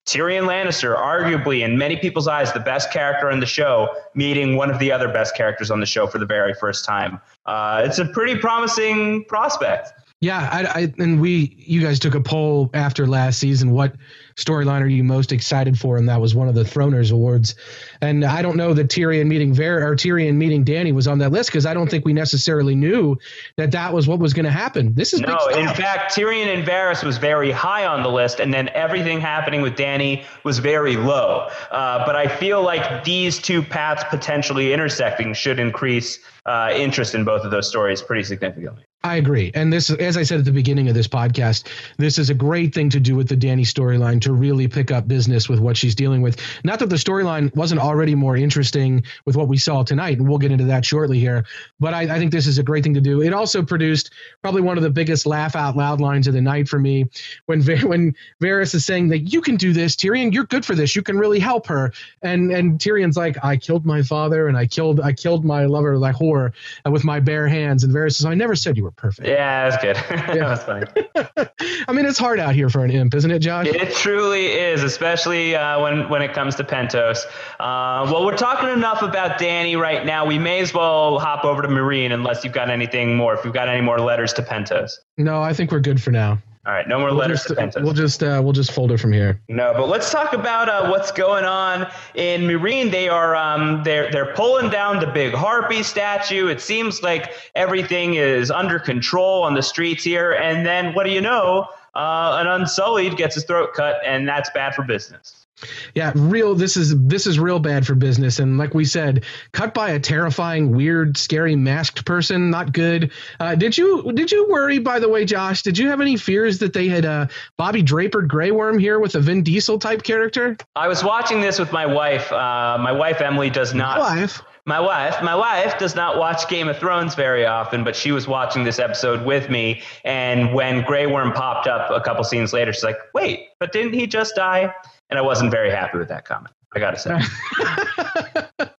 Tyrion 0.08 0.44
Lannister, 0.46 0.96
arguably 0.96 1.66
in 1.66 1.80
many 1.80 1.98
people's 1.98 2.28
eyes, 2.28 2.54
the 2.54 2.60
best 2.60 2.92
character 2.92 3.32
on 3.32 3.40
the 3.40 3.48
show, 3.48 3.90
meeting 4.14 4.56
one 4.56 4.70
of 4.70 4.78
the 4.78 4.92
other 4.92 5.08
best 5.08 5.36
characters 5.36 5.72
on 5.72 5.80
the 5.80 5.86
show 5.88 6.06
for 6.06 6.20
the 6.20 6.28
very 6.28 6.54
first 6.54 6.86
time. 6.86 7.20
Uh, 7.48 7.82
it's 7.84 7.98
a 7.98 8.06
pretty 8.06 8.38
promising 8.38 9.26
prospect. 9.26 9.92
Yeah, 10.26 10.50
I, 10.52 10.82
I, 10.82 10.94
and 10.98 11.22
we, 11.22 11.56
you 11.56 11.82
guys 11.82 12.00
took 12.00 12.16
a 12.16 12.20
poll 12.20 12.72
after 12.74 13.06
last 13.06 13.38
season. 13.38 13.70
What 13.70 13.94
storyline 14.36 14.82
are 14.82 14.88
you 14.88 15.04
most 15.04 15.32
excited 15.32 15.78
for? 15.78 15.98
And 15.98 16.10
that 16.10 16.20
was 16.20 16.34
one 16.34 16.50
of 16.50 16.56
the 16.56 16.64
Throners 16.64 17.12
Awards. 17.12 17.54
And 18.02 18.26
I 18.26 18.42
don't 18.42 18.58
know 18.58 18.74
that 18.74 18.88
Tyrion 18.88 19.28
meeting 19.28 19.54
Ver 19.54 19.88
or 19.88 19.96
Tyrion 19.96 20.34
meeting 20.34 20.66
Dany 20.66 20.92
was 20.96 21.08
on 21.08 21.20
that 21.20 21.32
list 21.32 21.52
because 21.52 21.68
I 21.68 21.76
don't 21.76 21.92
think 21.92 22.06
we 22.06 22.14
necessarily 22.14 22.74
knew 22.74 23.16
that 23.58 23.70
that 23.74 23.94
was 23.94 24.08
what 24.08 24.18
was 24.18 24.34
going 24.34 24.46
to 24.46 24.52
happen. 24.52 24.96
This 24.96 25.14
is 25.14 25.20
no. 25.20 25.38
In 25.50 25.68
fact, 25.68 26.16
Tyrion 26.16 26.48
and 26.48 26.68
Varys 26.68 27.04
was 27.04 27.20
very 27.20 27.52
high 27.52 27.86
on 27.86 28.02
the 28.02 28.10
list, 28.10 28.40
and 28.40 28.52
then 28.52 28.70
everything 28.70 29.22
happening 29.22 29.62
with 29.62 29.76
Dany 29.76 30.26
was 30.44 30.58
very 30.58 30.96
low. 30.96 31.50
Uh, 31.70 32.04
but 32.04 32.16
I 32.16 32.28
feel 32.28 32.64
like 32.64 33.04
these 33.04 33.40
two 33.40 33.62
paths 33.62 34.04
potentially 34.10 34.74
intersecting 34.74 35.36
should 35.36 35.60
increase 35.60 36.18
uh, 36.48 36.74
interest 36.76 37.14
in 37.14 37.26
both 37.26 37.44
of 37.44 37.52
those 37.52 37.70
stories 37.70 38.02
pretty 38.02 38.24
significantly. 38.24 38.86
I 39.06 39.18
agree. 39.18 39.52
And 39.54 39.72
this, 39.72 39.92
as 39.92 40.18
I 40.18 40.24
said 40.24 40.40
at 40.40 40.46
the 40.46 40.52
beginning 40.52 40.90
of 40.90 40.96
this 40.96 41.08
podcast, 41.08 41.68
this 41.98 42.18
is 42.18 42.32
a 42.32 42.34
great 42.34 42.74
thing 42.74 42.90
to 42.90 43.00
do 43.00 43.16
with 43.16 43.30
the 43.30 43.38
Dany 43.38 43.62
storyline 43.62 44.20
to 44.22 44.34
really 44.34 44.68
pick 44.68 44.90
up 44.90 45.08
business 45.08 45.48
with 45.48 45.60
what 45.60 45.78
she's 45.78 45.94
dealing 45.94 46.24
with. 46.24 46.42
Not 46.64 46.80
that 46.80 46.90
the 46.90 46.96
storyline 46.96 47.56
wasn't 47.56 47.82
already 47.82 48.16
more 48.16 48.36
interesting 48.36 49.04
with 49.24 49.36
what 49.36 49.48
we 49.48 49.58
saw 49.58 49.84
tonight, 49.84 50.18
and 50.18 50.28
we'll 50.28 50.40
get 50.40 50.52
into 50.52 50.66
that 50.66 50.86
shortly 50.86 51.20
here, 51.20 51.46
but 51.80 51.94
I, 51.94 52.16
I 52.16 52.18
think 52.18 52.32
this 52.32 52.48
is 52.48 52.58
a 52.58 52.64
great 52.64 52.84
thing 52.84 52.96
to 52.96 53.02
do. 53.02 53.22
It 53.22 53.32
also 53.32 53.62
produced 53.62 54.12
probably 54.42 54.64
one 54.64 54.76
of 54.76 54.82
the 54.82 54.90
biggest 54.90 55.28
laugh 55.28 55.56
out 55.56 55.78
loud 55.78 56.02
lines 56.02 56.26
of 56.26 56.34
the 56.34 56.42
night 56.42 56.68
for 56.68 56.80
me 56.80 57.06
when 57.46 57.62
when 57.62 58.16
Varys 58.42 58.74
is 58.74 58.88
saying 58.88 59.10
that 59.10 59.20
you 59.20 59.42
can 59.42 59.56
do 59.56 59.72
this, 59.72 59.96
Tyrion, 59.96 60.34
you're 60.34 60.46
good 60.46 60.66
for 60.66 60.74
this, 60.74 60.96
you 60.96 61.04
can 61.04 61.16
really 61.16 61.40
help 61.40 61.68
her, 61.68 61.94
and 62.24 62.52
and 62.52 62.80
Tyrion's 62.80 63.18
like, 63.18 63.38
I 63.46 63.58
killed 63.58 63.86
my 63.86 64.02
father 64.02 64.48
and 64.48 64.58
I 64.58 64.66
killed 64.66 65.00
I 65.00 65.14
killed 65.14 65.46
my 65.46 65.66
lover 65.66 65.96
like 65.96 66.16
whore 66.16 66.54
with 66.90 67.04
my 67.04 67.20
bare 67.20 67.48
hands, 67.48 67.84
and 67.84 67.94
Varys 67.94 68.16
says, 68.16 68.26
I 68.26 68.34
never 68.34 68.56
said 68.56 68.78
you 68.78 68.84
were 68.84 68.95
perfect. 68.96 69.28
Yeah, 69.28 69.70
that's 69.70 69.84
good. 69.84 69.96
yeah. 70.36 70.48
that's 70.48 70.64
funny. 70.64 70.86
I 71.88 71.92
mean, 71.94 72.06
it's 72.06 72.18
hard 72.18 72.40
out 72.40 72.56
here 72.56 72.70
for 72.70 72.84
an 72.84 72.92
imp, 72.92 73.14
isn't 73.14 73.30
it, 73.32 73.40
Josh? 73.40 73.68
It 73.68 73.94
truly 73.94 74.48
is, 74.48 74.84
especially 74.84 75.56
uh, 75.56 75.82
when 75.82 76.10
when 76.10 76.22
it 76.22 76.34
comes 76.34 76.56
to 76.56 76.64
Pentos. 76.64 77.26
Uh, 77.60 78.10
well, 78.12 78.26
we're 78.26 78.38
talking 78.38 78.70
enough 78.70 79.02
about 79.02 79.40
Dany 79.40 79.78
right 79.78 80.06
now. 80.06 80.26
We 80.26 80.40
may 80.40 80.60
as 80.60 80.74
well 80.74 81.20
hop 81.20 81.46
over 81.46 81.62
to 81.62 81.68
Meereen, 81.68 82.12
unless 82.12 82.44
you've 82.44 82.54
got 82.54 82.70
anything 82.70 83.16
more. 83.16 83.34
If 83.34 83.46
you've 83.46 83.54
got 83.54 83.70
any 83.70 83.82
more 83.82 84.00
letters 84.00 84.34
to 84.34 84.42
Pentos. 84.42 84.94
No, 85.18 85.42
I 85.42 85.54
think 85.54 85.72
we're 85.72 85.80
good 85.80 86.02
for 86.02 86.12
now. 86.12 86.40
All 86.66 86.74
right, 86.74 86.88
no 86.88 86.98
more 86.98 87.10
we'll 87.10 87.18
letters 87.18 87.44
just, 87.44 87.74
to 87.74 87.82
We'll 87.84 87.94
just 87.94 88.24
uh, 88.24 88.42
we'll 88.44 88.54
just 88.54 88.72
fold 88.72 88.92
it 88.92 89.00
from 89.00 89.12
here. 89.12 89.40
No, 89.50 89.74
but 89.78 89.88
let's 89.88 90.12
talk 90.12 90.34
about 90.34 90.68
uh, 90.68 90.90
what's 90.90 91.12
going 91.12 91.46
on 91.46 91.88
in 92.16 92.42
Meereen. 92.42 92.90
They 92.90 93.08
are 93.08 93.36
um, 93.36 93.84
they're 93.84 94.10
they're 94.10 94.34
pulling 94.34 94.72
down 94.72 95.00
the 95.00 95.06
big 95.06 95.36
harpy 95.36 95.84
statue. 95.84 96.48
It 96.48 96.62
seems 96.62 97.04
like 97.04 97.34
everything 97.54 98.16
is 98.16 98.50
under 98.50 98.80
control 98.80 99.44
on 99.44 99.54
the 99.54 99.62
streets 99.62 100.04
here, 100.04 100.32
and 100.32 100.66
then 100.66 100.96
what 100.96 101.06
do 101.06 101.12
you 101.12 101.22
know? 101.22 101.68
Uh, 101.94 102.38
an 102.42 102.48
Unsullied 102.48 103.16
gets 103.16 103.36
his 103.36 103.44
throat 103.44 103.74
cut, 103.76 104.00
and 104.04 104.28
that's 104.28 104.50
bad 104.50 104.74
for 104.74 104.84
business. 104.84 105.45
Yeah, 105.94 106.12
real. 106.16 106.56
This 106.56 106.78
is 106.78 106.96
this 107.08 107.28
is 107.28 107.40
real 107.40 107.60
bad 107.60 107.86
for 107.86 107.96
business, 107.96 108.40
and 108.40 108.58
like 108.58 108.74
we 108.74 108.86
said, 108.86 109.24
cut 109.52 109.74
by 109.74 109.92
a 109.92 110.00
terrifying, 110.00 110.76
weird, 110.76 111.18
scary, 111.18 111.56
masked 111.56 112.06
person. 112.06 112.50
Not 112.50 112.74
good. 112.74 113.12
Uh, 113.40 113.56
did 113.56 113.78
you 113.78 114.12
did 114.14 114.32
you 114.32 114.48
worry? 114.50 114.80
By 114.80 115.00
the 115.00 115.10
way, 115.10 115.26
Josh, 115.26 115.62
did 115.62 115.78
you 115.78 115.90
have 115.90 116.02
any 116.02 116.18
fears 116.18 116.60
that 116.60 116.74
they 116.74 116.88
had 116.88 117.06
uh, 117.06 117.28
Bobby 117.58 117.82
Draper 117.82 118.22
Grey 118.22 118.52
Worm 118.52 118.80
here 118.80 119.00
with 119.00 119.16
a 119.16 119.20
Vin 119.20 119.44
Diesel 119.44 119.80
type 119.80 120.04
character? 120.04 120.58
I 120.76 120.88
was 120.88 121.04
watching 121.04 121.42
this 121.42 121.60
with 121.60 121.72
my 121.72 121.86
wife. 121.86 122.32
Uh, 122.32 122.78
my 122.80 122.92
wife 122.92 123.22
Emily 123.22 123.50
does 123.50 123.74
not. 123.74 124.00
My 124.00 124.22
wife. 124.22 124.42
My 124.68 124.80
wife, 124.80 125.22
my 125.22 125.36
wife 125.36 125.78
does 125.78 125.96
not 125.96 126.18
watch 126.18 126.50
Game 126.50 126.68
of 126.68 126.80
Thrones 126.80 127.14
very 127.14 127.46
often, 127.46 127.84
but 127.84 127.96
she 127.96 128.12
was 128.12 128.28
watching 128.28 128.64
this 128.64 128.80
episode 128.80 129.24
with 129.24 129.48
me. 129.48 129.84
And 130.04 130.56
when 130.56 130.82
Grey 130.82 131.06
Worm 131.06 131.34
popped 131.34 131.68
up 131.68 131.92
a 131.92 132.02
couple 132.02 132.24
scenes 132.24 132.52
later, 132.52 132.74
she's 132.74 132.84
like, 132.84 132.98
"Wait, 133.14 133.50
but 133.60 133.72
didn't 133.72 133.94
he 133.94 134.08
just 134.08 134.36
die?" 134.36 134.74
And 135.10 135.20
I 135.20 135.22
wasn't 135.22 135.52
very 135.52 135.72
happy 135.72 135.98
with 135.98 136.10
that 136.10 136.26
comment. 136.26 136.54
I 136.76 136.80
got 136.80 136.92
to 136.92 137.00
say. 137.00 137.20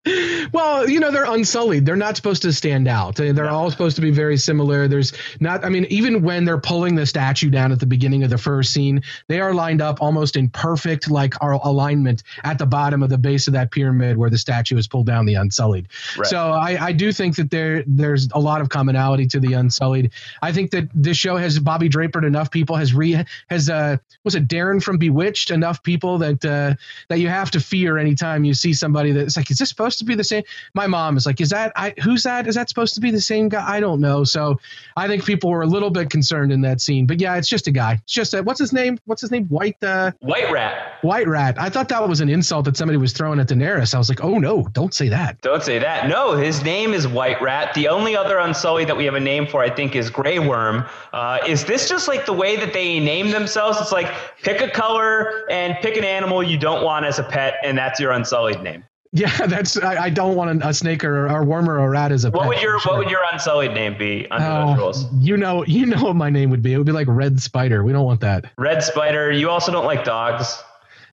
Well, 0.57 0.88
you 0.88 1.00
know, 1.00 1.11
they're 1.11 1.30
unsullied. 1.30 1.84
They're 1.84 1.96
not 1.96 2.16
supposed 2.16 2.40
to 2.40 2.50
stand 2.50 2.88
out. 2.88 3.16
They're 3.16 3.34
no. 3.34 3.48
all 3.48 3.70
supposed 3.70 3.94
to 3.96 4.00
be 4.00 4.11
very 4.11 4.38
similar. 4.38 4.88
There's 4.88 5.12
not, 5.38 5.66
I 5.66 5.68
mean, 5.68 5.84
even 5.90 6.22
when 6.22 6.46
they're 6.46 6.57
pulling 6.59 6.94
the 6.94 7.04
statue 7.04 7.50
down 7.50 7.72
at 7.72 7.78
the 7.78 7.84
beginning 7.84 8.24
of 8.24 8.30
the 8.30 8.38
first 8.38 8.72
scene, 8.72 9.02
they 9.28 9.38
are 9.38 9.52
lined 9.52 9.82
up 9.82 10.00
almost 10.00 10.34
in 10.34 10.48
perfect, 10.48 11.11
like, 11.11 11.34
our 11.42 11.52
alignment 11.52 12.22
at 12.42 12.57
the 12.57 12.64
bottom 12.64 13.02
of 13.02 13.11
the 13.11 13.18
base 13.18 13.46
of 13.48 13.52
that 13.52 13.70
pyramid 13.70 14.16
where 14.16 14.30
the 14.30 14.38
statue 14.38 14.78
is 14.78 14.88
pulled 14.88 15.04
down 15.04 15.26
the 15.26 15.34
unsullied. 15.34 15.88
Right. 16.16 16.26
So 16.26 16.38
I, 16.52 16.86
I 16.86 16.92
do 16.92 17.12
think 17.12 17.36
that 17.36 17.50
there 17.50 17.84
there's 17.86 18.26
a 18.32 18.40
lot 18.40 18.62
of 18.62 18.70
commonality 18.70 19.26
to 19.26 19.40
the 19.40 19.52
unsullied. 19.52 20.11
I 20.40 20.52
think 20.52 20.70
that 20.70 20.88
this 20.94 21.18
show 21.18 21.36
has 21.36 21.59
Bobby 21.59 21.90
Draper 21.90 22.24
enough 22.26 22.50
people, 22.50 22.76
has 22.76 22.94
re, 22.94 23.22
has, 23.50 23.68
uh, 23.68 23.98
was 24.24 24.34
it 24.34 24.48
Darrin 24.48 24.80
from 24.80 24.96
Bewitched 24.96 25.50
enough 25.50 25.82
people 25.82 26.16
that, 26.16 26.42
uh, 26.46 26.76
that 27.09 27.18
you 27.18 27.28
have 27.28 27.50
to 27.50 27.61
fear 27.61 27.98
anytime 27.98 28.42
you 28.44 28.54
see 28.54 28.72
somebody 28.72 29.12
that's 29.12 29.36
like, 29.36 29.50
is 29.50 29.59
this 29.59 29.68
supposed 29.68 29.98
to 29.98 30.07
be 30.07 30.14
the 30.14 30.24
same? 30.24 30.44
My 30.74 30.86
mom 30.86 31.16
is 31.16 31.26
like, 31.26 31.40
is 31.40 31.51
that 31.51 31.72
I 31.76 31.94
who's 32.03 32.22
that? 32.24 32.47
Is 32.47 32.55
that 32.55 32.68
supposed 32.68 32.94
to 32.94 33.01
be 33.01 33.11
the 33.11 33.20
same 33.20 33.49
guy? 33.49 33.64
I 33.66 33.80
don't 33.80 34.01
know. 34.01 34.24
So 34.24 34.59
I 34.97 35.09
think 35.09 35.24
people 35.24 35.51
were 35.51 35.62
a 35.62 35.66
little 35.66 35.90
bit 35.90 36.11
concerned 36.11 36.53
in 36.53 36.61
that 36.62 36.80
scene. 36.80 37.07
But 37.07 37.20
yeah, 37.20 37.36
it's 37.36 37.49
just 37.49 37.66
a 37.66 37.70
guy. 37.70 37.94
It's 38.05 38.12
just 38.12 38.34
a 38.34 38.42
what's 38.42 38.61
his 38.61 38.72
name? 38.72 38.99
What's 39.05 39.20
his 39.20 39.30
name? 39.30 39.47
White 39.47 39.82
uh, 39.82 40.12
White 40.20 40.51
Rat. 40.51 40.99
White 41.03 41.28
Rat. 41.28 41.57
I 41.59 41.68
thought 41.70 41.88
that 41.88 42.09
was 42.09 42.20
an 42.20 42.28
insult 42.28 42.64
that 42.66 42.76
somebody 42.76 42.99
was 42.99 43.12
throwing 43.12 43.40
at 43.40 43.49
Daenerys. 43.49 43.94
I 43.94 43.99
was 43.99 44.09
like, 44.09 44.22
oh 44.22 44.38
no, 44.38 44.64
don't 44.72 44.94
say 44.94 45.09
that. 45.09 45.40
Don't 45.40 45.62
say 45.62 45.78
that. 45.78 46.09
No, 46.09 46.32
his 46.36 46.62
name 46.62 46.92
is 46.92 47.07
White 47.07 47.40
Rat. 47.40 47.74
The 47.74 47.88
only 47.88 48.16
other 48.16 48.38
Unsullied 48.38 48.88
that 48.88 48.97
we 48.97 49.05
have 49.05 49.14
a 49.14 49.20
name 49.20 49.47
for, 49.47 49.62
I 49.62 49.70
think, 49.70 49.97
is 49.97 50.11
Grey 50.11 50.38
Worm. 50.38 50.84
Uh, 51.12 51.38
is 51.47 51.64
this 51.64 51.88
just 51.88 52.09
like 52.09 52.26
the 52.26 52.32
way 52.32 52.57
that 52.57 52.72
they 52.72 53.01
name 53.01 53.30
themselves? 53.30 53.80
It's 53.80 53.92
like 53.92 54.12
pick 54.42 54.61
a 54.61 54.70
color 54.70 55.51
and 55.51 55.74
pick 55.80 55.97
an 55.97 56.05
animal 56.05 56.42
you 56.42 56.59
don't 56.59 56.84
want 56.84 57.07
as 57.07 57.18
a 57.18 57.24
pet, 57.24 57.55
and 57.64 57.76
that's 57.76 58.01
your 58.01 58.12
Unsullied 58.12 58.62
name. 58.62 58.84
Yeah, 59.12 59.34
that's. 59.46 59.76
I, 59.76 60.04
I 60.04 60.11
don't 60.11 60.36
want 60.36 60.62
a, 60.62 60.68
a 60.68 60.74
snake 60.74 61.04
or, 61.04 61.26
or 61.26 61.42
a 61.42 61.44
worm 61.44 61.68
or 61.68 61.78
a 61.78 61.88
rat 61.88 62.12
as 62.12 62.24
a. 62.24 62.30
What 62.30 62.42
pet, 62.42 62.48
would 62.48 62.61
your 62.61 62.80
sure. 62.80 62.92
What 62.92 62.98
would 62.98 63.11
your 63.11 63.22
unsullied 63.32 63.72
name 63.72 63.96
be 63.98 64.26
under 64.30 64.46
oh, 64.46 64.66
those 64.66 64.78
rules? 64.78 65.12
You 65.20 65.36
know, 65.36 65.64
you 65.64 65.86
know 65.86 66.02
what 66.02 66.16
my 66.16 66.30
name 66.30 66.50
would 66.50 66.62
be. 66.62 66.72
It 66.72 66.78
would 66.78 66.86
be 66.86 66.92
like 66.92 67.09
Red 67.09 67.40
Spider. 67.40 67.82
We 67.82 67.92
don't 67.92 68.04
want 68.04 68.20
that. 68.20 68.52
Red 68.57 68.82
Spider. 68.82 69.30
You 69.30 69.50
also 69.50 69.72
don't 69.72 69.86
like 69.86 70.04
dogs. 70.04 70.62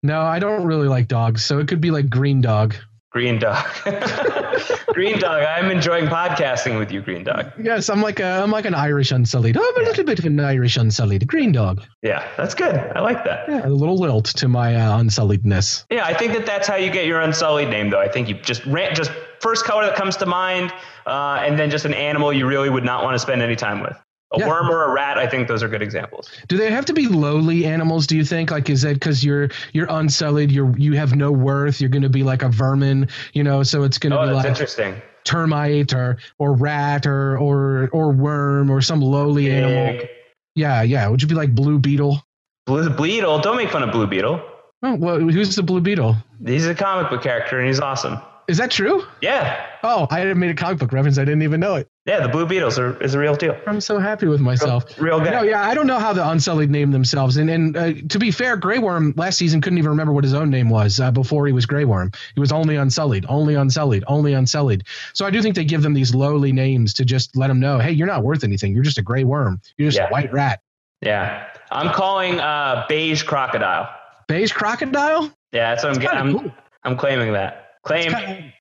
No, 0.02 0.22
I 0.22 0.40
don't 0.40 0.66
really 0.66 0.90
like 0.90 1.08
dogs, 1.08 1.46
so 1.46 1.60
it 1.60 1.68
could 1.68 1.80
be 1.80 1.92
like 1.92 2.10
Green 2.10 2.42
Dog. 2.42 2.76
Green 3.14 3.38
Dog. 3.38 3.64
Green 4.88 5.20
Dog. 5.20 5.44
I'm 5.44 5.70
enjoying 5.70 6.08
podcasting 6.08 6.80
with 6.80 6.92
you, 6.92 7.00
Green 7.00 7.24
Dog. 7.24 7.52
Yes, 7.62 7.88
I'm 7.88 8.02
like 8.02 8.20
a, 8.20 8.42
I'm 8.42 8.50
like 8.50 8.66
an 8.66 8.74
Irish 8.74 9.12
Unsullied. 9.12 9.56
I'm 9.56 9.64
a 9.64 9.82
yeah. 9.82 9.88
little 9.88 10.04
bit 10.04 10.18
of 10.18 10.26
an 10.26 10.40
Irish 10.40 10.78
Unsullied. 10.78 11.28
Green 11.28 11.52
Dog. 11.52 11.84
Yeah, 12.02 12.28
that's 12.38 12.56
good. 12.56 12.76
I 12.76 13.02
like 13.02 13.24
that. 13.26 13.48
Yeah, 13.48 13.68
a 13.68 13.70
little 13.70 13.98
lilt 13.98 14.26
to 14.26 14.48
my 14.48 14.76
uh, 14.76 14.98
Unsulliedness. 14.98 15.86
Yeah, 15.92 16.06
I 16.06 16.16
think 16.16 16.34
that 16.34 16.48
that's 16.48 16.68
how 16.68 16.76
you 16.76 16.90
get 16.90 17.06
your 17.06 17.22
Unsullied 17.22 17.70
name, 17.70 17.92
though. 17.92 18.02
I 18.02 18.08
think 18.08 18.30
you 18.30 18.34
just 18.34 18.66
ran, 18.66 18.96
just 18.96 19.12
first 19.40 19.64
color 19.64 19.86
that 19.86 19.96
comes 19.96 20.18
to 20.18 20.26
mind, 20.26 20.74
uh, 21.06 21.40
and 21.40 21.60
then 21.60 21.70
just 21.70 21.86
an 21.86 21.94
animal 21.94 22.34
you 22.34 22.48
really 22.48 22.72
would 22.72 22.84
not 22.84 23.04
want 23.04 23.14
to 23.14 23.20
spend 23.20 23.44
any 23.44 23.56
time 23.56 23.82
with 23.82 23.96
a 24.34 24.40
yeah. 24.40 24.48
worm 24.48 24.70
or 24.70 24.86
a 24.86 24.92
rat 24.92 25.18
i 25.18 25.28
think 25.28 25.48
those 25.48 25.64
are 25.64 25.68
good 25.68 25.82
examples. 25.82 26.32
Do 26.48 26.58
they 26.58 26.72
have 26.72 26.86
to 26.86 26.94
be 26.94 27.08
lowly 27.08 27.66
animals 27.66 28.08
do 28.08 28.18
you 28.18 28.26
think? 28.26 28.52
Like 28.52 28.70
is 28.70 28.84
it 28.84 28.96
because 28.96 29.24
you're 29.24 29.50
you're 29.74 29.88
unsullied 29.90 30.52
you're 30.52 30.76
you 30.78 30.94
have 30.94 31.16
no 31.16 31.32
worth 31.32 31.80
you're 31.80 31.90
going 31.90 32.04
to 32.04 32.10
be 32.10 32.24
like 32.24 32.44
a 32.44 32.50
vermin 32.50 33.08
you 33.34 33.44
know 33.44 33.64
so 33.64 33.84
it's 33.84 33.98
going 33.98 34.12
to 34.12 34.20
oh, 34.20 34.28
be 34.28 34.34
like 34.34 34.46
interesting. 34.46 35.02
termite 35.24 35.94
or 35.94 36.18
or 36.40 36.54
rat 36.54 37.06
or 37.06 37.38
or 37.38 37.90
or 37.94 38.12
worm 38.12 38.70
or 38.70 38.82
some 38.82 39.02
lowly 39.02 39.46
Pig. 39.46 39.54
animal? 39.54 40.08
yeah 40.56 40.82
yeah. 40.82 41.08
Would 41.08 41.22
you 41.22 41.28
be 41.28 41.36
like 41.36 41.54
blue 41.54 41.80
beetle? 41.80 42.24
Blue 42.66 42.90
beetle 42.90 43.40
don't 43.40 43.58
make 43.58 43.70
fun 43.70 43.84
of 43.84 43.92
blue 43.92 44.08
beetle. 44.08 44.42
Oh 44.82 44.96
well 44.96 45.20
who's 45.20 45.56
the 45.56 45.64
blue 45.64 45.82
beetle? 45.82 46.18
He's 46.46 46.68
a 46.68 46.76
comic 46.76 47.10
book 47.10 47.22
character 47.22 47.60
and 47.60 47.68
he's 47.68 47.80
awesome 47.80 48.20
is 48.48 48.58
that 48.58 48.72
true? 48.72 49.04
Yeah. 49.22 49.66
Oh, 49.84 50.08
I 50.10 50.34
made 50.34 50.52
a 50.52 50.54
comic 50.54 50.80
book 50.80 50.92
reference. 50.92 51.18
I 51.18 51.26
didn't 51.26 51.44
even 51.44 51.60
know 51.60 51.76
it. 51.76 51.90
Yeah, 52.06 52.20
the 52.20 52.28
Blue 52.28 52.46
Beetles 52.46 52.78
are, 52.78 53.02
is 53.02 53.14
a 53.14 53.20
real 53.20 53.36
deal. 53.36 53.58
I'm 53.66 53.80
so 53.80 53.98
happy 53.98 54.28
with 54.28 54.42
myself. 54.42 55.00
Real, 55.00 55.18
real 55.18 55.26
guy. 55.26 55.32
No, 55.32 55.44
yeah, 55.44 55.66
I 55.66 55.74
don't 55.74 55.88
know 55.88 56.00
how 56.00 56.12
the 56.12 56.28
Unsullied 56.28 56.70
named 56.70 56.94
themselves. 56.94 57.38
And 57.38 57.50
and 57.50 57.78
uh, 57.78 57.94
to 58.10 58.20
be 58.20 58.32
fair, 58.32 58.58
Grey 58.58 58.80
Worm 58.80 59.14
last 59.16 59.38
season 59.38 59.62
couldn't 59.62 59.78
even 59.78 59.92
remember 59.92 60.12
what 60.12 60.26
his 60.26 60.34
own 60.34 60.50
name 60.50 60.70
was 60.70 61.00
uh, 61.00 61.12
before 61.12 61.48
he 61.48 61.54
was 61.54 61.66
Grey 61.66 61.86
Worm. 61.86 62.12
He 62.34 62.42
was 62.42 62.52
only 62.52 62.76
Unsullied, 62.76 63.26
only 63.30 63.56
Unsullied, 63.56 64.04
only 64.08 64.34
Unsullied. 64.34 64.84
So 65.14 65.26
I 65.26 65.32
do 65.32 65.42
think 65.42 65.56
they 65.56 65.64
give 65.66 65.82
them 65.82 65.94
these 65.94 66.14
lowly 66.14 66.52
names 66.52 66.94
to 66.96 67.06
just 67.06 67.38
let 67.38 67.48
them 67.48 67.60
know, 67.62 67.80
hey, 67.80 67.92
you're 67.92 68.08
not 68.08 68.24
worth 68.24 68.44
anything. 68.44 68.74
You're 68.74 68.84
just 68.84 68.98
a 68.98 69.02
Grey 69.04 69.24
Worm. 69.24 69.62
You're 69.78 69.88
just 69.88 69.98
yeah. 69.98 70.08
a 70.08 70.12
white 70.12 70.34
rat. 70.34 70.62
Yeah, 71.02 71.48
I'm 71.72 71.94
calling 71.94 72.40
uh, 72.40 72.86
beige 72.90 73.24
crocodile. 73.24 73.90
Beige 74.28 74.52
crocodile. 74.52 75.32
Yeah, 75.54 75.70
that's 75.70 75.84
what 75.84 75.94
that's 75.94 75.98
I'm. 75.98 76.02
getting. 76.02 76.18
I'm, 76.18 76.40
cool. 76.40 76.52
I'm 76.84 76.98
claiming 76.98 77.34
that. 77.34 77.63
Claim. 77.84 78.52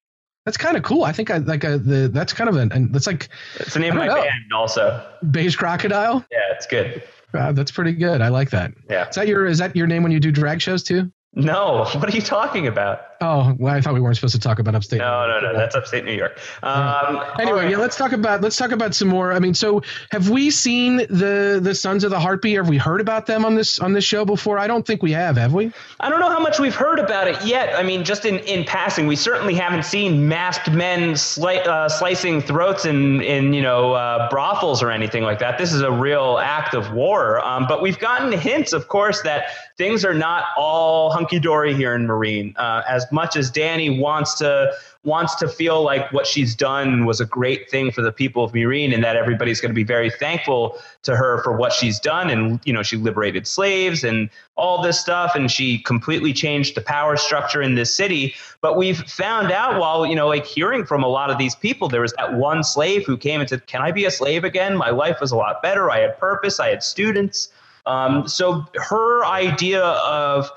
That's 0.44 0.56
kind 0.56 0.76
of 0.76 0.82
cool. 0.82 1.04
I 1.04 1.12
think 1.12 1.30
I 1.30 1.38
like 1.38 1.62
a, 1.62 1.78
the 1.78 2.08
that's 2.08 2.32
kind 2.32 2.50
of 2.50 2.56
an 2.56 2.72
and 2.72 2.92
that's 2.92 3.06
like 3.06 3.28
it's 3.60 3.74
the 3.74 3.80
name 3.80 3.92
of 3.92 3.98
my 3.98 4.08
know. 4.08 4.22
band 4.22 4.52
also. 4.54 5.06
Beige 5.30 5.54
Crocodile. 5.54 6.24
Yeah, 6.32 6.38
it's 6.50 6.66
good. 6.66 7.02
Wow, 7.32 7.52
that's 7.52 7.70
pretty 7.70 7.92
good. 7.92 8.20
I 8.20 8.28
like 8.28 8.50
that. 8.50 8.72
Yeah. 8.90 9.08
Is 9.08 9.14
that 9.14 9.28
your 9.28 9.46
is 9.46 9.58
that 9.58 9.76
your 9.76 9.86
name 9.86 10.02
when 10.02 10.12
you 10.12 10.20
do 10.20 10.32
drag 10.32 10.60
shows 10.60 10.82
too? 10.82 11.12
No, 11.34 11.84
what 11.94 12.12
are 12.12 12.16
you 12.16 12.22
talking 12.22 12.66
about? 12.66 13.11
Oh, 13.22 13.54
well, 13.56 13.72
I 13.72 13.80
thought 13.80 13.94
we 13.94 14.00
weren't 14.00 14.16
supposed 14.16 14.34
to 14.34 14.40
talk 14.40 14.58
about 14.58 14.74
upstate. 14.74 14.98
No, 14.98 15.28
no, 15.28 15.40
no, 15.40 15.56
that's 15.56 15.76
upstate 15.76 16.04
New 16.04 16.12
York. 16.12 16.38
Um. 16.62 17.22
Anyway, 17.38 17.60
right. 17.62 17.70
yeah, 17.70 17.76
let's 17.76 17.96
talk 17.96 18.10
about 18.12 18.40
let's 18.42 18.56
talk 18.56 18.72
about 18.72 18.94
some 18.96 19.06
more. 19.08 19.32
I 19.32 19.38
mean, 19.38 19.54
so 19.54 19.82
have 20.10 20.28
we 20.28 20.50
seen 20.50 20.96
the 20.96 21.60
the 21.62 21.74
Sons 21.74 22.02
of 22.02 22.10
the 22.10 22.18
Harpy? 22.18 22.56
Or 22.58 22.62
have 22.62 22.68
we 22.68 22.78
heard 22.78 23.00
about 23.00 23.26
them 23.26 23.44
on 23.44 23.54
this 23.54 23.78
on 23.78 23.92
this 23.92 24.04
show 24.04 24.24
before? 24.24 24.58
I 24.58 24.66
don't 24.66 24.84
think 24.84 25.02
we 25.04 25.12
have. 25.12 25.36
Have 25.36 25.52
we? 25.52 25.72
I 26.00 26.10
don't 26.10 26.18
know 26.18 26.30
how 26.30 26.40
much 26.40 26.58
we've 26.58 26.74
heard 26.74 26.98
about 26.98 27.28
it 27.28 27.44
yet. 27.44 27.74
I 27.78 27.84
mean, 27.84 28.02
just 28.04 28.24
in, 28.24 28.40
in 28.40 28.64
passing, 28.64 29.06
we 29.06 29.14
certainly 29.14 29.54
haven't 29.54 29.84
seen 29.84 30.26
masked 30.28 30.70
men 30.72 31.12
sli- 31.12 31.64
uh, 31.64 31.88
slicing 31.88 32.40
throats 32.40 32.84
in 32.86 33.20
in 33.22 33.52
you 33.52 33.62
know 33.62 33.92
uh, 33.92 34.28
brothels 34.30 34.82
or 34.82 34.90
anything 34.90 35.22
like 35.22 35.38
that. 35.38 35.58
This 35.58 35.72
is 35.72 35.82
a 35.82 35.92
real 35.92 36.38
act 36.38 36.74
of 36.74 36.92
war. 36.92 37.38
Um, 37.46 37.66
but 37.68 37.82
we've 37.82 38.00
gotten 38.00 38.32
hints, 38.32 38.72
of 38.72 38.88
course, 38.88 39.22
that 39.22 39.44
things 39.76 40.04
are 40.04 40.14
not 40.14 40.44
all 40.56 41.10
hunky 41.10 41.38
dory 41.38 41.74
here 41.74 41.94
in 41.94 42.06
Meereen, 42.06 42.54
Uh, 42.56 42.82
as 42.88 43.06
much 43.12 43.36
as 43.36 43.50
Dany 43.50 43.98
wants 43.98 44.34
to 44.34 44.72
wants 45.04 45.34
to 45.34 45.48
feel 45.48 45.82
like 45.82 46.12
what 46.12 46.28
she's 46.28 46.54
done 46.54 47.04
was 47.04 47.20
a 47.20 47.26
great 47.26 47.68
thing 47.68 47.90
for 47.90 48.02
the 48.02 48.12
people 48.12 48.44
of 48.44 48.52
Meereen, 48.52 48.94
and 48.94 49.02
that 49.02 49.16
everybody's 49.16 49.60
going 49.60 49.70
to 49.70 49.74
be 49.74 49.82
very 49.82 50.10
thankful 50.10 50.78
to 51.02 51.16
her 51.16 51.42
for 51.42 51.56
what 51.56 51.72
she's 51.72 51.98
done. 51.98 52.30
And 52.30 52.60
you 52.64 52.72
know, 52.72 52.82
she 52.82 52.96
liberated 52.96 53.46
slaves 53.46 54.04
and 54.04 54.30
all 54.54 54.80
this 54.80 55.00
stuff, 55.00 55.34
and 55.34 55.50
she 55.50 55.78
completely 55.78 56.32
changed 56.32 56.76
the 56.76 56.80
power 56.80 57.16
structure 57.16 57.60
in 57.60 57.74
this 57.74 57.92
city. 57.92 58.34
But 58.60 58.76
we've 58.76 59.02
found 59.08 59.50
out 59.50 59.80
while 59.80 60.06
you 60.06 60.14
know, 60.14 60.28
like 60.28 60.46
hearing 60.46 60.86
from 60.86 61.02
a 61.02 61.08
lot 61.08 61.30
of 61.30 61.38
these 61.38 61.54
people, 61.56 61.88
there 61.88 62.02
was 62.02 62.12
that 62.12 62.34
one 62.34 62.62
slave 62.62 63.04
who 63.04 63.16
came 63.16 63.40
and 63.40 63.48
said, 63.48 63.66
"Can 63.66 63.82
I 63.82 63.90
be 63.90 64.04
a 64.04 64.10
slave 64.10 64.44
again? 64.44 64.76
My 64.76 64.90
life 64.90 65.20
was 65.20 65.32
a 65.32 65.36
lot 65.36 65.62
better. 65.62 65.90
I 65.90 65.98
had 66.00 66.18
purpose. 66.18 66.60
I 66.60 66.68
had 66.68 66.82
students." 66.82 67.48
Um, 67.84 68.28
so 68.28 68.64
her 68.76 69.24
idea 69.24 69.82
of 69.82 70.48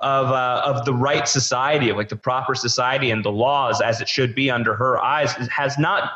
of 0.00 0.28
uh, 0.28 0.62
of 0.64 0.84
the 0.84 0.94
right 0.94 1.28
society, 1.28 1.90
of 1.90 1.96
like 1.96 2.08
the 2.08 2.16
proper 2.16 2.54
society 2.54 3.10
and 3.10 3.24
the 3.24 3.32
laws 3.32 3.80
as 3.80 4.00
it 4.00 4.08
should 4.08 4.34
be 4.34 4.50
under 4.50 4.74
her 4.74 4.98
eyes, 4.98 5.32
has 5.48 5.78
not 5.78 6.10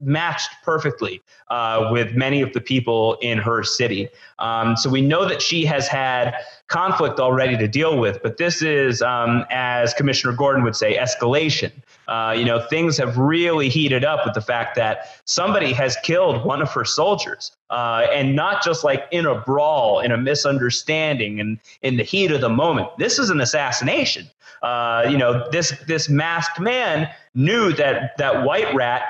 matched 0.00 0.50
perfectly 0.64 1.20
uh, 1.48 1.88
with 1.92 2.14
many 2.14 2.40
of 2.40 2.52
the 2.52 2.60
people 2.60 3.18
in 3.20 3.38
her 3.38 3.62
city. 3.62 4.08
Um, 4.38 4.76
so 4.76 4.88
we 4.88 5.00
know 5.00 5.28
that 5.28 5.42
she 5.42 5.64
has 5.66 5.86
had 5.86 6.34
conflict 6.70 7.18
already 7.18 7.56
to 7.56 7.66
deal 7.66 7.98
with, 7.98 8.22
but 8.22 8.36
this 8.36 8.62
is, 8.62 9.02
um, 9.02 9.44
as 9.50 9.92
Commissioner 9.92 10.32
Gordon 10.32 10.62
would 10.62 10.76
say, 10.76 10.96
escalation. 10.96 11.72
Uh, 12.06 12.32
you 12.36 12.44
know, 12.44 12.60
things 12.60 12.96
have 12.96 13.18
really 13.18 13.68
heated 13.68 14.04
up 14.04 14.24
with 14.24 14.34
the 14.34 14.40
fact 14.40 14.76
that 14.76 15.20
somebody 15.24 15.72
has 15.72 15.96
killed 16.04 16.44
one 16.44 16.62
of 16.62 16.70
her 16.70 16.84
soldiers, 16.84 17.52
uh, 17.70 18.06
and 18.12 18.36
not 18.36 18.64
just 18.64 18.84
like 18.84 19.06
in 19.10 19.26
a 19.26 19.34
brawl, 19.34 20.00
in 20.00 20.12
a 20.12 20.16
misunderstanding, 20.16 21.40
and 21.40 21.58
in 21.82 21.96
the 21.96 22.04
heat 22.04 22.30
of 22.30 22.40
the 22.40 22.48
moment. 22.48 22.88
This 22.98 23.18
is 23.18 23.30
an 23.30 23.40
assassination. 23.40 24.30
Uh, 24.62 25.06
you 25.10 25.18
know, 25.18 25.48
this 25.50 25.74
this 25.86 26.08
masked 26.08 26.60
man 26.60 27.08
knew 27.34 27.72
that 27.72 28.16
that 28.18 28.44
white 28.44 28.72
rat 28.74 29.02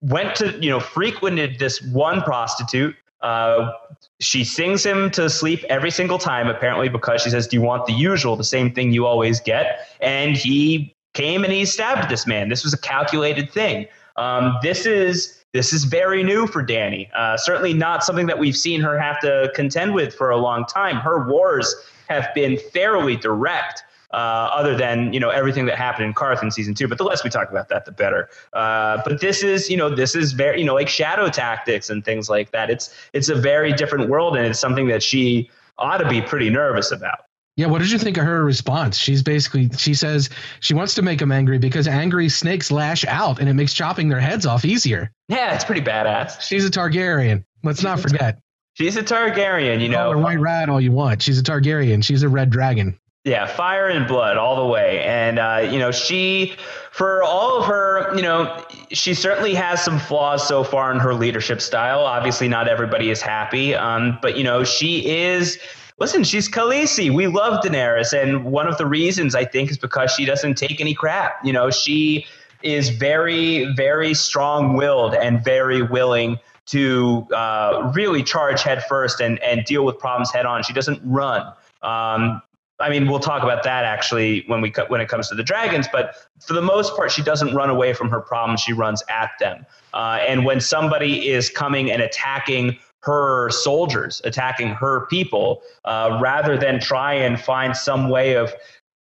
went 0.00 0.34
to 0.36 0.58
you 0.60 0.70
know 0.70 0.80
frequented 0.80 1.58
this 1.58 1.80
one 1.82 2.22
prostitute 2.22 2.96
uh, 3.22 3.72
she 4.20 4.44
sings 4.44 4.84
him 4.84 5.10
to 5.10 5.28
sleep 5.28 5.64
every 5.68 5.90
single 5.90 6.18
time 6.18 6.48
apparently 6.48 6.88
because 6.88 7.22
she 7.22 7.30
says 7.30 7.46
do 7.46 7.56
you 7.56 7.62
want 7.62 7.86
the 7.86 7.92
usual 7.92 8.36
the 8.36 8.44
same 8.44 8.72
thing 8.72 8.92
you 8.92 9.06
always 9.06 9.40
get 9.40 9.88
and 10.00 10.36
he 10.36 10.94
came 11.14 11.44
and 11.44 11.52
he 11.52 11.64
stabbed 11.64 12.10
this 12.10 12.26
man 12.26 12.48
this 12.48 12.62
was 12.62 12.72
a 12.72 12.78
calculated 12.78 13.50
thing 13.50 13.86
um, 14.16 14.56
this 14.62 14.86
is 14.86 15.44
this 15.52 15.72
is 15.72 15.84
very 15.84 16.22
new 16.22 16.46
for 16.46 16.62
Dany. 16.62 17.08
Uh, 17.14 17.36
certainly 17.36 17.72
not 17.72 18.04
something 18.04 18.26
that 18.26 18.38
we've 18.38 18.56
seen 18.56 18.80
her 18.82 18.98
have 18.98 19.18
to 19.20 19.50
contend 19.54 19.94
with 19.94 20.14
for 20.14 20.30
a 20.30 20.36
long 20.36 20.66
time. 20.66 20.96
Her 20.96 21.26
wars 21.26 21.74
have 22.08 22.28
been 22.34 22.58
fairly 22.58 23.16
direct 23.16 23.82
uh, 24.16 24.50
other 24.52 24.74
than 24.74 25.12
you 25.12 25.20
know 25.20 25.28
everything 25.28 25.66
that 25.66 25.76
happened 25.76 26.06
in 26.06 26.14
Qarth 26.14 26.42
in 26.42 26.50
season 26.50 26.74
two. 26.74 26.88
But 26.88 26.96
the 26.96 27.04
less 27.04 27.22
we 27.22 27.28
talk 27.28 27.50
about 27.50 27.68
that, 27.68 27.84
the 27.84 27.92
better. 27.92 28.30
Uh, 28.54 29.02
but 29.04 29.20
this 29.20 29.42
is 29.42 29.68
you 29.68 29.76
know 29.76 29.94
this 29.94 30.16
is 30.16 30.32
very 30.32 30.58
you 30.58 30.64
know 30.64 30.74
like 30.74 30.88
shadow 30.88 31.28
tactics 31.28 31.90
and 31.90 32.04
things 32.04 32.30
like 32.30 32.50
that. 32.50 32.70
It's 32.70 32.94
it's 33.12 33.28
a 33.28 33.34
very 33.34 33.72
different 33.72 34.08
world, 34.08 34.36
and 34.36 34.46
it's 34.46 34.58
something 34.58 34.88
that 34.88 35.02
she 35.02 35.50
ought 35.78 35.98
to 35.98 36.08
be 36.08 36.22
pretty 36.22 36.48
nervous 36.48 36.90
about. 36.90 37.18
Yeah, 37.56 37.66
what 37.66 37.78
did 37.78 37.90
you 37.90 37.98
think 37.98 38.16
of 38.16 38.24
her 38.24 38.44
response? 38.44 38.96
She's 38.96 39.22
basically 39.22 39.68
she 39.76 39.92
says 39.92 40.30
she 40.60 40.72
wants 40.72 40.94
to 40.94 41.02
make 41.02 41.20
him 41.20 41.30
angry 41.30 41.58
because 41.58 41.86
angry 41.86 42.30
snakes 42.30 42.70
lash 42.70 43.04
out 43.06 43.38
and 43.38 43.48
it 43.48 43.54
makes 43.54 43.74
chopping 43.74 44.08
their 44.08 44.20
heads 44.20 44.46
off 44.46 44.64
easier. 44.64 45.10
Yeah, 45.28 45.54
it's 45.54 45.64
pretty 45.64 45.82
badass. 45.82 46.40
She's 46.40 46.64
a 46.64 46.70
Targaryen. 46.70 47.44
Let's 47.62 47.82
not 47.82 48.00
forget. 48.00 48.38
She's 48.74 48.96
a 48.96 49.02
Targaryen, 49.02 49.80
you 49.80 49.88
know. 49.88 50.04
Call 50.04 50.12
her 50.12 50.18
white 50.18 50.40
rat 50.40 50.68
all 50.68 50.80
you 50.80 50.92
want. 50.92 51.22
She's 51.22 51.38
a 51.38 51.42
Targaryen. 51.42 52.04
She's 52.04 52.22
a 52.22 52.28
red 52.28 52.50
dragon. 52.50 52.98
Yeah, 53.26 53.46
fire 53.46 53.88
and 53.88 54.06
blood 54.06 54.36
all 54.36 54.54
the 54.54 54.66
way. 54.66 55.02
And, 55.02 55.40
uh, 55.40 55.68
you 55.68 55.80
know, 55.80 55.90
she, 55.90 56.54
for 56.92 57.24
all 57.24 57.58
of 57.58 57.66
her, 57.66 58.14
you 58.14 58.22
know, 58.22 58.64
she 58.92 59.14
certainly 59.14 59.52
has 59.52 59.84
some 59.84 59.98
flaws 59.98 60.46
so 60.46 60.62
far 60.62 60.92
in 60.92 61.00
her 61.00 61.12
leadership 61.12 61.60
style. 61.60 62.02
Obviously, 62.02 62.46
not 62.46 62.68
everybody 62.68 63.10
is 63.10 63.20
happy. 63.20 63.74
Um, 63.74 64.16
but, 64.22 64.36
you 64.36 64.44
know, 64.44 64.62
she 64.62 65.10
is. 65.10 65.58
Listen, 65.98 66.22
she's 66.22 66.48
Khaleesi. 66.48 67.12
We 67.12 67.26
love 67.26 67.64
Daenerys, 67.64 68.12
and 68.12 68.44
one 68.44 68.68
of 68.68 68.78
the 68.78 68.86
reasons 68.86 69.34
I 69.34 69.44
think 69.44 69.72
is 69.72 69.78
because 69.78 70.12
she 70.12 70.24
doesn't 70.24 70.54
take 70.54 70.80
any 70.80 70.94
crap. 70.94 71.44
You 71.44 71.52
know, 71.52 71.68
she 71.70 72.26
is 72.62 72.90
very, 72.90 73.64
very 73.74 74.14
strong-willed 74.14 75.14
and 75.14 75.44
very 75.44 75.82
willing 75.82 76.38
to 76.66 77.26
uh, 77.34 77.90
really 77.92 78.22
charge 78.22 78.62
headfirst 78.62 79.20
and 79.20 79.40
and 79.40 79.64
deal 79.64 79.84
with 79.84 79.98
problems 79.98 80.30
head 80.30 80.46
on. 80.46 80.62
She 80.62 80.72
doesn't 80.72 81.00
run. 81.02 81.52
Um, 81.82 82.40
I 82.78 82.90
mean, 82.90 83.08
we'll 83.08 83.20
talk 83.20 83.42
about 83.42 83.62
that 83.62 83.84
actually 83.84 84.44
when 84.48 84.60
we 84.60 84.72
when 84.88 85.00
it 85.00 85.08
comes 85.08 85.28
to 85.30 85.34
the 85.34 85.42
dragons. 85.42 85.88
But 85.90 86.16
for 86.40 86.52
the 86.52 86.62
most 86.62 86.94
part, 86.94 87.10
she 87.10 87.22
doesn't 87.22 87.54
run 87.54 87.70
away 87.70 87.94
from 87.94 88.10
her 88.10 88.20
problems; 88.20 88.60
she 88.60 88.72
runs 88.72 89.02
at 89.08 89.30
them. 89.40 89.64
Uh, 89.94 90.18
and 90.26 90.44
when 90.44 90.60
somebody 90.60 91.28
is 91.28 91.48
coming 91.48 91.90
and 91.90 92.02
attacking 92.02 92.78
her 93.00 93.50
soldiers, 93.50 94.20
attacking 94.24 94.70
her 94.70 95.06
people, 95.06 95.62
uh, 95.84 96.18
rather 96.20 96.58
than 96.58 96.80
try 96.80 97.14
and 97.14 97.40
find 97.40 97.76
some 97.76 98.10
way 98.10 98.34
of 98.34 98.52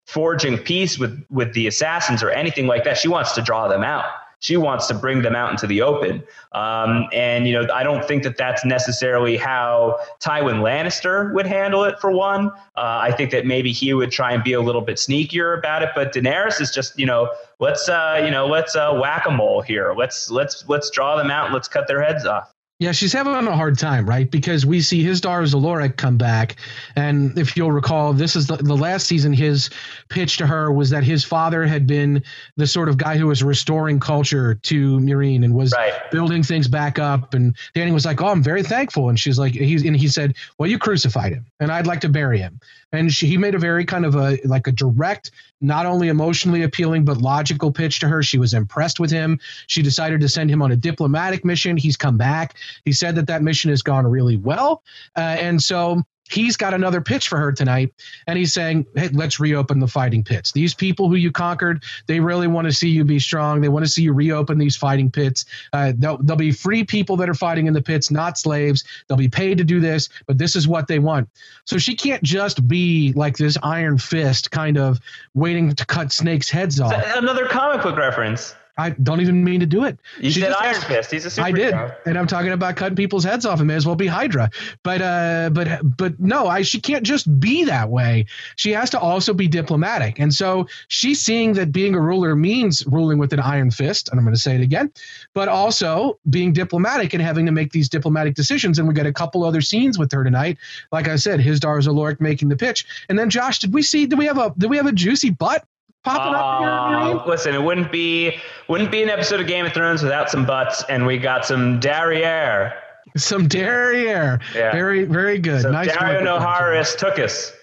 forging 0.07 0.57
peace 0.57 0.97
with 0.97 1.23
with 1.29 1.53
the 1.53 1.67
assassins 1.67 2.23
or 2.23 2.31
anything 2.31 2.65
like 2.65 2.83
that, 2.85 2.97
she 2.97 3.07
wants 3.07 3.33
to 3.33 3.41
draw 3.41 3.67
them 3.67 3.83
out. 3.83 4.05
She 4.39 4.55
wants 4.55 4.87
to 4.87 4.93
bring 4.93 5.21
them 5.21 5.35
out 5.35 5.51
into 5.51 5.67
the 5.67 5.81
open. 5.81 6.23
Um, 6.53 7.07
and, 7.11 7.45
you 7.45 7.53
know, 7.53 7.67
I 7.73 7.83
don't 7.83 8.05
think 8.05 8.23
that 8.23 8.37
that's 8.37 8.63
necessarily 8.63 9.35
how 9.35 9.99
Tywin 10.21 10.61
Lannister 10.61 11.33
would 11.33 11.45
handle 11.45 11.83
it, 11.83 11.99
for 11.99 12.11
one. 12.11 12.47
Uh, 12.77 12.99
I 13.01 13.11
think 13.11 13.31
that 13.31 13.45
maybe 13.45 13.71
he 13.73 13.93
would 13.93 14.11
try 14.11 14.31
and 14.31 14.43
be 14.43 14.53
a 14.53 14.61
little 14.61 14.81
bit 14.81 14.95
sneakier 14.95 15.57
about 15.57 15.83
it. 15.83 15.89
But 15.93 16.13
Daenerys 16.13 16.61
is 16.61 16.71
just, 16.71 16.97
you 16.97 17.05
know, 17.05 17.29
let's, 17.59 17.89
uh, 17.89 18.21
you 18.23 18.31
know, 18.31 18.47
let's 18.47 18.75
uh, 18.75 18.93
whack 18.93 19.25
a 19.27 19.31
mole 19.31 19.61
here. 19.61 19.93
Let's, 19.93 20.31
let's, 20.31 20.67
let's 20.69 20.89
draw 20.89 21.17
them 21.17 21.29
out 21.29 21.51
let's 21.51 21.67
cut 21.67 21.87
their 21.87 22.01
heads 22.01 22.25
off. 22.25 22.53
Yeah, 22.79 22.93
she's 22.93 23.11
having 23.11 23.33
a 23.33 23.55
hard 23.57 23.77
time, 23.77 24.07
right? 24.07 24.31
Because 24.31 24.65
we 24.65 24.79
see 24.79 25.03
Hizdahr 25.03 25.45
zo 25.45 25.59
Loraq 25.59 25.97
come 25.97 26.15
back, 26.17 26.55
and 26.95 27.37
if 27.37 27.57
you'll 27.57 27.73
recall, 27.73 28.13
this 28.13 28.37
is 28.37 28.47
the, 28.47 28.55
the, 28.55 28.73
last 28.73 29.05
season. 29.05 29.33
His 29.33 29.69
pitch 30.07 30.37
to 30.37 30.47
her 30.47 30.71
was 30.71 30.89
that 30.91 31.03
his 31.03 31.25
father 31.25 31.65
had 31.65 31.85
been 31.85 32.23
the 32.55 32.65
sort 32.65 32.87
of 32.87 32.97
guy 32.97 33.17
who 33.17 33.27
was 33.27 33.43
restoring 33.43 33.99
culture 33.99 34.55
to 34.55 34.97
Meereen 34.99 35.43
and 35.43 35.53
was 35.53 35.73
right. 35.73 36.09
building 36.09 36.41
things 36.41 36.69
back 36.69 36.99
up. 36.99 37.33
And 37.33 37.53
Dany 37.75 37.91
was 37.91 38.05
like, 38.05 38.21
"Oh, 38.21 38.27
I'm 38.27 38.41
very 38.41 38.63
thankful," 38.63 39.09
and 39.09 39.19
she's 39.19 39.37
like, 39.37 39.51
"He's," 39.51 39.83
and 39.83 39.97
he 39.97 40.07
said, 40.07 40.35
"Well, 40.57 40.69
you 40.69 40.79
crucified 40.79 41.33
him, 41.33 41.45
and 41.59 41.73
I'd 41.73 41.85
like 41.85 41.99
to 42.01 42.09
bury 42.09 42.39
him." 42.39 42.61
And 42.91 43.13
she, 43.13 43.27
he 43.27 43.37
made 43.37 43.53
a 43.55 43.59
very 43.59 43.85
kind 43.85 44.05
of 44.05 44.15
a 44.15 44.39
like 44.45 44.67
a 44.67 44.71
direct, 44.71 45.31
not 45.61 45.85
only 45.85 46.07
emotionally 46.07 46.63
appealing 46.63 47.05
but 47.05 47.17
logical 47.17 47.71
pitch 47.71 47.99
to 47.99 48.07
her. 48.07 48.23
She 48.23 48.39
was 48.39 48.53
impressed 48.53 48.99
with 48.99 49.11
him. 49.11 49.39
She 49.67 49.81
decided 49.81 50.21
to 50.21 50.29
send 50.29 50.49
him 50.49 50.61
on 50.61 50.71
a 50.71 50.75
diplomatic 50.75 51.45
mission. 51.45 51.77
He's 51.77 51.97
come 51.97 52.17
back. 52.17 52.55
He 52.85 52.91
said 52.91 53.15
that 53.15 53.27
that 53.27 53.41
mission 53.41 53.69
has 53.69 53.81
gone 53.81 54.05
really 54.07 54.37
well, 54.37 54.83
uh, 55.15 55.37
and 55.39 55.61
so 55.61 56.03
he's 56.29 56.55
got 56.55 56.73
another 56.73 57.01
pitch 57.01 57.27
for 57.27 57.37
her 57.37 57.51
tonight 57.51 57.93
and 58.27 58.37
he's 58.37 58.53
saying 58.53 58.85
hey 58.95 59.09
let's 59.09 59.39
reopen 59.39 59.79
the 59.79 59.87
fighting 59.87 60.23
pits. 60.23 60.51
These 60.51 60.73
people 60.73 61.09
who 61.09 61.15
you 61.15 61.31
conquered 61.31 61.83
they 62.07 62.19
really 62.19 62.47
want 62.47 62.65
to 62.65 62.73
see 62.73 62.89
you 62.89 63.03
be 63.03 63.19
strong. 63.19 63.61
They 63.61 63.69
want 63.69 63.85
to 63.85 63.91
see 63.91 64.03
you 64.03 64.13
reopen 64.13 64.57
these 64.57 64.75
fighting 64.75 65.11
pits. 65.11 65.45
Uh, 65.73 65.93
they'll, 65.97 66.17
they'll 66.17 66.35
be 66.35 66.51
free 66.51 66.83
people 66.83 67.17
that 67.17 67.29
are 67.29 67.33
fighting 67.33 67.67
in 67.67 67.73
the 67.73 67.81
pits 67.81 68.11
not 68.11 68.37
slaves. 68.37 68.83
They'll 69.07 69.17
be 69.17 69.27
paid 69.27 69.57
to 69.57 69.63
do 69.63 69.79
this 69.79 70.09
but 70.27 70.37
this 70.37 70.55
is 70.55 70.67
what 70.67 70.87
they 70.87 70.99
want. 70.99 71.29
So 71.65 71.77
she 71.77 71.95
can't 71.95 72.23
just 72.23 72.67
be 72.67 73.13
like 73.13 73.37
this 73.37 73.57
iron 73.63 73.97
fist 73.97 74.51
kind 74.51 74.77
of 74.77 74.99
waiting 75.33 75.73
to 75.73 75.85
cut 75.85 76.11
snakes 76.11 76.49
heads 76.49 76.79
off. 76.79 76.93
Another 77.15 77.47
comic 77.47 77.81
book 77.81 77.97
reference 77.97 78.55
I 78.79 78.91
don't 78.91 79.19
even 79.19 79.43
mean 79.43 79.59
to 79.59 79.65
do 79.65 79.83
it. 79.83 79.99
You 80.19 80.31
she 80.31 80.39
said 80.39 80.53
Iron 80.53 80.81
Fist. 80.81 81.11
He's 81.11 81.25
a 81.25 81.29
superhero. 81.29 81.43
I 81.43 81.51
did, 81.51 81.95
and 82.05 82.17
I'm 82.17 82.27
talking 82.27 82.51
about 82.51 82.77
cutting 82.77 82.95
people's 82.95 83.23
heads 83.23 83.45
off. 83.45 83.59
It 83.59 83.65
may 83.65 83.75
as 83.75 83.85
well 83.85 83.95
be 83.95 84.07
Hydra. 84.07 84.49
But 84.83 85.01
uh, 85.01 85.49
but 85.51 85.97
but 85.97 86.19
no, 86.19 86.47
I 86.47 86.61
she 86.61 86.79
can't 86.79 87.03
just 87.03 87.39
be 87.39 87.65
that 87.65 87.89
way. 87.89 88.25
She 88.55 88.71
has 88.71 88.89
to 88.91 88.99
also 88.99 89.33
be 89.33 89.47
diplomatic, 89.47 90.19
and 90.19 90.33
so 90.33 90.67
she's 90.87 91.19
seeing 91.19 91.53
that 91.53 91.71
being 91.71 91.93
a 91.93 91.99
ruler 91.99 92.35
means 92.35 92.85
ruling 92.87 93.17
with 93.17 93.33
an 93.33 93.39
iron 93.41 93.69
fist. 93.69 94.09
And 94.09 94.19
I'm 94.19 94.25
going 94.25 94.35
to 94.35 94.41
say 94.41 94.55
it 94.55 94.61
again, 94.61 94.91
but 95.33 95.49
also 95.49 96.17
being 96.29 96.53
diplomatic 96.53 97.13
and 97.13 97.21
having 97.21 97.45
to 97.45 97.51
make 97.51 97.73
these 97.73 97.89
diplomatic 97.89 98.33
decisions. 98.33 98.79
And 98.79 98.87
we 98.87 98.93
got 98.93 99.05
a 99.05 99.13
couple 99.13 99.43
other 99.43 99.61
scenes 99.61 99.99
with 99.99 100.11
her 100.13 100.23
tonight. 100.23 100.57
Like 100.91 101.09
I 101.09 101.17
said, 101.17 101.41
Hizdahr 101.41 101.81
zo 101.81 101.93
Loraq 101.93 102.21
making 102.21 102.47
the 102.47 102.55
pitch, 102.55 102.85
and 103.09 103.19
then 103.19 103.29
Josh, 103.29 103.59
did 103.59 103.73
we 103.73 103.81
see? 103.81 104.05
Did 104.05 104.17
we 104.17 104.25
have 104.25 104.37
a? 104.37 104.53
Did 104.57 104.69
we 104.69 104.77
have 104.77 104.87
a 104.87 104.93
juicy 104.93 105.31
butt 105.31 105.65
popping 106.03 106.35
uh, 106.35 106.37
up 106.37 107.07
here? 107.07 107.31
Listen, 107.31 107.55
it 107.55 107.61
wouldn't 107.61 107.91
be 107.91 108.37
wouldn't 108.67 108.91
be 108.91 109.03
an 109.03 109.09
episode 109.09 109.39
of 109.39 109.47
Game 109.47 109.65
of 109.65 109.73
Thrones 109.73 110.03
without 110.03 110.29
some 110.29 110.45
butts, 110.45 110.83
and 110.89 111.05
we 111.05 111.17
got 111.17 111.45
some 111.45 111.79
derriere. 111.79 112.73
Some 113.17 113.47
derriere. 113.47 114.39
Yeah. 114.53 114.71
Very, 114.71 115.05
very 115.05 115.39
good. 115.39 115.63
So 115.63 115.71
nice. 115.71 115.89
Daario 115.89 116.21
Naharis 116.21 116.95
tuchus. 116.95 117.53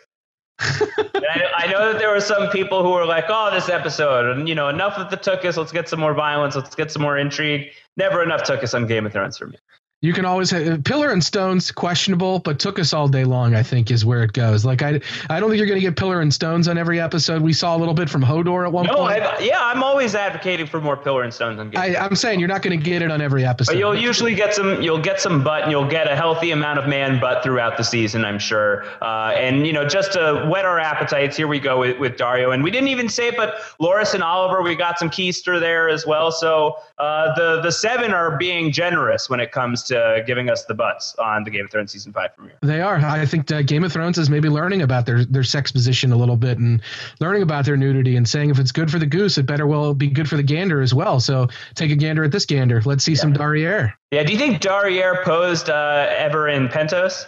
I, 0.58 1.52
I, 1.54 1.66
know 1.66 1.92
that 1.92 1.98
there 1.98 2.10
were 2.10 2.20
some 2.20 2.48
people 2.48 2.82
who 2.82 2.90
were 2.90 3.04
like, 3.04 3.26
"Oh, 3.28 3.50
this 3.52 3.68
episode, 3.68 4.24
and 4.36 4.48
you 4.48 4.54
know, 4.54 4.68
enough 4.68 4.96
of 4.96 5.10
the 5.10 5.16
tuchus. 5.16 5.56
Let's 5.56 5.72
get 5.72 5.88
some 5.88 6.00
more 6.00 6.14
violence. 6.14 6.56
Let's 6.56 6.74
get 6.74 6.90
some 6.90 7.02
more 7.02 7.18
intrigue." 7.18 7.70
Never 7.98 8.22
enough 8.22 8.42
tuchus 8.42 8.74
on 8.74 8.86
Game 8.86 9.06
of 9.06 9.12
Thrones 9.12 9.36
for 9.36 9.46
me. 9.46 9.58
You 10.02 10.12
can 10.12 10.26
always 10.26 10.50
have, 10.50 10.84
Pillar 10.84 11.10
and 11.10 11.24
Stones 11.24 11.72
questionable, 11.72 12.38
but 12.40 12.58
tuchus 12.58 12.92
all 12.92 13.08
day 13.08 13.24
long. 13.24 13.54
I 13.54 13.62
think 13.62 13.90
is 13.90 14.04
where 14.04 14.22
it 14.22 14.34
goes. 14.34 14.62
Like 14.62 14.82
I, 14.82 15.00
I 15.30 15.40
don't 15.40 15.48
think 15.48 15.58
you're 15.58 15.66
going 15.66 15.80
to 15.80 15.86
get 15.86 15.96
Pillar 15.96 16.20
and 16.20 16.32
Stones 16.32 16.68
on 16.68 16.76
every 16.76 17.00
episode. 17.00 17.40
We 17.40 17.54
saw 17.54 17.74
a 17.74 17.78
little 17.78 17.94
bit 17.94 18.10
from 18.10 18.22
Hodor 18.22 18.66
at 18.66 18.72
one 18.72 18.84
no, 18.84 18.94
point. 18.96 19.20
No, 19.20 19.38
yeah, 19.40 19.58
I'm 19.58 19.82
always 19.82 20.14
advocating 20.14 20.66
for 20.66 20.82
more 20.82 20.98
Pillar 20.98 21.22
and 21.22 21.32
Stones 21.32 21.58
on. 21.58 21.74
I, 21.74 21.94
am 21.94 22.14
saying 22.14 22.40
you're 22.40 22.48
not 22.48 22.60
going 22.60 22.78
to 22.78 22.84
get 22.84 23.00
it 23.00 23.10
on 23.10 23.22
every 23.22 23.46
episode. 23.46 23.72
But 23.72 23.78
you'll 23.78 23.98
usually 23.98 24.34
get 24.34 24.54
some. 24.54 24.82
You'll 24.82 25.00
get 25.00 25.18
some 25.18 25.42
butt, 25.42 25.62
and 25.62 25.72
you'll 25.72 25.88
get 25.88 26.12
a 26.12 26.14
healthy 26.14 26.50
amount 26.50 26.78
of 26.78 26.86
man 26.86 27.18
butt 27.18 27.42
throughout 27.42 27.78
the 27.78 27.84
season. 27.84 28.22
I'm 28.22 28.38
sure. 28.38 28.84
Uh, 29.00 29.32
and 29.34 29.66
you 29.66 29.72
know, 29.72 29.88
just 29.88 30.12
to 30.12 30.46
whet 30.50 30.66
our 30.66 30.78
appetites, 30.78 31.38
here 31.38 31.48
we 31.48 31.58
go 31.58 31.80
with, 31.80 31.98
with 31.98 32.18
Daario. 32.18 32.52
And 32.52 32.62
we 32.62 32.70
didn't 32.70 32.88
even 32.88 33.08
say 33.08 33.28
it, 33.28 33.36
but 33.36 33.56
Loras 33.80 34.12
and 34.12 34.22
Oliver, 34.22 34.62
we 34.62 34.74
got 34.76 34.98
some 34.98 35.08
keister 35.08 35.58
there 35.58 35.88
as 35.88 36.06
well. 36.06 36.30
So 36.30 36.76
uh, 36.98 37.34
the 37.34 37.62
the 37.62 37.72
seven 37.72 38.12
are 38.12 38.36
being 38.36 38.70
generous 38.70 39.30
when 39.30 39.40
it 39.40 39.52
comes 39.52 39.82
to 39.84 39.95
giving 40.26 40.50
us 40.50 40.64
the 40.64 40.74
butts 40.74 41.14
on 41.16 41.44
the 41.44 41.50
Game 41.50 41.64
of 41.64 41.70
Thrones 41.70 41.92
season 41.92 42.12
five 42.12 42.36
premiere. 42.36 42.58
They 42.62 42.80
are. 42.80 42.96
I 42.96 43.26
think 43.26 43.50
uh, 43.50 43.62
Game 43.62 43.84
of 43.84 43.92
Thrones 43.92 44.18
is 44.18 44.30
maybe 44.30 44.48
learning 44.48 44.82
about 44.82 45.06
their 45.06 45.24
their 45.24 45.44
sex 45.44 45.72
position 45.72 46.12
a 46.12 46.16
little 46.16 46.36
bit 46.36 46.58
and 46.58 46.82
learning 47.20 47.42
about 47.42 47.64
their 47.64 47.76
nudity 47.76 48.16
and 48.16 48.28
saying 48.28 48.50
if 48.50 48.58
it's 48.58 48.72
good 48.72 48.90
for 48.90 48.98
the 48.98 49.06
goose, 49.06 49.38
it 49.38 49.46
better 49.46 49.66
well 49.66 49.94
be 49.94 50.08
good 50.08 50.28
for 50.28 50.36
the 50.36 50.42
gander 50.42 50.80
as 50.80 50.94
well. 50.94 51.20
So 51.20 51.48
take 51.74 51.90
a 51.90 51.96
gander 51.96 52.24
at 52.24 52.32
this 52.32 52.46
gander. 52.46 52.82
Let's 52.84 53.04
see 53.04 53.12
yeah. 53.12 53.18
some 53.18 53.32
derriere. 53.32 53.98
Yeah. 54.10 54.22
Do 54.22 54.32
you 54.32 54.38
think 54.38 54.60
derriere 54.60 55.22
posed 55.24 55.70
uh, 55.70 56.06
ever 56.10 56.48
in 56.48 56.68
Pentos? 56.68 57.26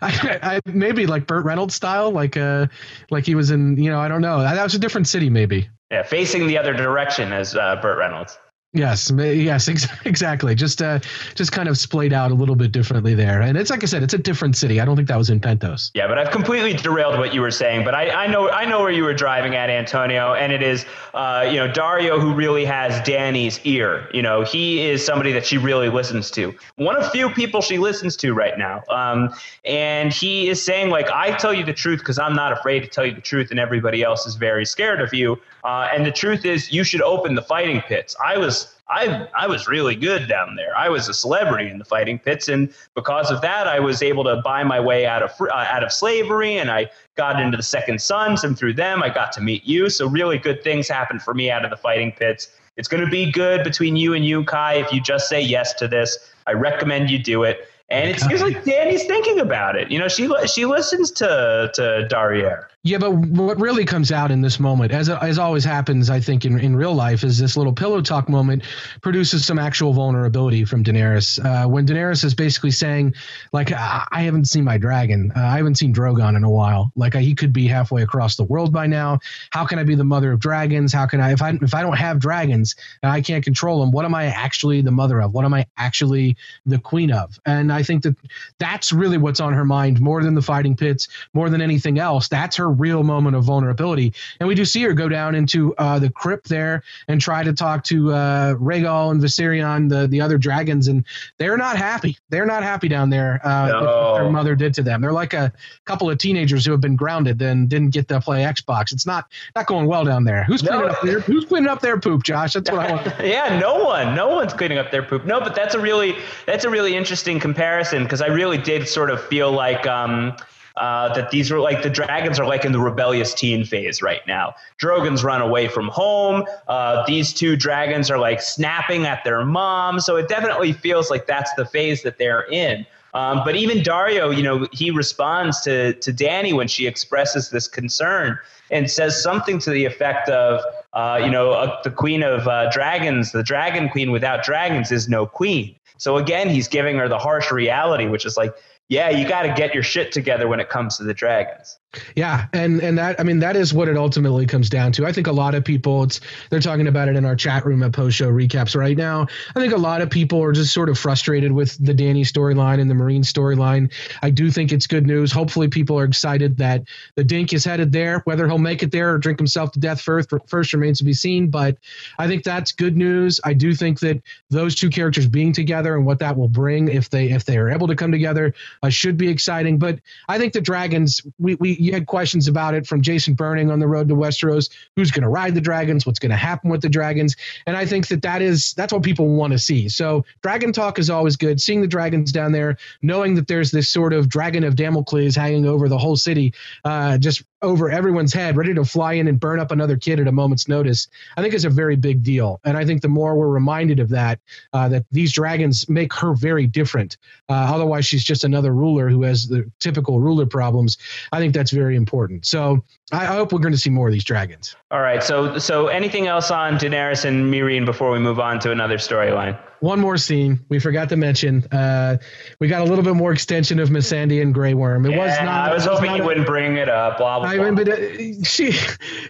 I, 0.00 0.38
I, 0.42 0.60
maybe 0.70 1.06
like 1.06 1.26
Burt 1.26 1.44
Reynolds 1.44 1.74
style, 1.74 2.10
like 2.10 2.36
uh, 2.36 2.66
like 3.10 3.26
he 3.26 3.34
was 3.34 3.50
in, 3.50 3.76
you 3.76 3.90
know, 3.90 4.00
I 4.00 4.08
don't 4.08 4.22
know. 4.22 4.40
That 4.40 4.62
was 4.62 4.74
a 4.74 4.78
different 4.78 5.08
city, 5.08 5.30
maybe. 5.30 5.68
Yeah, 5.90 6.02
facing 6.02 6.46
the 6.46 6.58
other 6.58 6.74
direction 6.74 7.32
as 7.32 7.56
uh, 7.56 7.76
Burt 7.76 7.98
Reynolds. 7.98 8.38
Yes, 8.74 9.10
yes, 9.10 9.66
exactly. 10.04 10.54
Just 10.54 10.82
uh, 10.82 10.98
just 11.34 11.52
kind 11.52 11.70
of 11.70 11.78
splayed 11.78 12.12
out 12.12 12.30
a 12.30 12.34
little 12.34 12.54
bit 12.54 12.70
differently 12.70 13.14
there, 13.14 13.40
and 13.40 13.56
it's 13.56 13.70
like 13.70 13.82
I 13.82 13.86
said, 13.86 14.02
it's 14.02 14.12
a 14.12 14.18
different 14.18 14.56
city. 14.56 14.78
I 14.78 14.84
don't 14.84 14.94
think 14.94 15.08
that 15.08 15.16
was 15.16 15.30
in 15.30 15.40
Pentos. 15.40 15.90
Yeah, 15.94 16.06
but 16.06 16.18
I've 16.18 16.30
completely 16.30 16.74
derailed 16.74 17.18
what 17.18 17.32
you 17.32 17.40
were 17.40 17.50
saying. 17.50 17.86
But 17.86 17.94
I, 17.94 18.10
I 18.10 18.26
know 18.26 18.50
I 18.50 18.66
know 18.66 18.80
where 18.80 18.90
you 18.90 19.04
were 19.04 19.14
driving 19.14 19.54
at, 19.54 19.70
Antonio, 19.70 20.34
and 20.34 20.52
it 20.52 20.62
is 20.62 20.84
uh, 21.14 21.48
you 21.50 21.56
know 21.56 21.66
Daario 21.66 22.20
who 22.20 22.34
really 22.34 22.66
has 22.66 23.00
Dany's 23.08 23.58
ear. 23.64 24.06
You 24.12 24.20
know, 24.20 24.42
he 24.42 24.82
is 24.82 25.02
somebody 25.02 25.32
that 25.32 25.46
she 25.46 25.56
really 25.56 25.88
listens 25.88 26.30
to. 26.32 26.54
One 26.76 26.94
of 26.94 27.10
few 27.10 27.30
people 27.30 27.62
she 27.62 27.78
listens 27.78 28.16
to 28.18 28.34
right 28.34 28.58
now, 28.58 28.82
um, 28.90 29.34
and 29.64 30.12
he 30.12 30.50
is 30.50 30.62
saying 30.62 30.90
like, 30.90 31.08
I 31.10 31.30
tell 31.38 31.54
you 31.54 31.64
the 31.64 31.72
truth 31.72 32.00
because 32.00 32.18
I'm 32.18 32.34
not 32.34 32.52
afraid 32.52 32.80
to 32.80 32.86
tell 32.86 33.06
you 33.06 33.14
the 33.14 33.22
truth, 33.22 33.50
and 33.50 33.58
everybody 33.58 34.02
else 34.02 34.26
is 34.26 34.34
very 34.34 34.66
scared 34.66 35.00
of 35.00 35.14
you. 35.14 35.40
Uh, 35.64 35.88
and 35.92 36.04
the 36.06 36.12
truth 36.12 36.44
is, 36.44 36.70
you 36.70 36.84
should 36.84 37.02
open 37.02 37.34
the 37.34 37.42
fighting 37.42 37.80
pits. 37.82 38.14
I 38.24 38.36
was 38.36 38.57
I 38.90 39.28
I 39.36 39.46
was 39.46 39.68
really 39.68 39.94
good 39.94 40.28
down 40.28 40.56
there. 40.56 40.76
I 40.76 40.88
was 40.88 41.08
a 41.08 41.14
celebrity 41.14 41.70
in 41.70 41.78
the 41.78 41.84
fighting 41.84 42.18
pits, 42.18 42.48
and 42.48 42.72
because 42.94 43.30
of 43.30 43.40
that, 43.42 43.66
I 43.66 43.80
was 43.80 44.02
able 44.02 44.24
to 44.24 44.40
buy 44.42 44.64
my 44.64 44.80
way 44.80 45.06
out 45.06 45.22
of 45.22 45.30
uh, 45.40 45.52
out 45.52 45.84
of 45.84 45.92
slavery, 45.92 46.56
and 46.56 46.70
I 46.70 46.90
got 47.16 47.40
into 47.40 47.56
the 47.56 47.62
Second 47.62 48.00
Sons, 48.00 48.44
and 48.44 48.58
through 48.58 48.74
them, 48.74 49.02
I 49.02 49.10
got 49.10 49.32
to 49.32 49.40
meet 49.40 49.66
you. 49.66 49.90
So 49.90 50.08
really 50.08 50.38
good 50.38 50.62
things 50.64 50.88
happened 50.88 51.22
for 51.22 51.34
me 51.34 51.50
out 51.50 51.64
of 51.64 51.70
the 51.70 51.76
fighting 51.76 52.12
pits. 52.12 52.48
It's 52.76 52.88
going 52.88 53.04
to 53.04 53.10
be 53.10 53.30
good 53.30 53.64
between 53.64 53.96
you 53.96 54.14
and 54.14 54.24
you, 54.24 54.44
Kai. 54.44 54.74
If 54.74 54.92
you 54.92 55.00
just 55.00 55.28
say 55.28 55.40
yes 55.40 55.74
to 55.74 55.88
this, 55.88 56.16
I 56.46 56.52
recommend 56.52 57.10
you 57.10 57.18
do 57.18 57.42
it. 57.42 57.68
And 57.90 58.10
it 58.10 58.20
seems 58.20 58.42
like 58.42 58.64
Dany's 58.64 59.04
thinking 59.04 59.40
about 59.40 59.74
it. 59.74 59.90
You 59.90 59.98
know, 59.98 60.08
she 60.08 60.28
she 60.46 60.66
listens 60.66 61.10
to 61.12 61.70
to 61.74 62.06
Derriere. 62.08 62.68
Yeah, 62.84 62.98
but 62.98 63.10
what 63.12 63.58
really 63.60 63.84
comes 63.84 64.12
out 64.12 64.30
in 64.30 64.40
this 64.40 64.60
moment, 64.60 64.92
as 64.92 65.10
as 65.10 65.36
always 65.36 65.64
happens, 65.64 66.08
I 66.08 66.20
think 66.20 66.44
in, 66.44 66.60
in 66.60 66.76
real 66.76 66.94
life, 66.94 67.24
is 67.24 67.36
this 67.36 67.56
little 67.56 67.72
pillow 67.72 68.00
talk 68.00 68.28
moment 68.28 68.62
produces 69.02 69.44
some 69.44 69.58
actual 69.58 69.92
vulnerability 69.92 70.64
from 70.64 70.84
Daenerys. 70.84 71.44
Uh, 71.44 71.68
when 71.68 71.88
Daenerys 71.88 72.24
is 72.24 72.36
basically 72.36 72.70
saying, 72.70 73.14
like, 73.52 73.72
I 73.72 74.22
haven't 74.22 74.44
seen 74.44 74.62
my 74.62 74.78
dragon, 74.78 75.32
uh, 75.34 75.40
I 75.40 75.56
haven't 75.56 75.74
seen 75.74 75.92
Drogon 75.92 76.36
in 76.36 76.44
a 76.44 76.50
while. 76.50 76.92
Like, 76.94 77.14
he 77.14 77.34
could 77.34 77.52
be 77.52 77.66
halfway 77.66 78.02
across 78.02 78.36
the 78.36 78.44
world 78.44 78.72
by 78.72 78.86
now. 78.86 79.18
How 79.50 79.66
can 79.66 79.80
I 79.80 79.82
be 79.82 79.96
the 79.96 80.04
mother 80.04 80.30
of 80.30 80.38
dragons? 80.38 80.92
How 80.92 81.06
can 81.06 81.20
I, 81.20 81.32
if 81.32 81.42
I 81.42 81.58
if 81.60 81.74
I 81.74 81.82
don't 81.82 81.98
have 81.98 82.20
dragons 82.20 82.76
and 83.02 83.10
I 83.10 83.20
can't 83.22 83.42
control 83.42 83.80
them, 83.80 83.90
what 83.90 84.04
am 84.04 84.14
I 84.14 84.26
actually 84.26 84.82
the 84.82 84.92
mother 84.92 85.20
of? 85.20 85.34
What 85.34 85.44
am 85.44 85.52
I 85.52 85.66
actually 85.78 86.36
the 86.64 86.78
queen 86.78 87.10
of? 87.10 87.40
And 87.44 87.72
I 87.72 87.82
think 87.82 88.04
that 88.04 88.14
that's 88.60 88.92
really 88.92 89.18
what's 89.18 89.40
on 89.40 89.52
her 89.52 89.64
mind 89.64 90.00
more 90.00 90.22
than 90.22 90.36
the 90.36 90.42
fighting 90.42 90.76
pits, 90.76 91.08
more 91.34 91.50
than 91.50 91.60
anything 91.60 91.98
else. 91.98 92.28
That's 92.28 92.54
her 92.54 92.67
real 92.68 93.02
moment 93.02 93.36
of 93.36 93.44
vulnerability. 93.44 94.12
And 94.40 94.48
we 94.48 94.54
do 94.54 94.64
see 94.64 94.82
her 94.82 94.92
go 94.92 95.08
down 95.08 95.34
into 95.34 95.74
uh, 95.76 95.98
the 95.98 96.10
crypt 96.10 96.48
there 96.48 96.82
and 97.08 97.20
try 97.20 97.42
to 97.42 97.52
talk 97.52 97.84
to 97.84 98.12
uh, 98.12 98.54
Rhaegal 98.54 99.12
and 99.12 99.20
Viserion, 99.20 99.88
the, 99.88 100.06
the 100.06 100.20
other 100.20 100.38
dragons, 100.38 100.88
and 100.88 101.04
they're 101.38 101.56
not 101.56 101.76
happy. 101.76 102.18
They're 102.28 102.46
not 102.46 102.62
happy 102.62 102.88
down 102.88 103.10
there 103.10 103.40
uh, 103.44 103.68
no. 103.68 103.82
what 103.82 104.14
their 104.18 104.30
mother 104.30 104.54
did 104.54 104.74
to 104.74 104.82
them. 104.82 105.00
They're 105.00 105.12
like 105.12 105.34
a 105.34 105.52
couple 105.84 106.10
of 106.10 106.18
teenagers 106.18 106.64
who 106.64 106.72
have 106.72 106.80
been 106.80 106.96
grounded 106.96 107.40
and 107.42 107.68
didn't 107.68 107.90
get 107.90 108.08
to 108.08 108.20
play 108.20 108.42
Xbox. 108.42 108.92
It's 108.92 109.06
not 109.06 109.26
not 109.54 109.66
going 109.66 109.86
well 109.86 110.04
down 110.04 110.24
there. 110.24 110.44
Who's 110.44 110.62
cleaning 110.62 110.86
no. 110.86 110.92
up 110.92 111.02
their 111.02 111.20
Who's 111.20 111.44
cleaning 111.44 111.68
up 111.68 111.80
their 111.80 111.98
poop, 111.98 112.22
Josh? 112.22 112.54
That's 112.54 112.70
what 112.70 112.80
I 112.80 112.92
want. 112.92 113.06
yeah, 113.20 113.58
no 113.58 113.84
one. 113.84 114.14
No 114.14 114.28
one's 114.28 114.52
cleaning 114.52 114.78
up 114.78 114.90
their 114.90 115.02
poop. 115.02 115.24
No, 115.24 115.40
but 115.40 115.54
that's 115.54 115.74
a 115.74 115.80
really 115.80 116.16
that's 116.46 116.64
a 116.64 116.70
really 116.70 116.96
interesting 116.96 117.40
comparison 117.40 118.04
because 118.04 118.20
I 118.20 118.28
really 118.28 118.58
did 118.58 118.88
sort 118.88 119.10
of 119.10 119.22
feel 119.24 119.52
like. 119.52 119.86
Um, 119.86 120.36
uh, 120.78 121.12
that 121.14 121.30
these 121.30 121.50
are 121.50 121.60
like 121.60 121.82
the 121.82 121.90
dragons 121.90 122.38
are 122.38 122.46
like 122.46 122.64
in 122.64 122.72
the 122.72 122.80
rebellious 122.80 123.34
teen 123.34 123.64
phase 123.64 124.00
right 124.02 124.26
now. 124.26 124.54
Drogon's 124.78 125.22
run 125.24 125.40
away 125.40 125.68
from 125.68 125.88
home. 125.88 126.44
Uh, 126.66 127.04
these 127.06 127.32
two 127.32 127.56
dragons 127.56 128.10
are 128.10 128.18
like 128.18 128.40
snapping 128.40 129.04
at 129.06 129.24
their 129.24 129.44
mom. 129.44 130.00
So 130.00 130.16
it 130.16 130.28
definitely 130.28 130.72
feels 130.72 131.10
like 131.10 131.26
that's 131.26 131.52
the 131.54 131.66
phase 131.66 132.02
that 132.02 132.18
they're 132.18 132.46
in. 132.50 132.86
Um, 133.14 133.40
but 133.44 133.56
even 133.56 133.78
Daario, 133.78 134.36
you 134.36 134.42
know, 134.42 134.68
he 134.72 134.90
responds 134.90 135.60
to 135.62 135.94
to 135.94 136.12
Dany 136.12 136.54
when 136.54 136.68
she 136.68 136.86
expresses 136.86 137.50
this 137.50 137.66
concern 137.66 138.38
and 138.70 138.90
says 138.90 139.20
something 139.20 139.58
to 139.60 139.70
the 139.70 139.86
effect 139.86 140.28
of, 140.28 140.60
uh, 140.92 141.18
you 141.24 141.30
know, 141.30 141.52
uh, 141.52 141.80
the 141.82 141.90
queen 141.90 142.22
of 142.22 142.46
uh, 142.46 142.70
dragons, 142.70 143.32
the 143.32 143.42
dragon 143.42 143.88
queen 143.88 144.10
without 144.10 144.44
dragons 144.44 144.92
is 144.92 145.08
no 145.08 145.24
queen. 145.24 145.74
So 145.96 146.16
again, 146.16 146.48
he's 146.48 146.68
giving 146.68 146.96
her 146.98 147.08
the 147.08 147.18
harsh 147.18 147.50
reality, 147.50 148.06
which 148.06 148.24
is 148.24 148.36
like, 148.36 148.54
yeah, 148.88 149.10
you 149.10 149.28
got 149.28 149.42
to 149.42 149.52
get 149.54 149.74
your 149.74 149.82
shit 149.82 150.12
together 150.12 150.48
when 150.48 150.60
it 150.60 150.68
comes 150.68 150.96
to 150.96 151.04
the 151.04 151.14
Dragons. 151.14 151.78
Yeah, 152.14 152.46
and 152.52 152.82
and 152.82 152.98
that 152.98 153.18
I 153.18 153.22
mean 153.22 153.38
that 153.38 153.56
is 153.56 153.72
what 153.72 153.88
it 153.88 153.96
ultimately 153.96 154.44
comes 154.44 154.68
down 154.68 154.92
to. 154.92 155.06
I 155.06 155.12
think 155.12 155.26
a 155.26 155.32
lot 155.32 155.54
of 155.54 155.64
people 155.64 156.02
it's 156.02 156.20
they're 156.50 156.60
talking 156.60 156.86
about 156.86 157.08
it 157.08 157.16
in 157.16 157.24
our 157.24 157.34
chat 157.34 157.64
room 157.64 157.82
at 157.82 157.92
post 157.92 158.14
show 158.14 158.30
recaps 158.30 158.76
right 158.76 158.96
now. 158.96 159.26
I 159.56 159.60
think 159.60 159.72
a 159.72 159.78
lot 159.78 160.02
of 160.02 160.10
people 160.10 160.42
are 160.42 160.52
just 160.52 160.74
sort 160.74 160.90
of 160.90 160.98
frustrated 160.98 161.50
with 161.50 161.82
the 161.82 161.94
Dany 161.94 162.26
storyline 162.26 162.78
and 162.78 162.90
the 162.90 162.94
Meereen 162.94 163.20
storyline. 163.20 163.90
I 164.22 164.28
do 164.28 164.50
think 164.50 164.70
it's 164.70 164.86
good 164.86 165.06
news. 165.06 165.32
Hopefully 165.32 165.68
people 165.68 165.98
are 165.98 166.04
excited 166.04 166.58
that 166.58 166.82
the 167.14 167.24
Dink 167.24 167.54
is 167.54 167.64
headed 167.64 167.90
there. 167.90 168.20
Whether 168.26 168.46
he'll 168.46 168.58
make 168.58 168.82
it 168.82 168.92
there 168.92 169.14
or 169.14 169.18
drink 169.18 169.38
himself 169.38 169.72
to 169.72 169.80
death 169.80 170.02
first 170.02 170.30
first 170.46 170.74
remains 170.74 170.98
to 170.98 171.04
be 171.04 171.14
seen, 171.14 171.48
but 171.48 171.78
I 172.18 172.26
think 172.26 172.44
that's 172.44 172.72
good 172.72 172.98
news. 172.98 173.40
I 173.44 173.54
do 173.54 173.74
think 173.74 174.00
that 174.00 174.20
those 174.50 174.74
two 174.74 174.90
characters 174.90 175.26
being 175.26 175.54
together 175.54 175.96
and 175.96 176.04
what 176.04 176.18
that 176.18 176.36
will 176.36 176.48
bring 176.48 176.88
if 176.88 177.08
they 177.08 177.30
if 177.30 177.46
they 177.46 177.56
are 177.56 177.70
able 177.70 177.86
to 177.86 177.96
come 177.96 178.12
together 178.12 178.52
uh, 178.82 178.90
should 178.90 179.16
be 179.16 179.28
exciting. 179.28 179.78
But 179.78 180.00
I 180.28 180.36
think 180.36 180.52
the 180.52 180.60
Dragons 180.60 181.22
we 181.38 181.54
we 181.54 181.77
you 181.78 181.92
had 181.92 182.06
questions 182.06 182.48
about 182.48 182.74
it 182.74 182.86
from 182.86 183.02
Jason 183.02 183.34
Burning 183.34 183.70
on 183.70 183.78
the 183.78 183.86
road 183.86 184.08
to 184.08 184.14
Westeros. 184.14 184.68
Who's 184.96 185.10
going 185.10 185.22
to 185.22 185.28
ride 185.28 185.54
the 185.54 185.60
dragons? 185.60 186.06
What's 186.06 186.18
going 186.18 186.30
to 186.30 186.36
happen 186.36 186.70
with 186.70 186.82
the 186.82 186.88
dragons? 186.88 187.36
And 187.66 187.76
I 187.76 187.86
think 187.86 188.08
that 188.08 188.22
that 188.22 188.42
is 188.42 188.74
that's 188.74 188.92
what 188.92 189.02
people 189.02 189.28
want 189.28 189.52
to 189.52 189.58
see. 189.58 189.88
So 189.88 190.24
dragon 190.42 190.72
talk 190.72 190.98
is 190.98 191.10
always 191.10 191.36
good. 191.36 191.60
Seeing 191.60 191.80
the 191.80 191.86
dragons 191.86 192.32
down 192.32 192.52
there, 192.52 192.76
knowing 193.02 193.34
that 193.36 193.46
there's 193.46 193.70
this 193.70 193.88
sort 193.88 194.12
of 194.12 194.28
dragon 194.28 194.64
of 194.64 194.76
Damocles 194.76 195.36
hanging 195.36 195.66
over 195.66 195.88
the 195.88 195.98
whole 195.98 196.16
city, 196.16 196.52
uh, 196.84 197.18
just 197.18 197.42
over 197.62 197.90
everyone's 197.90 198.32
head, 198.32 198.56
ready 198.56 198.74
to 198.74 198.84
fly 198.84 199.14
in 199.14 199.26
and 199.28 199.40
burn 199.40 199.58
up 199.58 199.70
another 199.70 199.96
kid 199.96 200.20
at 200.20 200.28
a 200.28 200.32
moment's 200.32 200.68
notice, 200.68 201.08
I 201.36 201.42
think 201.42 201.54
is 201.54 201.64
a 201.64 201.70
very 201.70 201.96
big 201.96 202.22
deal. 202.22 202.60
And 202.64 202.76
I 202.76 202.84
think 202.84 203.02
the 203.02 203.08
more 203.08 203.34
we're 203.36 203.48
reminded 203.48 203.98
of 203.98 204.08
that, 204.10 204.38
uh, 204.72 204.88
that 204.88 205.04
these 205.10 205.32
dragons 205.32 205.88
make 205.88 206.12
her 206.14 206.34
very 206.34 206.66
different. 206.66 207.16
Uh, 207.48 207.54
otherwise, 207.74 208.06
she's 208.06 208.24
just 208.24 208.44
another 208.44 208.72
ruler 208.72 209.08
who 209.08 209.22
has 209.22 209.48
the 209.48 209.70
typical 209.80 210.20
ruler 210.20 210.46
problems. 210.46 210.98
I 211.32 211.38
think 211.38 211.54
that's 211.54 211.72
very 211.72 211.96
important. 211.96 212.46
So 212.46 212.84
I, 213.12 213.22
I 213.22 213.36
hope 213.36 213.52
we're 213.52 213.58
going 213.58 213.72
to 213.72 213.78
see 213.78 213.90
more 213.90 214.08
of 214.08 214.12
these 214.12 214.24
dragons. 214.24 214.76
All 214.90 215.00
right. 215.00 215.22
So, 215.22 215.58
so 215.58 215.88
anything 215.88 216.26
else 216.26 216.50
on 216.50 216.78
Daenerys 216.78 217.24
and 217.24 217.52
Meereen 217.52 217.84
before 217.84 218.10
we 218.10 218.18
move 218.18 218.38
on 218.38 218.60
to 218.60 218.70
another 218.70 218.98
storyline? 218.98 219.58
one 219.80 220.00
more 220.00 220.16
scene 220.16 220.60
we 220.68 220.78
forgot 220.78 221.08
to 221.10 221.16
mention. 221.16 221.64
Uh, 221.66 222.18
we 222.58 222.68
got 222.68 222.80
a 222.80 222.84
little 222.84 223.04
bit 223.04 223.14
more 223.14 223.32
extension 223.32 223.78
of 223.78 223.88
Missandei 223.88 224.42
and 224.42 224.52
Grey 224.52 224.74
Worm. 224.74 225.06
It 225.06 225.12
yeah, 225.12 225.18
was 225.18 225.38
not. 225.40 225.70
I 225.70 225.74
was, 225.74 225.86
was 225.86 225.98
hoping 225.98 226.16
you 226.16 226.22
a, 226.22 226.26
wouldn't 226.26 226.46
bring 226.46 226.76
it 226.76 226.88
up. 226.88 227.18
Blah 227.18 227.40
blah. 227.40 227.47
I 227.48 227.58
mean, 227.58 227.74
but 227.74 227.88
uh, 227.88 228.44
she 228.44 228.72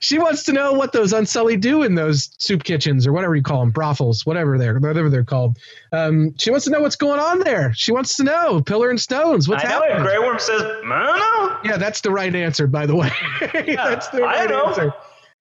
she 0.01 0.19
wants 0.19 0.45
to 0.45 0.53
know 0.53 0.73
what 0.73 0.93
those 0.93 1.13
Unsullied 1.13 1.61
do 1.61 1.83
in 1.83 1.95
those 1.95 2.31
soup 2.39 2.65
kitchens 2.65 3.07
or 3.07 3.13
whatever 3.13 3.35
you 3.37 3.43
call 3.43 3.61
them, 3.61 3.71
brothels, 3.71 4.27
whatever 4.27 4.59
they're 4.59 4.79
whatever 4.79 5.09
they're 5.09 5.25
called. 5.25 5.59
Um, 5.93 6.35
she 6.39 6.51
wants 6.51 6.65
to 6.67 6.71
know 6.71 6.81
what's 6.81 6.97
going 6.97 7.21
on 7.21 7.41
there. 7.41 7.73
She 7.75 7.93
wants 7.93 8.17
to 8.17 8.25
know 8.25 8.61
Pillar 8.61 8.91
and 8.91 9.01
Stones. 9.01 9.49
What's 9.49 9.65
I 9.65 9.69
know 9.69 9.83
happening? 9.83 10.03
Grey 10.03 10.19
Worm 10.19 10.39
says, 10.39 10.61
"No, 10.61 11.59
Yeah, 11.65 11.77
that's 11.77 12.01
the 12.01 12.11
right 12.11 12.35
answer, 12.35 12.67
by 12.67 12.87
the 12.87 12.95
way. 12.95 13.11
Yeah, 13.67 13.89
that's 13.89 14.09
the 14.09 14.23
right 14.23 14.51
answer. 14.51 14.93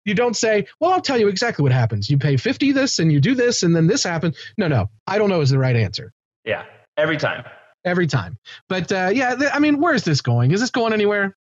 You 0.05 0.13
don't 0.13 0.36
say, 0.36 0.65
well, 0.80 0.91
I'll 0.91 1.01
tell 1.01 1.19
you 1.19 1.28
exactly 1.28 1.63
what 1.63 1.73
happens. 1.73 2.09
You 2.09 2.17
pay 2.17 2.38
50 2.38 2.71
this 2.71 2.99
and 2.99 3.11
you 3.11 3.19
do 3.19 3.36
this 3.36 3.63
and 3.63 3.75
then 3.75 3.88
this 3.88 4.03
happens. 4.03 4.38
No, 4.57 4.67
no, 4.69 4.89
I 5.05 5.17
don't 5.17 5.30
know 5.30 5.41
is 5.41 5.49
the 5.49 5.59
right 5.59 5.75
answer. 5.75 6.13
Yeah, 6.45 6.63
every 6.95 7.17
time. 7.17 7.43
Every 7.84 8.07
time. 8.07 8.38
But 8.69 8.89
uh, 8.91 9.11
yeah, 9.13 9.36
th- 9.36 9.51
I 9.53 9.59
mean, 9.59 9.80
where 9.82 9.93
is 9.93 10.03
this 10.03 10.21
going? 10.21 10.51
Is 10.51 10.61
this 10.61 10.71
going 10.71 10.93
anywhere? 10.93 11.36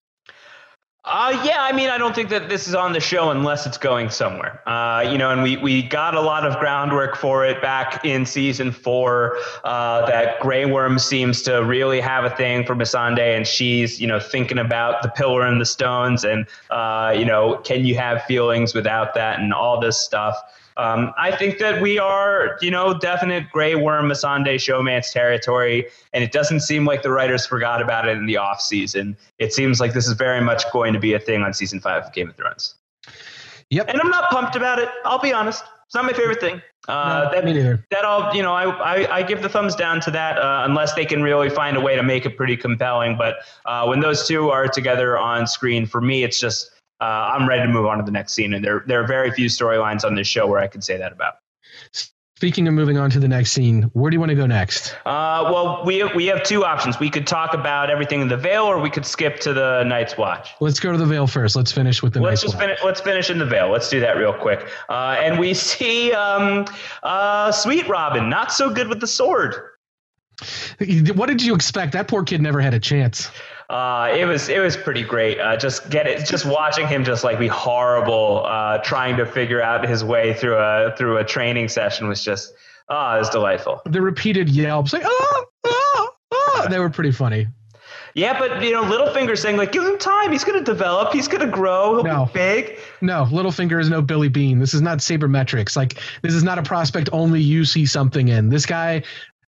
Uh, 1.08 1.40
yeah, 1.46 1.62
I 1.62 1.72
mean, 1.72 1.90
I 1.90 2.00
don't 2.00 2.16
think 2.16 2.30
that 2.30 2.50
this 2.50 2.68
is 2.68 2.74
on 2.74 2.92
the 2.92 3.00
show 3.00 3.30
unless 3.30 3.68
it's 3.68 3.78
going 3.78 4.10
somewhere. 4.10 4.60
Uh, 4.66 5.08
you 5.08 5.20
know, 5.20 5.30
and 5.30 5.44
we, 5.44 5.56
we 5.56 5.84
got 5.84 6.16
a 6.16 6.22
lot 6.22 6.48
of 6.48 6.58
groundwork 6.60 7.16
for 7.16 7.46
it 7.46 7.62
back 7.62 8.04
in 8.04 8.26
season 8.26 8.72
four. 8.72 9.38
Uh, 9.64 10.04
that 10.08 10.40
Grey 10.40 10.66
Worm 10.66 10.98
seems 10.98 11.44
to 11.44 11.64
really 11.64 12.02
have 12.02 12.26
a 12.26 12.36
thing 12.36 12.66
for 12.66 12.76
Missandei, 12.76 13.38
and 13.38 13.46
she's 13.46 14.02
you 14.02 14.08
know 14.08 14.20
thinking 14.20 14.58
about 14.58 15.04
the 15.04 15.10
pillar 15.10 15.44
and 15.46 15.62
the 15.62 15.66
stones, 15.66 16.24
and 16.24 16.48
uh, 16.72 17.14
you 17.16 17.26
know, 17.26 17.58
can 17.64 17.86
you 17.86 17.96
have 17.96 18.24
feelings 18.24 18.74
without 18.74 19.14
that, 19.14 19.40
and 19.40 19.54
all 19.54 19.80
this 19.80 20.02
stuff. 20.02 20.36
Um, 20.78 21.14
I 21.18 21.36
think 21.36 21.58
that 21.60 21.82
we 21.82 21.98
are, 21.98 22.58
you 22.62 22.70
know, 22.70 22.98
definite 22.98 23.50
Grey 23.50 23.76
Worm 23.76 24.10
Missandei 24.10 24.56
showmance 24.56 25.12
territory, 25.12 25.88
and 26.14 26.24
it 26.24 26.32
doesn't 26.32 26.62
seem 26.62 26.86
like 26.86 27.02
the 27.02 27.12
writers 27.12 27.46
forgot 27.46 27.82
about 27.82 28.08
it 28.08 28.18
in 28.18 28.26
the 28.26 28.38
off 28.38 28.60
season. 28.60 29.16
It 29.40 29.54
seems 29.54 29.80
like 29.80 29.94
this 29.94 30.08
is 30.08 30.14
very 30.14 30.42
much 30.42 30.64
going 30.74 30.94
to 30.94 31.00
be 31.00 31.14
a 31.14 31.20
thing 31.20 31.44
on 31.44 31.54
season 31.54 31.80
five 31.80 32.04
of 32.04 32.14
Game 32.14 32.30
of 32.30 32.36
Thrones. 32.36 32.76
Yep. 33.70 33.90
And 33.90 34.02
I'm 34.02 34.10
not 34.10 34.30
pumped 34.30 34.56
about 34.56 34.80
it. 34.80 34.90
I'll 35.06 35.20
be 35.20 35.34
honest. 35.34 35.64
It's 35.86 35.96
not 35.96 36.06
my 36.06 36.14
favorite 36.14 36.40
thing. 36.40 36.62
Uh, 36.88 37.24
no, 37.26 37.32
that, 37.32 37.46
me 37.46 37.54
neither. 37.54 37.86
That 37.92 38.06
all, 38.06 38.34
you 38.36 38.44
know, 38.44 38.54
I, 38.54 38.66
I, 38.66 39.18
I 39.18 39.24
give 39.24 39.42
the 39.42 39.50
thumbs 39.50 39.76
down 39.76 40.02
to 40.02 40.12
that 40.12 40.38
uh, 40.38 40.64
unless 40.66 40.94
they 40.94 41.06
can 41.06 41.24
really 41.24 41.50
find 41.50 41.78
a 41.78 41.82
way 41.82 41.96
to 41.96 42.04
make 42.04 42.26
it 42.26 42.38
pretty 42.38 42.58
compelling. 42.58 43.18
But 43.18 43.38
uh, 43.66 43.86
when 43.86 44.02
those 44.02 44.28
two 44.28 44.50
are 44.50 44.68
together 44.68 45.18
on 45.18 45.48
screen, 45.48 45.86
for 45.86 46.02
me, 46.02 46.24
it's 46.24 46.40
just 46.40 46.72
uh, 47.02 47.04
I'm 47.04 47.48
ready 47.48 47.64
to 47.64 47.68
move 47.68 47.86
on 47.86 47.98
to 47.98 48.04
the 48.04 48.12
next 48.12 48.34
scene. 48.34 48.54
And 48.54 48.64
there, 48.64 48.84
there 48.88 49.02
are 49.02 49.08
very 49.08 49.32
few 49.32 49.48
storylines 49.48 50.04
on 50.04 50.16
this 50.16 50.28
show 50.28 50.48
where 50.48 50.60
I 50.60 50.68
can 50.68 50.82
say 50.82 50.98
that 50.98 51.12
about. 51.12 51.36
Speaking 52.38 52.68
of 52.68 52.74
moving 52.74 52.98
on 52.98 53.10
to 53.12 53.20
the 53.20 53.30
next 53.30 53.54
scene, 53.54 53.84
where 53.94 54.12
do 54.12 54.16
you 54.16 54.20
want 54.20 54.30
to 54.30 54.36
go 54.36 54.46
next? 54.46 54.94
Uh, 55.06 55.50
well, 55.54 55.86
we 55.86 56.04
we 56.04 56.26
have 56.26 56.44
two 56.44 56.66
options. 56.66 57.00
We 57.00 57.10
could 57.10 57.26
talk 57.26 57.54
about 57.54 57.90
everything 57.90 58.20
in 58.20 58.28
the 58.28 58.36
Vale, 58.36 58.66
or 58.66 58.82
we 58.82 58.90
could 58.90 59.06
skip 59.06 59.40
to 59.40 59.54
the 59.54 59.86
Night's 59.86 60.18
Watch. 60.18 60.50
Let's 60.60 60.82
go 60.82 60.92
to 60.92 60.98
the 60.98 61.06
Vale 61.06 61.28
first. 61.28 61.56
Let's 61.56 61.72
finish 61.72 62.04
with 62.04 62.12
the 62.12 62.20
let's 62.20 62.32
Night's 62.32 62.42
just 62.42 62.56
Watch. 62.56 62.64
Finish, 62.64 62.80
let's 62.84 63.00
finish 63.00 63.30
in 63.30 63.40
the 63.40 63.46
Vale. 63.46 63.70
Let's 63.70 63.90
do 63.90 64.02
that 64.02 64.18
real 64.18 64.34
quick. 64.34 64.68
Uh, 64.90 65.16
and 65.18 65.40
we 65.40 65.54
see 65.54 66.12
um, 66.12 66.66
uh, 67.04 67.54
Sweet 67.54 67.88
Robin, 67.88 68.30
not 68.30 68.52
so 68.52 68.70
good 68.70 68.90
with 68.90 69.00
the 69.00 69.08
sword. 69.08 69.56
What 71.16 71.28
did 71.28 71.42
you 71.42 71.56
expect? 71.56 71.94
That 71.94 72.10
poor 72.10 72.24
kid 72.24 72.42
never 72.42 72.60
had 72.60 72.74
a 72.74 72.80
chance 72.82 73.32
uh, 73.70 74.14
it 74.16 74.26
was 74.26 74.50
it 74.50 74.60
was 74.60 74.78
pretty 74.78 75.04
great. 75.04 75.40
Uh, 75.40 75.58
just 75.58 75.90
get 75.90 76.08
it, 76.08 76.26
just 76.26 76.46
watching 76.46 76.88
him 76.88 77.04
just 77.04 77.24
like 77.24 77.40
be 77.40 77.48
horrible, 77.48 78.44
uh, 78.46 78.78
trying 78.80 79.18
to 79.18 79.26
figure 79.26 79.62
out 79.62 79.88
his 79.88 80.04
way 80.04 80.34
through 80.34 80.58
a 80.58 80.96
through 80.96 81.18
a 81.18 81.24
training 81.24 81.68
session 81.68 82.08
was 82.08 82.24
just 82.24 82.54
ah, 82.90 83.14
oh, 83.14 83.16
it 83.16 83.20
was 83.20 83.30
delightful. 83.30 83.82
The 83.86 84.02
repeated 84.02 84.50
yelps 84.50 84.94
like 84.94 85.04
oh, 85.06 85.46
oh, 85.64 86.10
oh, 86.32 86.68
they 86.70 86.80
were 86.80 86.90
pretty 86.90 87.12
funny. 87.12 87.48
Yeah, 88.16 88.40
but 88.40 88.64
you 88.64 88.72
know, 88.72 88.84
Littlefinger 88.84 89.38
saying 89.38 89.58
like, 89.58 89.74
give 89.74 89.84
him 89.84 89.98
time. 90.00 90.32
He's 90.32 90.46
going 90.46 90.58
to 90.58 90.64
develop. 90.64 91.12
He's 91.12 91.28
going 91.28 91.46
to 91.46 91.52
grow. 91.52 91.96
He'll 91.96 92.04
no. 92.04 92.26
be 92.28 92.32
big. 92.34 92.80
No, 93.02 93.26
Littlefinger 93.26 93.80
is 93.80 93.90
no 93.90 94.02
Billy 94.02 94.30
Beane. 94.30 94.58
This 94.58 94.74
is 94.74 94.82
not 94.82 95.00
sabermetrics. 95.00 95.76
Like, 95.76 96.00
this 96.22 96.34
is 96.34 96.42
not 96.42 96.58
a 96.58 96.64
prospect 96.64 97.10
only 97.12 97.42
you 97.42 97.66
see 97.66 97.86
something 97.86 98.30
in. 98.30 98.48
This 98.48 98.66
guy 98.66 99.04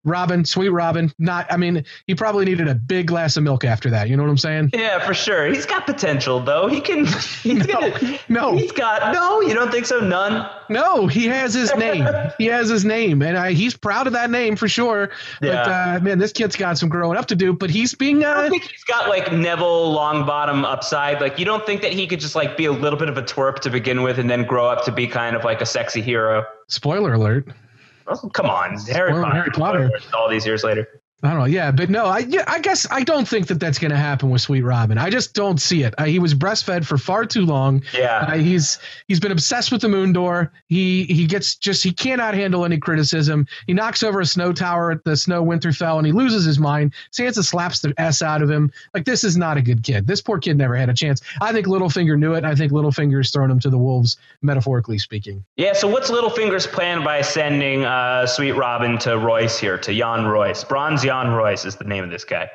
Robin, 0.07 0.45
sweet 0.45 0.69
Robin. 0.69 1.13
Not, 1.19 1.53
I 1.53 1.57
mean, 1.57 1.85
he 2.07 2.15
probably 2.15 2.45
needed 2.45 2.69
a 2.69 2.75
big 2.75 3.09
glass 3.09 3.37
of 3.37 3.43
milk 3.43 3.65
after 3.65 3.91
that. 3.91 4.09
You 4.09 4.17
know 4.17 4.23
what 4.23 4.31
I'm 4.31 4.39
saying? 4.39 4.71
Yeah, 4.73 5.05
for 5.05 5.13
sure. 5.13 5.47
He's 5.49 5.67
got 5.67 5.85
potential, 5.85 6.41
though. 6.41 6.69
He 6.69 6.81
can. 6.81 7.07
He's 7.43 7.67
no, 7.67 7.81
gonna, 7.81 8.19
no. 8.29 8.57
He's 8.57 8.73
got 8.73 9.13
no. 9.13 9.41
You 9.41 9.53
don't 9.53 9.71
think 9.71 9.85
so? 9.85 10.01
None. 10.01 10.49
No, 10.69 11.07
he 11.09 11.27
has 11.27 11.55
his 11.55 11.75
name. 11.75 12.07
he 12.39 12.47
has 12.47 12.69
his 12.69 12.85
name, 12.85 13.23
and 13.23 13.37
I, 13.37 13.53
he's 13.53 13.77
proud 13.77 14.07
of 14.07 14.13
that 14.15 14.31
name 14.31 14.57
for 14.57 14.69
sure. 14.69 15.11
Yeah. 15.43 15.65
But 15.65 15.69
uh, 15.69 16.05
man, 16.05 16.19
this 16.19 16.33
kid's 16.33 16.57
got 16.57 16.79
some 16.79 16.89
growing 16.89 17.19
up 17.19 17.27
to 17.27 17.37
do. 17.37 17.53
But 17.53 17.71
he's 17.71 17.95
being. 17.95 18.25
Uh, 18.25 18.31
I 18.31 18.35
don't 18.43 18.51
think 18.51 18.63
he's 18.63 18.85
got 18.85 19.09
like 19.09 19.33
Neville 19.33 19.95
Longbottom 19.95 20.65
upside. 20.65 21.21
Like 21.21 21.39
you 21.39 21.45
don't 21.45 21.67
think 21.67 21.83
that 21.83 21.93
he 21.93 22.07
could 22.07 22.21
just 22.21 22.37
like 22.37 22.57
be 22.57 22.67
a 22.67 22.73
little 22.73 22.99
bit 22.99 23.09
of 23.09 23.19
a 23.19 23.23
twerp 23.23 23.61
to 23.61 23.71
begin 23.71 24.03
with, 24.03 24.19
and 24.19 24.31
then 24.31 24.45
grow 24.45 24.67
up 24.67 24.85
to 24.85 24.93
be 24.93 25.07
kind 25.07 25.35
of 25.35 25.45
like 25.45 25.61
a 25.61 25.67
sexy 25.67 26.01
hero. 26.01 26.45
Spoiler 26.69 27.15
alert. 27.15 27.49
Oh, 28.09 28.29
come 28.31 28.47
on, 28.47 28.79
Harry 28.87 29.13
Potter. 29.13 29.35
Harry 29.35 29.51
Potter. 29.51 29.91
All 30.15 30.29
these 30.29 30.47
years 30.47 30.63
later. 30.63 31.03
I 31.23 31.31
don't 31.31 31.39
know. 31.39 31.45
Yeah, 31.47 31.71
but 31.71 31.89
no, 31.89 32.05
I 32.05 32.19
yeah, 32.19 32.45
I 32.47 32.61
guess 32.61 32.87
I 32.91 33.03
don't 33.03 33.27
think 33.27 33.47
that 33.47 33.59
that's 33.59 33.79
going 33.79 33.91
to 33.91 33.97
happen 33.97 34.29
with 34.29 34.43
Sweet 34.43 34.61
Robin. 34.61 34.99
I 34.99 35.09
just 35.09 35.33
don't 35.33 35.59
see 35.59 35.83
it. 35.83 35.95
Uh, 35.97 36.05
he 36.05 36.19
was 36.19 36.35
breastfed 36.35 36.85
for 36.85 36.99
far 36.99 37.25
too 37.25 37.47
long. 37.47 37.83
Yeah, 37.97 38.19
uh, 38.19 38.37
he's 38.37 38.79
he's 39.09 39.19
been 39.19 39.33
obsessed 39.33 39.73
with 39.73 39.81
the 39.81 39.89
moon 39.89 40.13
door. 40.13 40.53
He 40.69 41.05
he 41.05 41.27
gets 41.27 41.55
just 41.57 41.83
he 41.83 41.91
cannot 41.91 42.35
handle 42.35 42.67
any 42.67 42.77
criticism. 42.77 43.47
He 43.67 43.73
knocks 43.73 44.03
over 44.03 44.21
a 44.21 44.27
snow 44.27 44.53
tower 44.53 44.91
at 44.91 45.05
the 45.05 45.17
Snow 45.17 45.43
Winterfell 45.43 45.97
and 45.97 46.07
he 46.07 46.13
loses 46.13 46.45
his 46.45 46.59
mind. 46.59 46.93
Sansa 47.13 47.43
slaps 47.43 47.81
the 47.81 47.95
s 47.97 48.21
out 48.21 48.43
of 48.43 48.51
him. 48.51 48.71
Like 48.93 49.07
this 49.07 49.25
is 49.25 49.39
not 49.39 49.57
a 49.57 49.63
good 49.63 49.83
kid. 49.83 50.07
This 50.07 50.21
poor 50.21 50.39
kid 50.39 50.59
never 50.59 50.77
had 50.77 50.91
a 50.91 50.95
chance. 50.95 51.23
I 51.41 51.51
think 51.51 51.67
Littlefinger 51.67 52.19
knew 52.19 52.35
it. 52.35 52.45
I 52.45 52.55
think 52.55 52.73
Littlefinger's 52.73 53.31
thrown 53.31 53.51
him 53.51 53.61
to 53.61 53.71
the 53.71 53.79
wolves, 53.79 54.19
metaphorically 54.43 54.99
speaking. 54.99 55.47
Yeah. 55.57 55.73
So 55.73 55.89
what's 55.89 56.11
Littlefinger's 56.11 56.67
plan 56.67 57.03
by 57.03 57.23
sending 57.23 57.87
uh, 57.87 58.27
Sweet 58.27 58.53
Robin 58.53 58.99
to 58.99 59.17
Royce 59.17 59.59
here 59.59 59.79
to 59.79 59.95
Yohn 59.95 60.27
Royce? 60.27 60.63
Bronze 60.63 61.06
Yohn 61.07 61.29
Royce 61.29 61.65
is 61.65 61.77
the 61.77 61.85
name 61.85 62.05
of 62.05 62.11
this 62.11 62.25
guy? 62.25 62.51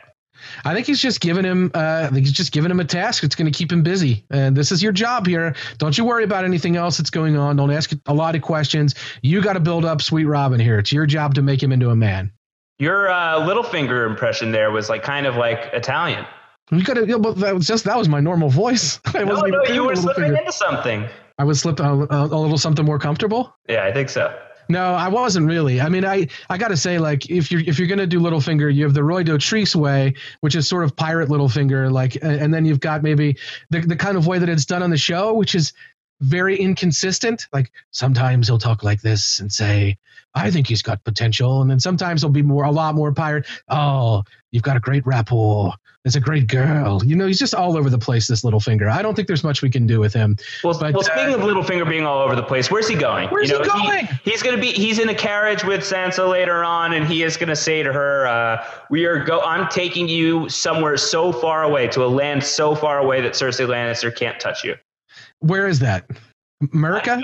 I 0.66 0.74
think 0.74 0.88
he's 0.88 1.02
just 1.02 1.22
giving 1.22 1.44
him. 1.44 1.72
Uh, 1.74 2.08
I 2.10 2.14
think 2.14 2.26
he's 2.26 2.36
just 2.36 2.52
giving 2.52 2.72
him 2.72 2.80
a 2.80 2.86
task. 2.86 3.24
It's 3.24 3.36
going 3.36 3.52
to 3.52 3.58
keep 3.58 3.72
him 3.72 3.84
busy. 3.84 4.26
And 4.30 4.56
this 4.56 4.72
is 4.72 4.82
your 4.82 4.92
job 4.92 5.28
here. 5.28 5.56
Don't 5.78 5.98
you 5.98 6.04
worry 6.04 6.24
about 6.24 6.46
anything 6.46 6.76
else 6.76 6.98
that's 6.98 7.10
going 7.10 7.38
on. 7.38 7.56
Don't 7.56 7.72
ask 7.72 7.92
a 8.08 8.14
lot 8.14 8.36
of 8.36 8.42
questions. 8.42 8.96
You 9.22 9.42
got 9.42 9.54
to 9.54 9.60
build 9.60 9.86
up 9.86 10.02
Sweet 10.02 10.26
Robin 10.26 10.60
here. 10.60 10.80
It's 10.80 10.92
your 10.92 11.06
job 11.06 11.36
to 11.36 11.42
make 11.42 11.62
him 11.62 11.72
into 11.72 11.90
a 11.90 11.96
man. 11.96 12.32
Your 12.80 13.10
uh, 13.10 13.40
Littlefinger 13.42 14.10
impression 14.10 14.52
there 14.52 14.72
was 14.72 14.90
like 14.90 15.04
kind 15.04 15.28
of 15.28 15.36
like 15.36 15.70
Italian. 15.74 16.26
You 16.72 16.84
could 16.84 16.98
have, 16.98 17.22
but 17.22 17.38
that 17.40 17.54
was 17.54 17.68
just 17.68 17.84
that 17.84 17.98
was 17.98 18.08
my 18.08 18.22
normal 18.22 18.50
voice. 18.50 19.00
I 19.14 19.24
no, 19.24 19.40
no, 19.42 19.64
you 19.74 19.84
were 19.84 19.96
slipping 19.96 20.36
into 20.36 20.52
something. 20.52 21.06
I 21.38 21.44
was 21.44 21.60
slipping 21.60 21.86
a, 21.86 21.94
a, 21.94 22.26
a 22.26 22.40
little 22.40 22.58
something 22.58 22.86
more 22.86 22.98
comfortable. 22.98 23.56
Yeah, 23.68 23.84
I 23.84 23.92
think 23.92 24.10
so. 24.10 24.36
No, 24.72 24.94
I 24.94 25.10
wasn't 25.10 25.48
really. 25.48 25.82
I 25.82 25.90
mean, 25.90 26.06
I 26.06 26.28
I 26.50 26.58
got 26.58 26.70
to 26.70 26.78
say, 26.78 26.98
like, 26.98 27.30
if 27.30 27.52
you're 27.52 27.62
if 27.62 27.78
you're 27.78 27.90
gonna 27.90 28.08
do 28.08 28.22
Littlefinger, 28.22 28.74
you 28.74 28.86
have 28.86 28.94
the 28.94 29.04
Roy 29.04 29.24
Dotrice 29.24 29.76
way, 29.76 30.14
which 30.40 30.56
is 30.56 30.68
sort 30.68 30.86
of 30.86 30.96
pirate 30.96 31.28
Littlefinger, 31.28 31.92
like, 31.92 32.18
and 32.22 32.54
then 32.54 32.64
you've 32.66 32.80
got 32.80 33.04
maybe 33.04 33.36
the 33.70 33.82
the 33.82 33.98
kind 33.98 34.16
of 34.16 34.28
way 34.28 34.40
that 34.40 34.48
it's 34.48 34.66
done 34.66 34.82
on 34.82 34.90
the 34.90 34.98
show, 34.98 35.34
which 35.34 35.56
is 35.56 35.74
very 36.22 36.58
inconsistent. 36.58 37.48
Like 37.52 37.72
sometimes 37.92 38.48
he'll 38.48 38.60
talk 38.60 38.82
like 38.82 39.02
this 39.02 39.42
and 39.42 39.52
say, 39.52 39.98
"I 40.34 40.52
think 40.52 40.68
he's 40.68 40.82
got 40.82 41.04
potential," 41.04 41.62
and 41.62 41.70
then 41.70 41.82
sometimes 41.82 42.22
he'll 42.22 42.32
be 42.32 42.42
more 42.42 42.64
a 42.64 42.72
lot 42.72 42.96
more 42.96 43.12
pirate. 43.12 43.46
Oh, 43.68 44.24
you've 44.52 44.64
got 44.64 44.78
a 44.78 44.82
great 44.82 45.06
rapport 45.06 45.74
is 46.04 46.16
a 46.16 46.20
great 46.20 46.48
girl. 46.48 47.04
You 47.06 47.16
know, 47.16 47.28
he's 47.28 47.38
just 47.38 47.54
all 47.54 47.78
over 47.78 47.90
the 47.90 47.98
place, 47.98 48.28
this 48.28 48.42
Littlefinger. 48.44 48.92
I 48.92 49.02
don't 49.02 49.16
think 49.16 49.28
there's 49.28 49.44
much 49.44 49.62
we 49.62 49.70
can 49.70 49.86
do 49.86 50.00
with 50.00 50.14
him. 50.14 50.36
Well, 50.64 50.78
but, 50.80 50.94
well 50.94 51.04
speaking 51.04 51.34
uh, 51.34 51.38
of 51.38 51.42
Littlefinger 51.42 51.88
being 51.88 52.06
all 52.06 52.22
over 52.22 52.36
the 52.36 52.44
place, 52.44 52.72
where's 52.72 52.88
he 52.88 52.96
going? 52.96 53.30
Where's 53.30 53.50
you 53.50 53.58
know, 53.60 53.64
he 53.64 53.70
going? 53.70 54.06
He, 54.08 54.32
he's 54.32 54.42
going 54.42 54.56
to 54.56 54.62
be, 54.62 54.72
he's 54.72 54.98
in 54.98 55.10
a 55.10 55.16
carriage 55.16 55.64
with 55.64 55.82
Sansa 55.82 56.28
later 56.30 56.64
on, 56.64 56.94
and 56.94 57.06
he 57.06 57.24
is 57.24 57.38
going 57.38 57.50
to 57.50 57.56
say 57.56 57.84
to 57.84 57.94
her, 57.94 58.26
uh, 58.26 58.66
we 58.90 59.06
are 59.06 59.24
go, 59.24 59.42
I'm 59.42 59.68
taking 59.70 60.08
you 60.08 60.50
somewhere 60.50 60.98
so 60.98 61.32
far 61.32 61.64
away, 61.64 61.88
to 61.90 62.04
a 62.04 62.08
land 62.08 62.44
so 62.44 62.74
far 62.74 62.98
away 62.98 63.22
that 63.22 63.34
Cersei 63.34 63.68
Lannister 63.68 64.16
can't 64.16 64.40
touch 64.40 64.64
you. 64.64 64.76
Where 65.40 65.68
is 65.68 65.80
that? 65.80 66.10
America? 66.74 67.22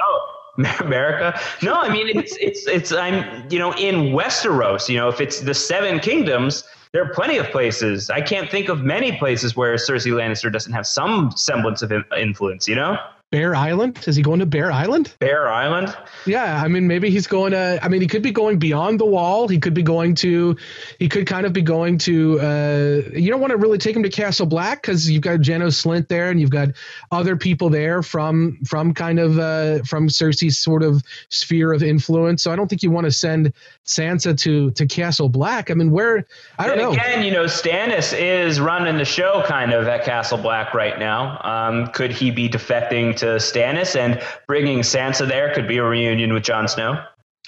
America? 0.80 1.40
No, 1.62 1.76
I 1.76 1.90
mean 1.90 2.08
it's 2.18 2.36
it's 2.38 2.68
it's 2.68 2.92
I'm 2.92 3.48
you 3.52 3.60
know 3.60 3.74
in 3.76 4.14
Westeros. 4.14 4.90
You 4.90 4.98
know 4.98 5.08
if 5.08 5.22
it's 5.22 5.42
the 5.42 5.54
Seven 5.54 6.00
Kingdoms, 6.00 6.64
there 6.92 7.04
are 7.04 7.14
plenty 7.14 7.38
of 7.38 7.48
places. 7.48 8.10
I 8.10 8.22
can't 8.22 8.50
think 8.50 8.70
of 8.70 8.82
many 8.82 9.18
places 9.18 9.56
where 9.56 9.76
Cersei 9.76 10.12
Lannister 10.12 10.52
doesn't 10.52 10.74
have 10.74 10.88
some 10.88 11.32
semblance 11.36 11.82
of 11.82 11.92
influence. 12.18 12.68
You 12.68 12.76
know. 12.76 12.98
Bear 13.30 13.54
Island? 13.56 14.06
Is 14.08 14.16
he 14.16 14.22
going 14.22 14.40
to 14.40 14.46
Bear 14.46 14.72
Island? 14.72 15.14
Bear 15.20 15.50
Island? 15.52 15.94
Yeah, 16.26 16.64
I 16.64 16.70
mean, 16.70 16.88
maybe 16.88 17.10
he's 17.10 17.28
going 17.28 17.52
to. 17.52 17.78
I 17.84 17.90
mean, 17.90 18.00
he 18.00 18.08
could 18.08 18.22
be 18.22 18.32
going 18.32 18.58
beyond 18.58 19.02
the 19.02 19.06
wall. 19.06 19.50
He 19.50 19.60
could 19.60 19.74
be 19.74 19.84
going 19.84 20.16
to. 20.16 20.56
He 20.98 21.10
could 21.10 21.28
kind 21.28 21.46
of 21.46 21.52
be 21.52 21.62
going 21.62 21.98
to. 22.00 22.40
Uh, 22.40 23.02
you 23.14 23.30
don't 23.30 23.42
want 23.42 23.52
to 23.52 23.58
really 23.58 23.80
take 23.80 23.98
him 23.98 24.04
to 24.04 24.10
Castle 24.10 24.46
Black 24.46 24.82
because 24.82 25.10
you've 25.10 25.24
got 25.24 25.42
Janos 25.42 25.84
Slynt 25.84 26.08
there, 26.08 26.30
and 26.30 26.40
you've 26.40 26.52
got 26.52 26.70
other 27.12 27.36
people 27.36 27.70
there 27.70 28.02
from 28.02 28.60
from 28.66 28.94
kind 28.94 29.20
of 29.20 29.38
uh, 29.38 29.80
from 29.84 30.08
Cersei's 30.08 30.58
sort 30.58 30.82
of 30.82 31.04
sphere 31.28 31.74
of 31.74 31.84
influence. 31.84 32.44
So 32.44 32.54
I 32.54 32.56
don't 32.56 32.70
think 32.70 32.82
you 32.82 32.92
want 32.92 33.06
to 33.06 33.12
send 33.12 33.52
Sansa 33.86 34.38
to 34.40 34.72
to 34.72 34.86
Castle 34.86 35.28
Black. 35.28 35.70
I 35.70 35.74
mean, 35.74 35.92
where? 35.92 36.26
I 36.60 36.66
don't 36.66 36.80
and 36.80 36.82
know. 36.82 36.92
Again, 36.94 37.26
you 37.26 37.32
know, 37.32 37.44
Stannis 37.44 38.18
is 38.18 38.62
running 38.62 38.98
the 38.98 39.06
show 39.06 39.44
kind 39.46 39.74
of 39.74 39.86
at 39.90 40.06
Castle 40.06 40.38
Black 40.38 40.74
right 40.74 40.98
now. 40.98 41.42
Um, 41.44 41.88
could 41.88 42.14
he 42.14 42.32
be 42.32 42.48
defecting? 42.48 43.17
To 43.18 43.26
Stannis, 43.38 43.96
and 43.96 44.22
bringing 44.48 44.80
Sansa 44.80 45.28
there 45.28 45.54
could 45.54 45.68
be 45.68 45.78
a 45.78 45.84
reunion 45.84 46.34
with 46.34 46.44
Jon 46.44 46.68
Snow. 46.68 47.04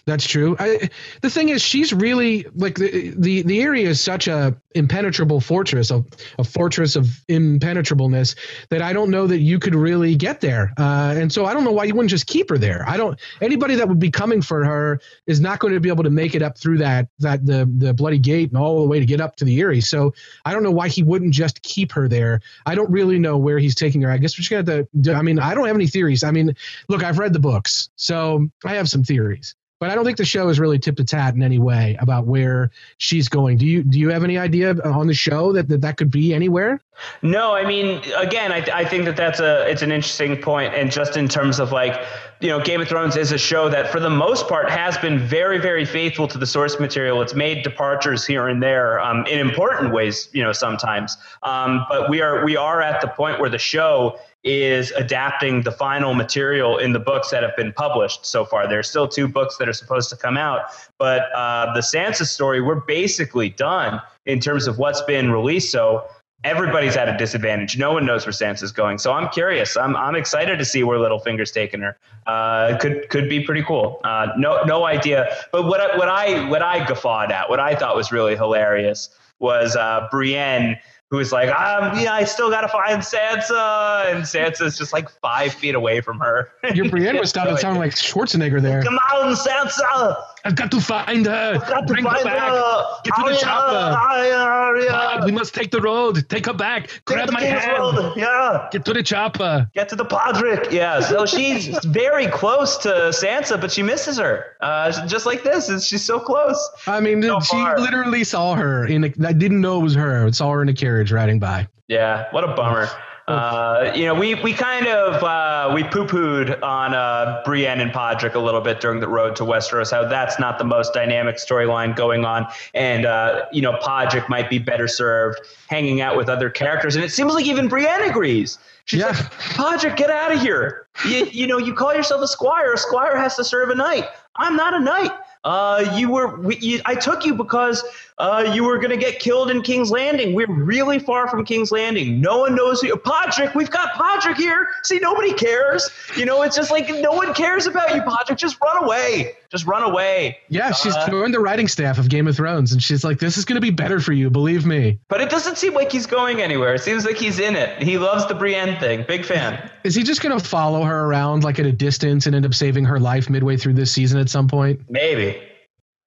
That's 0.10 0.26
true. 0.26 0.55
I, 0.57 0.89
the 1.22 1.30
thing 1.30 1.49
is, 1.49 1.62
she's 1.62 1.93
really 1.93 2.47
like 2.55 2.80
the, 2.80 3.14
the 3.16 3.43
the 3.43 3.62
area 3.62 3.88
is 3.88 4.01
such 4.01 4.28
a 4.28 4.57
impenetrable 4.74 5.39
fortress, 5.39 5.91
a, 5.91 6.03
a 6.39 6.43
fortress 6.43 6.95
of 6.95 7.24
impenetrableness 7.28 8.34
that 8.70 8.82
I 8.82 8.91
don't 8.91 9.12
know 9.12 9.28
that 9.28 9.38
you 9.38 9.60
could 9.60 9.76
really 9.76 10.16
get 10.16 10.41
there. 10.41 10.74
Uh, 10.80 11.14
and 11.16 11.32
so 11.32 11.45
I 11.45 11.53
don't 11.53 11.64
know 11.64 11.72
why 11.72 11.84
you 11.84 11.93
wouldn't 11.93 12.10
just 12.10 12.26
keep 12.26 12.49
her 12.49 12.57
there. 12.57 12.84
I 12.88 12.97
don't. 12.97 13.20
Anybody 13.39 13.76
that 13.76 13.88
would 13.88 13.99
be 13.99 14.10
coming 14.10 14.41
for 14.41 14.66
her 14.66 14.99
is 15.28 15.39
not 15.39 15.60
going 15.60 15.76
to 15.76 15.80
be 15.80 15.89
able 15.89 16.03
to 16.03 16.10
make 16.10 16.34
it 16.34 16.41
up 16.41 16.57
through 16.57 16.80
that 16.80 17.07
that 17.20 17.45
the 17.45 17.72
the 17.78 17.93
bloody 17.93 18.18
gate 18.18 18.49
and 18.49 18.57
all 18.57 18.82
the 18.82 18.88
way 18.88 18.99
to 18.99 19.05
get 19.05 19.22
up 19.22 19.36
to 19.38 19.45
the 19.45 19.60
Eyrie. 19.60 19.82
So 19.82 20.16
I 20.43 20.53
don't 20.53 20.64
know 20.64 20.72
why 20.72 20.88
he 20.88 21.03
wouldn't 21.03 21.36
just 21.36 21.62
keep 21.62 21.91
her 21.91 22.07
there. 22.07 22.41
I 22.66 22.74
don't 22.74 22.89
really 22.89 23.20
know 23.20 23.38
where 23.38 23.60
he's 23.60 23.76
taking 23.76 24.01
her. 24.01 24.10
I 24.10 24.18
guess 24.18 24.34
we're 24.34 24.41
just 24.41 24.49
gonna 24.49 24.76
have 24.76 24.88
to. 25.03 25.14
I 25.14 25.22
mean, 25.22 25.38
I 25.38 25.53
don't 25.53 25.68
have 25.68 25.76
any 25.76 25.88
theories. 25.88 26.24
I 26.24 26.32
mean, 26.32 26.55
look, 26.88 27.03
I've 27.03 27.20
read 27.20 27.34
the 27.34 27.39
books, 27.39 27.89
so 27.95 28.49
I 28.66 28.74
have 28.74 28.89
some 28.89 29.03
theories 29.03 29.53
but 29.80 29.90
I 29.90 29.96
don't 29.96 30.04
think 30.06 30.18
the 30.18 30.26
show 30.26 30.50
is 30.50 30.60
really 30.60 30.78
tipped 30.78 31.00
a 31.00 31.06
tat 31.06 31.36
in 31.36 31.42
any 31.42 31.58
way 31.58 31.98
about 32.00 32.26
where 32.26 32.72
she's 32.98 33.30
going. 33.30 33.58
Do 33.58 33.66
you 33.66 33.84
do 33.84 34.00
you 34.00 34.10
have 34.10 34.24
any 34.24 34.38
idea 34.38 34.76
on 34.84 35.08
the 35.08 35.14
show 35.14 35.54
that 35.54 35.70
that, 35.70 35.82
that 35.82 35.98
could 35.98 36.12
be 36.12 36.34
anywhere? 36.34 36.82
No, 37.22 37.56
I 37.56 37.66
mean, 37.66 38.02
again, 38.18 38.52
I, 38.52 38.66
I 38.74 38.86
think 38.86 39.06
that 39.06 39.16
that's 39.16 39.40
a 39.40 39.70
it's 39.70 39.82
an 39.82 39.92
interesting 39.92 40.38
point, 40.38 40.74
and 40.76 40.92
just 40.92 41.16
in 41.16 41.28
terms 41.30 41.60
of 41.60 41.72
like, 41.72 42.00
you 42.42 42.48
know, 42.48 42.62
Game 42.64 42.80
of 42.80 42.88
Thrones 42.88 43.18
is 43.18 43.32
a 43.32 43.38
show 43.38 43.68
that 43.70 43.92
for 43.92 44.00
the 44.00 44.10
most 44.10 44.48
part 44.48 44.70
has 44.70 44.98
been 44.98 45.20
very 45.20 45.58
very 45.58 45.84
faithful 45.86 46.28
to 46.28 46.38
the 46.38 46.46
source 46.46 46.80
material. 46.80 47.22
It's 47.22 47.34
made 47.34 47.64
departures 47.64 48.26
here 48.26 48.48
and 48.48 48.64
there 48.64 49.00
um, 49.02 49.26
in 49.26 49.40
important 49.40 49.94
ways, 49.94 50.30
you 50.32 50.42
know, 50.42 50.54
sometimes, 50.54 51.18
um, 51.44 51.86
but 51.90 52.10
we 52.10 52.22
are 52.22 52.46
we 52.46 52.56
are 52.56 52.82
at 52.82 53.02
the 53.02 53.08
point 53.08 53.40
where 53.40 53.50
the 53.50 53.58
show 53.58 54.18
is 54.46 54.92
adapting 54.92 55.64
the 55.64 55.72
final 55.72 56.14
material 56.14 56.78
in 56.78 56.94
the 56.94 57.00
books 57.00 57.30
that 57.30 57.44
have 57.44 57.56
been 57.58 57.74
published 57.74 58.26
so 58.26 58.46
far. 58.46 58.70
There 58.70 58.80
are 58.80 58.84
still 58.84 59.08
two 59.08 59.28
books 59.28 59.58
that 59.58 59.68
are 59.68 59.74
supposed 59.74 60.10
to 60.12 60.16
come 60.16 60.38
out, 60.38 60.62
but 60.98 61.24
uh, 61.34 61.74
the 61.74 61.82
Sansa 61.82 62.26
story, 62.26 62.62
we're 62.62 62.76
basically 62.76 63.50
done 63.50 64.02
in 64.26 64.40
terms 64.40 64.66
of 64.66 64.78
what's 64.78 65.02
been 65.02 65.32
released. 65.32 65.72
So 65.72 66.06
everybody's 66.44 66.96
at 66.96 67.10
a 67.10 67.18
disadvantage. 67.18 67.78
No 67.78 67.92
one 67.92 68.06
knows 68.06 68.26
where 68.26 68.34
Sansa's 68.34 68.72
going. 68.72 68.98
So 68.98 69.12
I'm 69.12 69.30
curious. 69.30 69.76
I'm, 69.76 69.96
I'm 69.96 70.16
excited 70.16 70.58
to 70.60 70.66
see 70.66 70.84
where 70.84 70.98
Littlefinger's 70.98 71.52
taking 71.52 71.82
her. 71.82 71.98
Uh, 72.28 72.78
could 72.78 73.10
could 73.10 73.28
be 73.28 73.44
pretty 73.44 73.64
cool. 73.64 74.00
Uh, 74.04 74.28
no 74.38 74.64
no 74.64 74.86
idea. 74.86 75.36
But 75.52 75.66
what 75.66 75.82
I, 75.82 75.98
what 75.98 76.10
I 76.10 76.48
what 76.50 76.62
I 76.62 76.86
guffawed 76.86 77.32
at, 77.32 77.50
what 77.50 77.60
I 77.60 77.76
thought 77.76 77.96
was 77.96 78.12
really 78.12 78.36
hilarious 78.36 79.10
was 79.40 79.76
uh, 79.76 80.08
Brienne 80.12 80.78
who 81.10 81.18
is 81.18 81.32
like, 81.32 81.50
um, 81.50 81.98
yeah, 81.98 82.14
I 82.14 82.24
still 82.24 82.52
gotta 82.52 82.68
find 82.68 83.02
Sansa, 83.02 84.14
and 84.14 84.24
Sansa's 84.24 84.78
just 84.78 84.94
like 84.94 85.10
five 85.10 85.54
feet 85.54 85.74
away 85.74 86.02
from 86.02 86.20
her. 86.20 86.52
Your 86.76 86.88
Brienne 86.90 87.18
was 87.20 87.30
starting 87.30 87.56
to 87.56 87.62
sound 87.62 87.80
like 87.80 87.94
Schwarzenegger 87.94 88.62
there. 88.62 88.84
Come 88.84 89.00
on, 89.12 89.36
Sansa! 89.36 90.24
I've 90.46 90.56
got 90.56 90.72
to 90.72 90.82
find 90.82 91.26
her. 91.26 91.54
I've 91.56 91.68
got 91.68 91.82
to 91.82 91.94
Bring 91.94 92.04
find 92.04 92.18
her 92.18 92.24
back. 92.24 92.50
Her. 92.50 92.84
Get 93.04 93.16
to 93.16 93.24
the 93.30 93.38
chopper. 93.38 95.26
we 95.26 95.32
must 95.32 95.54
take 95.54 95.72
the 95.72 95.82
road. 95.82 96.28
Take 96.30 96.46
her 96.46 96.54
back. 96.54 96.88
Take 96.88 97.06
Grab 97.06 97.32
my 97.32 97.42
hand. 97.42 97.78
Road. 97.78 98.14
Yeah. 98.16 98.68
Get 98.72 98.86
to 98.86 98.94
the 98.94 99.04
chopper. 99.04 99.70
Get 99.74 99.90
to 99.90 99.96
the 99.96 100.06
Podrick. 100.06 100.72
Yeah. 100.72 101.02
So 101.02 101.26
she's 101.26 101.84
very 101.86 102.28
close 102.28 102.78
to 102.80 102.90
Sansa, 102.90 103.60
but 103.60 103.72
she 103.72 103.84
misses 103.84 104.18
her. 104.18 104.56
Uh, 104.62 105.06
just 105.08 105.26
like 105.26 105.44
this. 105.44 105.68
She's 105.86 106.04
so 106.06 106.20
close. 106.20 106.70
I 106.88 107.00
mean, 107.00 107.22
so 107.22 107.40
she 107.40 107.52
far. 107.52 107.80
literally 107.80 108.24
saw 108.24 108.56
her 108.56 108.86
in. 108.86 109.04
A, 109.04 109.14
I 109.26 109.34
didn't 109.34 109.62
know 109.62 109.80
it 109.80 109.84
was 109.84 109.96
her. 109.96 110.28
I 110.28 110.32
saw 110.32 110.52
her 110.52 110.62
in 110.62 110.70
a 110.70 110.74
carriage 110.74 111.12
riding 111.12 111.40
by. 111.40 111.68
Yeah. 111.88 112.28
What 112.32 112.44
a 112.44 112.54
bummer. 112.56 112.88
Uh, 113.30 113.94
you 113.96 114.06
know, 114.06 114.16
we, 114.16 114.34
we 114.34 114.52
kind 114.54 114.88
of 114.88 115.24
uh, 115.24 115.72
we 115.72 115.84
poo 115.84 116.04
pooed 116.04 116.62
on 116.64 116.96
uh, 116.96 117.44
Brienne 117.46 117.80
and 117.80 117.92
Podrick 117.92 118.34
a 118.34 118.40
little 118.40 118.60
bit 118.60 118.82
during 118.82 119.00
the 119.00 119.08
road 119.08 119.36
to 119.36 119.44
Westeros. 119.44 119.92
How 119.92 120.08
that's 120.08 120.40
not 120.40 120.58
the 120.58 120.66
most 120.66 120.96
dynamic 120.96 121.36
storyline 121.36 121.96
going 121.96 122.26
on, 122.26 122.48
and 122.74 123.06
uh, 123.06 123.46
you 123.52 123.62
know, 123.62 123.74
Podrick 123.74 124.28
might 124.30 124.50
be 124.50 124.58
better 124.58 124.88
served 124.88 125.40
hanging 125.68 126.02
out 126.02 126.18
with 126.18 126.28
other 126.28 126.50
characters. 126.50 126.96
And 126.96 127.06
it 127.06 127.12
seems 127.12 127.36
like 127.36 127.46
even 127.46 127.68
Brienne 127.68 128.02
agrees. 128.02 128.58
She's 128.86 129.02
yeah. 129.02 129.10
like, 129.10 129.18
Podrick, 129.54 129.96
get 129.96 130.10
out 130.10 130.32
of 130.32 130.42
here. 130.42 130.88
You, 131.08 131.28
you 131.32 131.46
know, 131.46 131.60
you 131.60 131.76
call 131.76 131.94
yourself 131.94 132.24
a 132.24 132.28
squire. 132.28 132.74
A 132.74 132.78
squire 132.80 133.16
has 133.16 133.36
to 133.36 133.44
serve 133.44 133.70
a 133.70 133.76
knight. 133.76 134.06
I'm 134.38 134.56
not 134.56 134.74
a 134.74 134.80
knight. 134.80 135.12
Uh, 135.44 135.94
you 135.96 136.10
were, 136.10 136.38
we, 136.40 136.58
you, 136.58 136.82
I 136.86 136.96
took 136.96 137.26
you 137.26 137.34
because 137.34 137.84
uh, 138.20 138.51
you 138.53 138.65
were 138.65 138.78
going 138.78 138.89
to 138.89 138.97
get 138.97 139.20
killed 139.20 139.49
in 139.49 139.61
King's 139.61 139.89
Landing. 139.89 140.34
We're 140.34 140.51
really 140.51 140.99
far 140.99 141.30
from 141.30 141.45
King's 141.45 141.72
Landing. 141.72 142.20
No 142.20 142.39
one 142.39 142.53
knows 142.53 142.82
who. 142.82 142.93
Podrick, 142.95 143.55
we've 143.55 143.72
got 143.72 143.93
Podrick 143.93 144.36
here. 144.36 144.67
See, 144.84 144.99
nobody 144.99 145.34
cares. 145.34 145.89
You 146.17 146.26
know, 146.26 146.41
it's 146.41 146.55
just 146.55 146.70
like 146.70 146.89
no 146.89 147.11
one 147.11 147.34
cares 147.34 147.65
about 147.65 147.95
you, 147.95 148.01
Podrick. 148.01 148.38
Just 148.38 148.57
run 148.61 148.84
away. 148.84 149.36
Just 149.49 149.65
run 149.65 149.84
away. 149.84 150.38
Yeah, 150.49 150.72
she's 150.74 150.95
uh, 150.95 151.09
joined 151.09 151.34
the 151.34 151.39
writing 151.39 151.67
staff 151.67 151.97
of 151.97 152.09
Game 152.09 152.28
of 152.28 152.36
Thrones, 152.36 152.72
and 152.74 152.84
she's 152.84 153.03
like, 153.03 153.20
"This 153.20 153.38
is 153.38 153.45
going 153.45 153.55
to 153.55 153.61
be 153.61 153.72
better 153.72 153.99
for 153.99 154.13
you, 154.13 154.30
believe 154.30 154.65
me." 154.65 154.99
But 155.07 155.22
it 155.22 155.30
doesn't 155.30 155.57
seem 155.57 155.74
like 155.74 155.91
he's 155.91 156.05
going 156.05 156.41
anywhere. 156.41 156.76
It 156.76 156.82
seems 156.82 157.05
like 157.05 157.17
he's 157.17 157.39
in 157.39 157.55
it. 157.55 157.82
He 157.82 157.97
loves 157.97 158.28
the 158.28 158.36
Brienne 158.36 158.80
thing. 158.80 159.05
Big 159.07 159.26
fan. 159.26 159.72
Is 159.84 159.95
he 159.95 160.03
just 160.03 160.22
going 160.22 160.38
to 160.38 160.43
follow 160.43 160.84
her 160.84 161.05
around 161.05 161.43
like 161.43 161.57
at 161.57 161.65
a 161.65 161.72
distance 161.72 162.28
and 162.28 162.36
end 162.36 162.45
up 162.45 162.53
saving 162.53 162.86
her 162.86 162.99
life 162.99 163.30
midway 163.30 163.57
through 163.57 163.74
this 163.74 163.91
season 163.91 164.20
at 164.20 164.30
some 164.30 164.47
point? 164.47 164.82
Maybe. 164.89 165.41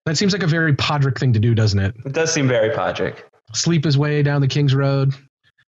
That 0.05 0.17
seems 0.17 0.33
like 0.33 0.43
a 0.43 0.47
very 0.47 0.73
Podrick 0.73 1.17
thing 1.17 1.33
to 1.33 1.39
do, 1.39 1.53
doesn't 1.53 1.79
it? 1.79 1.95
It 2.05 2.13
does 2.13 2.33
seem 2.33 2.47
very 2.47 2.69
Podrick. 2.69 3.23
Sleep 3.53 3.83
his 3.83 3.97
way 3.97 4.23
down 4.23 4.41
the 4.41 4.47
King's 4.47 4.73
Road. 4.73 5.13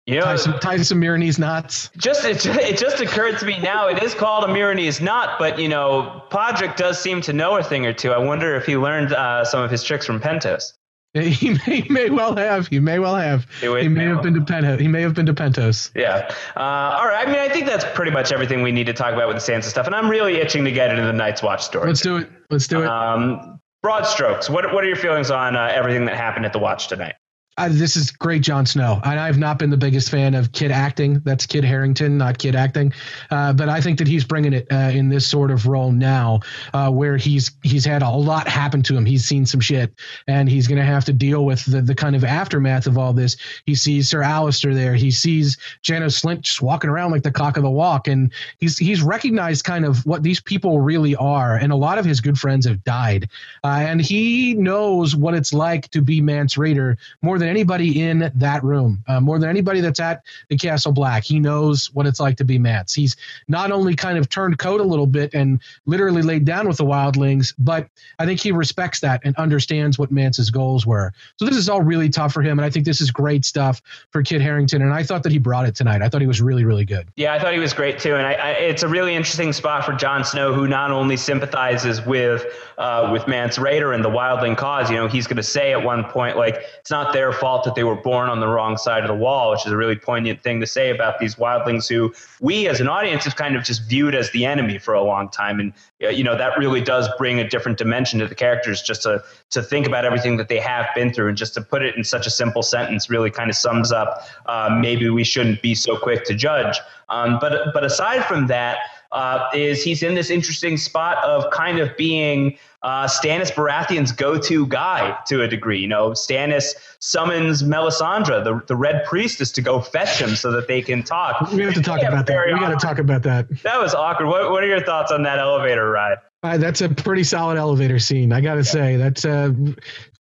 You 0.05 0.15
know, 0.15 0.21
tie 0.21 0.35
some, 0.37 0.59
tie 0.59 0.77
some 0.77 0.99
Myronese 0.99 1.37
knots. 1.37 1.91
Just 1.97 2.25
it, 2.25 2.43
it 2.45 2.77
just 2.79 2.99
occurred 2.99 3.37
to 3.39 3.45
me 3.45 3.59
now. 3.59 3.87
It 3.87 4.01
is 4.01 4.15
called 4.15 4.43
a 4.43 4.47
Myronese 4.47 5.01
knot, 5.01 5.37
but 5.37 5.59
you 5.59 5.69
know, 5.69 6.23
Podrick 6.31 6.75
does 6.75 6.99
seem 6.99 7.21
to 7.21 7.33
know 7.33 7.57
a 7.57 7.63
thing 7.63 7.85
or 7.85 7.93
two. 7.93 8.11
I 8.11 8.17
wonder 8.17 8.55
if 8.55 8.65
he 8.65 8.75
learned 8.75 9.13
uh, 9.13 9.45
some 9.45 9.61
of 9.61 9.69
his 9.69 9.83
tricks 9.83 10.05
from 10.05 10.19
Pentos. 10.19 10.73
He 11.13 11.49
may, 11.49 11.81
he 11.81 11.89
may 11.89 12.09
well 12.11 12.35
have. 12.35 12.67
He 12.67 12.79
may 12.79 12.99
well 12.99 13.15
have. 13.15 13.47
He, 13.59 13.81
he 13.81 13.87
may 13.87 14.05
have 14.05 14.21
been 14.21 14.35
to 14.35 14.41
Pentos. 14.41 14.79
He 14.79 14.87
may 14.87 15.01
have 15.01 15.15
been 15.15 15.25
to 15.25 15.33
Pentos. 15.33 15.89
Yeah. 15.95 16.31
Uh, 16.55 16.59
all 16.59 17.07
right. 17.07 17.27
I 17.27 17.31
mean, 17.31 17.39
I 17.39 17.49
think 17.49 17.65
that's 17.65 17.83
pretty 17.95 18.11
much 18.11 18.31
everything 18.31 18.61
we 18.61 18.71
need 18.71 18.85
to 18.85 18.93
talk 18.93 19.13
about 19.13 19.27
with 19.27 19.43
the 19.43 19.51
Sansa 19.51 19.63
stuff, 19.63 19.87
and 19.87 19.95
I'm 19.95 20.07
really 20.07 20.35
itching 20.35 20.63
to 20.65 20.71
get 20.71 20.91
into 20.91 21.01
the 21.01 21.13
Night's 21.13 21.41
Watch 21.41 21.63
story. 21.63 21.87
Let's 21.87 22.01
do 22.01 22.17
it. 22.17 22.29
Let's 22.51 22.67
do 22.67 22.81
it. 22.83 22.87
Um, 22.87 23.59
broad 23.81 24.05
strokes. 24.05 24.49
What 24.49 24.73
what 24.73 24.83
are 24.83 24.87
your 24.87 24.95
feelings 24.95 25.31
on 25.31 25.55
uh, 25.55 25.71
everything 25.73 26.05
that 26.05 26.15
happened 26.15 26.45
at 26.45 26.53
the 26.53 26.59
Watch 26.59 26.87
tonight? 26.87 27.15
Uh, 27.59 27.67
this 27.69 27.97
is 27.97 28.09
great 28.09 28.41
Jon 28.41 28.65
Snow. 28.65 29.01
And 29.03 29.19
I've 29.19 29.37
not 29.37 29.59
been 29.59 29.69
the 29.69 29.77
biggest 29.77 30.09
fan 30.09 30.33
of 30.33 30.53
kid 30.53 30.71
acting. 30.71 31.19
That's 31.25 31.45
Kit 31.45 31.65
Harington, 31.65 32.17
not 32.17 32.37
kid 32.37 32.55
acting. 32.55 32.93
Uh, 33.31 33.51
but 33.51 33.67
I 33.67 33.81
think 33.81 33.97
that 33.99 34.07
he's 34.07 34.23
bringing 34.23 34.53
it 34.53 34.67
uh, 34.71 34.91
in 34.93 35.09
this 35.09 35.27
sort 35.27 35.51
of 35.51 35.67
role 35.67 35.91
now, 35.91 36.39
uh, 36.73 36.89
where 36.89 37.17
he's 37.17 37.51
he's 37.61 37.83
had 37.83 38.01
a 38.01 38.09
lot 38.09 38.47
happen 38.47 38.81
to 38.83 38.95
him. 38.95 39.05
He's 39.05 39.25
seen 39.25 39.45
some 39.45 39.59
shit, 39.59 39.93
and 40.27 40.47
he's 40.47 40.69
going 40.69 40.77
to 40.77 40.85
have 40.85 41.03
to 41.05 41.13
deal 41.13 41.43
with 41.43 41.65
the, 41.65 41.81
the 41.81 41.95
kind 41.95 42.15
of 42.15 42.23
aftermath 42.23 42.87
of 42.87 42.97
all 42.97 43.11
this. 43.11 43.35
He 43.65 43.75
sees 43.75 44.09
Sir 44.09 44.21
Alliser 44.21 44.73
there. 44.73 44.95
He 44.95 45.11
sees 45.11 45.57
Janos 45.81 46.21
Slynt 46.21 46.41
just 46.41 46.61
walking 46.61 46.89
around 46.89 47.11
like 47.11 47.23
the 47.23 47.31
cock 47.31 47.57
of 47.57 47.63
the 47.63 47.69
walk, 47.69 48.07
and 48.07 48.31
he's 48.59 48.77
he's 48.77 49.01
recognized 49.01 49.65
kind 49.65 49.83
of 49.83 50.05
what 50.05 50.23
these 50.23 50.39
people 50.39 50.79
really 50.79 51.15
are. 51.17 51.57
And 51.57 51.73
a 51.73 51.75
lot 51.75 51.97
of 51.97 52.05
his 52.05 52.21
good 52.21 52.39
friends 52.39 52.65
have 52.65 52.85
died, 52.85 53.29
uh, 53.65 53.79
and 53.81 53.99
he 53.99 54.53
knows 54.53 55.13
what 55.13 55.33
it's 55.33 55.51
like 55.51 55.89
to 55.91 56.01
be 56.01 56.21
Mance 56.21 56.55
Rayder 56.55 56.95
more 57.21 57.37
than 57.37 57.48
anybody 57.49 58.01
in 58.01 58.31
that 58.35 58.63
room, 58.63 59.03
uh, 59.07 59.19
more 59.19 59.39
than 59.39 59.49
anybody 59.49 59.81
that's 59.81 59.99
at 59.99 60.23
the 60.49 60.57
Castle 60.57 60.91
Black. 60.91 61.23
He 61.23 61.39
knows 61.39 61.93
what 61.93 62.05
it's 62.05 62.19
like 62.19 62.37
to 62.37 62.45
be 62.45 62.57
Mance. 62.57 62.93
He's 62.93 63.15
not 63.47 63.71
only 63.71 63.95
kind 63.95 64.17
of 64.17 64.29
turned 64.29 64.59
coat 64.59 64.79
a 64.79 64.83
little 64.83 65.07
bit 65.07 65.33
and 65.33 65.59
literally 65.85 66.21
laid 66.21 66.45
down 66.45 66.67
with 66.67 66.77
the 66.77 66.85
wildlings, 66.85 67.53
but 67.57 67.87
I 68.19 68.25
think 68.25 68.39
he 68.39 68.51
respects 68.51 68.99
that 69.01 69.21
and 69.23 69.35
understands 69.37 69.97
what 69.97 70.11
Mance's 70.11 70.49
goals 70.49 70.85
were. 70.85 71.13
So 71.37 71.45
this 71.45 71.57
is 71.57 71.69
all 71.69 71.81
really 71.81 72.09
tough 72.09 72.33
for 72.33 72.41
him, 72.41 72.59
and 72.59 72.65
I 72.65 72.69
think 72.69 72.85
this 72.85 73.01
is 73.01 73.11
great 73.11 73.45
stuff 73.45 73.81
for 74.11 74.23
Kit 74.23 74.41
Harington. 74.41 74.81
And 74.81 74.93
I 74.93 75.03
thought 75.03 75.23
that 75.23 75.31
he 75.31 75.37
brought 75.37 75.67
it 75.67 75.75
tonight. 75.75 76.01
I 76.01 76.09
thought 76.09 76.21
he 76.21 76.27
was 76.27 76.41
really, 76.41 76.65
really 76.65 76.85
good. 76.85 77.07
Yeah, 77.15 77.33
I 77.33 77.39
thought 77.39 77.53
he 77.53 77.59
was 77.59 77.73
great 77.73 77.99
too. 77.99 78.15
And 78.15 78.25
I, 78.25 78.33
I, 78.33 78.49
it's 78.51 78.83
a 78.83 78.87
really 78.87 79.15
interesting 79.15 79.53
spot 79.53 79.85
for 79.85 79.93
Jon 79.93 80.23
Snow, 80.23 80.53
who 80.53 80.67
not 80.67 80.91
only 80.91 81.17
sympathizes 81.17 82.05
with 82.05 82.45
uh, 82.77 83.09
with 83.11 83.27
Mance 83.27 83.57
Rayder 83.57 83.93
and 83.93 84.03
the 84.03 84.09
wildling 84.09 84.57
cause. 84.57 84.89
You 84.89 84.97
know, 84.97 85.07
he's 85.07 85.27
going 85.27 85.37
to 85.37 85.43
say 85.43 85.71
at 85.71 85.83
one 85.83 86.03
point 86.05 86.37
like 86.37 86.61
it's 86.79 86.91
not 86.91 87.13
their 87.13 87.28
fault 87.31 87.63
that 87.63 87.75
they 87.75 87.83
were 87.83 87.95
born 87.95 88.29
on 88.29 88.39
the 88.39 88.47
wrong 88.47 88.77
side 88.77 89.03
of 89.03 89.07
the 89.07 89.15
wall, 89.15 89.51
which 89.51 89.65
is 89.65 89.71
a 89.71 89.77
really 89.77 89.95
poignant 89.95 90.41
thing 90.41 90.59
to 90.59 90.67
say 90.67 90.89
about 90.89 91.19
these 91.19 91.35
wildlings 91.35 91.87
who 91.87 92.13
we 92.41 92.67
as 92.67 92.79
an 92.79 92.87
audience 92.87 93.23
have 93.25 93.35
kind 93.35 93.55
of 93.55 93.63
just 93.63 93.83
viewed 93.87 94.15
as 94.15 94.31
the 94.31 94.45
enemy 94.45 94.77
for 94.77 94.93
a 94.93 95.03
long 95.03 95.29
time. 95.29 95.59
And, 95.59 95.73
you 95.99 96.23
know, 96.23 96.37
that 96.37 96.57
really 96.57 96.81
does 96.81 97.09
bring 97.17 97.39
a 97.39 97.47
different 97.47 97.77
dimension 97.77 98.19
to 98.19 98.27
the 98.27 98.35
characters 98.35 98.81
just 98.81 99.03
to, 99.03 99.23
to 99.51 99.61
think 99.61 99.87
about 99.87 100.05
everything 100.05 100.37
that 100.37 100.49
they 100.49 100.59
have 100.59 100.87
been 100.95 101.13
through 101.13 101.29
and 101.29 101.37
just 101.37 101.53
to 101.55 101.61
put 101.61 101.81
it 101.81 101.95
in 101.95 102.03
such 102.03 102.27
a 102.27 102.31
simple 102.31 102.63
sentence 102.63 103.09
really 103.09 103.31
kind 103.31 103.49
of 103.49 103.55
sums 103.55 103.91
up 103.91 104.23
uh, 104.45 104.77
maybe 104.79 105.09
we 105.09 105.23
shouldn't 105.23 105.61
be 105.61 105.75
so 105.75 105.97
quick 105.97 106.23
to 106.25 106.33
judge. 106.33 106.77
Um, 107.09 107.37
but, 107.41 107.73
but 107.73 107.83
aside 107.83 108.25
from 108.25 108.47
that, 108.47 108.77
uh, 109.11 109.49
is 109.53 109.83
he's 109.83 110.03
in 110.03 110.13
this 110.13 110.29
interesting 110.29 110.77
spot 110.77 111.23
of 111.23 111.49
kind 111.51 111.79
of 111.79 111.95
being 111.97 112.57
uh, 112.81 113.07
Stannis 113.07 113.51
Baratheon's 113.51 114.11
go-to 114.11 114.65
guy 114.67 115.17
to 115.27 115.41
a 115.43 115.47
degree. 115.47 115.79
You 115.79 115.87
know, 115.87 116.11
Stannis 116.11 116.73
summons 116.99 117.63
Melisandre, 117.63 118.43
the, 118.43 118.61
the 118.67 118.75
Red 118.75 119.05
Priestess, 119.05 119.51
to 119.53 119.61
go 119.61 119.81
fetch 119.81 120.21
him 120.21 120.35
so 120.35 120.51
that 120.51 120.67
they 120.67 120.81
can 120.81 121.03
talk. 121.03 121.51
We 121.51 121.63
have 121.63 121.73
to 121.73 121.81
talk 121.81 122.01
yeah, 122.01 122.09
about 122.09 122.25
that. 122.27 122.45
We 122.47 122.59
got 122.59 122.69
to 122.69 122.85
talk 122.85 122.99
about 122.99 123.23
that. 123.23 123.47
That 123.63 123.79
was 123.79 123.93
awkward. 123.93 124.27
What, 124.27 124.51
what 124.51 124.63
are 124.63 124.67
your 124.67 124.83
thoughts 124.83 125.11
on 125.11 125.23
that 125.23 125.39
elevator 125.39 125.89
ride? 125.89 126.17
Uh, 126.41 126.57
that's 126.57 126.79
a 126.79 126.87
pretty 126.87 127.23
solid 127.25 127.57
elevator 127.57 127.99
scene. 127.99 128.31
I 128.31 128.39
got 128.39 128.53
to 128.53 128.59
yeah. 128.59 128.63
say 128.63 128.95
that's 128.95 129.25
uh, 129.25 129.51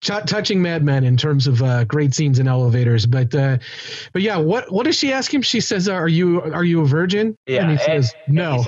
t- 0.01 0.21
touching 0.27 0.63
Mad 0.63 0.83
Men 0.83 1.05
in 1.05 1.19
terms 1.19 1.47
of 1.47 1.63
uh, 1.63 1.85
great 1.85 2.15
scenes 2.15 2.39
in 2.39 2.49
elevators. 2.49 3.05
But 3.05 3.35
uh, 3.35 3.59
but 4.15 4.23
yeah, 4.23 4.39
what 4.39 4.73
what 4.73 4.85
does 4.85 4.97
she 4.97 5.13
ask 5.13 5.33
him? 5.33 5.43
She 5.43 5.61
says, 5.61 5.91
"Are 5.91 6.09
you 6.09 6.41
are 6.41 6.65
you 6.65 6.81
a 6.81 6.87
virgin?" 6.87 7.37
Yeah, 7.47 7.65
and 7.65 7.71
he 7.71 7.77
says, 7.77 8.15
and, 8.27 8.35
"No." 8.35 8.55
And 8.55 8.67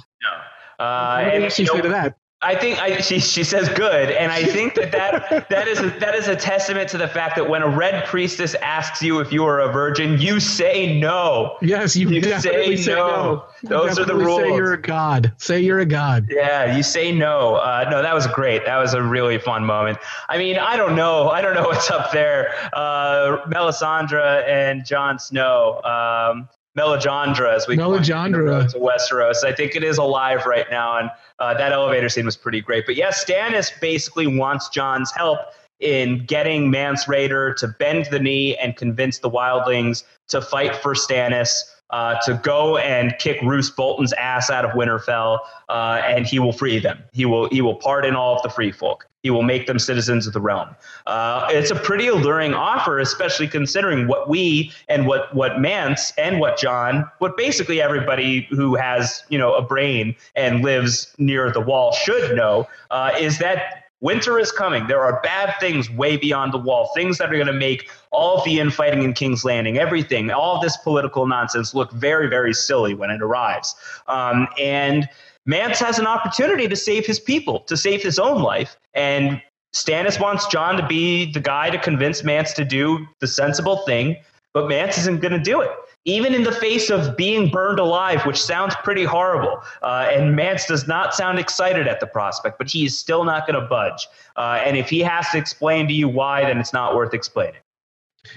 no. 0.79 0.85
Uh, 0.85 1.31
what 1.31 1.39
did 1.39 1.53
she 1.53 1.65
say 1.65 1.77
know, 1.77 1.83
to 1.85 1.89
that? 1.89 2.18
I 2.41 2.55
think 2.55 2.81
I, 2.81 3.01
she 3.01 3.19
she 3.19 3.43
says 3.43 3.69
good, 3.71 4.13
and 4.13 4.31
I 4.31 4.45
think 4.45 4.77
that 4.77 4.93
that 4.93 5.49
that 5.49 5.67
is 5.67 5.81
a, 5.81 5.91
that 5.99 6.15
is 6.15 6.29
a 6.29 6.37
testament 6.37 6.89
to 6.91 6.99
the 6.99 7.09
fact 7.09 7.35
that 7.35 7.51
when 7.51 7.63
a 7.63 7.69
red 7.69 8.05
priestess 8.05 8.55
asks 8.57 9.03
you 9.03 9.19
if 9.19 9.33
you 9.33 9.45
are 9.45 9.59
a 9.59 9.73
virgin, 9.73 10.21
you 10.21 10.39
say 10.39 11.01
no. 11.01 11.57
Yes, 11.61 11.97
you, 11.97 12.09
you 12.09 12.23
say, 12.23 12.77
say, 12.77 12.95
no. 12.95 13.45
no. 13.65 13.69
Those 13.69 13.99
are 13.99 14.05
the 14.05 14.15
rules. 14.15 14.43
Say 14.43 14.55
you're 14.55 14.75
a 14.75 14.81
god. 14.81 15.33
Say 15.39 15.61
you're 15.61 15.81
a 15.81 15.87
god. 15.87 16.29
Yeah, 16.31 16.77
you 16.77 16.85
say 16.85 17.11
no. 17.11 17.57
Uh, 17.57 17.89
no, 17.91 18.03
that 18.03 18.15
was 18.15 18.29
great. 18.29 18.65
That 18.65 18.77
was 18.77 18.95
a 18.95 19.03
really 19.03 19.39
fun 19.39 19.65
moment. 19.65 19.99
I 20.29 20.39
mean, 20.39 20.59
I 20.59 20.77
don't 20.77 20.95
know. 20.95 21.31
I 21.31 21.43
don't 21.43 21.55
know 21.55 21.67
what's 21.67 21.91
up 21.91 22.13
there. 22.13 22.55
Uh, 22.73 23.39
Melisandre 23.49 24.47
and 24.47 24.87
Jon 24.87 25.19
Snow. 25.19 25.83
Um, 25.83 26.49
Melisandre, 26.79 27.53
as 27.53 27.67
we 27.67 27.77
Melisandre 27.77 28.71
to 28.71 28.79
Westeros. 28.79 29.43
I 29.43 29.53
think 29.53 29.75
it 29.75 29.83
is 29.83 29.99
alive 29.99 30.47
right 30.47 30.67
now, 30.71 30.99
and 30.99 31.11
uh, 31.41 31.55
that 31.55 31.73
elevator 31.73 32.09
scene 32.09 32.25
was 32.27 32.37
pretty 32.37 32.61
great. 32.61 32.87
But 32.87 32.97
yes, 32.97 33.25
Stannis 33.25 33.71
basically 33.81 34.27
wants 34.27 34.69
Jon's 34.69 35.11
help 35.13 35.39
in 35.81 36.25
getting 36.27 36.71
Mance 36.71 37.05
Rayder 37.05 37.55
to 37.57 37.69
bend 37.69 38.07
the 38.11 38.19
knee 38.19 38.57
and 38.57 38.77
convince 38.77 39.19
the 39.19 39.31
Wildlings 39.31 40.03
to 40.29 40.41
fight 40.41 40.75
for 40.75 40.95
Stannis 40.95 41.63
uh, 41.91 42.17
to 42.23 42.35
go 42.43 42.77
and 42.79 43.15
kick 43.19 43.41
Roose 43.43 43.71
Bolton's 43.71 44.13
ass 44.15 44.51
out 44.51 44.65
of 44.65 44.73
Winterfell, 44.73 45.39
uh, 45.69 46.03
and 46.05 46.27
he 46.27 46.39
will 46.39 46.53
free 46.53 46.79
them. 46.79 47.03
He 47.13 47.25
will 47.25 47.49
he 47.49 47.61
will 47.61 47.77
pardon 47.77 48.15
all 48.15 48.37
of 48.37 48.43
the 48.43 48.51
free 48.51 48.73
folk. 48.73 49.07
He 49.23 49.31
will 49.31 49.43
make 49.43 49.67
them 49.67 49.81
citizens 49.81 50.27
of 50.29 50.33
the 50.33 50.41
realm. 50.41 50.77
Uh, 51.07 51.49
it's 51.51 51.73
a 51.73 51.75
pretty 51.75 52.07
alluring 52.07 52.55
offer, 52.55 53.01
especially 53.01 53.49
considering 53.49 54.07
what 54.07 54.29
we 54.29 54.73
and 54.89 55.07
what 55.07 55.35
what 55.35 55.61
Mance 55.61 56.13
and 56.17 56.39
what 56.39 56.57
Jon, 56.59 57.11
what 57.19 57.37
basically 57.37 57.81
everybody 57.81 58.47
who 58.51 58.75
has 58.77 59.25
you 59.29 59.39
know 59.39 59.55
a 59.55 59.63
brain 59.63 60.15
and 60.37 60.63
lives 60.63 61.15
near 61.19 61.51
the 61.51 61.61
wall 61.61 61.93
should 61.93 62.37
know, 62.37 62.69
uh, 62.91 63.13
is 63.19 63.39
that 63.39 63.88
Winter 64.01 64.39
is 64.39 64.53
coming. 64.53 64.87
There 64.87 65.01
are 65.01 65.21
bad 65.23 65.55
things 65.59 65.91
way 65.91 66.17
beyond 66.17 66.53
the 66.53 66.59
wall, 66.59 66.91
things 66.95 67.19
that 67.19 67.31
are 67.31 67.35
going 67.35 67.49
to 67.49 67.53
make 67.53 67.91
all 68.13 68.45
the 68.45 68.61
infighting 68.61 69.03
in 69.03 69.13
King's 69.13 69.45
Landing, 69.45 69.77
everything, 69.79 70.31
all 70.31 70.61
this 70.61 70.77
political 70.77 71.27
nonsense 71.27 71.75
look 71.75 71.91
very, 71.93 72.29
very 72.29 72.55
silly 72.55 72.95
when 72.95 73.11
it 73.11 73.21
arrives. 73.21 73.75
Um, 74.07 74.47
and 74.59 75.09
Mance 75.47 75.81
has 75.81 75.99
an 75.99 76.07
opportunity 76.07 76.69
to 76.69 76.77
save 76.77 77.07
his 77.07 77.19
people, 77.19 77.61
to 77.61 77.77
save 77.77 78.03
his 78.03 78.21
own 78.21 78.41
life. 78.41 78.77
And 78.95 79.43
Stannis 79.75 80.21
wants 80.21 80.47
Jon 80.47 80.77
to 80.77 80.87
be 80.87 81.33
the 81.33 81.41
guy 81.41 81.71
to 81.71 81.79
convince 81.79 82.23
Mance 82.23 82.53
to 82.55 82.65
do 82.65 83.05
the 83.19 83.27
sensible 83.27 83.79
thing, 83.79 84.17
but 84.55 84.69
Mance 84.69 84.97
isn't 84.99 85.21
going 85.21 85.33
to 85.33 85.41
do 85.41 85.61
it 85.61 85.71
even 86.09 86.35
in 86.35 86.43
the 86.43 86.53
face 86.53 86.89
of 86.89 87.17
being 87.17 87.49
burned 87.51 87.79
alive, 87.79 88.25
which 88.25 88.41
sounds 88.41 88.75
pretty 88.83 89.05
horrible. 89.05 89.63
Uh, 89.83 90.09
and 90.11 90.35
Mance 90.35 90.65
does 90.65 90.89
not 90.89 91.15
sound 91.15 91.39
excited 91.39 91.87
at 91.87 92.01
the 92.01 92.07
prospect, 92.07 92.57
but 92.57 92.69
he 92.69 92.87
is 92.87 92.99
still 92.99 93.25
not 93.25 93.47
going 93.47 93.61
to 93.61 93.67
budge. 93.69 94.09
Uh, 94.35 94.61
and 94.65 94.77
if 94.77 94.89
he 94.89 95.01
has 95.01 95.29
to 95.31 95.39
explain 95.39 95.87
to 95.87 95.93
you 95.93 96.09
why, 96.09 96.43
then 96.43 96.59
it's 96.59 96.73
not 96.73 96.97
worth 96.97 97.13
explaining. 97.13 97.61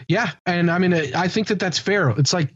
Yeah, 0.08 0.32
and 0.46 0.70
I 0.70 0.78
mean, 0.78 0.94
I 0.94 1.28
think 1.28 1.48
that 1.48 1.60
that's 1.60 1.80
fair. 1.80 2.10
It's 2.12 2.34
like 2.34 2.50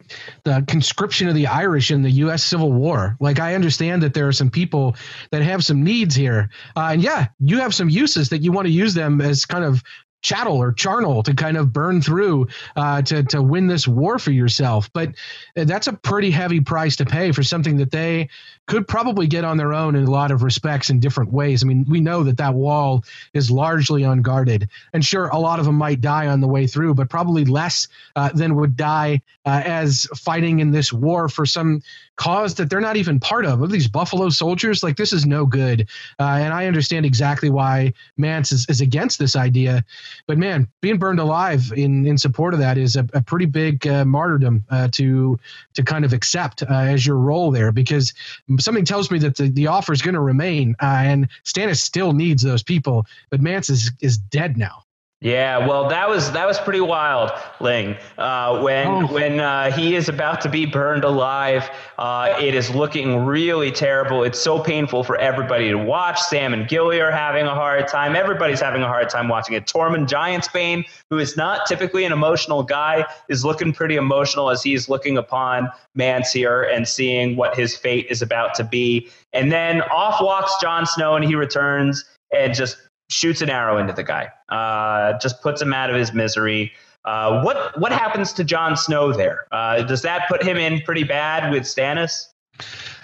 the 0.44 0.64
conscription 0.68 1.28
of 1.28 1.36
the 1.36 1.48
Irish 1.48 1.92
in 1.92 2.02
the 2.02 2.12
U.S. 2.12 2.44
Civil 2.44 2.72
War. 2.72 3.18
Like, 3.20 3.40
I 3.40 3.56
understand 3.56 4.04
that 4.04 4.14
there 4.14 4.28
are 4.28 4.34
some 4.34 4.50
people 4.50 4.96
that 5.32 5.42
have 5.42 5.64
some 5.64 5.84
needs 5.84 6.16
here, 6.16 6.50
uh, 6.78 6.90
and 6.94 7.02
yeah, 7.02 7.28
you 7.40 7.60
have 7.60 7.74
some 7.74 7.90
uses 7.90 8.30
that 8.30 8.40
you 8.40 8.52
want 8.52 8.68
to 8.68 8.72
use 8.72 8.94
them 8.94 9.22
as 9.22 9.46
kind 9.46 9.66
of 9.66 9.84
chattel 10.26 10.58
or 10.58 10.72
charnel 10.72 11.22
to 11.22 11.36
kind 11.36 11.56
of 11.56 11.72
burn 11.72 12.02
through 12.02 12.48
uh, 12.76 13.02
to 13.04 13.24
to 13.24 13.42
win 13.42 13.68
this 13.68 13.88
war 13.88 14.18
for 14.18 14.32
yourself. 14.32 14.92
But 14.92 15.14
that's 15.54 15.86
a 15.86 15.94
pretty 15.94 16.32
heavy 16.32 16.62
price 16.62 16.96
to 16.98 17.06
pay 17.06 17.32
for 17.32 17.44
something 17.44 17.78
that 17.78 17.92
they 17.92 18.30
could 18.66 18.88
probably 18.88 19.28
get 19.28 19.46
on 19.46 19.58
their 19.58 19.74
own 19.74 19.96
in 19.96 20.06
a 20.06 20.10
lot 20.10 20.32
of 20.32 20.42
respects 20.42 20.90
in 20.90 21.00
different 21.00 21.32
ways. 21.32 21.64
I 21.64 21.68
mean, 21.68 21.86
we 21.88 22.00
know 22.00 22.24
that 22.24 22.38
that 22.38 22.56
wall 22.56 23.06
is 23.36 23.52
largely 23.52 24.02
unguarded, 24.02 24.68
and 24.92 25.06
sure, 25.06 25.28
a 25.28 25.38
lot 25.38 25.60
of 25.60 25.66
them 25.66 25.76
might 25.76 26.02
die 26.02 26.28
on 26.28 26.42
the 26.42 26.48
way 26.48 26.66
through, 26.66 26.96
but 26.96 27.08
probably 27.08 27.46
less 27.46 27.88
uh, 28.16 28.30
than 28.34 28.56
would 28.56 28.76
die 28.76 29.22
uh, 29.46 29.62
as 29.64 30.08
fighting 30.16 30.60
in 30.60 30.72
this 30.72 30.92
war 30.92 31.30
for 31.30 31.46
some 31.46 31.84
cause 32.16 32.56
that 32.56 32.70
they're 32.70 32.82
not 32.82 32.98
even 32.98 33.20
part 33.20 33.46
of. 33.46 33.62
Of 33.62 33.72
these 33.72 33.88
Buffalo 33.88 34.30
soldiers, 34.30 34.84
like 34.84 34.98
this 34.98 35.14
is 35.14 35.26
no 35.26 35.46
good. 35.46 35.90
Uh, 36.20 36.24
and 36.24 36.54
I 36.54 36.66
understand 36.68 37.06
exactly 37.06 37.50
why 37.50 37.94
Mance 38.18 38.52
is, 38.52 38.66
is 38.70 38.82
against 38.82 39.20
this 39.20 39.36
idea. 39.36 39.84
But 40.28 40.38
man, 40.38 40.68
being 40.82 40.98
burned 40.98 41.20
alive 41.20 41.72
in 41.76 42.06
in 42.06 42.18
support 42.18 42.54
of 42.54 42.60
that 42.60 42.78
is 42.78 42.96
a, 42.96 43.08
a 43.14 43.22
pretty 43.22 43.46
big 43.46 43.86
uh, 43.88 44.06
martyrdom 44.06 44.64
uh, 44.70 44.88
to 44.94 45.40
to 45.74 45.84
kind 45.84 46.06
of 46.06 46.14
accept 46.14 46.64
uh, 46.64 46.68
as 46.70 47.06
your 47.06 47.18
role 47.18 47.52
there 47.52 47.72
because 47.72 48.14
something 48.60 48.86
tells 48.86 49.12
me 49.12 49.20
that 49.20 49.36
the, 49.36 49.50
the 49.50 49.68
offer 49.68 49.94
is 49.94 50.02
going 50.02 50.14
to 50.14 50.22
remain 50.22 50.76
uh, 50.82 50.86
and 51.06 51.30
Stannis 51.44 51.78
still 51.78 52.14
needs 52.14 52.44
those 52.44 52.64
people, 52.64 53.06
but 53.30 53.42
Mance 53.42 53.70
is 53.70 53.92
is 54.02 54.18
dead 54.18 54.58
now. 54.58 54.85
Yeah, 55.22 55.66
well, 55.66 55.88
that 55.90 56.10
was 56.10 56.34
that 56.34 56.46
was 56.46 56.60
pretty 56.60 56.82
wild, 56.82 57.32
Ling. 57.62 57.96
Uh, 58.18 58.62
when 58.62 58.88
oh. 58.88 59.08
when 59.08 59.40
uh, 59.40 59.72
he 59.72 59.96
is 59.96 60.10
about 60.10 60.42
to 60.42 60.50
be 60.50 60.66
burned 60.66 61.06
alive, 61.06 61.70
uh, 61.98 62.36
it 62.40 62.54
is 62.54 62.70
looking 62.76 63.26
really 63.26 63.72
terrible. 63.72 64.24
It's 64.24 64.40
so 64.40 64.60
painful 64.60 65.06
for 65.06 65.18
everybody 65.18 65.70
to 65.70 65.78
watch. 65.78 66.20
Sam 66.20 66.54
and 66.54 66.68
Gilly 66.68 67.00
are 67.00 67.12
having 67.12 67.46
a 67.46 67.56
hard 67.56 67.88
time. 67.88 68.14
Everybody's 68.16 68.60
having 68.60 68.84
a 68.84 68.88
hard 68.88 69.10
time 69.10 69.30
watching 69.30 69.56
it. 69.56 69.66
Tormund 69.66 70.10
Giantsbane, 70.10 70.84
who 71.10 71.18
is 71.18 71.38
not 71.38 71.66
typically 71.66 72.04
an 72.04 72.12
emotional 72.12 72.62
guy, 72.62 73.06
is 73.30 73.46
looking 73.46 73.72
pretty 73.72 73.96
emotional 73.96 74.50
as 74.50 74.62
he's 74.62 74.90
looking 74.90 75.18
upon 75.18 75.70
Mance 75.96 76.34
here 76.34 76.62
and 76.64 76.86
seeing 76.88 77.38
what 77.38 77.58
his 77.58 77.76
fate 77.76 78.06
is 78.10 78.22
about 78.22 78.54
to 78.56 78.66
be. 78.66 79.10
And 79.32 79.50
then 79.50 79.82
off 79.84 80.22
walks 80.22 80.54
Jon 80.62 80.86
Snow, 80.86 81.16
and 81.16 81.24
he 81.24 81.36
returns 81.36 82.04
and 82.36 82.54
just 82.54 82.78
shoots 83.10 83.42
an 83.42 83.50
arrow 83.50 83.78
into 83.78 83.94
the 83.94 84.04
guy, 84.04 84.30
uh, 84.50 85.18
just 85.20 85.42
puts 85.42 85.62
him 85.62 85.74
out 85.74 85.90
of 85.90 85.96
his 85.96 86.14
misery. 86.14 86.72
Uh, 87.04 87.42
what 87.44 87.80
what 87.80 87.92
happens 87.92 88.34
to 88.34 88.44
Jon 88.44 88.76
Snow 88.76 89.14
there? 89.14 89.46
Uh, 89.52 89.84
does 89.84 90.02
that 90.02 90.28
put 90.28 90.44
him 90.44 90.58
in 90.58 90.82
pretty 90.82 91.04
bad 91.04 91.52
with 91.52 91.64
Stannis? 91.64 92.28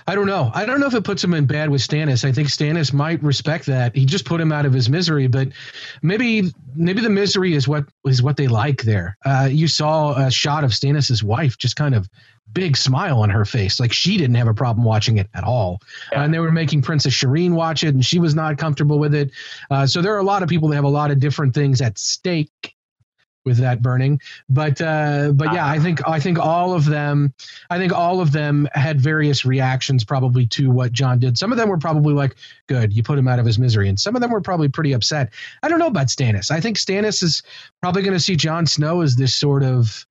I 0.08 0.16
don't 0.16 0.26
know. 0.26 0.52
I 0.54 0.66
don't 0.66 0.80
know 0.80 0.88
if 0.88 0.96
it 0.96 1.04
puts 1.04 1.24
him 1.24 1.34
in 1.34 1.46
bad 1.46 1.70
with 1.70 1.82
Stannis. 1.82 2.26
I 2.26 2.32
think 2.32 2.48
Stannis 2.48 2.92
might 2.92 3.22
respect 3.22 3.68
that. 3.68 3.96
He 3.96 4.06
just 4.06 4.26
put 4.26 4.42
him 4.42 4.52
out 4.52 4.66
of 4.66 4.74
his 4.74 4.90
misery, 4.90 5.28
but 5.28 5.50
maybe 6.02 6.52
maybe 6.76 7.02
the 7.02 7.10
misery 7.10 7.54
is 7.54 7.68
what 7.68 7.86
is 8.06 8.24
what 8.24 8.38
they 8.38 8.48
like 8.48 8.82
there. 8.84 9.18
Uh, 9.24 9.48
you 9.52 9.68
saw 9.68 10.14
a 10.16 10.32
shot 10.32 10.64
of 10.64 10.72
Stannis's 10.72 11.24
wife 11.24 11.58
just 11.58 11.76
kind 11.76 11.94
of 11.94 12.10
big 12.54 12.76
smile 12.76 13.22
on 13.22 13.30
her 13.30 13.46
face. 13.46 13.80
Like 13.80 13.94
she 13.94 14.18
didn't 14.18 14.36
have 14.36 14.48
a 14.48 14.54
problem 14.54 14.86
watching 14.86 15.18
it 15.18 15.30
at 15.34 15.44
all. 15.44 15.82
Yeah. 16.12 16.24
and 16.24 16.34
they 16.34 16.40
were 16.40 16.52
making 16.52 16.82
Princess 16.82 17.14
Shireen 17.14 17.52
watch 17.52 17.84
it, 17.84 17.94
and 17.94 18.06
she 18.06 18.20
was 18.20 18.36
not 18.36 18.58
comfortable 18.58 19.00
with 19.00 19.14
it. 19.14 19.32
Uh, 19.70 19.86
so 19.88 20.02
there 20.02 20.14
are 20.14 20.20
a 20.20 20.24
lot 20.24 20.44
of 20.44 20.50
people 20.50 20.70
that 20.70 20.76
have 20.76 20.84
a 20.84 20.90
lot 20.90 21.12
of 21.12 21.20
different 21.20 21.54
things 21.54 21.82
at 21.82 21.98
stake 21.98 22.76
with 23.46 23.58
that 23.58 23.82
burning. 23.82 24.22
But 24.50 24.82
uh, 24.82 25.32
but 25.34 25.54
yeah, 25.54 25.68
I 25.68 25.80
think 25.80 26.08
I 26.08 26.20
think 26.20 26.38
all 26.38 26.74
of 26.74 26.86
them, 26.86 27.34
I 27.70 27.78
think 27.78 27.92
all 27.94 28.22
of 28.22 28.32
them 28.32 28.68
had 28.74 29.02
various 29.02 29.46
reactions 29.46 30.04
probably 30.04 30.46
to 30.48 30.70
what 30.70 30.92
Jon 30.92 31.20
did. 31.20 31.38
Some 31.38 31.52
of 31.52 31.58
them 31.58 31.70
were 31.70 31.78
probably 31.78 32.14
like, 32.14 32.36
"Good, 32.68 32.94
you 32.94 33.04
put 33.04 33.18
him 33.18 33.28
out 33.28 33.40
of 33.40 33.46
his 33.46 33.58
misery," 33.58 33.90
and 33.90 34.00
some 34.00 34.16
of 34.16 34.22
them 34.22 34.32
were 34.32 34.42
probably 34.42 34.70
pretty 34.70 34.94
upset. 34.94 35.32
I 35.64 35.70
don't 35.70 35.80
know 35.80 35.88
about 35.88 36.08
Stannis. 36.08 36.52
I 36.52 36.60
think 36.60 36.78
Stannis 36.78 37.24
is 37.24 37.44
probably 37.82 38.04
going 38.04 38.14
to 38.14 38.20
see 38.20 38.36
Jon 38.36 38.66
Snow 38.66 39.02
as 39.02 39.16
this 39.16 39.34
sort 39.34 39.64
of 39.64 40.06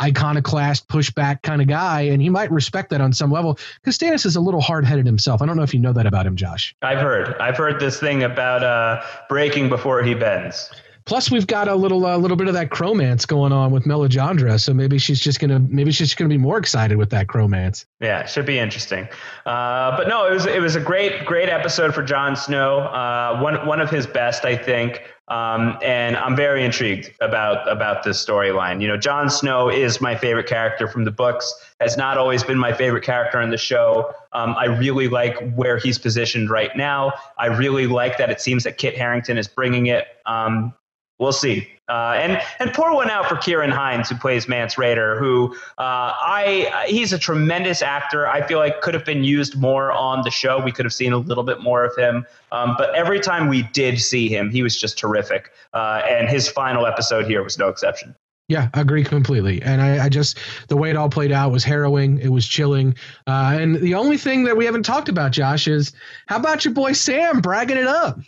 iconoclast 0.00 0.88
pushback 0.88 1.42
kind 1.42 1.60
of 1.60 1.68
guy 1.68 2.02
and 2.02 2.22
he 2.22 2.28
might 2.28 2.50
respect 2.50 2.90
that 2.90 3.00
on 3.00 3.12
some 3.12 3.30
level 3.30 3.58
because 3.76 3.96
Stannis 3.98 4.26
is 4.26 4.36
a 4.36 4.40
little 4.40 4.60
hard-headed 4.60 5.06
himself. 5.06 5.42
I 5.42 5.46
don't 5.46 5.56
know 5.56 5.62
if 5.62 5.74
you 5.74 5.80
know 5.80 5.92
that 5.92 6.06
about 6.06 6.26
him, 6.26 6.36
Josh. 6.36 6.74
I've 6.82 6.98
heard. 6.98 7.36
I've 7.38 7.56
heard 7.56 7.78
this 7.78 8.00
thing 8.00 8.22
about 8.22 8.62
uh, 8.62 9.02
breaking 9.28 9.68
before 9.68 10.02
he 10.02 10.14
bends. 10.14 10.70
Plus, 11.04 11.30
we've 11.30 11.46
got 11.46 11.66
a 11.66 11.74
little 11.74 12.06
a 12.06 12.14
uh, 12.14 12.16
little 12.16 12.36
bit 12.36 12.46
of 12.46 12.54
that 12.54 12.70
cromance 12.70 13.26
going 13.26 13.52
on 13.52 13.72
with 13.72 13.84
Melisandre, 13.84 14.60
so 14.60 14.72
maybe 14.72 14.98
she's 14.98 15.18
just 15.18 15.40
gonna 15.40 15.58
maybe 15.58 15.90
she's 15.90 16.08
just 16.08 16.16
gonna 16.16 16.28
be 16.28 16.38
more 16.38 16.58
excited 16.58 16.96
with 16.96 17.10
that 17.10 17.26
cromance. 17.26 17.86
Yeah, 18.00 18.24
should 18.26 18.46
be 18.46 18.58
interesting. 18.58 19.08
Uh, 19.44 19.96
but 19.96 20.06
no, 20.06 20.26
it 20.26 20.32
was 20.32 20.46
it 20.46 20.60
was 20.60 20.76
a 20.76 20.80
great 20.80 21.24
great 21.24 21.48
episode 21.48 21.92
for 21.92 22.04
Jon 22.04 22.36
Snow. 22.36 22.80
Uh, 22.80 23.40
one 23.40 23.66
one 23.66 23.80
of 23.80 23.90
his 23.90 24.06
best, 24.06 24.44
I 24.44 24.56
think. 24.56 25.02
Um, 25.32 25.78
and 25.82 26.14
I'm 26.14 26.36
very 26.36 26.62
intrigued 26.62 27.10
about 27.22 27.66
about 27.66 28.02
this 28.02 28.22
storyline. 28.22 28.82
You 28.82 28.88
know, 28.88 28.98
Jon 28.98 29.30
Snow 29.30 29.70
is 29.70 29.98
my 29.98 30.14
favorite 30.14 30.46
character 30.46 30.86
from 30.86 31.04
the 31.04 31.10
books. 31.10 31.54
Has 31.80 31.96
not 31.96 32.18
always 32.18 32.42
been 32.44 32.58
my 32.58 32.74
favorite 32.74 33.02
character 33.02 33.40
in 33.40 33.48
the 33.48 33.56
show. 33.56 34.12
Um, 34.34 34.54
I 34.58 34.66
really 34.66 35.08
like 35.08 35.54
where 35.54 35.78
he's 35.78 35.98
positioned 35.98 36.50
right 36.50 36.76
now. 36.76 37.14
I 37.38 37.46
really 37.46 37.86
like 37.86 38.18
that 38.18 38.28
it 38.28 38.42
seems 38.42 38.64
that 38.64 38.76
Kit 38.76 38.94
Harington 38.94 39.38
is 39.38 39.48
bringing 39.48 39.86
it. 39.86 40.04
Um, 40.26 40.74
we'll 41.18 41.32
see. 41.32 41.66
Uh, 41.92 42.14
and 42.14 42.40
and 42.58 42.72
pour 42.72 42.94
one 42.94 43.10
out 43.10 43.26
for 43.28 43.34
Ciarán 43.34 43.70
Hinds, 43.70 44.08
who 44.08 44.16
plays 44.16 44.48
Mance 44.48 44.76
Rayder, 44.76 45.18
who 45.18 45.54
uh, 45.76 46.16
I 46.16 46.86
he's 46.88 47.12
a 47.12 47.18
tremendous 47.18 47.82
actor. 47.82 48.26
I 48.26 48.40
feel 48.40 48.58
like 48.58 48.80
could 48.80 48.94
have 48.94 49.04
been 49.04 49.24
used 49.24 49.60
more 49.60 49.92
on 49.92 50.22
the 50.22 50.30
show. 50.30 50.58
We 50.58 50.72
could 50.72 50.86
have 50.86 50.94
seen 50.94 51.12
a 51.12 51.18
little 51.18 51.44
bit 51.44 51.60
more 51.60 51.84
of 51.84 51.94
him. 51.94 52.26
Um, 52.50 52.76
but 52.78 52.94
every 52.94 53.20
time 53.20 53.48
we 53.48 53.64
did 53.74 54.00
see 54.00 54.26
him, 54.30 54.48
he 54.48 54.62
was 54.62 54.80
just 54.80 54.98
terrific. 54.98 55.52
Uh, 55.74 56.00
and 56.08 56.30
his 56.30 56.48
final 56.48 56.86
episode 56.86 57.26
here 57.26 57.42
was 57.42 57.58
no 57.58 57.68
exception. 57.68 58.14
Yeah, 58.48 58.70
I 58.72 58.80
agree 58.80 59.04
completely. 59.04 59.60
And 59.60 59.82
I, 59.82 60.06
I, 60.06 60.08
just 60.08 60.38
the 60.68 60.76
way 60.76 60.90
it 60.90 60.96
all 60.96 61.08
played 61.08 61.30
out 61.30 61.52
was 61.52 61.62
harrowing. 61.62 62.18
It 62.18 62.28
was 62.28 62.46
chilling. 62.46 62.94
Uh, 63.26 63.56
and 63.58 63.76
the 63.76 63.94
only 63.94 64.18
thing 64.18 64.44
that 64.44 64.56
we 64.56 64.64
haven't 64.64 64.82
talked 64.82 65.08
about, 65.08 65.32
Josh, 65.32 65.68
is 65.68 65.92
how 66.26 66.36
about 66.36 66.64
your 66.64 66.74
boy 66.74 66.92
Sam 66.92 67.40
bragging 67.40 67.76
it 67.76 67.86
up, 67.86 68.18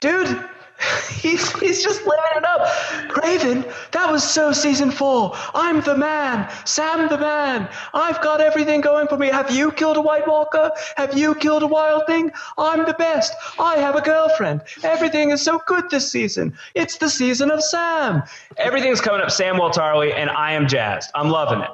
dude? 0.00 0.44
he's, 1.10 1.50
he's 1.60 1.82
just 1.82 2.00
living 2.00 2.24
it 2.36 2.44
up. 2.44 3.08
Craven, 3.08 3.64
that 3.92 4.10
was 4.10 4.22
so 4.22 4.52
season 4.52 4.90
four. 4.90 5.32
I'm 5.54 5.80
the 5.80 5.96
man. 5.96 6.50
Sam 6.64 7.08
the 7.08 7.18
man. 7.18 7.68
I've 7.94 8.20
got 8.22 8.40
everything 8.40 8.80
going 8.80 9.08
for 9.08 9.16
me. 9.16 9.28
Have 9.28 9.50
you 9.50 9.72
killed 9.72 9.96
a 9.96 10.00
White 10.00 10.26
Walker? 10.26 10.70
Have 10.96 11.16
you 11.16 11.34
killed 11.34 11.62
a 11.62 11.66
wild 11.66 12.06
thing? 12.06 12.30
I'm 12.56 12.84
the 12.86 12.94
best. 12.94 13.34
I 13.58 13.76
have 13.78 13.96
a 13.96 14.00
girlfriend. 14.00 14.62
Everything 14.82 15.30
is 15.30 15.42
so 15.42 15.60
good 15.66 15.90
this 15.90 16.10
season. 16.10 16.56
It's 16.74 16.98
the 16.98 17.08
season 17.08 17.50
of 17.50 17.62
Sam. 17.62 18.22
Everything's 18.56 19.00
coming 19.00 19.20
up 19.20 19.28
Samwell 19.28 19.72
Tarly, 19.72 20.14
and 20.14 20.30
I 20.30 20.52
am 20.52 20.68
jazzed. 20.68 21.10
I'm 21.14 21.30
loving 21.30 21.60
it. 21.60 21.70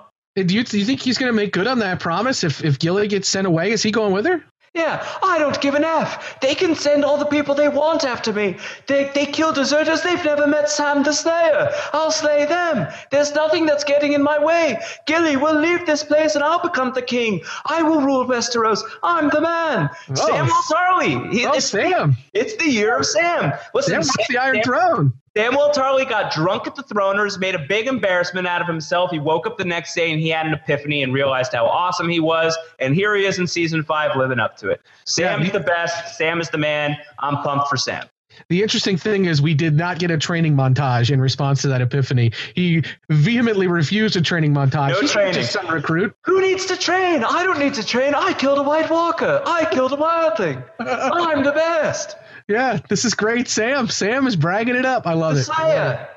Do 0.47 0.55
you, 0.55 0.65
do 0.65 0.79
you 0.79 0.85
think 0.85 1.01
he's 1.01 1.17
going 1.17 1.31
to 1.31 1.37
make 1.37 1.53
good 1.53 1.69
on 1.69 1.79
that 1.79 2.01
promise? 2.01 2.43
If 2.43 2.65
if 2.65 2.81
Gilly 2.81 3.07
gets 3.07 3.29
sent 3.29 3.47
away, 3.47 3.71
is 3.71 3.85
he 3.85 3.93
going 3.93 4.13
with 4.13 4.27
her? 4.27 4.45
Yeah, 4.75 5.07
I 5.22 5.39
don't 5.39 5.61
give 5.61 5.77
an 5.77 5.85
F. 5.85 6.41
They 6.41 6.57
can 6.57 6.75
send 6.75 7.05
all 7.05 7.16
the 7.16 7.27
people 7.27 7.55
they 7.55 7.68
want 7.68 8.03
after 8.03 8.33
me. 8.33 8.57
They, 8.89 9.09
they 9.14 9.25
kill 9.25 9.53
deserters. 9.53 10.03
They've 10.03 10.25
never 10.25 10.49
met 10.49 10.68
Sam 10.68 11.05
the 11.05 11.12
Slayer. 11.12 11.70
I'll 11.93 12.11
slay 12.11 12.45
them. 12.45 12.89
There's 13.12 13.33
nothing 13.37 13.66
that's 13.66 13.85
getting 13.85 14.14
in 14.14 14.22
my 14.22 14.43
way. 14.43 14.81
Gilly 15.07 15.37
will 15.37 15.55
leave 15.55 15.87
this 15.87 16.03
place 16.03 16.35
and 16.35 16.43
I'll 16.43 16.61
become 16.61 16.93
the 16.93 17.03
king. 17.03 17.43
I 17.64 17.85
will 17.85 18.01
rule 18.01 18.27
Westeros. 18.27 18.83
I'm 19.05 19.31
the 19.31 19.41
man. 19.41 19.91
Oh. 20.11 20.14
Sam. 20.16 21.31
He, 21.31 21.47
oh, 21.47 21.53
it's, 21.53 21.66
Sam. 21.66 22.16
It's 22.33 22.57
the 22.57 22.68
year 22.68 22.97
of 22.99 23.07
Sam. 23.07 23.53
Listen, 23.75 24.03
Sam 24.03 24.09
wants 24.09 24.29
the 24.29 24.39
Iron 24.39 24.57
Sam, 24.57 24.64
Throne. 24.64 25.12
Samwell 25.37 25.74
Tarly 25.74 26.09
got 26.09 26.32
drunk 26.32 26.68
at 26.68 26.76
the 26.76 26.82
Throners, 26.85 27.41
made 27.41 27.57
a 27.57 27.59
big 27.59 27.89
embarrassment 27.89 28.47
out 28.47 28.61
of 28.61 28.68
himself. 28.68 29.11
He 29.11 29.18
woke 29.18 29.49
up 29.49 29.59
the 29.59 29.64
next 29.64 29.93
day 29.93 30.12
and 30.12 30.20
he 30.20 30.28
had 30.28 30.47
an 30.47 30.55
epiphany 30.55 31.03
and 31.03 31.12
realized 31.12 31.53
how 31.53 31.66
awesome 31.66 32.09
he 32.09 32.20
was. 32.20 32.57
And 32.78 32.95
here 32.95 33.16
he 33.16 33.24
is 33.24 33.41
in 33.41 33.49
season 33.49 33.82
five 33.82 34.16
living 34.16 34.39
up 34.39 34.57
to 34.59 34.68
it. 34.68 34.80
Sam's 35.05 35.47
yeah, 35.47 35.53
the 35.53 35.61
best. 35.61 36.16
Sam 36.16 36.41
is 36.41 36.51
the 36.51 36.59
man. 36.59 36.97
I'm 37.18 37.39
pumped 37.39 37.68
for 37.68 37.76
Sam. 37.76 38.07
The 38.49 38.62
interesting 38.62 38.97
thing 38.97 39.24
is, 39.24 39.41
we 39.41 39.55
did 39.55 39.74
not 39.74 39.99
get 39.99 40.11
a 40.11 40.18
training 40.18 40.55
montage 40.55 41.11
in 41.11 41.20
response 41.20 41.62
to 41.62 41.68
that 41.68 41.80
epiphany. 41.80 42.32
He 42.55 42.82
vehemently 43.09 43.66
refused 43.66 44.16
a 44.16 44.22
training 44.22 44.53
montage. 44.53 44.91
No 44.91 45.01
He's 45.01 45.12
training. 45.12 45.35
Just 45.35 45.53
some 45.53 45.68
recruit. 45.68 46.14
Who 46.22 46.41
needs 46.41 46.66
to 46.66 46.76
train? 46.76 47.24
I 47.24 47.45
don't 47.45 47.59
need 47.59 47.74
to 47.74 47.87
train. 47.87 48.14
I 48.14 48.32
killed 48.32 48.59
a 48.59 48.62
White 48.62 48.91
Walker. 48.91 49.43
I 49.47 49.66
killed 49.70 49.93
a 49.93 49.97
Wild 49.97 50.37
Thing. 50.37 50.62
I'm 50.78 51.43
the 51.43 51.53
best. 51.53 52.16
Yeah, 52.49 52.78
this 52.89 53.05
is 53.05 53.14
great. 53.14 53.49
Sam. 53.49 53.89
Sam 53.89 54.26
is 54.26 54.37
bragging 54.37 54.76
it 54.76 54.85
up. 54.85 55.07
I 55.07 55.14
love 55.14 55.35
Messiah. 55.35 56.03
it. 56.03 56.09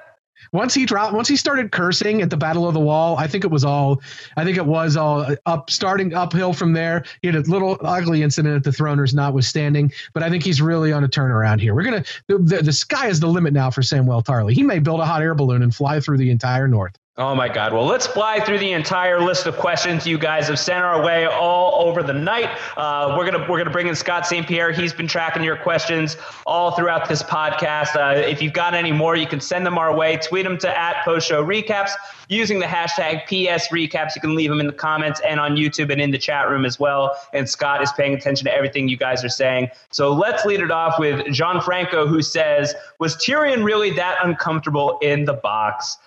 Once 0.52 0.74
he 0.74 0.86
dropped, 0.86 1.14
once 1.14 1.28
he 1.28 1.36
started 1.36 1.72
cursing 1.72 2.22
at 2.22 2.30
the 2.30 2.38
Battle 2.38 2.68
of 2.68 2.74
the 2.74 2.80
Wall, 2.80 3.18
I 3.18 3.28
think 3.28 3.44
it 3.44 3.52
was 3.52 3.64
all, 3.64 4.02
I 4.36 4.44
think 4.44 4.58
it 4.58 4.66
was 4.66 4.98
all 4.98 5.26
up, 5.46 5.70
starting 5.70 6.14
uphill 6.14 6.54
from 6.54 6.74
there. 6.74 7.04
He 7.22 7.28
had 7.28 7.36
a 7.36 7.42
little 7.42 7.78
ugly 7.82 8.24
incident 8.24 8.56
at 8.56 8.64
the 8.64 8.72
Throners, 8.72 9.14
notwithstanding, 9.14 9.92
but 10.14 10.24
I 10.24 10.30
think 10.30 10.44
he's 10.44 10.62
really 10.62 10.92
on 10.92 11.04
a 11.04 11.08
turnaround 11.08 11.60
here. 11.60 11.76
We're 11.76 11.84
gonna, 11.84 12.04
the, 12.28 12.38
the, 12.38 12.64
the 12.64 12.74
sky 12.74 13.08
is 13.08 13.20
the 13.20 13.28
limit 13.28 13.54
now 13.54 13.70
for 13.70 13.82
Samwell 13.82 14.24
Tarly. 14.24 14.54
He 14.54 14.64
may 14.64 14.80
build 14.80 15.00
a 15.00 15.06
hot 15.06 15.22
air 15.22 15.36
balloon 15.36 15.64
and 15.64 15.74
fly 15.74 16.00
through 16.00 16.18
the 16.18 16.32
entire 16.32 16.68
North. 16.68 16.98
Oh 17.20 17.34
my 17.34 17.50
God. 17.50 17.74
Well, 17.74 17.86
let's 17.86 18.06
fly 18.06 18.40
through 18.40 18.60
the 18.60 18.74
entire 18.74 19.20
list 19.20 19.48
of 19.48 19.58
questions 19.58 20.06
you 20.06 20.20
guys 20.20 20.48
have 20.50 20.60
sent 20.60 20.84
our 20.84 21.04
way 21.04 21.26
all 21.26 21.88
over 21.88 22.04
the 22.04 22.14
night. 22.14 22.48
Uh, 22.78 23.16
we're 23.18 23.28
gonna 23.28 23.44
we're 23.50 23.58
gonna 23.58 23.72
bring 23.72 23.88
in 23.88 23.96
Scott 23.96 24.28
St. 24.28 24.46
Pierre. 24.46 24.72
He's 24.72 24.94
been 24.94 25.08
tracking 25.08 25.44
your 25.44 25.58
questions 25.58 26.16
all 26.46 26.74
throughout 26.76 27.10
this 27.10 27.24
podcast. 27.24 27.96
Uh, 27.96 28.20
if 28.20 28.40
you've 28.40 28.54
got 28.54 28.76
any 28.76 28.92
more, 28.92 29.16
you 29.16 29.26
can 29.26 29.42
send 29.42 29.66
them 29.66 29.80
our 29.80 29.96
way. 29.98 30.18
Tweet 30.18 30.44
them 30.44 30.60
to 30.60 30.80
at 30.80 31.04
Post 31.06 31.28
Show 31.28 31.44
Recaps 31.44 31.90
using 32.30 32.60
the 32.60 32.68
hashtag 32.68 33.24
PS 33.24 33.70
Recaps. 33.70 34.14
You 34.14 34.22
can 34.22 34.36
leave 34.36 34.52
them 34.52 34.60
in 34.60 34.68
the 34.68 34.74
comments 34.74 35.20
and 35.28 35.40
on 35.40 35.56
YouTube 35.56 35.92
and 35.92 36.00
in 36.00 36.12
the 36.12 36.20
chat 36.20 36.48
room 36.52 36.66
as 36.66 36.80
well. 36.80 37.18
And 37.34 37.50
Scott 37.50 37.82
is 37.82 37.92
paying 37.94 38.14
attention 38.14 38.46
to 38.46 38.54
everything 38.54 38.88
you 38.90 38.98
guys 38.98 39.26
are 39.26 39.30
saying. 39.30 39.70
So 39.90 40.14
let's 40.14 40.46
lead 40.46 40.60
it 40.60 40.70
off 40.70 41.00
with 41.00 41.26
John 41.34 41.62
Franco, 41.62 42.06
who 42.06 42.22
says, 42.22 42.76
"Was 43.00 43.16
Tyrion 43.16 43.64
really 43.64 43.90
that 43.94 44.20
uncomfortable 44.24 45.00
in 45.02 45.26
the 45.26 45.34
box?" 45.34 45.98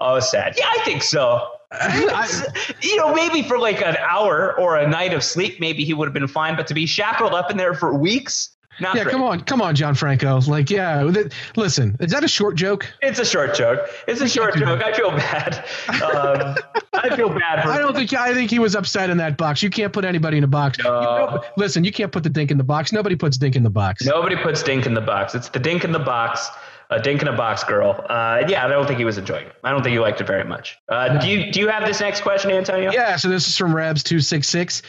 Oh, 0.00 0.20
sad. 0.20 0.54
Yeah, 0.56 0.70
I 0.70 0.78
think 0.84 1.02
so. 1.02 1.48
I, 1.72 2.28
you 2.80 2.96
know, 2.96 3.14
maybe 3.14 3.42
for 3.42 3.58
like 3.58 3.82
an 3.82 3.96
hour 3.98 4.58
or 4.58 4.76
a 4.76 4.88
night 4.88 5.12
of 5.12 5.22
sleep, 5.22 5.60
maybe 5.60 5.84
he 5.84 5.92
would 5.92 6.06
have 6.06 6.14
been 6.14 6.28
fine. 6.28 6.56
But 6.56 6.66
to 6.68 6.74
be 6.74 6.86
shackled 6.86 7.34
up 7.34 7.50
in 7.50 7.56
there 7.56 7.74
for 7.74 7.94
weeks, 7.94 8.56
not 8.80 8.94
yeah, 8.94 9.02
great. 9.02 9.12
come 9.12 9.22
on, 9.22 9.40
come 9.40 9.60
on, 9.60 9.74
John 9.74 9.94
Franco. 9.94 10.40
Like, 10.40 10.70
yeah, 10.70 11.02
th- 11.12 11.32
listen, 11.56 11.96
is 12.00 12.12
that 12.12 12.22
a 12.22 12.28
short 12.28 12.54
joke? 12.54 12.86
It's 13.02 13.18
a 13.18 13.24
short 13.24 13.54
joke. 13.54 13.80
It's 14.06 14.20
a 14.20 14.28
short 14.28 14.54
joke. 14.54 14.82
I 14.82 14.92
feel 14.92 15.10
bad. 15.10 15.64
Um, 16.02 16.56
I 16.94 17.14
feel 17.16 17.28
bad. 17.28 17.62
For 17.62 17.70
I 17.70 17.78
don't 17.78 17.94
think. 17.94 18.12
I 18.14 18.32
think 18.32 18.50
he 18.50 18.58
was 18.58 18.76
upset 18.76 19.10
in 19.10 19.16
that 19.18 19.36
box. 19.36 19.62
You 19.62 19.70
can't 19.70 19.92
put 19.92 20.04
anybody 20.04 20.38
in 20.38 20.44
a 20.44 20.48
box. 20.48 20.78
No. 20.78 21.00
You 21.00 21.06
know, 21.06 21.44
listen, 21.56 21.84
you 21.84 21.92
can't 21.92 22.12
put 22.12 22.22
the 22.22 22.30
dink 22.30 22.50
in 22.50 22.58
the 22.58 22.64
box. 22.64 22.92
Nobody 22.92 23.16
puts 23.16 23.36
dink 23.36 23.56
in 23.56 23.62
the 23.62 23.70
box. 23.70 24.04
Nobody 24.04 24.36
puts 24.36 24.62
dink 24.62 24.86
in 24.86 24.94
the 24.94 25.00
box. 25.00 25.34
It's 25.34 25.48
the 25.48 25.58
dink 25.58 25.84
in 25.84 25.92
the 25.92 25.98
box 25.98 26.48
a 26.90 27.00
dink 27.00 27.22
in 27.22 27.28
a 27.28 27.36
box 27.36 27.64
girl. 27.64 28.04
Uh, 28.08 28.44
yeah, 28.48 28.64
I 28.64 28.68
don't 28.68 28.86
think 28.86 28.98
he 28.98 29.04
was 29.04 29.18
enjoying 29.18 29.46
it. 29.46 29.52
I 29.62 29.70
don't 29.70 29.82
think 29.82 29.92
he 29.92 29.98
liked 29.98 30.20
it 30.20 30.26
very 30.26 30.44
much. 30.44 30.78
Uh. 30.88 31.18
Do 31.18 31.28
you 31.28 31.52
do 31.52 31.60
you 31.60 31.68
have 31.68 31.86
this 31.86 32.00
next 32.00 32.22
question, 32.22 32.50
Antonio? 32.50 32.90
Yeah. 32.92 33.16
So 33.16 33.28
this 33.28 33.46
is 33.46 33.56
from 33.56 33.74
Rebs 33.74 34.02
two 34.02 34.20
six 34.20 34.48
six. 34.48 34.82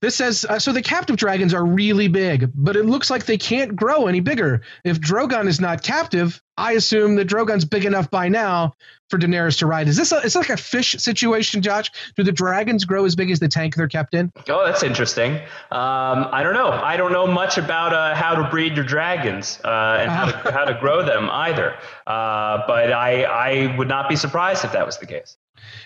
This 0.00 0.16
says 0.16 0.44
uh, 0.48 0.58
so 0.58 0.72
the 0.72 0.82
captive 0.82 1.16
dragons 1.16 1.54
are 1.54 1.64
really 1.64 2.08
big, 2.08 2.50
but 2.54 2.76
it 2.76 2.84
looks 2.84 3.10
like 3.10 3.26
they 3.26 3.38
can't 3.38 3.74
grow 3.74 4.06
any 4.06 4.20
bigger. 4.20 4.62
If 4.84 5.00
Drogon 5.00 5.46
is 5.46 5.60
not 5.60 5.82
captive, 5.82 6.42
I 6.56 6.72
assume 6.72 7.16
that 7.16 7.28
Drogon's 7.28 7.64
big 7.64 7.84
enough 7.84 8.10
by 8.10 8.28
now 8.28 8.74
for 9.10 9.18
Daenerys 9.18 9.58
to 9.58 9.66
ride. 9.66 9.88
Is 9.88 9.96
this 9.96 10.12
a, 10.12 10.18
is 10.18 10.36
like 10.36 10.50
a 10.50 10.56
fish 10.56 10.96
situation, 10.98 11.62
Josh? 11.62 11.90
Do 12.16 12.22
the 12.22 12.32
dragons 12.32 12.84
grow 12.84 13.04
as 13.04 13.16
big 13.16 13.30
as 13.30 13.40
the 13.40 13.48
tank 13.48 13.74
they're 13.74 13.88
kept 13.88 14.14
in? 14.14 14.32
Oh, 14.48 14.64
that's 14.64 14.82
interesting. 14.82 15.34
Um, 15.70 16.28
I 16.32 16.42
don't 16.42 16.54
know. 16.54 16.68
I 16.68 16.96
don't 16.96 17.12
know 17.12 17.26
much 17.26 17.58
about 17.58 17.92
uh, 17.92 18.14
how 18.14 18.34
to 18.34 18.48
breed 18.50 18.76
your 18.76 18.84
dragons 18.84 19.58
uh, 19.64 19.98
and 20.00 20.10
how 20.10 20.30
to, 20.30 20.52
how 20.52 20.64
to 20.64 20.74
grow 20.74 21.04
them 21.04 21.28
either. 21.30 21.74
Uh, 22.06 22.62
but 22.66 22.92
I 22.92 23.24
I 23.24 23.76
would 23.76 23.88
not 23.88 24.08
be 24.08 24.16
surprised 24.16 24.64
if 24.64 24.72
that 24.72 24.86
was 24.86 24.98
the 24.98 25.06
case. 25.06 25.36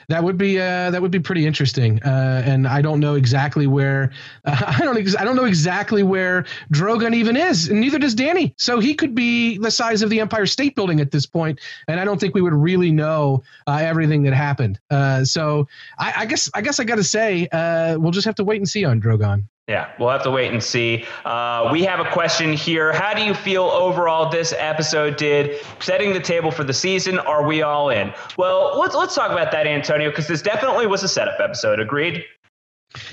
That 0.09 0.25
would 0.25 0.39
be 0.39 0.59
uh, 0.59 0.91
that 0.91 1.03
would 1.03 1.11
be 1.11 1.21
pretty 1.21 1.47
interesting, 1.47 2.03
uh, 2.03 2.43
and 2.45 2.67
I 2.67 2.81
don't 2.81 2.99
know 2.99 3.15
exactly 3.15 3.67
where 3.67 4.11
uh, 4.47 4.75
I 4.79 4.83
don't 4.83 4.97
ex- 4.97 5.15
I 5.15 5.25
don't 5.25 5.37
know 5.37 5.45
exactly 5.45 6.03
where 6.03 6.47
Drogon 6.73 7.15
even 7.15 7.37
is, 7.37 7.69
and 7.69 7.81
neither 7.81 7.99
does 7.99 8.15
Dany. 8.15 8.55
So 8.57 8.81
he 8.81 8.95
could 8.95 9.15
be 9.15 9.59
the 9.59 9.71
size 9.71 10.01
of 10.01 10.09
the 10.09 10.21
Empire 10.21 10.47
State 10.47 10.75
Building 10.75 11.01
at 11.01 11.11
this 11.11 11.27
point, 11.27 11.61
and 11.89 12.01
I 12.01 12.07
don't 12.07 12.19
think 12.19 12.35
we 12.35 12.41
would 12.41 12.55
really 12.55 12.91
know 12.91 13.43
uh, 13.67 13.81
everything 13.83 14.23
that 14.23 14.33
happened. 14.33 14.81
Uh, 14.91 15.27
so 15.27 15.69
I, 15.99 16.15
I, 16.17 16.27
guess 16.27 16.51
I 16.55 16.63
guess 16.63 16.81
I 16.81 16.85
got 16.85 16.97
to 16.97 17.05
say 17.05 17.47
uh, 17.53 17.99
we'll 17.99 18.13
just 18.13 18.25
have 18.25 18.37
to 18.37 18.45
wait 18.45 18.57
and 18.57 18.69
see 18.69 18.87
on 18.87 19.03
Drogon. 19.03 19.45
Yeah, 19.69 19.91
we'll 19.99 20.09
have 20.09 20.23
to 20.23 20.31
wait 20.31 20.51
and 20.51 20.65
see. 20.65 21.05
Uh, 21.27 21.69
we 21.71 21.85
have 21.85 22.01
a 22.01 22.11
question 22.11 22.55
here. 22.55 22.91
How 22.91 23.13
do 23.13 23.23
you 23.23 23.35
feel 23.35 23.65
overall 23.65 24.31
this 24.31 24.55
episode 24.57 25.19
did, 25.19 25.61
setting 25.79 26.15
the 26.15 26.21
table 26.21 26.51
for 26.51 26.65
the 26.65 26.73
season? 26.73 27.19
Are 27.19 27.47
we 27.47 27.61
all 27.61 27.91
in? 27.91 28.15
Well, 28.39 28.79
let's 28.79 28.95
let's 28.95 29.15
talk 29.15 29.31
about 29.31 29.53
that, 29.53 29.67
Antonio, 29.67 30.09
because 30.09 30.27
this 30.27 30.41
definitely 30.41 30.87
was 30.87 31.03
a 31.03 31.09
setup 31.09 31.39
episode. 31.39 31.81
Agreed. 31.81 32.25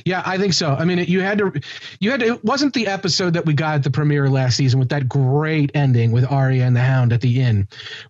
Yeah, 0.05 0.23
I 0.25 0.37
think 0.37 0.53
so. 0.53 0.73
I 0.73 0.85
mean, 0.85 0.99
you 0.99 1.19
had 1.21 1.37
to, 1.39 1.51
you 1.99 2.09
had 2.11 2.21
to. 2.21 2.33
It 2.33 2.43
wasn't 2.45 2.73
the 2.73 2.87
episode 2.87 3.33
that 3.33 3.45
we 3.45 3.53
got 3.53 3.75
at 3.75 3.83
the 3.83 3.91
premiere 3.91 4.29
last 4.29 4.55
season 4.55 4.79
with 4.79 4.89
that 4.89 5.09
great 5.09 5.71
ending 5.75 6.11
with 6.11 6.29
Arya 6.31 6.63
and 6.63 6.75
the 6.75 6.81
Hound 6.81 7.11
at 7.11 7.19
the 7.21 7.41
inn, 7.41 7.67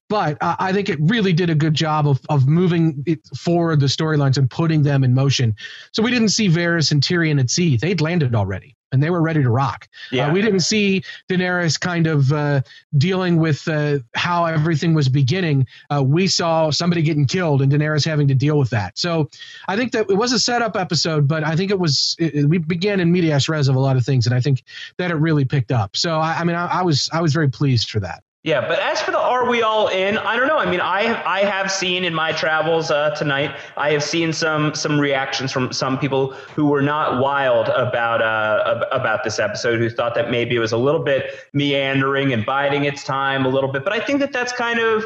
but 0.08 0.38
uh, 0.42 0.56
I 0.60 0.74
think 0.74 0.90
it 0.90 1.00
really 1.02 1.34
did 1.34 1.50
a 1.50 1.56
good 1.56 1.74
job 1.74 2.08
of 2.08 2.22
of 2.30 2.48
moving 2.48 3.04
forward 3.36 3.80
the 3.80 3.88
storylines 3.88 4.38
and 4.38 4.50
putting 4.50 4.84
them 4.84 5.04
in 5.04 5.14
motion. 5.14 5.56
So 5.92 6.04
we 6.04 6.12
didn't 6.12 6.30
see 6.30 6.50
Varys 6.50 6.92
and 6.92 7.02
Tyrion 7.02 7.40
at 7.40 7.50
sea; 7.50 7.78
they'd 7.78 8.00
landed 8.00 8.36
already 8.36 8.74
and 8.91 9.02
they 9.02 9.10
were 9.10 9.22
ready 9.22 9.44
to 9.44 9.49
rock. 9.49 9.88
Uh, 9.91 10.16
yeah. 10.16 10.28
Uh, 10.28 10.34
we 10.34 10.41
didn't 10.41 10.62
see 10.62 11.03
Daenerys 11.30 11.80
kind 11.80 12.07
of 12.07 12.32
uh, 12.32 12.62
dealing 12.98 13.38
with 13.38 13.68
uh, 13.68 13.99
how 14.16 14.45
everything 14.45 14.94
was 14.94 15.10
beginning. 15.10 15.68
Uh, 15.90 16.03
we 16.03 16.28
saw 16.28 16.70
somebody 16.72 17.02
getting 17.02 17.26
killed 17.26 17.62
and 17.62 17.72
Daenerys 17.72 18.06
having 18.06 18.28
to 18.28 18.36
deal 18.36 18.57
with 18.57 18.70
that. 18.70 18.98
So 18.98 19.30
I 19.68 19.76
think 19.76 19.91
that 19.94 20.10
it 20.10 20.16
was 20.16 20.32
a 20.32 20.40
setup 20.40 20.76
episode, 20.76 21.28
but 21.28 21.44
I 21.44 21.56
think 21.56 21.72
it 21.72 21.80
was 21.80 22.16
it, 22.20 22.48
we 22.48 22.57
began 22.57 22.99
in 22.99 23.12
medias 23.12 23.49
res 23.49 23.68
of 23.68 23.76
a 23.76 23.80
lot 23.80 23.98
of 23.98 24.06
things, 24.06 24.26
and 24.26 24.36
I 24.36 24.41
think 24.41 24.64
that 24.98 25.12
it 25.12 25.16
really 25.16 25.45
picked 25.45 25.72
up. 25.72 25.95
So 25.98 26.20
I, 26.20 26.40
I 26.40 26.44
mean, 26.44 26.56
I, 26.56 26.68
I 26.68 26.82
was 26.84 27.10
I 27.12 27.22
was 27.22 27.34
very 27.34 27.49
pleased 27.49 27.90
for 27.90 27.99
that. 27.99 28.24
Yeah, 28.45 28.62
but 28.68 28.78
as 28.78 29.02
for 29.02 29.10
the 29.10 29.18
are 29.45 29.49
we 29.49 29.61
all 29.61 29.88
in? 29.89 30.17
I 30.17 30.35
don't 30.35 30.47
know. 30.47 30.57
I 30.57 30.69
mean, 30.69 30.81
I 30.81 31.22
I 31.23 31.41
have 31.41 31.72
seen 31.72 32.03
in 32.03 32.13
my 32.13 32.31
travels 32.31 32.89
uh, 32.89 33.11
tonight, 33.11 33.55
I 33.77 33.91
have 33.91 34.03
seen 34.03 34.34
some 34.34 34.73
some 34.73 34.99
reactions 34.99 35.51
from 35.51 35.72
some 35.72 35.99
people 35.99 36.31
who 36.55 36.65
were 36.65 36.81
not 36.81 37.22
wild 37.22 37.69
about 37.69 38.22
uh, 38.22 38.85
about 38.91 39.23
this 39.23 39.38
episode, 39.38 39.80
who 39.80 39.89
thought 39.89 40.15
that 40.15 40.31
maybe 40.31 40.55
it 40.55 40.59
was 40.59 40.72
a 40.72 40.77
little 40.77 41.03
bit 41.03 41.47
meandering 41.53 42.34
and 42.34 42.45
biding 42.45 42.85
its 42.85 43.03
time 43.03 43.45
a 43.45 43.49
little 43.49 43.72
bit. 43.72 43.84
But 43.84 43.93
I 43.93 43.99
think 43.99 44.19
that 44.19 44.34
that's 44.34 44.51
kind 44.51 44.80
of 44.80 45.05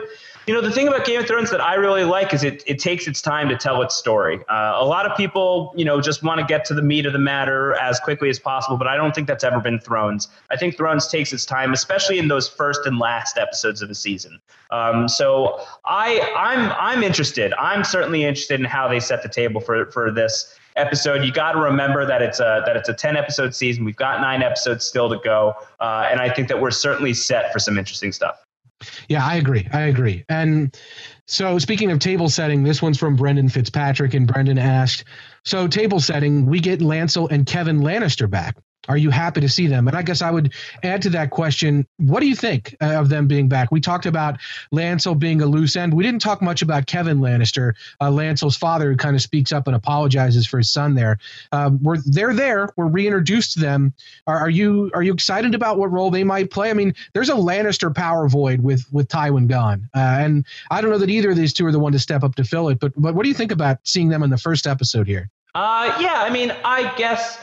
you 0.49 0.55
know, 0.55 0.61
the 0.61 0.71
thing 0.71 0.88
about 0.88 1.05
Game 1.05 1.19
of 1.19 1.27
Thrones 1.27 1.51
that 1.51 1.61
I 1.61 1.76
really 1.76 2.03
like 2.03 2.34
is 2.34 2.43
it, 2.43 2.63
it 2.65 2.80
takes 2.80 3.07
its 3.07 3.21
time 3.21 3.49
to 3.49 3.55
tell 3.55 3.84
its 3.84 3.93
story. 3.93 4.39
Uh, 4.49 4.77
a 4.80 4.84
lot 4.84 5.05
of 5.05 5.15
people, 5.15 5.71
you 5.76 5.85
know, 5.85 6.01
just 6.01 6.23
want 6.23 6.39
to 6.39 6.43
get 6.43 6.65
to 6.65 6.73
the 6.73 6.81
meat 6.81 7.05
of 7.05 7.13
the 7.13 7.19
matter 7.19 7.76
as 7.76 7.99
quickly 7.99 8.31
as 8.31 8.39
possible, 8.39 8.76
but 8.76 8.88
I 8.88 8.97
don't 8.97 9.13
think 9.13 9.27
that's 9.27 9.43
ever 9.43 9.59
been 9.59 9.80
Thrones. 9.80 10.27
I 10.49 10.57
think 10.57 10.76
Thrones 10.76 11.07
takes 11.07 11.31
its 11.34 11.45
time, 11.45 11.71
especially 11.71 12.17
in 12.17 12.30
those 12.30 12.47
first 12.49 12.88
and 12.88 12.97
last 12.97 13.38
episodes 13.38 13.84
of 13.84 13.89
the 13.89 13.93
season. 13.93 14.41
Um, 14.71 15.07
so 15.07 15.61
I, 15.85 16.19
I'm, 16.35 16.71
I'm 16.80 17.03
interested. 17.03 17.53
I'm 17.59 17.84
certainly 17.84 18.23
interested 18.23 18.59
in 18.59 18.65
how 18.65 18.88
they 18.88 18.99
set 18.99 19.21
the 19.21 19.30
table 19.30 19.61
for, 19.61 19.91
for 19.91 20.09
this 20.09 20.57
episode. 20.76 21.23
You 21.23 21.31
got 21.31 21.51
to 21.51 21.59
remember 21.59 22.07
that 22.07 22.23
it's 22.23 22.39
a 22.39 22.63
that 22.65 22.76
it's 22.76 22.89
a 22.89 22.93
ten 22.95 23.15
episode 23.15 23.53
season. 23.53 23.85
We've 23.85 23.95
got 23.95 24.19
nine 24.19 24.41
episodes 24.41 24.84
still 24.84 25.09
to 25.09 25.19
go, 25.23 25.53
uh, 25.80 26.07
and 26.09 26.19
I 26.19 26.34
think 26.34 26.47
that 26.47 26.59
we're 26.59 26.71
certainly 26.71 27.13
set 27.13 27.53
for 27.53 27.59
some 27.59 27.77
interesting 27.77 28.11
stuff. 28.11 28.43
Yeah, 29.07 29.26
I 29.26 29.35
agree. 29.35 29.68
I 29.72 29.81
agree. 29.81 30.23
And 30.30 30.76
so, 31.27 31.60
speaking 31.60 31.91
of 31.91 31.99
table 31.99 32.30
setting, 32.30 32.64
this 32.64 32.81
one's 32.81 32.97
from 32.97 33.15
Brendan 33.15 33.49
Fitzpatrick, 33.49 34.14
and 34.14 34.26
Brendan 34.27 34.57
asked, 34.57 35.03
"So 35.43 35.68
table 35.68 35.99
setting, 35.99 36.45
we 36.45 36.60
get 36.60 36.80
Lancel 36.80 37.30
and 37.30 37.45
Kevan 37.45 37.81
Lannister 37.81 38.30
back. 38.30 38.56
Are 38.88 38.97
you 38.97 39.10
happy 39.10 39.41
to 39.41 39.49
see 39.49 39.68
them? 39.68 39.88
And 39.88 39.95
I 39.95 40.01
guess 40.01 40.22
I 40.22 40.31
would 40.31 40.53
add 40.84 41.01
to 41.03 41.10
that 41.11 41.31
question 41.31 41.85
what 41.97 42.22
do 42.22 42.27
you 42.27 42.35
think 42.35 42.76
uh, 42.81 42.95
of 42.95 43.10
them 43.10 43.27
being 43.27 43.49
back? 43.49 43.72
We 43.72 43.81
talked 43.81 44.06
about 44.06 44.39
Lancel 44.73 45.18
being 45.18 45.41
a 45.41 45.45
loose 45.45 45.76
end. 45.76 45.93
We 45.93 46.03
didn't 46.03 46.22
talk 46.22 46.41
much 46.41 46.61
about 46.61 46.88
Kevan 46.88 47.19
Lannister, 47.19 47.73
uh, 47.99 48.10
Lancel's 48.10 48.56
father, 48.56 48.91
who 48.91 48.97
kind 48.97 49.15
of 49.15 49.22
speaks 49.22 49.51
up 49.51 49.68
and 49.68 49.76
apologizes 49.76 50.47
for 50.47 50.57
his 50.57 50.72
son 50.72 50.95
there. 50.95 51.19
Um, 51.51 51.80
we're, 51.84 51.97
they're 52.06 52.34
there. 52.34 52.69
We're 52.77 52.88
reintroduced 52.88 53.53
to 53.53 53.60
them. 53.60 53.93
Are, 54.27 54.39
are, 54.39 54.49
you 54.49 54.89
are 54.93 55.03
you 55.03 55.14
excited 55.14 55.53
about 55.53 55.77
what 55.77 55.91
role 55.91 56.10
they 56.10 56.23
might 56.23 56.49
play? 56.49 56.69
I 56.69 56.73
mean, 56.73 56.93
there's 57.14 57.30
a 57.30 57.34
Lannister 57.34 57.93
power 57.93 58.30
void 58.30 58.61
with, 58.61 58.85
with 58.91 59.07
Tywin 59.10 59.47
gone. 59.47 59.89
Uh, 59.93 60.18
and 60.19 60.45
I 60.72 60.81
don't 60.81 60.89
know 60.89 60.97
that 60.99 61.10
either 61.10 61.31
of 61.31 61.38
these 61.38 61.53
two 61.53 61.65
are 61.65 61.72
the 61.72 61.80
one 61.80 61.91
to 61.91 61.99
step 61.99 62.23
up 62.23 62.35
to 62.35 62.43
fill 62.43 62.69
it. 62.69 62.80
But, 62.80 62.93
but 62.95 63.14
what 63.14 63.23
do 63.23 63.30
you 63.30 63.35
think 63.35 63.51
about 63.51 63.80
seeing 63.84 64.10
them 64.10 64.23
in 64.23 64.30
the 64.30 64.38
first 64.38 64.65
episode 64.65 65.06
here? 65.06 65.30
Uh, 65.56 65.95
yeah, 65.99 66.22
I 66.22 66.30
mean, 66.30 66.53
I 66.64 66.93
guess 66.95 67.39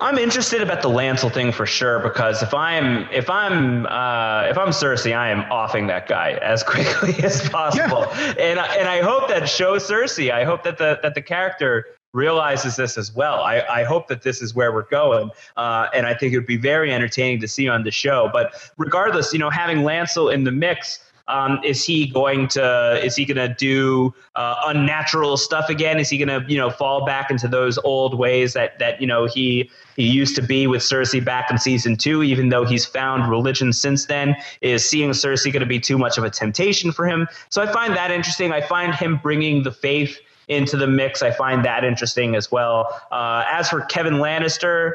I'm 0.00 0.16
interested 0.16 0.62
about 0.62 0.80
the 0.80 0.88
Lancel 0.88 1.30
thing 1.30 1.52
for 1.52 1.66
sure 1.66 1.98
because 1.98 2.42
if 2.42 2.54
I'm 2.54 3.06
if 3.10 3.28
I'm 3.28 3.84
uh, 3.86 4.44
if 4.48 4.56
I'm 4.56 4.68
Cersei, 4.68 5.14
I 5.14 5.28
am 5.28 5.40
offing 5.52 5.86
that 5.88 6.08
guy 6.08 6.32
as 6.42 6.62
quickly 6.66 7.22
as 7.22 7.46
possible, 7.50 8.06
yeah. 8.12 8.34
and 8.38 8.58
and 8.58 8.88
I 8.88 9.02
hope 9.02 9.28
that 9.28 9.48
shows 9.48 9.86
Cersei. 9.88 10.32
I 10.32 10.44
hope 10.44 10.62
that 10.62 10.78
the 10.78 10.98
that 11.02 11.14
the 11.14 11.20
character 11.20 11.86
realizes 12.14 12.76
this 12.76 12.96
as 12.96 13.14
well. 13.14 13.40
I, 13.40 13.60
I 13.70 13.84
hope 13.84 14.08
that 14.08 14.22
this 14.22 14.42
is 14.42 14.54
where 14.54 14.72
we're 14.72 14.88
going, 14.88 15.30
uh, 15.58 15.88
and 15.94 16.06
I 16.06 16.14
think 16.14 16.32
it 16.32 16.38
would 16.38 16.46
be 16.46 16.56
very 16.56 16.92
entertaining 16.92 17.40
to 17.40 17.48
see 17.48 17.68
on 17.68 17.84
the 17.84 17.90
show. 17.90 18.30
But 18.32 18.54
regardless, 18.78 19.32
you 19.32 19.38
know, 19.38 19.50
having 19.50 19.78
Lancel 19.78 20.32
in 20.32 20.44
the 20.44 20.52
mix. 20.52 21.00
Um, 21.28 21.60
is 21.62 21.84
he 21.84 22.08
going 22.08 22.48
to 22.48 23.00
is 23.02 23.14
he 23.14 23.24
going 23.24 23.36
to 23.36 23.54
do 23.54 24.12
uh, 24.34 24.56
unnatural 24.66 25.36
stuff 25.36 25.68
again? 25.70 26.00
Is 26.00 26.10
he 26.10 26.18
going 26.18 26.28
to 26.28 26.44
you 26.52 26.58
know 26.58 26.68
fall 26.68 27.06
back 27.06 27.30
into 27.30 27.46
those 27.46 27.78
old 27.78 28.18
ways 28.18 28.54
that 28.54 28.80
that 28.80 29.00
you 29.00 29.06
know 29.06 29.26
he 29.26 29.70
he 29.96 30.06
used 30.06 30.34
to 30.36 30.42
be 30.42 30.66
with 30.66 30.82
Cersei 30.82 31.24
back 31.24 31.50
in 31.50 31.58
season 31.58 31.96
two? 31.96 32.22
Even 32.22 32.48
though 32.48 32.64
he's 32.64 32.84
found 32.84 33.30
religion 33.30 33.72
since 33.72 34.06
then, 34.06 34.36
is 34.60 34.88
seeing 34.88 35.10
Cersei 35.10 35.52
going 35.52 35.60
to 35.60 35.66
be 35.66 35.80
too 35.80 35.98
much 35.98 36.18
of 36.18 36.24
a 36.24 36.30
temptation 36.30 36.92
for 36.92 37.06
him? 37.06 37.28
So 37.50 37.62
I 37.62 37.72
find 37.72 37.94
that 37.96 38.10
interesting. 38.10 38.52
I 38.52 38.60
find 38.60 38.94
him 38.94 39.20
bringing 39.22 39.62
the 39.62 39.72
faith 39.72 40.18
into 40.48 40.76
the 40.76 40.86
mix. 40.86 41.22
I 41.22 41.30
find 41.30 41.64
that 41.64 41.84
interesting 41.84 42.34
as 42.34 42.50
well. 42.50 43.00
Uh, 43.10 43.44
as 43.48 43.70
for 43.70 43.82
Kevan 43.82 44.14
Lannister, 44.14 44.94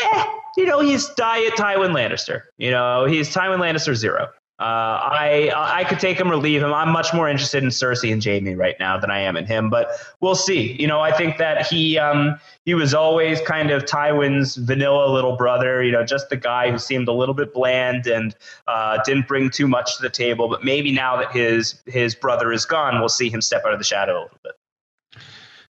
eh, 0.00 0.24
you 0.56 0.66
know, 0.66 0.80
he's 0.80 1.08
diet 1.10 1.54
Tywin 1.54 1.92
Lannister. 1.92 2.42
You 2.58 2.70
know, 2.70 3.04
he's 3.06 3.32
Tywin 3.34 3.58
Lannister 3.58 3.94
zero. 3.94 4.28
Uh, 4.60 4.62
I 5.02 5.50
I 5.52 5.82
could 5.82 5.98
take 5.98 6.18
him 6.18 6.30
or 6.30 6.36
leave 6.36 6.62
him. 6.62 6.72
I'm 6.72 6.90
much 6.90 7.12
more 7.12 7.28
interested 7.28 7.64
in 7.64 7.70
Cersei 7.70 8.12
and 8.12 8.24
Jaime 8.24 8.54
right 8.54 8.76
now 8.78 8.96
than 8.96 9.10
I 9.10 9.18
am 9.18 9.36
in 9.36 9.46
him, 9.46 9.68
but 9.68 9.90
we'll 10.20 10.36
see. 10.36 10.76
You 10.80 10.86
know, 10.86 11.00
I 11.00 11.10
think 11.10 11.38
that 11.38 11.66
he 11.66 11.98
um, 11.98 12.38
he 12.64 12.74
was 12.74 12.94
always 12.94 13.40
kind 13.40 13.72
of 13.72 13.84
Tywin's 13.84 14.54
vanilla 14.54 15.12
little 15.12 15.36
brother. 15.36 15.82
You 15.82 15.90
know, 15.90 16.04
just 16.04 16.28
the 16.28 16.36
guy 16.36 16.70
who 16.70 16.78
seemed 16.78 17.08
a 17.08 17.12
little 17.12 17.34
bit 17.34 17.52
bland 17.52 18.06
and 18.06 18.36
uh, 18.68 19.02
didn't 19.04 19.26
bring 19.26 19.50
too 19.50 19.66
much 19.66 19.96
to 19.96 20.02
the 20.02 20.10
table. 20.10 20.48
But 20.48 20.62
maybe 20.62 20.92
now 20.92 21.16
that 21.16 21.32
his 21.32 21.82
his 21.86 22.14
brother 22.14 22.52
is 22.52 22.64
gone, 22.64 23.00
we'll 23.00 23.08
see 23.08 23.28
him 23.28 23.40
step 23.40 23.64
out 23.66 23.72
of 23.72 23.80
the 23.80 23.84
shadow 23.84 24.20
a 24.20 24.22
little 24.22 24.38
bit. 24.44 24.52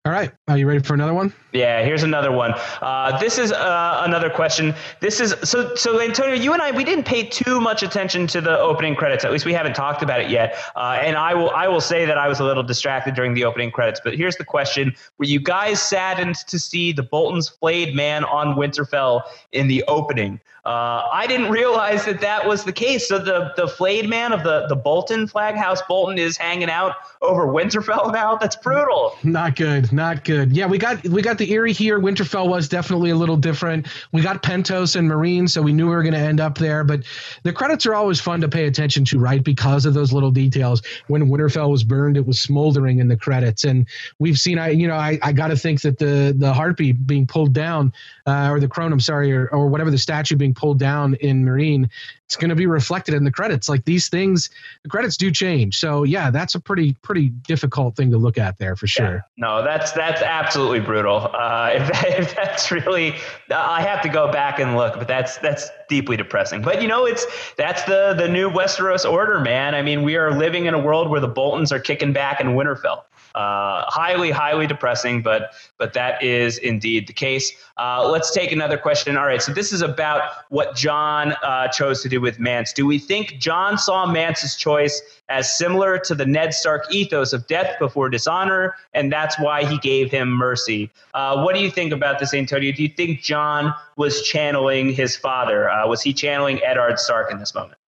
All 0.06 0.12
right. 0.12 0.34
Are 0.50 0.58
you 0.58 0.68
ready 0.68 0.82
for 0.82 0.94
another 0.94 1.14
one? 1.14 1.32
Yeah, 1.54 1.86
here's 1.86 2.04
another 2.04 2.30
one. 2.30 2.54
Uh, 2.82 3.18
this 3.18 3.38
is 3.38 3.54
uh, 3.54 4.02
another 4.04 4.30
question. 4.30 4.76
This 5.00 5.22
is 5.22 5.34
so 5.42 5.74
so 5.76 6.02
Antonio, 6.02 6.36
you 6.36 6.52
and 6.52 6.62
I 6.62 6.72
we 6.72 6.84
didn't 6.84 7.06
pay 7.06 7.24
too 7.24 7.62
much 7.62 7.82
attention 7.82 8.28
to 8.28 8.42
the 8.42 8.60
opening 8.60 8.94
credits. 8.94 9.24
At 9.24 9.32
least 9.32 9.46
we 9.46 9.54
haven't 9.54 9.74
talked 9.74 10.04
about 10.04 10.20
it 10.20 10.30
yet. 10.30 10.58
Uh, 10.76 11.00
and 11.02 11.16
I 11.16 11.34
will 11.34 11.52
I 11.52 11.70
will 11.70 11.80
say 11.80 12.06
that 12.06 12.18
I 12.18 12.28
was 12.28 12.42
a 12.42 12.44
little 12.44 12.62
distracted 12.64 13.16
during 13.16 13.36
the 13.36 13.46
opening 13.46 13.72
credits. 13.72 14.02
But 14.04 14.18
here's 14.18 14.36
the 14.36 14.44
question: 14.44 14.94
Were 15.18 15.24
you 15.26 15.40
guys 15.40 15.82
saddened 15.82 16.36
to 16.36 16.60
see 16.60 16.92
the 16.92 17.04
Bolton's 17.04 17.48
flayed 17.48 17.96
man 17.96 18.26
on 18.26 18.58
Winterfell 18.58 19.22
in 19.54 19.70
the 19.70 19.82
opening? 19.88 20.42
Uh, 20.66 21.08
I 21.12 21.28
didn't 21.28 21.52
realize 21.52 22.06
that 22.06 22.22
that 22.22 22.48
was 22.48 22.64
the 22.64 22.72
case. 22.72 23.08
So 23.08 23.18
the 23.18 23.54
the 23.56 23.68
flayed 23.68 24.10
man 24.10 24.34
of 24.34 24.44
the 24.44 24.66
the 24.68 24.78
Bolton 24.78 25.28
flag 25.28 25.56
house 25.56 25.82
Bolton 25.88 26.18
is 26.18 26.36
hanging 26.38 26.70
out 26.70 26.96
over 27.22 27.48
Winterfell 27.48 28.12
now. 28.12 28.36
That's 28.36 28.56
brutal. 28.56 29.16
Not 29.24 29.56
good. 29.56 29.92
Not 29.94 30.24
good. 30.24 30.33
Yeah, 30.42 30.66
we 30.66 30.78
got 30.78 31.04
we 31.08 31.22
got 31.22 31.38
the 31.38 31.52
Eyrie 31.54 31.74
here. 31.74 32.00
Winterfell 32.00 32.48
was 32.48 32.68
definitely 32.68 33.12
a 33.12 33.16
little 33.16 33.38
different. 33.38 33.88
We 34.12 34.22
got 34.22 34.42
Pentos 34.42 34.96
and 34.96 35.10
Meereen, 35.10 35.50
so 35.50 35.62
we 35.62 35.74
knew 35.74 35.88
we 35.88 35.96
were 35.96 36.04
going 36.04 36.14
to 36.14 36.20
end 36.20 36.40
up 36.40 36.58
there. 36.58 36.84
But 36.84 37.04
the 37.44 37.54
credits 37.54 37.86
are 37.86 37.94
always 37.94 38.20
fun 38.20 38.42
to 38.42 38.50
pay 38.50 38.66
attention 38.66 39.06
to, 39.06 39.20
right? 39.20 39.44
Because 39.44 39.86
of 39.86 39.94
those 39.94 40.12
little 40.12 40.32
details. 40.32 40.82
When 41.08 41.30
Winterfell 41.30 41.70
was 41.70 41.84
burned, 41.84 42.18
it 42.18 42.26
was 42.26 42.40
smoldering 42.40 43.00
in 43.00 43.08
the 43.08 43.18
credits, 43.18 43.64
and 43.64 43.88
we've 44.20 44.38
seen. 44.38 44.58
I 44.58 44.70
you 44.70 44.88
know 44.88 44.96
I, 44.96 45.20
I 45.22 45.32
got 45.34 45.48
to 45.50 45.58
think 45.58 45.82
that 45.82 45.98
the 46.00 46.34
the 46.38 46.54
harpy 46.54 46.92
being 46.92 47.28
pulled 47.28 47.54
down, 47.54 47.94
uh, 48.26 48.50
or 48.52 48.60
the 48.60 48.68
crone, 48.68 48.92
I'm 48.92 49.00
sorry, 49.00 49.32
or, 49.34 49.48
or 49.50 49.68
whatever 49.68 49.92
the 49.92 49.98
statue 49.98 50.36
being 50.36 50.54
pulled 50.54 50.80
down 50.80 51.16
in 51.16 51.46
Meereen, 51.46 51.90
it's 52.28 52.36
going 52.36 52.50
to 52.50 52.56
be 52.56 52.68
reflected 52.68 53.14
in 53.14 53.24
the 53.24 53.32
credits. 53.32 53.70
Like 53.70 53.86
these 53.86 54.10
things, 54.10 54.50
the 54.84 54.90
credits 54.90 55.18
do 55.18 55.30
change. 55.30 55.78
So 55.78 56.04
yeah, 56.04 56.32
that's 56.32 56.56
a 56.56 56.60
pretty 56.60 56.96
pretty 57.02 57.30
difficult 57.30 57.96
thing 57.96 58.12
to 58.12 58.18
look 58.18 58.38
at 58.38 58.58
there 58.58 58.76
for 58.76 58.88
sure. 58.88 59.16
Yeah. 59.16 59.22
No, 59.38 59.64
that's 59.64 59.92
that's 59.92 60.22
absolutely 60.22 60.80
brutal. 60.80 61.30
Uh, 61.34 61.72
if, 61.74 61.92
that, 61.92 62.20
if 62.20 62.36
that's 62.36 62.72
really, 62.72 63.16
I 63.54 63.82
have 63.82 64.02
to 64.02 64.10
go 64.10 64.32
back 64.32 64.60
and 64.60 64.76
look, 64.76 64.96
but 64.96 65.08
that's 65.08 65.38
that's 65.38 65.70
deeply 65.90 66.18
depressing. 66.18 66.62
But 66.62 66.82
you 66.82 66.88
know, 66.88 67.06
it's 67.06 67.26
that's 67.56 67.84
the 67.84 68.16
the 68.18 68.28
new 68.28 68.50
Westeros 68.50 69.10
order, 69.10 69.40
man. 69.40 69.76
I 69.76 69.82
mean, 69.82 70.04
we 70.04 70.16
are 70.16 70.32
living 70.32 70.66
in 70.66 70.74
a 70.74 70.80
world 70.80 71.10
where 71.10 71.20
the 71.20 71.28
Boltons 71.28 71.72
are 71.72 71.80
kicking 71.80 72.14
back 72.14 72.42
in 72.42 72.48
Winterfell. 72.48 73.04
Uh, 73.36 73.84
highly, 73.88 74.30
highly 74.30 74.68
depressing, 74.68 75.22
but 75.22 75.54
but 75.80 75.94
that 75.94 76.22
is 76.22 76.60
indeed 76.60 77.08
the 77.08 77.14
case. 77.14 77.52
Uh, 77.78 78.08
let's 78.08 78.30
take 78.30 78.52
another 78.52 78.78
question. 78.78 79.18
All 79.18 79.26
right, 79.26 79.42
so 79.42 79.52
this 79.52 79.74
is 79.74 79.82
about 79.82 80.22
what 80.50 80.76
Jon 80.76 81.34
uh, 81.42 81.68
chose 81.70 82.04
to 82.04 82.10
do 82.10 82.22
with 82.22 82.40
Mance. 82.40 82.74
Do 82.74 82.86
we 82.86 83.00
think 83.00 83.40
Jon 83.40 83.78
saw 83.80 84.06
Mance's 84.06 84.56
choice 84.56 85.02
as 85.30 85.58
similar 85.58 85.98
to 85.98 86.14
the 86.14 86.28
Ned 86.28 86.54
Stark 86.54 86.94
ethos 86.94 87.34
of 87.34 87.48
death 87.48 87.80
before 87.80 88.08
dishonor, 88.08 88.76
and 88.94 89.12
that's 89.12 89.40
why 89.40 89.66
he 89.66 89.80
gave 89.80 90.12
him 90.12 90.30
mercy? 90.30 90.92
Uh, 91.16 91.42
what 91.42 91.56
do 91.56 91.62
you 91.62 91.72
think 91.72 91.92
about 91.92 92.20
this, 92.20 92.36
Antonio? 92.36 92.72
Do 92.72 92.84
you 92.84 92.90
think 92.90 93.22
Jon 93.22 93.74
was 93.98 94.22
channeling 94.22 94.94
his 94.94 95.16
father? 95.16 95.72
Uh, 95.72 95.88
was 95.88 96.04
he 96.04 96.14
channeling 96.14 96.62
Eddard 96.64 97.00
Stark 97.00 97.32
in 97.32 97.40
this 97.40 97.56
moment? 97.56 97.80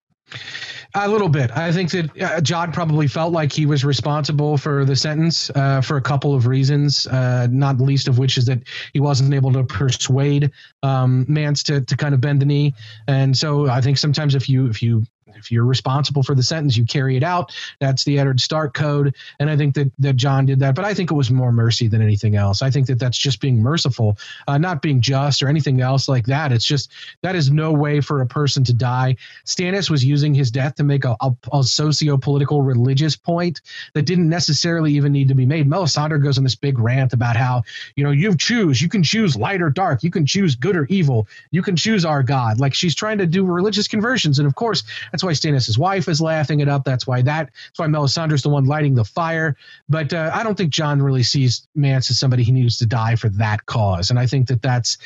A 0.98 1.10
little 1.10 1.28
bit. 1.28 1.52
I 1.52 1.74
think 1.74 1.92
that 1.92 2.22
uh, 2.22 2.40
Jon 2.40 2.72
probably 2.72 3.08
felt 3.08 3.34
like 3.34 3.52
he 3.52 3.66
was 3.66 3.84
responsible 3.84 4.58
for 4.58 4.86
the 4.86 4.96
sentence 4.96 5.50
uh, 5.50 5.82
for 5.82 5.98
a 5.98 6.02
couple 6.02 6.34
of 6.34 6.48
reasons, 6.48 7.06
uh, 7.08 7.48
not 7.52 7.78
the 7.78 7.84
least 7.84 8.08
of 8.08 8.18
which 8.18 8.38
is 8.38 8.46
that 8.46 8.62
he 8.94 9.02
wasn't 9.02 9.34
able 9.34 9.52
to 9.54 9.66
persuade 9.66 10.52
um, 10.84 11.26
Mance 11.28 11.64
to, 11.64 11.82
to 11.82 11.98
kind 11.98 12.14
of 12.14 12.22
bend 12.22 12.42
the 12.42 12.46
knee. 12.46 12.74
And 13.10 13.38
so 13.38 13.68
I 13.68 13.82
think 13.82 13.98
sometimes 13.98 14.36
if 14.36 14.48
you 14.48 14.68
if 14.68 14.82
you 14.82 15.04
if 15.36 15.52
you're 15.52 15.66
responsible 15.66 16.24
for 16.24 16.36
the 16.36 16.44
sentence, 16.44 16.78
you 16.78 16.86
carry 16.86 17.18
it 17.18 17.24
out. 17.24 17.53
That's 17.80 18.03
the 18.03 18.18
Eddard 18.20 18.40
Stark 18.40 18.74
code, 18.74 19.16
and 19.40 19.49
I 19.49 19.57
think 19.57 19.76
that 19.76 19.91
that 19.99 20.16
Jon 20.16 20.45
did 20.45 20.60
that. 20.60 20.76
But 20.76 20.86
I 20.86 20.94
think 20.94 21.12
it 21.12 21.16
was 21.16 21.30
more 21.30 21.52
mercy 21.52 21.88
than 21.88 22.02
anything 22.02 22.36
else. 22.36 22.62
I 22.62 22.72
think 22.72 22.88
that 22.88 22.99
that's 22.99 23.18
just 23.18 23.41
being 23.41 23.62
merciful, 23.62 24.18
uh, 24.48 24.57
not 24.57 24.82
being 24.82 25.02
just 25.02 25.44
or 25.44 25.48
anything 25.48 25.82
else 25.82 26.07
like 26.07 26.26
that. 26.28 26.52
It's 26.52 26.66
just 26.66 26.91
that 27.22 27.36
is 27.36 27.52
no 27.52 27.72
way 27.72 28.02
for 28.02 28.22
a 28.22 28.28
person 28.28 28.64
to 28.66 28.74
die. 28.74 29.18
Stannis 29.45 29.90
was 29.90 30.03
using 30.03 30.34
his 30.34 30.52
death 30.52 30.76
to 30.76 30.84
make 30.84 31.06
a, 31.06 31.16
a, 31.22 31.32
a 31.53 31.64
socio-political 31.64 32.62
religious 32.62 33.16
point 33.16 33.62
that 33.94 34.06
didn't 34.06 34.30
necessarily 34.30 34.94
even 34.94 35.12
need 35.12 35.28
to 35.28 35.36
be 35.36 35.45
made. 35.45 35.70
Melisandre 35.70 36.22
goes 36.22 36.38
on 36.38 36.44
this 36.44 36.56
big 36.56 36.80
rant 36.80 37.14
about 37.14 37.36
how 37.36 37.64
you 37.95 38.03
know 38.03 38.12
you 38.12 38.36
choose, 38.36 38.82
you 38.82 38.90
can 38.90 39.03
choose 39.03 39.36
light 39.36 39.62
or 39.62 39.70
dark, 39.70 40.03
you 40.03 40.12
can 40.12 40.26
choose 40.26 40.56
good 40.56 40.76
or 40.76 40.86
evil, 40.86 41.28
you 41.52 41.62
can 41.62 41.76
choose 41.76 42.06
our 42.06 42.24
God. 42.24 42.60
Like 42.60 42.74
she's 42.74 42.95
trying 42.95 43.18
to 43.18 43.26
do 43.26 43.45
religious 43.45 43.88
conversions, 43.88 44.40
and 44.40 44.48
of 44.48 44.56
course 44.56 44.84
that's 45.12 45.24
why 45.26 45.32
Stannis' 45.32 45.78
wife 45.78 46.08
is 46.08 46.22
laughing 46.22 46.60
it 46.62 46.70
up. 46.70 46.84
That's 46.86 47.06
why 47.06 47.22
that. 47.24 47.52
That's 47.54 47.80
why 47.80 47.88
Melisandre's 47.88 48.44
the 48.44 48.50
one 48.50 48.66
lighting 48.66 48.96
the 48.96 49.04
fire. 49.04 49.58
But 49.90 50.14
uh, 50.14 50.32
I 50.34 50.44
don't 50.44 50.56
think 50.56 50.72
Jon 50.72 51.02
really 51.02 51.24
sees 51.24 51.68
Mance 51.76 52.10
as 52.10 52.20
somebody 52.20 52.44
he 52.44 52.52
needs 52.52 52.78
to 52.78 52.86
die 52.86 53.16
for 53.16 53.30
that 53.30 53.66
cause. 53.66 54.10
And 54.10 54.20
I 54.20 54.28
think 54.28 54.48
that 54.48 54.62
that's, 54.62 54.98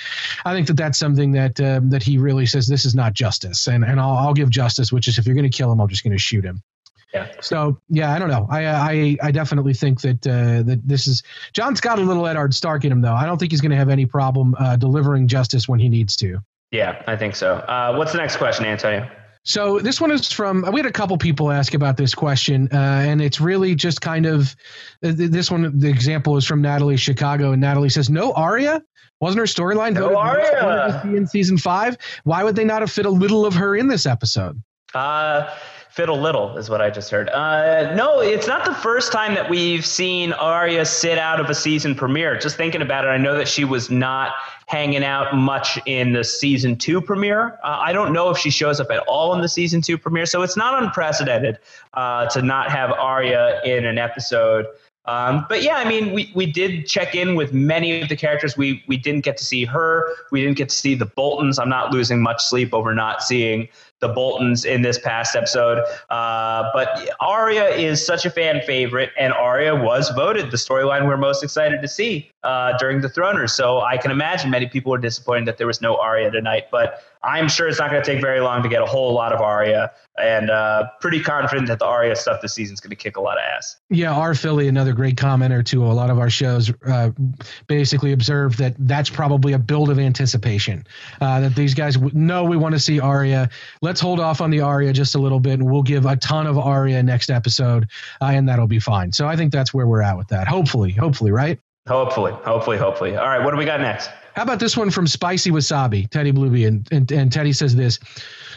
I 0.45 0.53
think 0.53 0.67
that 0.67 0.77
that's 0.77 0.99
something 0.99 1.31
that 1.31 1.59
uh, 1.59 1.81
that 1.85 2.03
he 2.03 2.17
really 2.17 2.45
says 2.45 2.67
this 2.67 2.85
is 2.85 2.93
not 2.93 3.13
justice. 3.13 3.67
And 3.67 3.83
and 3.83 3.99
I'll, 3.99 4.17
I'll 4.17 4.33
give 4.33 4.49
justice, 4.49 4.91
which 4.91 5.07
is 5.07 5.17
if 5.17 5.25
you're 5.25 5.35
going 5.35 5.49
to 5.49 5.57
kill 5.57 5.71
him, 5.71 5.79
I'm 5.79 5.87
just 5.87 6.03
going 6.03 6.13
to 6.13 6.19
shoot 6.19 6.43
him. 6.43 6.61
Yeah. 7.13 7.31
So 7.41 7.79
yeah, 7.89 8.13
I 8.13 8.19
don't 8.19 8.29
know. 8.29 8.47
I 8.51 8.65
I, 8.67 9.17
I 9.23 9.31
definitely 9.31 9.73
think 9.73 10.01
that 10.01 10.27
uh, 10.27 10.61
that 10.63 10.81
this 10.85 11.07
is 11.07 11.23
Jon's 11.53 11.81
got 11.81 11.97
a 11.97 12.03
little 12.03 12.27
Eddard 12.27 12.53
Stark 12.53 12.85
in 12.85 12.91
him 12.91 13.01
though. 13.01 13.15
I 13.15 13.25
don't 13.25 13.37
think 13.37 13.51
he's 13.51 13.61
going 13.61 13.71
to 13.71 13.77
have 13.77 13.89
any 13.89 14.05
problem 14.05 14.55
uh, 14.59 14.75
delivering 14.75 15.27
justice 15.27 15.67
when 15.67 15.79
he 15.79 15.89
needs 15.89 16.15
to. 16.17 16.39
Yeah, 16.71 17.01
I 17.07 17.15
think 17.15 17.35
so. 17.35 17.55
Uh, 17.55 17.95
what's 17.95 18.11
the 18.11 18.19
next 18.19 18.37
question, 18.37 18.65
Antonio? 18.65 19.09
So 19.43 19.79
this 19.79 20.01
one 20.01 20.11
is 20.11 20.31
from 20.31 20.65
we 20.71 20.79
had 20.79 20.85
a 20.85 20.91
couple 20.91 21.17
people 21.17 21.51
ask 21.51 21.73
about 21.73 21.97
this 21.97 22.13
question, 22.13 22.69
uh, 22.73 22.77
and 22.77 23.21
it's 23.21 23.39
really 23.39 23.73
just 23.73 24.01
kind 24.01 24.25
of 24.25 24.55
uh, 25.03 25.13
this 25.15 25.49
one. 25.49 25.79
The 25.79 25.89
example 25.89 26.37
is 26.37 26.45
from 26.45 26.61
Natalie 26.61 26.97
Chicago, 26.97 27.51
and 27.51 27.61
Natalie 27.61 27.89
says, 27.89 28.09
"No 28.09 28.33
Arya 28.33 28.81
wasn't 29.21 29.39
her 29.39 29.45
storyline 29.45 29.93
no 29.93 30.17
Arya 30.17 31.01
in 31.05 31.25
season 31.25 31.57
five. 31.57 31.97
Why 32.25 32.43
would 32.43 32.55
they 32.55 32.65
not 32.65 32.81
have 32.81 32.91
fit 32.91 33.05
a 33.05 33.09
little 33.09 33.45
of 33.45 33.55
her 33.55 33.75
in 33.75 33.87
this 33.87 34.05
episode?" 34.05 34.61
Uh 34.93 35.49
fiddle 35.89 36.19
little 36.21 36.57
is 36.57 36.69
what 36.69 36.81
I 36.81 36.89
just 36.89 37.11
heard. 37.11 37.29
Uh, 37.29 37.93
no, 37.93 38.21
it's 38.21 38.47
not 38.47 38.63
the 38.63 38.73
first 38.73 39.11
time 39.11 39.33
that 39.33 39.49
we've 39.49 39.85
seen 39.85 40.31
Arya 40.31 40.85
sit 40.85 41.17
out 41.17 41.41
of 41.41 41.49
a 41.49 41.55
season 41.55 41.93
premiere. 41.93 42.37
Just 42.37 42.55
thinking 42.55 42.81
about 42.81 43.03
it, 43.03 43.09
I 43.09 43.17
know 43.17 43.35
that 43.37 43.49
she 43.49 43.65
was 43.65 43.89
not 43.89 44.31
hanging 44.69 45.03
out 45.03 45.35
much 45.35 45.79
in 45.87 46.13
the 46.13 46.23
season 46.23 46.75
two 46.75 47.01
premiere. 47.01 47.59
Uh, 47.63 47.79
I 47.79 47.91
don't 47.91 48.13
know 48.13 48.29
if 48.29 48.37
she 48.37 48.51
shows 48.51 48.79
up 48.79 48.91
at 48.91 48.99
all 49.07 49.33
in 49.33 49.41
the 49.41 49.49
season 49.49 49.81
two 49.81 49.97
premiere, 49.97 50.27
so 50.27 50.43
it's 50.43 50.55
not 50.55 50.83
unprecedented 50.83 51.57
uh, 51.95 52.27
to 52.27 52.43
not 52.43 52.69
have 52.69 52.91
Arya 52.91 53.61
in 53.65 53.83
an 53.83 53.97
episode. 53.97 54.67
Um, 55.05 55.47
but 55.49 55.63
yeah, 55.63 55.77
I 55.77 55.89
mean, 55.89 56.13
we, 56.13 56.31
we 56.35 56.45
did 56.45 56.85
check 56.85 57.15
in 57.15 57.33
with 57.33 57.51
many 57.51 57.99
of 57.99 58.09
the 58.09 58.15
characters. 58.15 58.55
We 58.55 58.83
we 58.87 58.95
didn't 58.95 59.21
get 59.21 59.37
to 59.37 59.43
see 59.43 59.65
her. 59.65 60.07
We 60.31 60.43
didn't 60.43 60.57
get 60.57 60.69
to 60.69 60.75
see 60.75 60.93
the 60.93 61.07
Boltons. 61.07 61.57
I'm 61.57 61.69
not 61.69 61.91
losing 61.91 62.21
much 62.21 62.43
sleep 62.43 62.71
over 62.71 62.93
not 62.93 63.23
seeing 63.23 63.67
the 63.99 64.07
Boltons 64.07 64.65
in 64.65 64.81
this 64.81 64.97
past 64.97 65.35
episode. 65.35 65.83
Uh, 66.09 66.69
but 66.73 67.09
Arya 67.19 67.65
is 67.65 68.05
such 68.05 68.25
a 68.25 68.29
fan 68.29 68.61
favorite, 68.65 69.11
and 69.17 69.33
Arya 69.33 69.75
was 69.75 70.09
voted 70.09 70.51
the 70.51 70.57
storyline 70.57 71.07
we're 71.07 71.17
most 71.17 71.43
excited 71.43 71.81
to 71.81 71.87
see 71.87 72.31
uh, 72.43 72.77
during 72.77 73.01
the 73.01 73.09
Throners. 73.09 73.51
So 73.51 73.81
I 73.81 73.97
can 73.97 74.11
imagine 74.11 74.49
many 74.49 74.67
people 74.67 74.91
were 74.91 74.97
disappointed 74.97 75.47
that 75.47 75.57
there 75.57 75.67
was 75.67 75.81
no 75.81 75.97
Arya 75.97 76.31
tonight, 76.31 76.65
but 76.71 77.03
I'm 77.21 77.49
sure 77.49 77.67
it's 77.67 77.79
not 77.79 77.91
going 77.91 78.01
to 78.01 78.09
take 78.09 78.21
very 78.21 78.39
long 78.39 78.63
to 78.63 78.69
get 78.69 78.81
a 78.81 78.85
whole 78.85 79.13
lot 79.13 79.33
of 79.33 79.41
Arya, 79.41 79.91
and 80.17 80.49
uh, 80.49 80.87
pretty 81.01 81.21
confident 81.21 81.67
that 81.67 81.79
the 81.79 81.85
Arya 81.85 82.15
stuff 82.15 82.41
this 82.41 82.53
season 82.53 82.73
is 82.73 82.79
going 82.79 82.91
to 82.91 82.95
kick 82.95 83.17
a 83.17 83.21
lot 83.21 83.37
of 83.37 83.43
ass. 83.43 83.75
Yeah, 83.89 84.13
our 84.13 84.33
Philly, 84.33 84.69
another 84.69 84.93
great 84.93 85.17
commenter 85.17 85.65
to 85.65 85.85
a 85.85 85.91
lot 85.91 86.09
of 86.09 86.17
our 86.17 86.29
shows, 86.29 86.71
uh, 86.87 87.09
basically 87.67 88.13
observed 88.13 88.57
that 88.59 88.75
that's 88.79 89.09
probably 89.09 89.51
a 89.51 89.59
build 89.59 89.89
of 89.89 89.99
anticipation. 89.99 90.87
Uh, 91.19 91.41
that 91.41 91.55
these 91.55 91.73
guys 91.73 91.97
know 92.13 92.45
we 92.45 92.55
want 92.55 92.73
to 92.73 92.79
see 92.79 93.01
Arya 93.01 93.49
let's 93.81 93.88
hold 93.97 94.19
off 94.19 94.41
on 94.41 94.49
the 94.49 94.61
Arya 94.61 94.93
just 94.93 95.15
a 95.15 95.19
little 95.19 95.39
bit, 95.39 95.59
and 95.59 95.71
we'll 95.71 95.83
give 95.83 96.05
a 96.05 96.15
ton 96.17 96.45
of 96.45 96.57
Arya 96.57 97.01
next 97.01 97.29
episode, 97.29 97.87
uh, 98.21 98.25
and 98.25 98.47
that'll 98.49 98.67
be 98.67 98.79
fine. 98.79 99.11
So 99.11 99.27
I 99.27 99.35
think 99.35 99.53
that's 99.53 99.73
where 99.73 99.87
we're 99.87 100.01
at 100.01 100.17
with 100.17 100.27
that. 100.27 100.47
Hopefully, 100.47 100.91
hopefully, 100.91 101.31
right? 101.31 101.59
Hopefully, 101.87 102.33
hopefully, 102.33 102.77
hopefully. 102.77 103.15
All 103.15 103.27
right, 103.27 103.43
what 103.43 103.51
do 103.51 103.57
we 103.57 103.65
got 103.65 103.79
next? 103.79 104.09
How 104.35 104.43
about 104.43 104.59
this 104.59 104.77
one 104.77 104.91
from 104.91 105.07
Spicy 105.07 105.51
Wasabi, 105.51 106.09
Teddy 106.09 106.31
Blueby, 106.31 106.67
and, 106.67 106.87
and, 106.91 107.11
and 107.11 107.31
Teddy 107.31 107.51
says 107.51 107.75
this. 107.75 107.99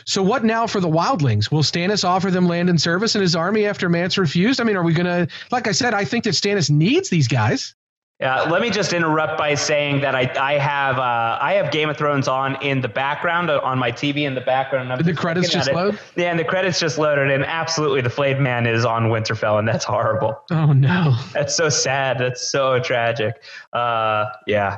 So 0.04 0.22
what 0.22 0.44
now 0.44 0.66
for 0.66 0.80
the 0.80 0.88
Wildlings? 0.88 1.50
Will 1.50 1.62
Stannis 1.62 2.04
offer 2.04 2.30
them 2.30 2.46
land 2.46 2.68
and 2.68 2.80
service 2.80 3.14
in 3.14 3.22
his 3.22 3.34
army 3.34 3.66
after 3.66 3.88
Mance 3.88 4.18
refused? 4.18 4.60
I 4.60 4.64
mean, 4.64 4.76
are 4.76 4.82
we 4.82 4.92
gonna? 4.92 5.28
Like 5.50 5.66
I 5.66 5.72
said, 5.72 5.94
I 5.94 6.04
think 6.04 6.24
that 6.24 6.34
Stannis 6.34 6.70
needs 6.70 7.08
these 7.08 7.28
guys. 7.28 7.74
Yeah, 8.22 8.42
let 8.42 8.62
me 8.62 8.70
just 8.70 8.92
interrupt 8.92 9.36
by 9.36 9.56
saying 9.56 10.02
that 10.02 10.14
I, 10.14 10.32
I 10.40 10.52
have 10.52 10.96
uh, 10.96 11.38
I 11.40 11.54
have 11.54 11.72
Game 11.72 11.90
of 11.90 11.96
Thrones 11.96 12.28
on 12.28 12.54
in 12.62 12.80
the 12.80 12.86
background 12.86 13.50
uh, 13.50 13.58
on 13.64 13.80
my 13.80 13.90
TV 13.90 14.18
in 14.18 14.36
the 14.36 14.40
background. 14.40 14.96
Did 14.96 15.06
the 15.06 15.12
credits 15.12 15.48
just 15.48 15.72
load? 15.72 15.98
Yeah, 16.14 16.30
and 16.30 16.38
the 16.38 16.44
credits 16.44 16.78
just 16.78 16.98
loaded, 16.98 17.32
and 17.32 17.44
absolutely, 17.44 18.00
the 18.00 18.10
flayed 18.10 18.38
man 18.38 18.64
is 18.64 18.84
on 18.84 19.06
Winterfell, 19.06 19.58
and 19.58 19.66
that's 19.66 19.84
horrible. 19.84 20.40
Oh 20.52 20.72
no, 20.72 21.16
that's 21.32 21.56
so 21.56 21.68
sad. 21.68 22.18
That's 22.18 22.48
so 22.48 22.78
tragic. 22.78 23.42
Uh, 23.72 24.26
yeah, 24.46 24.76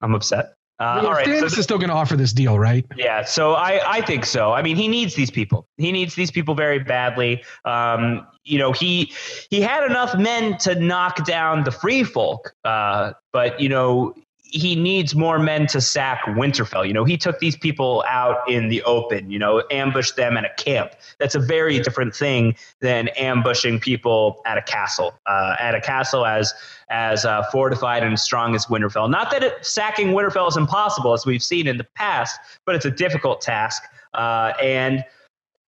I'm 0.00 0.14
upset. 0.14 0.54
Uh, 0.82 0.96
well, 0.96 1.06
all 1.06 1.12
right, 1.12 1.28
Stannis 1.28 1.50
so 1.50 1.58
is 1.58 1.62
still 1.62 1.78
going 1.78 1.90
to 1.90 1.94
offer 1.94 2.16
this 2.16 2.32
deal, 2.32 2.58
right? 2.58 2.84
Yeah, 2.96 3.22
so 3.24 3.52
I, 3.52 3.80
I 3.86 4.00
think 4.00 4.26
so. 4.26 4.50
I 4.50 4.62
mean, 4.62 4.74
he 4.74 4.88
needs 4.88 5.14
these 5.14 5.30
people. 5.30 5.68
He 5.76 5.92
needs 5.92 6.16
these 6.16 6.32
people 6.32 6.56
very 6.56 6.80
badly. 6.80 7.44
Um, 7.64 8.26
you 8.42 8.58
know, 8.58 8.72
he 8.72 9.12
he 9.48 9.60
had 9.60 9.88
enough 9.88 10.18
men 10.18 10.58
to 10.58 10.74
knock 10.74 11.24
down 11.24 11.62
the 11.62 11.70
free 11.70 12.02
folk, 12.02 12.52
uh, 12.64 13.12
but 13.32 13.60
you 13.60 13.68
know, 13.68 14.12
he 14.52 14.76
needs 14.76 15.14
more 15.14 15.38
men 15.38 15.66
to 15.68 15.80
sack 15.80 16.20
Winterfell. 16.26 16.86
You 16.86 16.92
know, 16.92 17.04
he 17.04 17.16
took 17.16 17.38
these 17.38 17.56
people 17.56 18.04
out 18.06 18.38
in 18.48 18.68
the 18.68 18.82
open, 18.82 19.30
you 19.30 19.38
know, 19.38 19.62
ambushed 19.70 20.16
them 20.16 20.36
at 20.36 20.44
a 20.44 20.50
camp. 20.62 20.92
That's 21.18 21.34
a 21.34 21.38
very 21.40 21.80
different 21.80 22.14
thing 22.14 22.54
than 22.80 23.08
ambushing 23.16 23.80
people 23.80 24.42
at 24.44 24.58
a 24.58 24.62
castle. 24.62 25.14
Uh, 25.26 25.56
at 25.58 25.74
a 25.74 25.80
castle 25.80 26.26
as 26.26 26.52
as 26.90 27.24
uh, 27.24 27.42
fortified 27.50 28.02
and 28.02 28.20
strong 28.20 28.54
as 28.54 28.66
Winterfell. 28.66 29.08
Not 29.08 29.30
that 29.30 29.42
it, 29.42 29.64
sacking 29.64 30.08
Winterfell 30.08 30.48
is 30.48 30.58
impossible, 30.58 31.14
as 31.14 31.24
we've 31.24 31.42
seen 31.42 31.66
in 31.66 31.78
the 31.78 31.84
past, 31.84 32.38
but 32.66 32.74
it's 32.74 32.84
a 32.84 32.90
difficult 32.90 33.40
task. 33.40 33.82
Uh, 34.12 34.52
and 34.62 35.02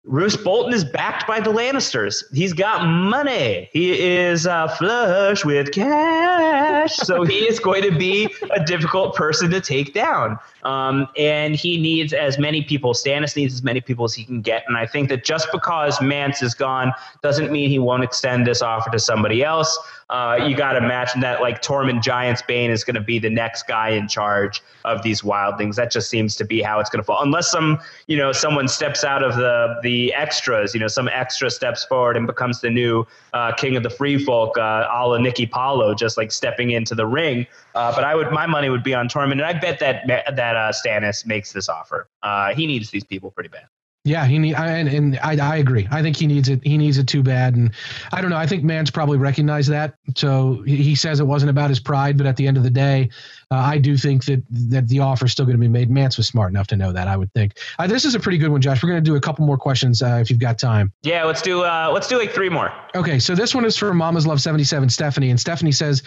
Roose 0.05 0.37
Bolton 0.37 0.71
is 0.71 0.83
backed 0.83 1.25
by 1.25 1.39
the 1.39 1.51
Lannisters. 1.51 2.23
He's 2.31 2.53
got 2.53 2.85
money. 2.85 3.69
He 3.73 3.99
is 3.99 4.45
uh, 4.45 4.67
flush 4.67 5.43
with 5.43 5.71
cash. 5.71 6.95
so 6.97 7.23
he 7.23 7.39
is 7.47 7.59
going 7.59 7.81
to 7.81 7.97
be 7.97 8.29
a 8.51 8.63
difficult 8.63 9.15
person 9.15 9.49
to 9.49 9.59
take 9.59 9.95
down. 9.95 10.37
Um, 10.63 11.07
and 11.17 11.55
he 11.55 11.79
needs 11.81 12.13
as 12.13 12.37
many 12.37 12.63
people, 12.63 12.93
Stannis 12.93 13.35
needs 13.35 13.53
as 13.53 13.63
many 13.63 13.81
people 13.81 14.05
as 14.05 14.13
he 14.13 14.25
can 14.25 14.41
get. 14.41 14.63
And 14.67 14.77
I 14.77 14.85
think 14.85 15.09
that 15.09 15.25
just 15.25 15.47
because 15.51 15.99
Mance 16.01 16.43
is 16.43 16.53
gone 16.53 16.93
doesn't 17.23 17.51
mean 17.51 17.69
he 17.69 17.79
won't 17.79 18.03
extend 18.03 18.45
this 18.45 18.61
offer 18.61 18.91
to 18.91 18.99
somebody 18.99 19.43
else. 19.43 19.77
Uh, 20.09 20.39
you 20.47 20.55
got 20.55 20.73
to 20.73 20.77
imagine 20.77 21.19
that 21.21 21.41
like 21.41 21.63
Tormund 21.63 22.03
Giantsbane 22.03 22.69
is 22.69 22.83
going 22.83 22.95
to 22.95 23.01
be 23.01 23.17
the 23.17 23.29
next 23.29 23.67
guy 23.67 23.89
in 23.89 24.07
charge 24.07 24.61
of 24.83 25.01
these 25.01 25.23
wildlings. 25.23 25.75
That 25.75 25.91
just 25.91 26.11
seems 26.11 26.35
to 26.35 26.45
be 26.45 26.61
how 26.61 26.79
it's 26.79 26.91
going 26.91 26.99
to 26.99 27.03
fall, 27.03 27.23
unless 27.23 27.49
some 27.49 27.79
you 28.05 28.15
know 28.15 28.31
someone 28.31 28.67
steps 28.67 29.03
out 29.03 29.23
of 29.23 29.35
the 29.35 29.79
the 29.81 29.94
extras. 30.13 30.73
You 30.73 30.79
know, 30.79 30.87
some 30.87 31.07
extra 31.07 31.49
steps 31.49 31.83
forward 31.85 32.17
and 32.17 32.27
becomes 32.27 32.61
the 32.61 32.69
new 32.69 33.05
uh, 33.33 33.53
king 33.53 33.75
of 33.75 33.83
the 33.83 33.89
free 33.89 34.23
folk, 34.23 34.57
uh, 34.57 34.87
a 34.91 35.07
la 35.07 35.17
Nicky 35.17 35.45
Paulo, 35.45 35.93
just 35.93 36.17
like 36.17 36.31
stepping 36.31 36.71
into 36.71 36.95
the 36.95 37.05
ring. 37.05 37.47
Uh, 37.73 37.93
but 37.93 38.03
I 38.03 38.15
would 38.15 38.31
my 38.31 38.45
money 38.45 38.69
would 38.69 38.83
be 38.83 38.93
on 38.93 39.07
Tormund, 39.07 39.33
and 39.33 39.45
I 39.45 39.53
bet 39.53 39.79
that 39.79 40.07
that 40.07 40.55
uh, 40.55 40.71
Stannis 40.71 41.25
makes 41.25 41.53
this 41.53 41.69
offer. 41.69 42.07
Uh, 42.23 42.53
he 42.53 42.67
needs 42.67 42.89
these 42.91 43.03
people 43.03 43.31
pretty 43.31 43.49
bad. 43.49 43.67
Yeah, 44.05 44.27
he 44.27 44.37
need 44.37 44.53
and, 44.53 44.87
and 44.87 45.19
I, 45.23 45.35
I 45.53 45.55
agree. 45.57 45.87
I 45.89 46.03
think 46.03 46.15
he 46.15 46.27
needs 46.27 46.47
it. 46.47 46.63
He 46.63 46.77
needs 46.77 46.99
it 46.99 47.07
too 47.07 47.23
bad, 47.23 47.55
and 47.55 47.71
I 48.13 48.21
don't 48.21 48.29
know. 48.29 48.37
I 48.37 48.45
think 48.45 48.63
Mance 48.63 48.91
probably 48.91 49.17
recognized 49.17 49.71
that. 49.71 49.95
So 50.15 50.61
he 50.61 50.93
says 50.93 51.19
it 51.19 51.25
wasn't 51.25 51.49
about 51.49 51.69
his 51.69 51.79
pride, 51.79 52.15
but 52.15 52.27
at 52.27 52.35
the 52.35 52.47
end 52.47 52.55
of 52.55 52.61
the 52.61 52.69
day, 52.69 53.09
uh, 53.51 53.55
I 53.55 53.77
do 53.77 53.97
think 53.97 54.25
that 54.25 54.43
that 54.49 54.87
the 54.87 54.99
offer 54.99 55.25
is 55.25 55.31
still 55.31 55.45
going 55.45 55.57
to 55.57 55.61
be 55.61 55.67
made. 55.67 55.89
Mance 55.89 56.17
was 56.17 56.27
smart 56.27 56.51
enough 56.51 56.67
to 56.67 56.75
know 56.75 56.91
that. 56.91 57.07
I 57.07 57.17
would 57.17 57.31
think. 57.33 57.57
Uh, 57.79 57.87
this 57.87 58.05
is 58.05 58.15
a 58.15 58.19
pretty 58.19 58.37
good 58.37 58.49
one, 58.49 58.61
Josh. 58.61 58.81
We're 58.81 58.89
going 58.89 59.03
to 59.03 59.09
do 59.09 59.15
a 59.15 59.21
couple 59.21 59.45
more 59.45 59.57
questions 59.57 60.01
uh, 60.01 60.19
if 60.21 60.29
you've 60.29 60.39
got 60.39 60.57
time. 60.57 60.91
Yeah, 61.03 61.23
let's 61.23 61.41
do 61.41 61.63
uh, 61.63 61.91
let's 61.93 62.07
do 62.07 62.17
like 62.17 62.31
three 62.31 62.49
more. 62.49 62.73
Okay, 62.95 63.19
so 63.19 63.35
this 63.35 63.53
one 63.53 63.65
is 63.65 63.77
from 63.77 63.97
Mama's 63.97 64.25
Love 64.25 64.41
seventy 64.41 64.63
seven, 64.63 64.89
Stephanie, 64.89 65.29
and 65.29 65.39
Stephanie 65.39 65.71
says, 65.71 66.03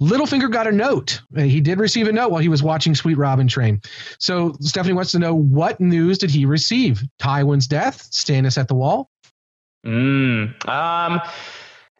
Littlefinger 0.00 0.50
got 0.50 0.66
a 0.66 0.72
note. 0.72 1.20
Uh, 1.36 1.42
he 1.42 1.60
did 1.60 1.78
receive 1.78 2.08
a 2.08 2.12
note 2.12 2.30
while 2.30 2.40
he 2.40 2.48
was 2.48 2.62
watching 2.62 2.94
Sweet 2.94 3.16
Robin 3.16 3.46
Train. 3.46 3.80
So 4.18 4.56
Stephanie 4.60 4.94
wants 4.94 5.12
to 5.12 5.18
know 5.18 5.34
what 5.34 5.80
news 5.80 6.18
did 6.18 6.30
he 6.30 6.46
receive? 6.46 7.02
Tywin's 7.18 7.66
death, 7.66 8.10
Stannis 8.10 8.58
at 8.58 8.68
the 8.68 8.74
wall. 8.74 9.10
Mm, 9.86 10.68
um. 10.68 11.20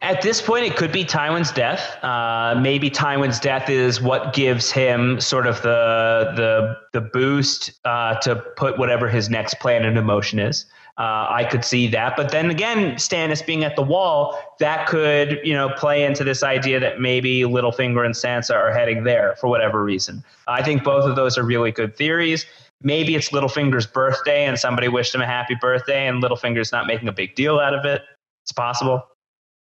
At 0.01 0.23
this 0.23 0.41
point, 0.41 0.65
it 0.65 0.75
could 0.75 0.91
be 0.91 1.05
Tywin's 1.05 1.51
death. 1.51 2.03
Uh, 2.03 2.55
maybe 2.59 2.89
Tywin's 2.89 3.39
death 3.39 3.69
is 3.69 4.01
what 4.01 4.33
gives 4.33 4.71
him 4.71 5.19
sort 5.19 5.45
of 5.45 5.61
the 5.61 6.33
the 6.35 6.77
the 6.91 7.01
boost 7.01 7.79
uh, 7.85 8.15
to 8.21 8.35
put 8.57 8.79
whatever 8.79 9.07
his 9.07 9.29
next 9.29 9.59
plan 9.59 9.85
into 9.85 10.01
motion 10.01 10.39
is. 10.39 10.65
Uh, 10.97 11.27
I 11.29 11.47
could 11.49 11.63
see 11.63 11.87
that, 11.89 12.17
but 12.17 12.31
then 12.31 12.49
again, 12.49 12.95
Stannis 12.95 13.45
being 13.45 13.63
at 13.63 13.75
the 13.75 13.81
wall, 13.83 14.37
that 14.59 14.87
could 14.87 15.39
you 15.43 15.53
know 15.53 15.69
play 15.69 16.03
into 16.03 16.23
this 16.23 16.41
idea 16.41 16.79
that 16.79 16.99
maybe 16.99 17.41
Littlefinger 17.41 18.03
and 18.03 18.15
Sansa 18.15 18.55
are 18.55 18.73
heading 18.73 19.03
there 19.03 19.35
for 19.39 19.47
whatever 19.49 19.83
reason. 19.83 20.23
I 20.47 20.63
think 20.63 20.83
both 20.83 21.07
of 21.07 21.15
those 21.15 21.37
are 21.37 21.43
really 21.43 21.71
good 21.71 21.95
theories. 21.95 22.47
Maybe 22.81 23.13
it's 23.15 23.29
Littlefinger's 23.29 23.85
birthday 23.85 24.45
and 24.45 24.57
somebody 24.57 24.87
wished 24.87 25.13
him 25.13 25.21
a 25.21 25.27
happy 25.27 25.55
birthday, 25.61 26.07
and 26.07 26.23
Littlefinger's 26.23 26.71
not 26.71 26.87
making 26.87 27.07
a 27.07 27.13
big 27.13 27.35
deal 27.35 27.59
out 27.59 27.75
of 27.75 27.85
it. 27.85 28.01
It's 28.43 28.51
possible. 28.51 29.07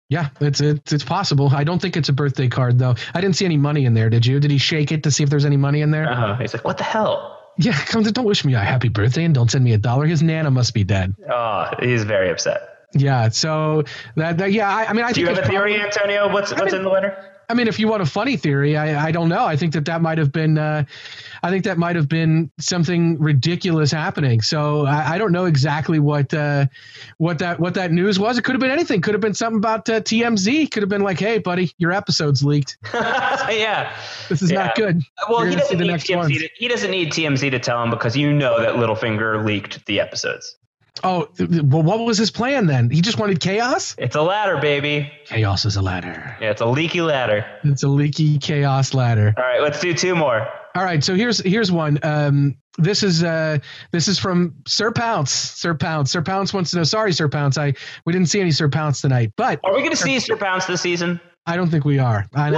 Yeah, 0.09 0.29
it's 0.39 0.61
it's 0.61 0.93
it's 0.93 1.03
possible. 1.03 1.49
I 1.49 1.63
don't 1.63 1.81
think 1.81 1.97
it's 1.97 2.09
a 2.09 2.13
birthday 2.13 2.47
card 2.47 2.77
though. 2.77 2.95
I 3.13 3.21
didn't 3.21 3.35
see 3.35 3.45
any 3.45 3.57
money 3.57 3.85
in 3.85 3.95
there. 3.95 4.09
Did 4.09 4.25
you? 4.25 4.39
Did 4.39 4.51
he 4.51 4.59
shake 4.59 4.91
it 4.91 5.03
to 5.03 5.11
see 5.11 5.23
if 5.23 5.29
there's 5.29 5.45
any 5.45 5.57
money 5.57 5.81
in 5.81 5.89
there? 5.89 6.07
Uh-huh. 6.07 6.35
He's 6.35 6.53
like, 6.53 6.63
"What 6.63 6.77
the 6.77 6.83
hell?" 6.83 7.41
Yeah, 7.57 7.73
come 7.87 8.03
to, 8.03 8.11
don't 8.11 8.25
wish 8.25 8.45
me 8.45 8.53
a 8.53 8.59
happy 8.59 8.89
birthday 8.89 9.23
and 9.23 9.33
don't 9.33 9.49
send 9.49 9.63
me 9.63 9.73
a 9.73 9.77
dollar. 9.77 10.05
His 10.05 10.21
nana 10.21 10.51
must 10.51 10.73
be 10.73 10.83
dead. 10.83 11.15
Oh, 11.29 11.71
he's 11.79 12.03
very 12.03 12.29
upset. 12.29 12.61
Yeah, 12.93 13.29
so 13.29 13.83
that, 14.15 14.37
that 14.37 14.51
yeah, 14.51 14.69
I, 14.73 14.85
I 14.85 14.93
mean, 14.93 15.03
I 15.03 15.09
Do 15.09 15.15
think 15.15 15.29
you 15.29 15.35
have 15.35 15.43
a 15.43 15.47
theory, 15.47 15.81
Antonio? 15.81 16.31
What's 16.31 16.51
what's 16.51 16.65
mean, 16.65 16.75
in 16.75 16.83
the 16.83 16.89
letter? 16.89 17.34
I 17.49 17.53
mean, 17.53 17.67
if 17.67 17.79
you 17.79 17.87
want 17.87 18.01
a 18.01 18.05
funny 18.05 18.37
theory, 18.37 18.77
I, 18.77 19.07
I 19.07 19.11
don't 19.11 19.29
know. 19.29 19.45
I 19.45 19.55
think 19.55 19.73
that 19.73 19.85
that 19.85 20.01
might 20.01 20.17
have 20.17 20.31
been, 20.31 20.57
uh, 20.57 20.83
I 21.43 21.49
think 21.49 21.63
that 21.65 21.77
might 21.77 21.95
have 21.95 22.07
been 22.07 22.51
something 22.59 23.19
ridiculous 23.19 23.91
happening. 23.91 24.41
So 24.41 24.85
I, 24.85 25.13
I 25.13 25.17
don't 25.17 25.31
know 25.31 25.45
exactly 25.45 25.99
what, 25.99 26.33
uh, 26.33 26.65
what 27.17 27.39
that 27.39 27.59
what 27.59 27.73
that 27.75 27.91
news 27.91 28.19
was. 28.19 28.37
It 28.37 28.43
could 28.43 28.55
have 28.55 28.61
been 28.61 28.71
anything. 28.71 29.01
Could 29.01 29.13
have 29.13 29.21
been 29.21 29.33
something 29.33 29.57
about 29.57 29.89
uh, 29.89 30.01
TMZ. 30.01 30.71
Could 30.71 30.83
have 30.83 30.89
been 30.89 31.03
like, 31.03 31.19
hey, 31.19 31.37
buddy, 31.39 31.71
your 31.77 31.91
episode's 31.91 32.43
leaked. 32.43 32.77
yeah, 32.93 33.95
this 34.29 34.41
is 34.41 34.51
yeah. 34.51 34.65
not 34.65 34.75
good. 34.75 35.01
Well, 35.29 35.45
he 35.45 35.55
doesn't 35.55 35.77
need 35.77 35.89
TMZ. 35.89 36.39
To, 36.39 36.49
he 36.55 36.67
doesn't 36.67 36.91
need 36.91 37.11
TMZ 37.11 37.51
to 37.51 37.59
tell 37.59 37.81
him 37.83 37.89
because 37.89 38.15
you 38.15 38.33
know 38.33 38.59
that 38.59 38.75
Littlefinger 38.75 39.45
leaked 39.45 39.85
the 39.85 39.99
episodes. 39.99 40.57
Oh, 41.03 41.27
well, 41.39 41.83
what 41.83 41.99
was 41.99 42.17
his 42.17 42.31
plan 42.31 42.67
then? 42.67 42.89
He 42.89 43.01
just 43.01 43.19
wanted 43.19 43.39
chaos? 43.39 43.95
It's 43.97 44.15
a 44.15 44.21
ladder, 44.21 44.57
baby. 44.57 45.11
Chaos 45.25 45.65
is 45.65 45.75
a 45.75 45.81
ladder. 45.81 46.37
Yeah, 46.39 46.51
it's 46.51 46.61
a 46.61 46.65
leaky 46.65 47.01
ladder. 47.01 47.45
It's 47.63 47.83
a 47.83 47.87
leaky 47.87 48.37
chaos 48.37 48.93
ladder. 48.93 49.33
All 49.37 49.43
right, 49.43 49.61
let's 49.61 49.79
do 49.79 49.93
two 49.93 50.15
more. 50.15 50.47
All 50.75 50.83
right, 50.83 51.03
so 51.03 51.15
here's 51.15 51.39
here's 51.39 51.71
one. 51.71 51.99
Um, 52.03 52.57
this 52.77 53.03
is 53.03 53.23
uh, 53.23 53.59
this 53.91 54.07
is 54.07 54.19
from 54.19 54.55
Sir 54.67 54.91
Pounce. 54.91 55.31
Sir 55.31 55.73
Pounce. 55.73 56.11
Sir 56.11 56.21
Pounce 56.21 56.53
wants 56.53 56.71
to 56.71 56.77
know. 56.77 56.83
Sorry, 56.83 57.13
Sir 57.13 57.29
Pounce. 57.29 57.57
I 57.57 57.73
we 58.05 58.11
didn't 58.13 58.29
see 58.29 58.41
any 58.41 58.51
Sir 58.51 58.67
Pounce 58.69 59.01
tonight, 59.01 59.31
but 59.37 59.59
are 59.63 59.73
we 59.73 59.79
going 59.79 59.91
to 59.91 59.97
see 59.97 60.19
Sir 60.19 60.35
Pounce 60.35 60.65
this 60.65 60.81
season? 60.81 61.19
I 61.45 61.55
don't 61.55 61.69
think 61.69 61.85
we 61.85 61.99
are. 61.99 62.25
I, 62.33 62.49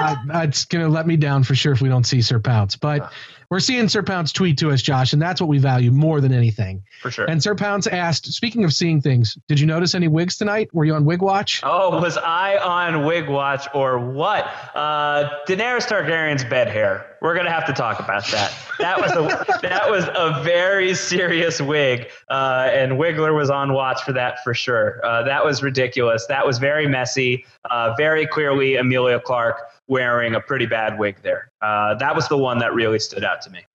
I, 0.00 0.16
I, 0.32 0.44
it's 0.44 0.64
going 0.64 0.84
to 0.84 0.90
let 0.90 1.06
me 1.06 1.16
down 1.16 1.44
for 1.44 1.54
sure 1.54 1.72
if 1.72 1.80
we 1.80 1.88
don't 1.88 2.04
see 2.04 2.22
Sir 2.22 2.40
Pounce. 2.40 2.76
But 2.76 3.12
we're 3.50 3.58
seeing 3.58 3.88
Sir 3.88 4.04
Pounce 4.04 4.30
tweet 4.30 4.58
to 4.58 4.70
us, 4.70 4.80
Josh, 4.80 5.12
and 5.12 5.20
that's 5.20 5.40
what 5.40 5.48
we 5.48 5.58
value 5.58 5.90
more 5.90 6.20
than 6.20 6.32
anything. 6.32 6.84
For 7.02 7.10
sure. 7.10 7.28
And 7.28 7.42
Sir 7.42 7.56
Pounce 7.56 7.88
asked, 7.88 8.32
speaking 8.32 8.62
of 8.62 8.72
seeing 8.72 9.00
things, 9.00 9.36
did 9.48 9.58
you 9.58 9.66
notice 9.66 9.96
any 9.96 10.06
wigs 10.06 10.36
tonight? 10.36 10.72
Were 10.72 10.84
you 10.84 10.94
on 10.94 11.04
Wig 11.04 11.20
Watch? 11.20 11.60
Oh, 11.64 12.00
was 12.00 12.16
I 12.16 12.58
on 12.58 13.04
Wig 13.04 13.28
Watch 13.28 13.66
or 13.74 13.98
what? 13.98 14.44
Uh, 14.72 15.30
Daenerys 15.48 15.88
Targaryen's 15.88 16.44
bed 16.44 16.68
hair. 16.68 17.16
We're 17.20 17.34
gonna 17.34 17.50
have 17.50 17.66
to 17.66 17.72
talk 17.72 17.98
about 17.98 18.24
that. 18.28 18.54
That 18.78 18.98
was 18.98 19.10
a 19.12 19.58
that 19.62 19.90
was 19.90 20.04
a 20.04 20.42
very 20.42 20.94
serious 20.94 21.60
wig, 21.60 22.08
uh, 22.30 22.70
and 22.72 22.92
Wiggler 22.92 23.36
was 23.36 23.50
on 23.50 23.74
watch 23.74 24.02
for 24.04 24.12
that 24.12 24.42
for 24.42 24.54
sure. 24.54 25.04
Uh, 25.04 25.24
that 25.24 25.44
was 25.44 25.62
ridiculous. 25.62 26.24
That 26.26 26.46
was 26.46 26.58
very 26.58 26.86
messy. 26.86 27.44
Uh, 27.68 27.94
very 27.98 28.26
clearly, 28.26 28.76
Emilia 28.76 29.20
Clarke 29.20 29.70
wearing 29.90 30.36
a 30.36 30.40
pretty 30.40 30.66
bad 30.66 30.98
wig 30.98 31.16
there. 31.22 31.50
Uh, 31.60 31.94
that 31.96 32.14
was 32.14 32.28
the 32.28 32.38
one 32.38 32.60
that 32.60 32.72
really 32.72 33.00
stood 33.00 33.24
out 33.24 33.42
to 33.42 33.50
me. 33.50 33.66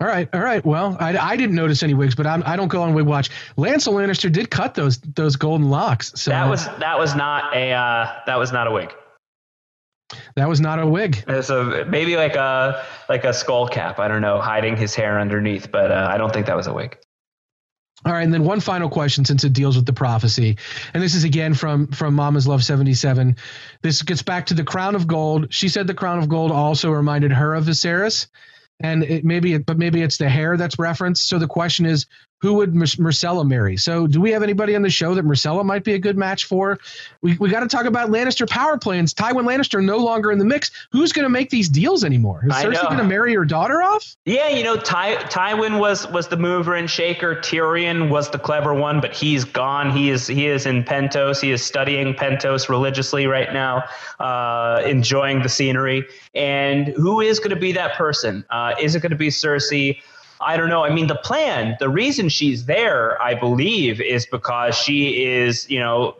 All 0.00 0.06
right, 0.06 0.28
all 0.32 0.40
right. 0.40 0.64
Well, 0.64 0.96
I, 0.98 1.16
I 1.16 1.36
didn't 1.36 1.54
notice 1.54 1.82
any 1.82 1.94
wigs, 1.94 2.14
but 2.14 2.26
I'm, 2.26 2.42
I 2.46 2.56
do 2.56 2.62
not 2.62 2.70
go 2.70 2.82
on 2.82 2.94
Wig 2.94 3.06
Watch. 3.06 3.30
Lancel 3.56 3.92
Lannister 3.92 4.32
did 4.32 4.50
cut 4.50 4.74
those 4.74 4.98
those 4.98 5.36
golden 5.36 5.68
locks. 5.68 6.12
So 6.16 6.30
that 6.30 6.48
was 6.48 6.66
that 6.78 6.98
was 6.98 7.14
not 7.14 7.54
a 7.54 7.72
uh, 7.72 8.12
that 8.26 8.36
was 8.38 8.52
not 8.52 8.66
a 8.66 8.70
wig. 8.70 8.92
That 10.36 10.48
was 10.48 10.60
not 10.60 10.78
a 10.78 10.86
wig. 10.86 11.24
So 11.42 11.84
maybe 11.86 12.16
like 12.16 12.36
a 12.36 12.84
like 13.08 13.24
a 13.24 13.32
skull 13.32 13.68
cap. 13.68 13.98
I 13.98 14.08
don't 14.08 14.22
know, 14.22 14.40
hiding 14.40 14.76
his 14.76 14.94
hair 14.94 15.20
underneath, 15.20 15.70
but 15.70 15.90
uh, 15.92 16.08
I 16.10 16.18
don't 16.18 16.32
think 16.32 16.46
that 16.46 16.56
was 16.56 16.66
a 16.66 16.72
wig. 16.72 16.98
All 18.04 18.12
right, 18.12 18.22
and 18.22 18.34
then 18.34 18.44
one 18.44 18.58
final 18.58 18.88
question 18.88 19.24
since 19.24 19.44
it 19.44 19.52
deals 19.52 19.76
with 19.76 19.86
the 19.86 19.92
prophecy, 19.92 20.56
and 20.92 21.02
this 21.02 21.14
is 21.14 21.22
again 21.22 21.54
from 21.54 21.86
from 21.88 22.14
Mama's 22.14 22.48
Love 22.48 22.64
seventy 22.64 22.94
seven. 22.94 23.36
This 23.82 24.02
gets 24.02 24.22
back 24.22 24.46
to 24.46 24.54
the 24.54 24.64
crown 24.64 24.96
of 24.96 25.06
gold. 25.06 25.54
She 25.54 25.68
said 25.68 25.86
the 25.86 25.94
crown 25.94 26.18
of 26.18 26.28
gold 26.28 26.50
also 26.50 26.90
reminded 26.90 27.30
her 27.30 27.54
of 27.54 27.64
Viserys, 27.64 28.26
and 28.80 29.04
it 29.04 29.24
maybe 29.24 29.56
but 29.58 29.78
maybe 29.78 30.02
it's 30.02 30.18
the 30.18 30.28
hair 30.28 30.56
that's 30.56 30.80
referenced. 30.80 31.28
So 31.28 31.38
the 31.38 31.46
question 31.46 31.86
is, 31.86 32.06
who 32.42 32.54
would 32.54 32.74
Myrcella 32.74 33.46
marry? 33.48 33.76
So, 33.76 34.08
do 34.08 34.20
we 34.20 34.32
have 34.32 34.42
anybody 34.42 34.74
on 34.74 34.82
the 34.82 34.90
show 34.90 35.14
that 35.14 35.24
Myrcella 35.24 35.64
might 35.64 35.84
be 35.84 35.94
a 35.94 35.98
good 35.98 36.18
match 36.18 36.44
for? 36.44 36.76
We, 37.22 37.36
we 37.38 37.48
got 37.48 37.60
to 37.60 37.68
talk 37.68 37.86
about 37.86 38.10
Lannister 38.10 38.50
power 38.50 38.76
plans. 38.76 39.14
Tywin 39.14 39.44
Lannister 39.44 39.82
no 39.82 39.98
longer 39.98 40.32
in 40.32 40.38
the 40.38 40.44
mix. 40.44 40.72
Who's 40.90 41.12
going 41.12 41.22
to 41.22 41.28
make 41.28 41.50
these 41.50 41.68
deals 41.68 42.02
anymore? 42.02 42.42
Is 42.44 42.52
Cersei 42.52 42.82
going 42.82 42.98
to 42.98 43.04
marry 43.04 43.32
her 43.34 43.44
daughter 43.44 43.80
off? 43.80 44.16
Yeah, 44.24 44.48
you 44.48 44.64
know, 44.64 44.76
Ty, 44.76 45.14
Tywin 45.26 45.78
was 45.78 46.08
was 46.08 46.26
the 46.26 46.36
mover 46.36 46.74
and 46.74 46.90
shaker. 46.90 47.36
Tyrion 47.36 48.10
was 48.10 48.28
the 48.30 48.40
clever 48.40 48.74
one, 48.74 49.00
but 49.00 49.14
he's 49.14 49.44
gone. 49.44 49.92
He 49.92 50.10
is 50.10 50.26
he 50.26 50.46
is 50.46 50.66
in 50.66 50.82
Pentos. 50.82 51.40
He 51.40 51.52
is 51.52 51.62
studying 51.62 52.12
Pentos 52.12 52.68
religiously 52.68 53.28
right 53.28 53.52
now, 53.52 53.84
uh, 54.18 54.82
enjoying 54.84 55.42
the 55.42 55.48
scenery. 55.48 56.04
And 56.34 56.88
who 56.88 57.20
is 57.20 57.38
going 57.38 57.50
to 57.50 57.56
be 57.56 57.70
that 57.72 57.94
person? 57.94 58.44
Uh, 58.50 58.74
is 58.80 58.96
it 58.96 59.00
going 59.00 59.10
to 59.10 59.16
be 59.16 59.28
Cersei? 59.28 60.00
I 60.44 60.56
don't 60.56 60.68
know. 60.68 60.84
I 60.84 60.92
mean, 60.92 61.06
the 61.06 61.16
plan, 61.16 61.76
the 61.78 61.88
reason 61.88 62.28
she's 62.28 62.66
there, 62.66 63.20
I 63.22 63.34
believe, 63.34 64.00
is 64.00 64.26
because 64.26 64.76
she 64.76 65.24
is, 65.24 65.68
you 65.70 65.80
know, 65.80 66.16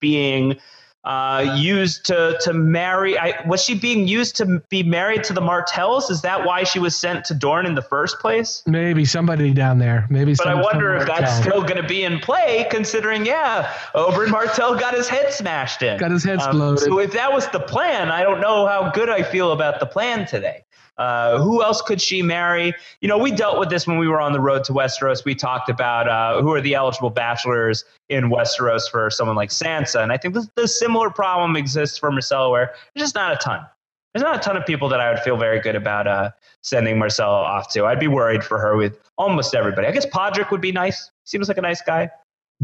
being 0.00 0.58
uh, 1.04 1.54
used 1.58 2.06
to 2.06 2.38
to 2.40 2.54
marry. 2.54 3.18
I, 3.18 3.46
was 3.46 3.62
she 3.62 3.74
being 3.74 4.08
used 4.08 4.36
to 4.36 4.62
be 4.70 4.82
married 4.82 5.24
to 5.24 5.34
the 5.34 5.40
Martells? 5.40 6.10
Is 6.10 6.22
that 6.22 6.46
why 6.46 6.64
she 6.64 6.78
was 6.78 6.96
sent 6.96 7.26
to 7.26 7.34
Dorne 7.34 7.66
in 7.66 7.74
the 7.74 7.82
first 7.82 8.18
place? 8.20 8.62
Maybe 8.66 9.04
somebody 9.04 9.52
down 9.52 9.78
there. 9.78 10.06
Maybe. 10.08 10.34
But 10.34 10.48
I 10.48 10.54
wonder 10.54 10.94
if 10.94 11.06
that's 11.06 11.36
still 11.36 11.60
going 11.60 11.76
to 11.76 11.86
be 11.86 12.04
in 12.04 12.20
play, 12.20 12.66
considering 12.70 13.26
yeah, 13.26 13.70
Oberyn 13.94 14.30
Martell 14.30 14.78
got 14.78 14.94
his 14.94 15.08
head 15.08 15.32
smashed 15.32 15.82
in. 15.82 15.98
Got 15.98 16.10
his 16.10 16.24
head 16.24 16.38
um, 16.40 16.78
So 16.78 16.98
if 16.98 17.12
that 17.12 17.32
was 17.32 17.48
the 17.48 17.60
plan, 17.60 18.10
I 18.10 18.22
don't 18.22 18.40
know 18.40 18.66
how 18.66 18.90
good 18.90 19.10
I 19.10 19.22
feel 19.22 19.52
about 19.52 19.80
the 19.80 19.86
plan 19.86 20.26
today. 20.26 20.64
Uh, 20.96 21.40
who 21.42 21.62
else 21.62 21.82
could 21.82 22.00
she 22.00 22.22
marry? 22.22 22.72
You 23.00 23.08
know, 23.08 23.18
we 23.18 23.32
dealt 23.32 23.58
with 23.58 23.68
this 23.68 23.86
when 23.86 23.98
we 23.98 24.06
were 24.06 24.20
on 24.20 24.32
the 24.32 24.40
road 24.40 24.64
to 24.64 24.72
Westeros. 24.72 25.24
We 25.24 25.34
talked 25.34 25.68
about 25.68 26.08
uh, 26.08 26.40
who 26.40 26.52
are 26.52 26.60
the 26.60 26.74
eligible 26.74 27.10
bachelors 27.10 27.84
in 28.08 28.30
Westeros 28.30 28.90
for 28.90 29.10
someone 29.10 29.36
like 29.36 29.50
Sansa, 29.50 30.02
and 30.02 30.12
I 30.12 30.16
think 30.16 30.36
this, 30.56 30.78
similar 30.78 31.10
problem 31.10 31.56
exists 31.56 31.98
for 31.98 32.10
Myrcella, 32.10 32.50
where 32.50 32.74
there's 32.94 33.04
just 33.04 33.14
not 33.14 33.32
a 33.32 33.36
ton. 33.36 33.66
There's 34.12 34.22
not 34.22 34.36
a 34.36 34.38
ton 34.38 34.56
of 34.56 34.64
people 34.64 34.88
that 34.90 35.00
I 35.00 35.10
would 35.10 35.18
feel 35.20 35.36
very 35.36 35.60
good 35.60 35.74
about 35.74 36.06
uh, 36.06 36.30
sending 36.62 36.96
Myrcella 36.96 37.26
off 37.26 37.72
to. 37.72 37.84
I'd 37.86 37.98
be 37.98 38.06
worried 38.06 38.44
for 38.44 38.58
her 38.60 38.76
with 38.76 39.00
almost 39.18 39.56
everybody. 39.56 39.88
I 39.88 39.90
guess 39.90 40.06
Podrick 40.06 40.52
would 40.52 40.60
be 40.60 40.70
nice. 40.70 41.10
Seems 41.24 41.48
like 41.48 41.58
a 41.58 41.62
nice 41.62 41.82
guy. 41.82 42.10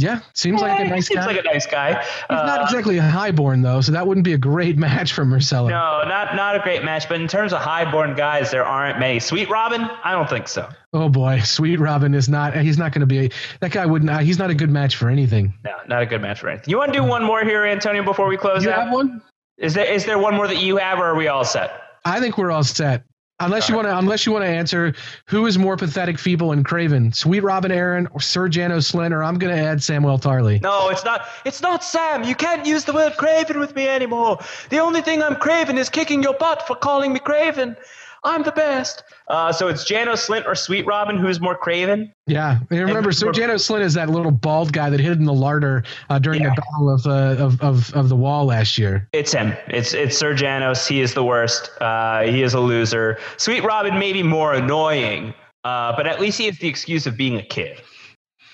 Yeah, 0.00 0.20
seems 0.34 0.62
like 0.62 0.80
a 0.80 0.84
nice 0.84 1.06
seems 1.08 1.20
guy. 1.20 1.26
like 1.26 1.38
a 1.40 1.42
nice 1.42 1.66
guy. 1.66 2.02
He's 2.02 2.10
uh, 2.30 2.46
not 2.46 2.62
exactly 2.62 2.96
a 2.98 3.02
highborn 3.02 3.60
though, 3.60 3.80
so 3.80 3.92
that 3.92 4.06
wouldn't 4.06 4.24
be 4.24 4.32
a 4.32 4.38
great 4.38 4.78
match 4.86 5.12
for 5.12 5.24
Myrcella. 5.24 5.68
No, 5.68 6.08
not 6.08 6.34
not 6.34 6.56
a 6.56 6.60
great 6.60 6.84
match. 6.84 7.08
But 7.08 7.20
in 7.20 7.28
terms 7.28 7.52
of 7.52 7.60
highborn 7.60 8.14
guys, 8.14 8.50
there 8.50 8.64
aren't 8.64 8.98
many. 8.98 9.20
Sweet 9.20 9.50
Robin, 9.50 9.82
I 9.82 10.12
don't 10.12 10.28
think 10.28 10.48
so. 10.48 10.68
Oh 10.92 11.08
boy, 11.08 11.40
Sweet 11.40 11.78
Robin 11.78 12.14
is 12.14 12.28
not. 12.28 12.56
He's 12.56 12.78
not 12.78 12.92
going 12.92 13.00
to 13.00 13.06
be. 13.06 13.26
A, 13.26 13.30
that 13.60 13.72
guy 13.72 13.86
wouldn't. 13.86 14.22
He's 14.22 14.38
not 14.38 14.50
a 14.50 14.54
good 14.54 14.70
match 14.70 14.96
for 14.96 15.10
anything. 15.10 15.54
No, 15.64 15.76
not 15.86 16.02
a 16.02 16.06
good 16.06 16.22
match 16.22 16.40
for 16.40 16.48
anything. 16.48 16.70
You 16.70 16.78
want 16.78 16.92
to 16.92 16.98
do 16.98 17.04
one 17.04 17.22
more 17.22 17.44
here, 17.44 17.64
Antonio, 17.64 18.02
before 18.02 18.26
we 18.28 18.36
close? 18.36 18.64
You 18.64 18.70
out? 18.70 18.84
have 18.86 18.92
one? 18.94 19.22
Is 19.58 19.74
there 19.74 19.84
is 19.84 20.06
there 20.06 20.18
one 20.18 20.34
more 20.34 20.48
that 20.48 20.62
you 20.62 20.78
have, 20.78 20.98
or 20.98 21.04
are 21.04 21.14
we 21.14 21.28
all 21.28 21.44
set? 21.44 21.70
I 22.04 22.18
think 22.20 22.38
we're 22.38 22.50
all 22.50 22.64
set. 22.64 23.04
Unless 23.40 23.68
you 23.68 23.74
want 23.74 23.88
to, 23.88 23.96
unless 23.96 24.26
you 24.26 24.32
want 24.32 24.44
to 24.44 24.48
answer, 24.48 24.94
who 25.24 25.46
is 25.46 25.58
more 25.58 25.76
pathetic, 25.76 26.18
feeble, 26.18 26.52
and 26.52 26.64
craven, 26.64 27.12
Sweet 27.12 27.40
Robin 27.40 27.70
Arryn 27.70 28.06
or 28.12 28.20
Sir 28.20 28.48
Janos 28.48 28.92
Slynt, 28.92 29.12
or 29.12 29.24
I'm 29.24 29.38
going 29.38 29.54
to 29.54 29.60
add 29.60 29.82
Samuel 29.82 30.18
Tarly. 30.18 30.60
No, 30.60 30.90
it's 30.90 31.04
not. 31.04 31.26
It's 31.46 31.62
not 31.62 31.82
Sam. 31.82 32.22
You 32.22 32.34
can't 32.34 32.66
use 32.66 32.84
the 32.84 32.92
word 32.92 33.16
craven 33.16 33.58
with 33.58 33.74
me 33.74 33.88
anymore. 33.88 34.38
The 34.68 34.78
only 34.78 35.00
thing 35.00 35.22
I'm 35.22 35.36
craven 35.36 35.78
is 35.78 35.88
kicking 35.88 36.22
your 36.22 36.34
butt 36.34 36.66
for 36.66 36.76
calling 36.76 37.12
me 37.12 37.20
craven. 37.20 37.76
I'm 38.22 38.42
the 38.42 38.52
best. 38.52 39.02
Uh, 39.28 39.52
so 39.52 39.68
it's 39.68 39.84
Janos 39.84 40.26
Slynt 40.26 40.46
or 40.46 40.54
Sweet 40.54 40.86
Robin 40.86 41.16
who's 41.16 41.40
more 41.40 41.56
craven. 41.56 42.12
Yeah, 42.26 42.58
and 42.70 42.80
remember, 42.80 43.12
Sir 43.12 43.32
Janos 43.32 43.66
Slynt 43.66 43.80
is 43.80 43.94
that 43.94 44.10
little 44.10 44.30
bald 44.30 44.72
guy 44.72 44.90
that 44.90 45.00
hid 45.00 45.18
in 45.18 45.24
the 45.24 45.32
larder 45.32 45.84
uh, 46.10 46.18
during 46.18 46.42
yeah. 46.42 46.54
the 46.54 46.62
battle 46.62 46.90
of, 46.90 47.06
uh, 47.06 47.42
of, 47.42 47.60
of 47.62 47.94
of 47.94 48.08
the 48.08 48.16
wall 48.16 48.44
last 48.46 48.78
year. 48.78 49.08
It's 49.12 49.32
him. 49.32 49.54
It's 49.68 49.94
it's 49.94 50.16
Sir 50.16 50.34
Janos. 50.34 50.86
He 50.86 51.00
is 51.00 51.14
the 51.14 51.24
worst. 51.24 51.70
Uh, 51.80 52.22
he 52.22 52.42
is 52.42 52.54
a 52.54 52.60
loser. 52.60 53.18
Sweet 53.36 53.64
Robin 53.64 53.98
may 53.98 54.12
be 54.12 54.22
more 54.22 54.54
annoying, 54.54 55.34
uh, 55.64 55.96
but 55.96 56.06
at 56.06 56.20
least 56.20 56.38
he 56.38 56.46
has 56.46 56.58
the 56.58 56.68
excuse 56.68 57.06
of 57.06 57.16
being 57.16 57.36
a 57.36 57.42
kid. 57.42 57.80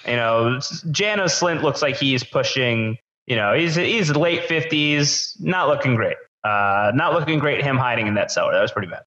You 0.06 0.16
know, 0.16 0.60
Janos 0.92 1.40
Slynt 1.40 1.62
looks 1.62 1.82
like 1.82 1.96
he's 1.96 2.22
pushing. 2.22 2.98
You 3.26 3.34
know, 3.34 3.52
he's 3.52 3.74
he's 3.74 4.10
late 4.10 4.44
fifties, 4.44 5.36
not 5.40 5.68
looking 5.68 5.96
great. 5.96 6.16
Uh, 6.44 6.92
not 6.94 7.12
looking 7.12 7.40
great. 7.40 7.64
Him 7.64 7.76
hiding 7.76 8.06
in 8.06 8.14
that 8.14 8.30
cellar. 8.30 8.52
That 8.52 8.62
was 8.62 8.70
pretty 8.70 8.88
bad. 8.88 9.02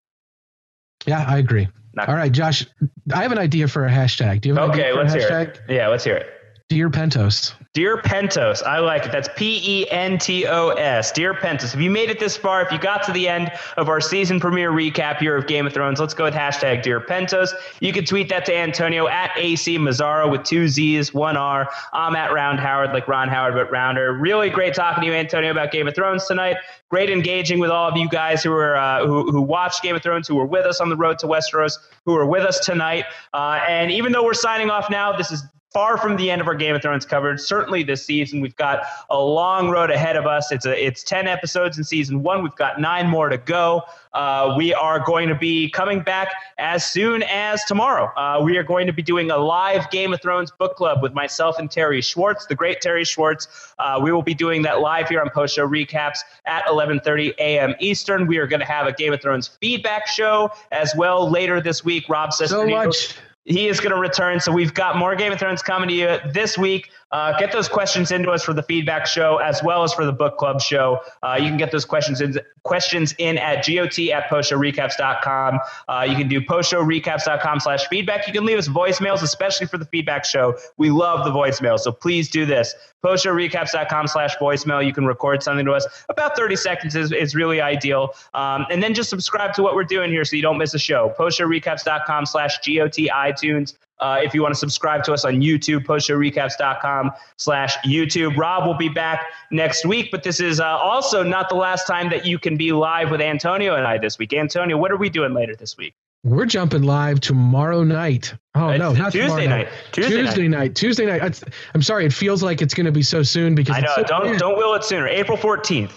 Yeah, 1.06 1.26
I 1.28 1.38
agree. 1.38 1.68
Not 1.94 2.10
All 2.10 2.16
right, 2.16 2.32
Josh, 2.32 2.66
I 3.14 3.24
have 3.24 3.32
an 3.32 3.40
idea 3.40 3.68
for 3.68 3.86
a 3.86 3.90
hashtag. 3.90 4.42
Do 4.42 4.50
you 4.50 4.56
have 4.56 4.70
an 4.70 4.72
okay, 4.72 4.94
let's 4.94 5.14
hear 5.14 5.40
it. 5.40 5.62
Yeah, 5.68 5.88
let's 5.88 6.04
hear 6.04 6.16
it. 6.16 6.39
Dear 6.70 6.92
Pentos. 6.92 7.56
Dear 7.74 7.98
Pentos, 7.98 8.62
I 8.62 8.78
like 8.78 9.04
it. 9.04 9.12
That's 9.12 9.28
P 9.36 9.60
E 9.64 9.90
N 9.90 10.20
T 10.20 10.46
O 10.46 10.70
S. 10.70 11.12
Dear 11.12 11.34
Pentos, 11.34 11.74
if 11.74 11.82
you 11.82 11.90
made 11.90 12.12
it 12.12 12.20
this 12.20 12.38
far, 12.38 12.62
if 12.62 12.72
you 12.72 12.78
got 12.78 13.02
to 13.04 13.12
the 13.12 13.28
end 13.28 13.52
of 13.78 13.90
our 13.90 14.00
season 14.00 14.40
premiere 14.40 14.72
recap 14.72 15.18
here 15.18 15.36
of 15.36 15.48
Game 15.48 15.66
of 15.66 15.74
Thrones, 15.74 16.00
let's 16.00 16.14
go 16.14 16.26
with 16.26 16.36
hashtag 16.36 16.84
Dear 16.84 17.02
Pentos. 17.02 17.50
You 17.80 17.92
can 17.92 18.06
tweet 18.06 18.30
that 18.30 18.46
to 18.46 18.56
Antonio 18.56 19.08
at 19.08 19.32
AC 19.36 19.80
Mazzaro 19.80 20.30
with 20.30 20.44
two 20.44 20.68
Z's, 20.68 21.12
one 21.12 21.38
R. 21.38 21.68
I'm 21.92 22.16
at 22.16 22.32
Round 22.32 22.60
Howard, 22.60 22.92
like 22.92 23.08
Ron 23.08 23.30
Howard, 23.30 23.56
but 23.56 23.72
rounder. 23.72 24.14
Really 24.14 24.52
great 24.52 24.76
talking 24.76 25.02
to 25.02 25.08
you, 25.08 25.14
Antonio, 25.14 25.50
about 25.50 25.72
Game 25.72 25.88
of 25.88 25.96
Thrones 25.96 26.28
tonight. 26.28 26.58
Great 26.90 27.10
engaging 27.10 27.58
with 27.58 27.72
all 27.72 27.90
of 27.90 27.98
you 27.98 28.08
guys 28.10 28.44
who 28.44 28.52
were 28.52 28.76
uh, 28.76 29.08
who, 29.08 29.32
who 29.32 29.42
watched 29.42 29.82
Game 29.82 29.96
of 29.96 30.04
Thrones, 30.04 30.28
who 30.28 30.36
were 30.36 30.46
with 30.46 30.68
us 30.68 30.80
on 30.80 30.90
the 30.90 30.98
road 30.98 31.18
to 31.18 31.26
Westeros, 31.26 31.80
who 32.06 32.16
are 32.16 32.28
with 32.28 32.44
us 32.44 32.60
tonight. 32.60 33.06
Uh, 33.34 33.60
and 33.68 33.92
even 33.92 34.12
though 34.12 34.24
we're 34.24 34.36
signing 34.36 34.70
off 34.70 34.88
now, 34.92 35.12
this 35.12 35.32
is 35.32 35.44
far 35.72 35.98
from 35.98 36.16
the 36.16 36.32
end 36.32 36.42
of 36.42 36.48
our 36.48 36.56
Game 36.56 36.76
of 36.76 36.82
Thrones 36.82 37.06
coverage. 37.06 37.40
Certainly 37.40 37.84
this 37.84 38.04
season, 38.06 38.42
we've 38.42 38.56
got 38.56 38.84
a 39.10 39.20
long 39.20 39.70
road 39.70 39.92
ahead 39.92 40.16
of 40.16 40.26
us. 40.26 40.52
It's 40.52 40.66
a 40.66 40.86
it's 40.86 41.04
ten 41.04 41.28
episodes 41.28 41.78
in 41.78 41.84
season 41.84 42.24
one. 42.24 42.44
We've 42.44 42.56
got 42.56 42.82
nine 42.82 43.08
more 43.08 43.30
to 43.30 43.38
go. 43.38 43.84
Uh, 44.14 44.56
we 44.58 44.74
are 44.74 45.00
going 45.00 45.30
to 45.30 45.36
be 45.36 45.70
coming 45.70 46.02
back 46.02 46.34
as 46.58 46.84
soon 46.84 47.22
as 47.24 47.64
tomorrow. 47.66 48.12
Uh, 48.18 48.42
we 48.44 48.58
are 48.58 48.64
going 48.64 48.88
to 48.88 48.94
be 48.94 49.04
doing 49.04 49.30
a 49.30 49.38
live 49.38 49.90
Game 49.92 50.14
of 50.14 50.22
Thrones 50.22 50.52
book 50.52 50.76
club 50.76 51.04
with 51.04 51.14
myself 51.14 51.60
and 51.60 51.70
Terry 51.70 52.02
Schwartz, 52.02 52.48
the 52.48 52.56
great 52.56 52.82
Terry 52.82 53.06
Schwartz. 53.06 53.74
Uh, 53.78 54.00
we 54.02 54.12
will 54.12 54.24
be 54.24 54.34
doing 54.34 54.64
that 54.64 54.80
live 54.80 55.08
here 55.10 55.22
on 55.22 55.30
Post 55.30 55.56
Show 55.56 55.68
Recaps 55.68 56.20
at 56.46 56.66
11:30 56.66 57.36
a.m. 57.38 57.76
Eastern. 57.80 58.26
We 58.26 58.38
are 58.38 58.48
going 58.48 58.62
to 58.62 58.66
have 58.66 58.88
a 58.88 58.94
Game 58.94 59.14
of 59.14 59.22
Thrones 59.22 59.48
feedback 59.48 60.08
show 60.08 60.52
as 60.72 60.94
well 60.96 61.30
later 61.30 61.62
this 61.62 61.84
week. 61.84 62.10
Rob 62.10 62.34
says 62.34 62.50
so 62.50 62.66
much 62.66 63.16
he 63.50 63.68
is 63.68 63.80
going 63.80 63.94
to 63.94 64.00
return. 64.00 64.40
So 64.40 64.52
we've 64.52 64.74
got 64.74 64.96
more 64.96 65.16
Game 65.16 65.34
of 65.34 65.40
Thrones 65.40 65.62
coming 65.62 65.90
to 65.90 65.96
you 65.96 66.18
this 66.32 66.58
week. 66.58 66.92
Uh, 67.12 67.38
get 67.40 67.52
those 67.52 67.68
questions 67.68 68.12
into 68.12 68.30
us 68.30 68.44
for 68.44 68.54
the 68.54 68.64
feedback 68.64 69.08
show 69.08 69.38
as 69.38 69.64
well 69.64 69.84
as 69.84 69.94
for 69.94 70.06
the 70.06 70.12
book 70.12 70.38
club 70.38 70.62
show. 70.62 71.00
Uh, 71.24 71.38
you 71.40 71.48
can 71.48 71.58
get 71.58 71.72
those 71.72 71.86
questions 71.86 72.22
in, 72.22 72.40
questions 72.64 73.16
in 73.18 73.38
at 73.38 73.66
got 73.66 74.00
at 74.00 74.30
postshowrecaps.com. 74.30 75.60
Uh, 75.88 76.06
you 76.08 76.16
can 76.16 76.28
do 76.28 76.40
postshowrecaps.com 76.42 77.60
slash 77.60 77.88
feedback. 77.88 78.28
You 78.28 78.34
can 78.34 78.46
leave 78.46 78.58
us 78.58 78.68
voicemails, 78.68 79.22
especially 79.24 79.68
for 79.68 79.78
the 79.78 79.86
feedback 79.86 80.26
show. 80.26 80.56
We 80.78 80.90
love 80.90 81.26
the 81.26 81.32
voicemail, 81.32 81.80
so 81.80 81.92
please 81.92 82.30
do 82.30 82.46
this. 82.46 82.76
Postshowrecaps.com 83.04 84.08
slash 84.08 84.36
voicemail. 84.38 84.86
You 84.86 84.94
can 84.94 85.06
record 85.06 85.42
something 85.42 85.66
to 85.66 85.72
us. 85.72 85.88
About 86.10 86.36
30 86.36 86.56
seconds 86.58 86.96
is, 86.96 87.12
is 87.12 87.34
really 87.34 87.62
ideal. 87.62 88.14
Um, 88.34 88.66
and 88.70 88.84
then 88.84 88.94
just 88.94 89.10
subscribe 89.10 89.54
to 89.54 89.64
what 89.64 89.74
we're 89.74 89.84
doing 89.84 90.12
here 90.12 90.26
so 90.26 90.36
you 90.36 90.42
don't 90.42 90.58
miss 90.58 90.74
a 90.74 90.80
show. 90.80 91.14
Postshowrecaps.com 91.18 92.26
slash 92.26 92.58
GOT 92.58 93.08
iTunes. 93.10 93.76
Uh, 94.00 94.20
if 94.24 94.34
you 94.34 94.42
want 94.42 94.54
to 94.54 94.60
subscribe 94.60 95.04
to 95.04 95.14
us 95.14 95.26
on 95.26 95.42
YouTube, 95.42 95.86
postshowrecaps.com 95.86 97.12
slash 97.38 97.76
YouTube. 97.78 98.38
Rob 98.38 98.66
will 98.66 98.78
be 98.78 98.90
back 98.90 99.28
next 99.52 99.86
week, 99.86 100.10
but 100.12 100.24
this 100.24 100.40
is 100.40 100.60
uh, 100.60 100.66
also 100.66 101.24
not 101.24 101.50
the 101.50 101.56
last 101.56 101.86
time 101.86 102.10
that 102.10 102.26
you 102.26 102.40
can 102.40 102.58
be 102.58 102.72
live 102.72 103.12
with 103.12 103.22
Antonio 103.22 103.76
and 103.76 103.86
I 103.86 103.98
this 103.98 104.18
week. 104.18 104.34
Antonio, 104.34 104.78
what 104.78 104.92
are 104.92 104.98
we 104.98 105.10
doing 105.10 105.34
later 105.34 105.56
this 105.56 105.78
week? 105.78 105.94
We're 106.24 106.46
jumping 106.46 106.84
live 106.84 107.22
tomorrow 107.22 107.84
night. 107.84 108.34
Oh 108.54 108.70
it's 108.70 108.80
no, 108.80 108.92
not 108.92 109.14
Tuesday 109.14 109.48
night. 109.48 109.68
night. 109.68 109.70
Tuesday, 109.94 110.22
Tuesday 110.22 110.48
night. 110.50 110.58
night. 110.58 110.76
Tuesday 110.76 111.06
night. 111.06 111.44
I'm 111.74 111.82
sorry, 111.82 112.06
it 112.06 112.12
feels 112.12 112.44
like 112.44 112.62
it's 112.62 112.74
going 112.74 112.86
to 112.86 112.92
be 112.92 113.04
so 113.04 113.24
soon 113.24 113.56
because 113.56 113.78
I 113.78 113.80
know. 113.80 113.94
So 113.96 114.04
don't 114.04 114.38
don't 114.38 114.58
will 114.58 114.74
it 114.74 114.84
sooner. 114.84 115.08
April 115.08 115.38
14th. 115.38 115.92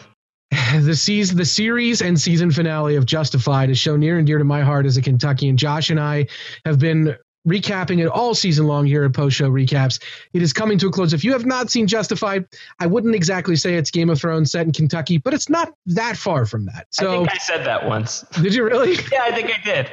the 0.81 0.95
season, 0.95 1.37
the 1.37 1.45
series 1.45 2.03
and 2.03 2.21
season 2.21 2.51
finale 2.51 2.97
of 2.97 3.07
Justified 3.07 3.71
is 3.71 3.79
shown 3.79 4.01
near 4.01 4.19
and 4.19 4.27
dear 4.27 4.39
to 4.39 4.45
my 4.45 4.61
heart 4.61 4.87
as 4.87 4.97
a 4.97 5.03
Kentuckian. 5.03 5.57
Josh 5.57 5.91
and 5.91 5.99
I 5.99 6.27
have 6.65 6.79
been 6.79 7.17
recapping 7.47 8.01
it 8.01 8.09
all 8.09 8.35
season 8.35 8.67
long 8.67 8.87
here 8.87 9.05
at 9.05 9.13
Post 9.13 9.37
Show 9.37 9.51
Recaps. 9.51 10.01
It 10.33 10.43
is 10.43 10.53
coming 10.53 10.79
to 10.79 10.87
a 10.89 10.91
close. 10.91 11.13
If 11.13 11.25
you 11.25 11.33
have 11.33 11.47
not 11.47 11.71
seen 11.71 11.87
Justified, 11.87 12.47
I 12.79 12.87
wouldn't 12.87 13.15
exactly 13.15 13.57
say 13.57 13.75
it's 13.75 13.91
Game 13.91 14.11
of 14.11 14.21
Thrones 14.21 14.53
set 14.53 14.67
in 14.67 14.73
Kentucky, 14.73 15.19
but 15.19 15.35
it's 15.35 15.49
not 15.49 15.75
that 15.87 16.17
far 16.17 16.47
from 16.47 16.67
that. 16.67 16.87
So 16.91 17.13
I 17.13 17.17
think 17.17 17.33
I 17.33 17.39
said 17.39 17.67
that 17.67 17.87
once. 17.87 18.25
Did 18.41 18.55
you 18.55 18.65
really? 18.65 18.93
yeah, 19.13 19.23
I 19.23 19.33
think 19.33 19.51
I 19.51 19.61
did. 19.65 19.91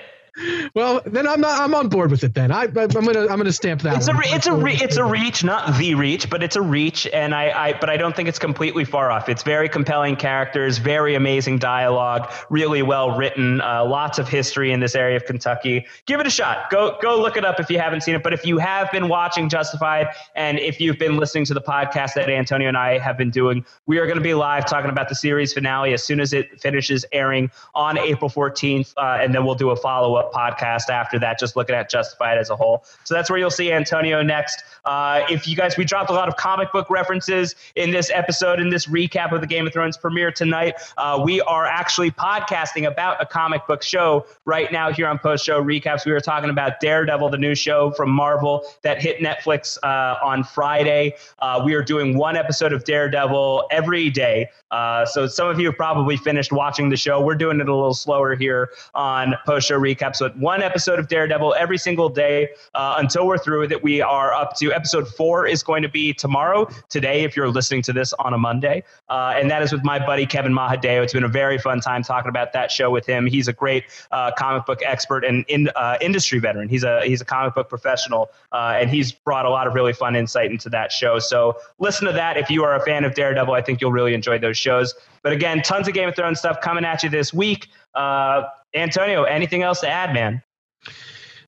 Well, 0.75 1.01
then 1.05 1.27
I'm 1.27 1.41
not. 1.41 1.59
I'm 1.59 1.73
on 1.73 1.89
board 1.89 2.11
with 2.11 2.23
it. 2.23 2.33
Then 2.33 2.51
I, 2.51 2.63
am 2.63 2.73
gonna. 2.73 3.21
I'm 3.21 3.37
gonna 3.37 3.51
stamp 3.51 3.81
that. 3.81 3.97
It's 3.97 4.07
one. 4.07 4.17
a. 4.17 4.35
It's 4.35 4.47
a. 4.47 4.53
Re, 4.53 4.77
it's 4.79 4.97
a 4.97 5.03
reach, 5.03 5.43
not 5.43 5.77
the 5.77 5.95
reach, 5.95 6.29
but 6.29 6.43
it's 6.43 6.55
a 6.55 6.61
reach, 6.61 7.07
and 7.07 7.33
I, 7.35 7.49
I. 7.49 7.73
But 7.73 7.89
I 7.89 7.97
don't 7.97 8.15
think 8.15 8.29
it's 8.29 8.39
completely 8.39 8.85
far 8.85 9.11
off. 9.11 9.29
It's 9.29 9.43
very 9.43 9.67
compelling 9.67 10.15
characters, 10.15 10.77
very 10.77 11.15
amazing 11.15 11.59
dialogue, 11.59 12.31
really 12.49 12.81
well 12.81 13.17
written, 13.17 13.61
uh, 13.61 13.85
lots 13.85 14.19
of 14.19 14.27
history 14.27 14.71
in 14.71 14.79
this 14.79 14.95
area 14.95 15.17
of 15.17 15.25
Kentucky. 15.25 15.85
Give 16.05 16.19
it 16.19 16.27
a 16.27 16.31
shot. 16.31 16.69
Go. 16.69 16.97
Go 17.01 17.19
look 17.19 17.37
it 17.37 17.45
up 17.45 17.59
if 17.59 17.69
you 17.69 17.79
haven't 17.79 18.01
seen 18.01 18.15
it. 18.15 18.23
But 18.23 18.33
if 18.33 18.45
you 18.45 18.57
have 18.57 18.91
been 18.91 19.07
watching 19.07 19.49
Justified, 19.49 20.07
and 20.35 20.59
if 20.59 20.79
you've 20.79 20.99
been 20.99 21.17
listening 21.17 21.45
to 21.45 21.53
the 21.53 21.61
podcast 21.61 22.13
that 22.13 22.29
Antonio 22.29 22.67
and 22.67 22.77
I 22.77 22.97
have 22.99 23.17
been 23.17 23.29
doing, 23.29 23.65
we 23.87 23.97
are 23.97 24.05
going 24.05 24.17
to 24.17 24.23
be 24.23 24.33
live 24.33 24.65
talking 24.65 24.89
about 24.89 25.09
the 25.09 25.15
series 25.15 25.53
finale 25.53 25.93
as 25.93 26.03
soon 26.03 26.19
as 26.19 26.33
it 26.33 26.61
finishes 26.61 27.05
airing 27.11 27.51
on 27.75 27.97
April 27.97 28.29
14th, 28.29 28.93
uh, 28.97 29.21
and 29.21 29.33
then 29.33 29.45
we'll 29.45 29.55
do 29.55 29.71
a 29.71 29.75
follow 29.75 30.15
up 30.15 30.28
podcast 30.29 30.89
after 30.89 31.19
that, 31.19 31.39
just 31.39 31.55
looking 31.55 31.75
at 31.75 31.89
Justified 31.89 32.37
as 32.37 32.49
a 32.49 32.55
whole. 32.55 32.85
So 33.03 33.13
that's 33.13 33.29
where 33.29 33.39
you'll 33.39 33.49
see 33.49 33.71
Antonio 33.71 34.21
next. 34.21 34.63
Uh, 34.85 35.25
if 35.29 35.47
you 35.47 35.55
guys, 35.55 35.77
we 35.77 35.85
dropped 35.85 36.09
a 36.09 36.13
lot 36.13 36.27
of 36.27 36.37
comic 36.37 36.71
book 36.71 36.89
references 36.89 37.55
in 37.75 37.91
this 37.91 38.09
episode, 38.13 38.59
in 38.59 38.69
this 38.69 38.85
recap 38.87 39.31
of 39.31 39.41
the 39.41 39.47
Game 39.47 39.67
of 39.67 39.73
Thrones 39.73 39.97
premiere 39.97 40.31
tonight. 40.31 40.75
Uh, 40.97 41.21
we 41.23 41.41
are 41.41 41.65
actually 41.65 42.11
podcasting 42.11 42.87
about 42.87 43.21
a 43.21 43.25
comic 43.25 43.65
book 43.67 43.83
show 43.83 44.25
right 44.45 44.71
now 44.71 44.91
here 44.91 45.07
on 45.07 45.19
Post 45.19 45.45
Show 45.45 45.63
Recaps. 45.63 46.05
We 46.05 46.11
were 46.11 46.19
talking 46.19 46.49
about 46.49 46.79
Daredevil, 46.79 47.29
the 47.29 47.37
new 47.37 47.55
show 47.55 47.91
from 47.91 48.09
Marvel 48.09 48.63
that 48.83 49.01
hit 49.01 49.19
Netflix 49.19 49.77
uh, 49.83 50.23
on 50.23 50.43
Friday. 50.43 51.15
Uh, 51.39 51.61
we 51.65 51.73
are 51.73 51.83
doing 51.83 52.17
one 52.17 52.35
episode 52.35 52.73
of 52.73 52.83
Daredevil 52.83 53.67
every 53.71 54.09
day. 54.09 54.49
Uh, 54.71 55.05
so 55.05 55.27
some 55.27 55.47
of 55.47 55.59
you 55.59 55.67
have 55.67 55.77
probably 55.77 56.17
finished 56.17 56.51
watching 56.51 56.89
the 56.89 56.97
show. 56.97 57.21
We're 57.21 57.35
doing 57.35 57.59
it 57.59 57.67
a 57.67 57.73
little 57.73 57.93
slower 57.93 58.35
here 58.35 58.69
on 58.93 59.35
Post 59.45 59.67
Show 59.67 59.79
Recaps, 59.79 60.19
but 60.19 60.37
one 60.37 60.61
episode 60.61 60.99
of 60.99 61.07
Daredevil 61.07 61.55
every 61.57 61.77
single 61.77 62.09
day 62.09 62.49
uh, 62.75 62.95
until 62.97 63.25
we're 63.25 63.37
through 63.37 63.61
with 63.61 63.71
it. 63.71 63.83
We 63.83 64.01
are 64.01 64.33
up 64.33 64.55
to 64.57 64.71
episode 64.71 65.07
four 65.07 65.47
is 65.47 65.63
going 65.63 65.81
to 65.81 65.89
be 65.89 66.13
tomorrow, 66.13 66.69
today, 66.89 67.23
if 67.23 67.35
you're 67.35 67.49
listening 67.49 67.81
to 67.83 67.93
this 67.93 68.13
on 68.13 68.33
a 68.33 68.37
Monday. 68.37 68.83
Uh, 69.09 69.33
and 69.35 69.49
that 69.49 69.63
is 69.63 69.71
with 69.71 69.83
my 69.83 69.97
buddy 69.97 70.25
Kevin 70.25 70.53
Mahadeo. 70.53 71.03
It's 71.03 71.13
been 71.13 71.23
a 71.23 71.27
very 71.27 71.57
fun 71.57 71.79
time 71.79 72.03
talking 72.03 72.29
about 72.29 72.53
that 72.53 72.71
show 72.71 72.91
with 72.91 73.05
him. 73.05 73.25
He's 73.25 73.47
a 73.47 73.53
great 73.53 73.85
uh, 74.11 74.31
comic 74.37 74.65
book 74.65 74.79
expert 74.85 75.25
and 75.25 75.45
in, 75.47 75.69
uh, 75.75 75.97
industry 76.01 76.39
veteran. 76.39 76.69
He's 76.69 76.83
a 76.83 77.01
he's 77.03 77.21
a 77.21 77.25
comic 77.25 77.55
book 77.55 77.69
professional, 77.69 78.29
uh, 78.51 78.77
and 78.79 78.89
he's 78.89 79.11
brought 79.11 79.45
a 79.45 79.49
lot 79.49 79.65
of 79.65 79.73
really 79.73 79.93
fun 79.93 80.15
insight 80.15 80.51
into 80.51 80.69
that 80.69 80.91
show. 80.91 81.17
So 81.17 81.57
listen 81.79 82.05
to 82.05 82.13
that 82.13 82.37
if 82.37 82.49
you 82.49 82.63
are 82.63 82.75
a 82.75 82.85
fan 82.85 83.03
of 83.03 83.15
Daredevil. 83.15 83.53
I 83.53 83.61
think 83.61 83.81
you'll 83.81 83.91
really 83.91 84.13
enjoy 84.13 84.37
those 84.37 84.58
shows. 84.59 84.93
But 85.23 85.33
again, 85.33 85.61
tons 85.61 85.87
of 85.87 85.93
Game 85.93 86.09
of 86.09 86.15
Thrones 86.15 86.39
stuff 86.39 86.61
coming 86.61 86.85
at 86.85 87.03
you 87.03 87.09
this 87.09 87.33
week. 87.33 87.67
Uh, 87.95 88.43
Antonio, 88.73 89.23
anything 89.23 89.63
else 89.63 89.79
to 89.81 89.89
add, 89.89 90.13
man? 90.13 90.43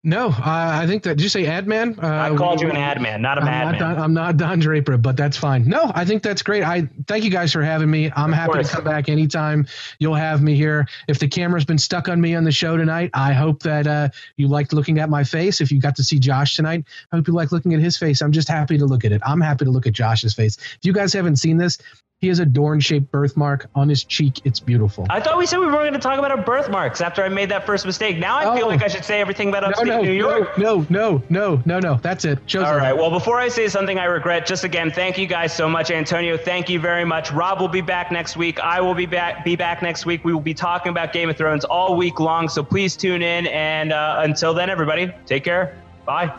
No, 0.03 0.29
uh, 0.29 0.33
I 0.45 0.87
think 0.87 1.03
that. 1.03 1.17
Did 1.17 1.21
you 1.21 1.29
say 1.29 1.45
ad 1.45 1.67
man? 1.67 1.95
Uh, 2.01 2.07
I 2.07 2.35
called 2.35 2.59
we, 2.59 2.65
you 2.65 2.71
an 2.71 2.77
ad 2.77 2.99
man, 2.99 3.21
not 3.21 3.37
a 3.37 3.41
madman. 3.41 3.79
Don, 3.79 3.99
I'm 3.99 4.13
not 4.15 4.35
Don 4.35 4.57
Draper, 4.57 4.97
but 4.97 5.15
that's 5.15 5.37
fine. 5.37 5.69
No, 5.69 5.91
I 5.93 6.05
think 6.05 6.23
that's 6.23 6.41
great. 6.41 6.63
I 6.63 6.89
thank 7.07 7.23
you 7.23 7.29
guys 7.29 7.53
for 7.53 7.61
having 7.61 7.91
me. 7.91 8.11
I'm 8.15 8.31
of 8.31 8.35
happy 8.35 8.53
course. 8.53 8.69
to 8.69 8.75
come 8.77 8.83
back 8.83 9.09
anytime 9.09 9.67
you'll 9.99 10.15
have 10.15 10.41
me 10.41 10.55
here. 10.55 10.87
If 11.07 11.19
the 11.19 11.27
camera's 11.27 11.65
been 11.65 11.77
stuck 11.77 12.09
on 12.09 12.19
me 12.19 12.33
on 12.33 12.45
the 12.45 12.51
show 12.51 12.77
tonight, 12.77 13.11
I 13.13 13.33
hope 13.33 13.61
that 13.61 13.85
uh, 13.85 14.09
you 14.37 14.47
liked 14.47 14.73
looking 14.73 14.97
at 14.97 15.07
my 15.07 15.23
face. 15.23 15.61
If 15.61 15.71
you 15.71 15.79
got 15.79 15.95
to 15.97 16.03
see 16.03 16.17
Josh 16.17 16.55
tonight, 16.55 16.83
I 17.11 17.17
hope 17.17 17.27
you 17.27 17.35
like 17.35 17.51
looking 17.51 17.75
at 17.75 17.79
his 17.79 17.95
face. 17.95 18.23
I'm 18.23 18.31
just 18.31 18.47
happy 18.47 18.79
to 18.79 18.87
look 18.87 19.05
at 19.05 19.11
it. 19.11 19.21
I'm 19.23 19.39
happy 19.39 19.65
to 19.65 19.71
look 19.71 19.85
at 19.85 19.93
Josh's 19.93 20.33
face. 20.33 20.57
If 20.57 20.79
you 20.81 20.93
guys 20.93 21.13
haven't 21.13 21.35
seen 21.35 21.57
this, 21.57 21.77
he 22.21 22.27
has 22.27 22.39
a 22.39 22.45
Dorne-shaped 22.45 23.11
birthmark 23.11 23.67
on 23.73 23.89
his 23.89 24.03
cheek. 24.03 24.41
It's 24.45 24.59
beautiful. 24.59 25.07
I 25.09 25.19
thought 25.19 25.39
we 25.39 25.47
said 25.47 25.59
we 25.59 25.65
were 25.65 25.71
going 25.71 25.93
to 25.93 25.99
talk 25.99 26.19
about 26.19 26.29
our 26.29 26.41
birthmarks 26.41 27.01
after 27.01 27.23
I 27.23 27.29
made 27.29 27.49
that 27.49 27.65
first 27.65 27.83
mistake. 27.85 28.19
Now 28.19 28.37
I 28.37 28.45
oh. 28.45 28.55
feel 28.55 28.67
like 28.67 28.83
I 28.83 28.87
should 28.87 29.03
say 29.03 29.19
everything 29.19 29.49
about 29.49 29.63
upstate 29.63 29.87
no, 29.87 29.97
no, 29.97 30.03
New 30.03 30.11
York. 30.11 30.55
No, 30.57 30.81
no, 30.81 30.85
no, 30.89 31.23
no, 31.29 31.61
no. 31.65 31.79
No. 31.81 31.99
That's 32.01 32.23
it. 32.25 32.37
Show's 32.45 32.67
All 32.67 32.77
right. 32.77 32.93
Well, 32.93 33.09
before 33.09 33.39
I 33.39 33.47
say 33.47 33.67
something 33.67 33.97
I 33.97 34.05
regret, 34.05 34.45
just 34.45 34.63
again, 34.63 34.91
thank 34.91 35.17
you 35.17 35.25
guys 35.25 35.51
so 35.51 35.67
much, 35.67 35.89
Antonio. 35.89 36.37
Thank 36.37 36.69
you 36.69 36.79
very 36.79 37.05
much. 37.05 37.31
Rob 37.31 37.59
will 37.59 37.67
be 37.67 37.81
back 37.81 38.11
next 38.11 38.37
week. 38.37 38.59
I 38.59 38.79
will 38.81 38.93
be 38.93 39.07
back. 39.07 39.43
Be 39.43 39.55
back 39.55 39.81
next 39.81 40.05
week. 40.05 40.23
We 40.23 40.31
will 40.31 40.41
be 40.41 40.53
talking 40.53 40.91
about 40.91 41.13
Game 41.13 41.29
of 41.29 41.37
Thrones 41.37 41.65
all 41.65 41.97
week 41.97 42.19
long. 42.19 42.49
So 42.49 42.61
please 42.61 42.95
tune 42.95 43.23
in. 43.23 43.47
And 43.47 43.91
uh, 43.91 44.17
until 44.19 44.53
then, 44.53 44.69
everybody, 44.69 45.11
take 45.25 45.43
care. 45.43 45.75
Bye. 46.05 46.31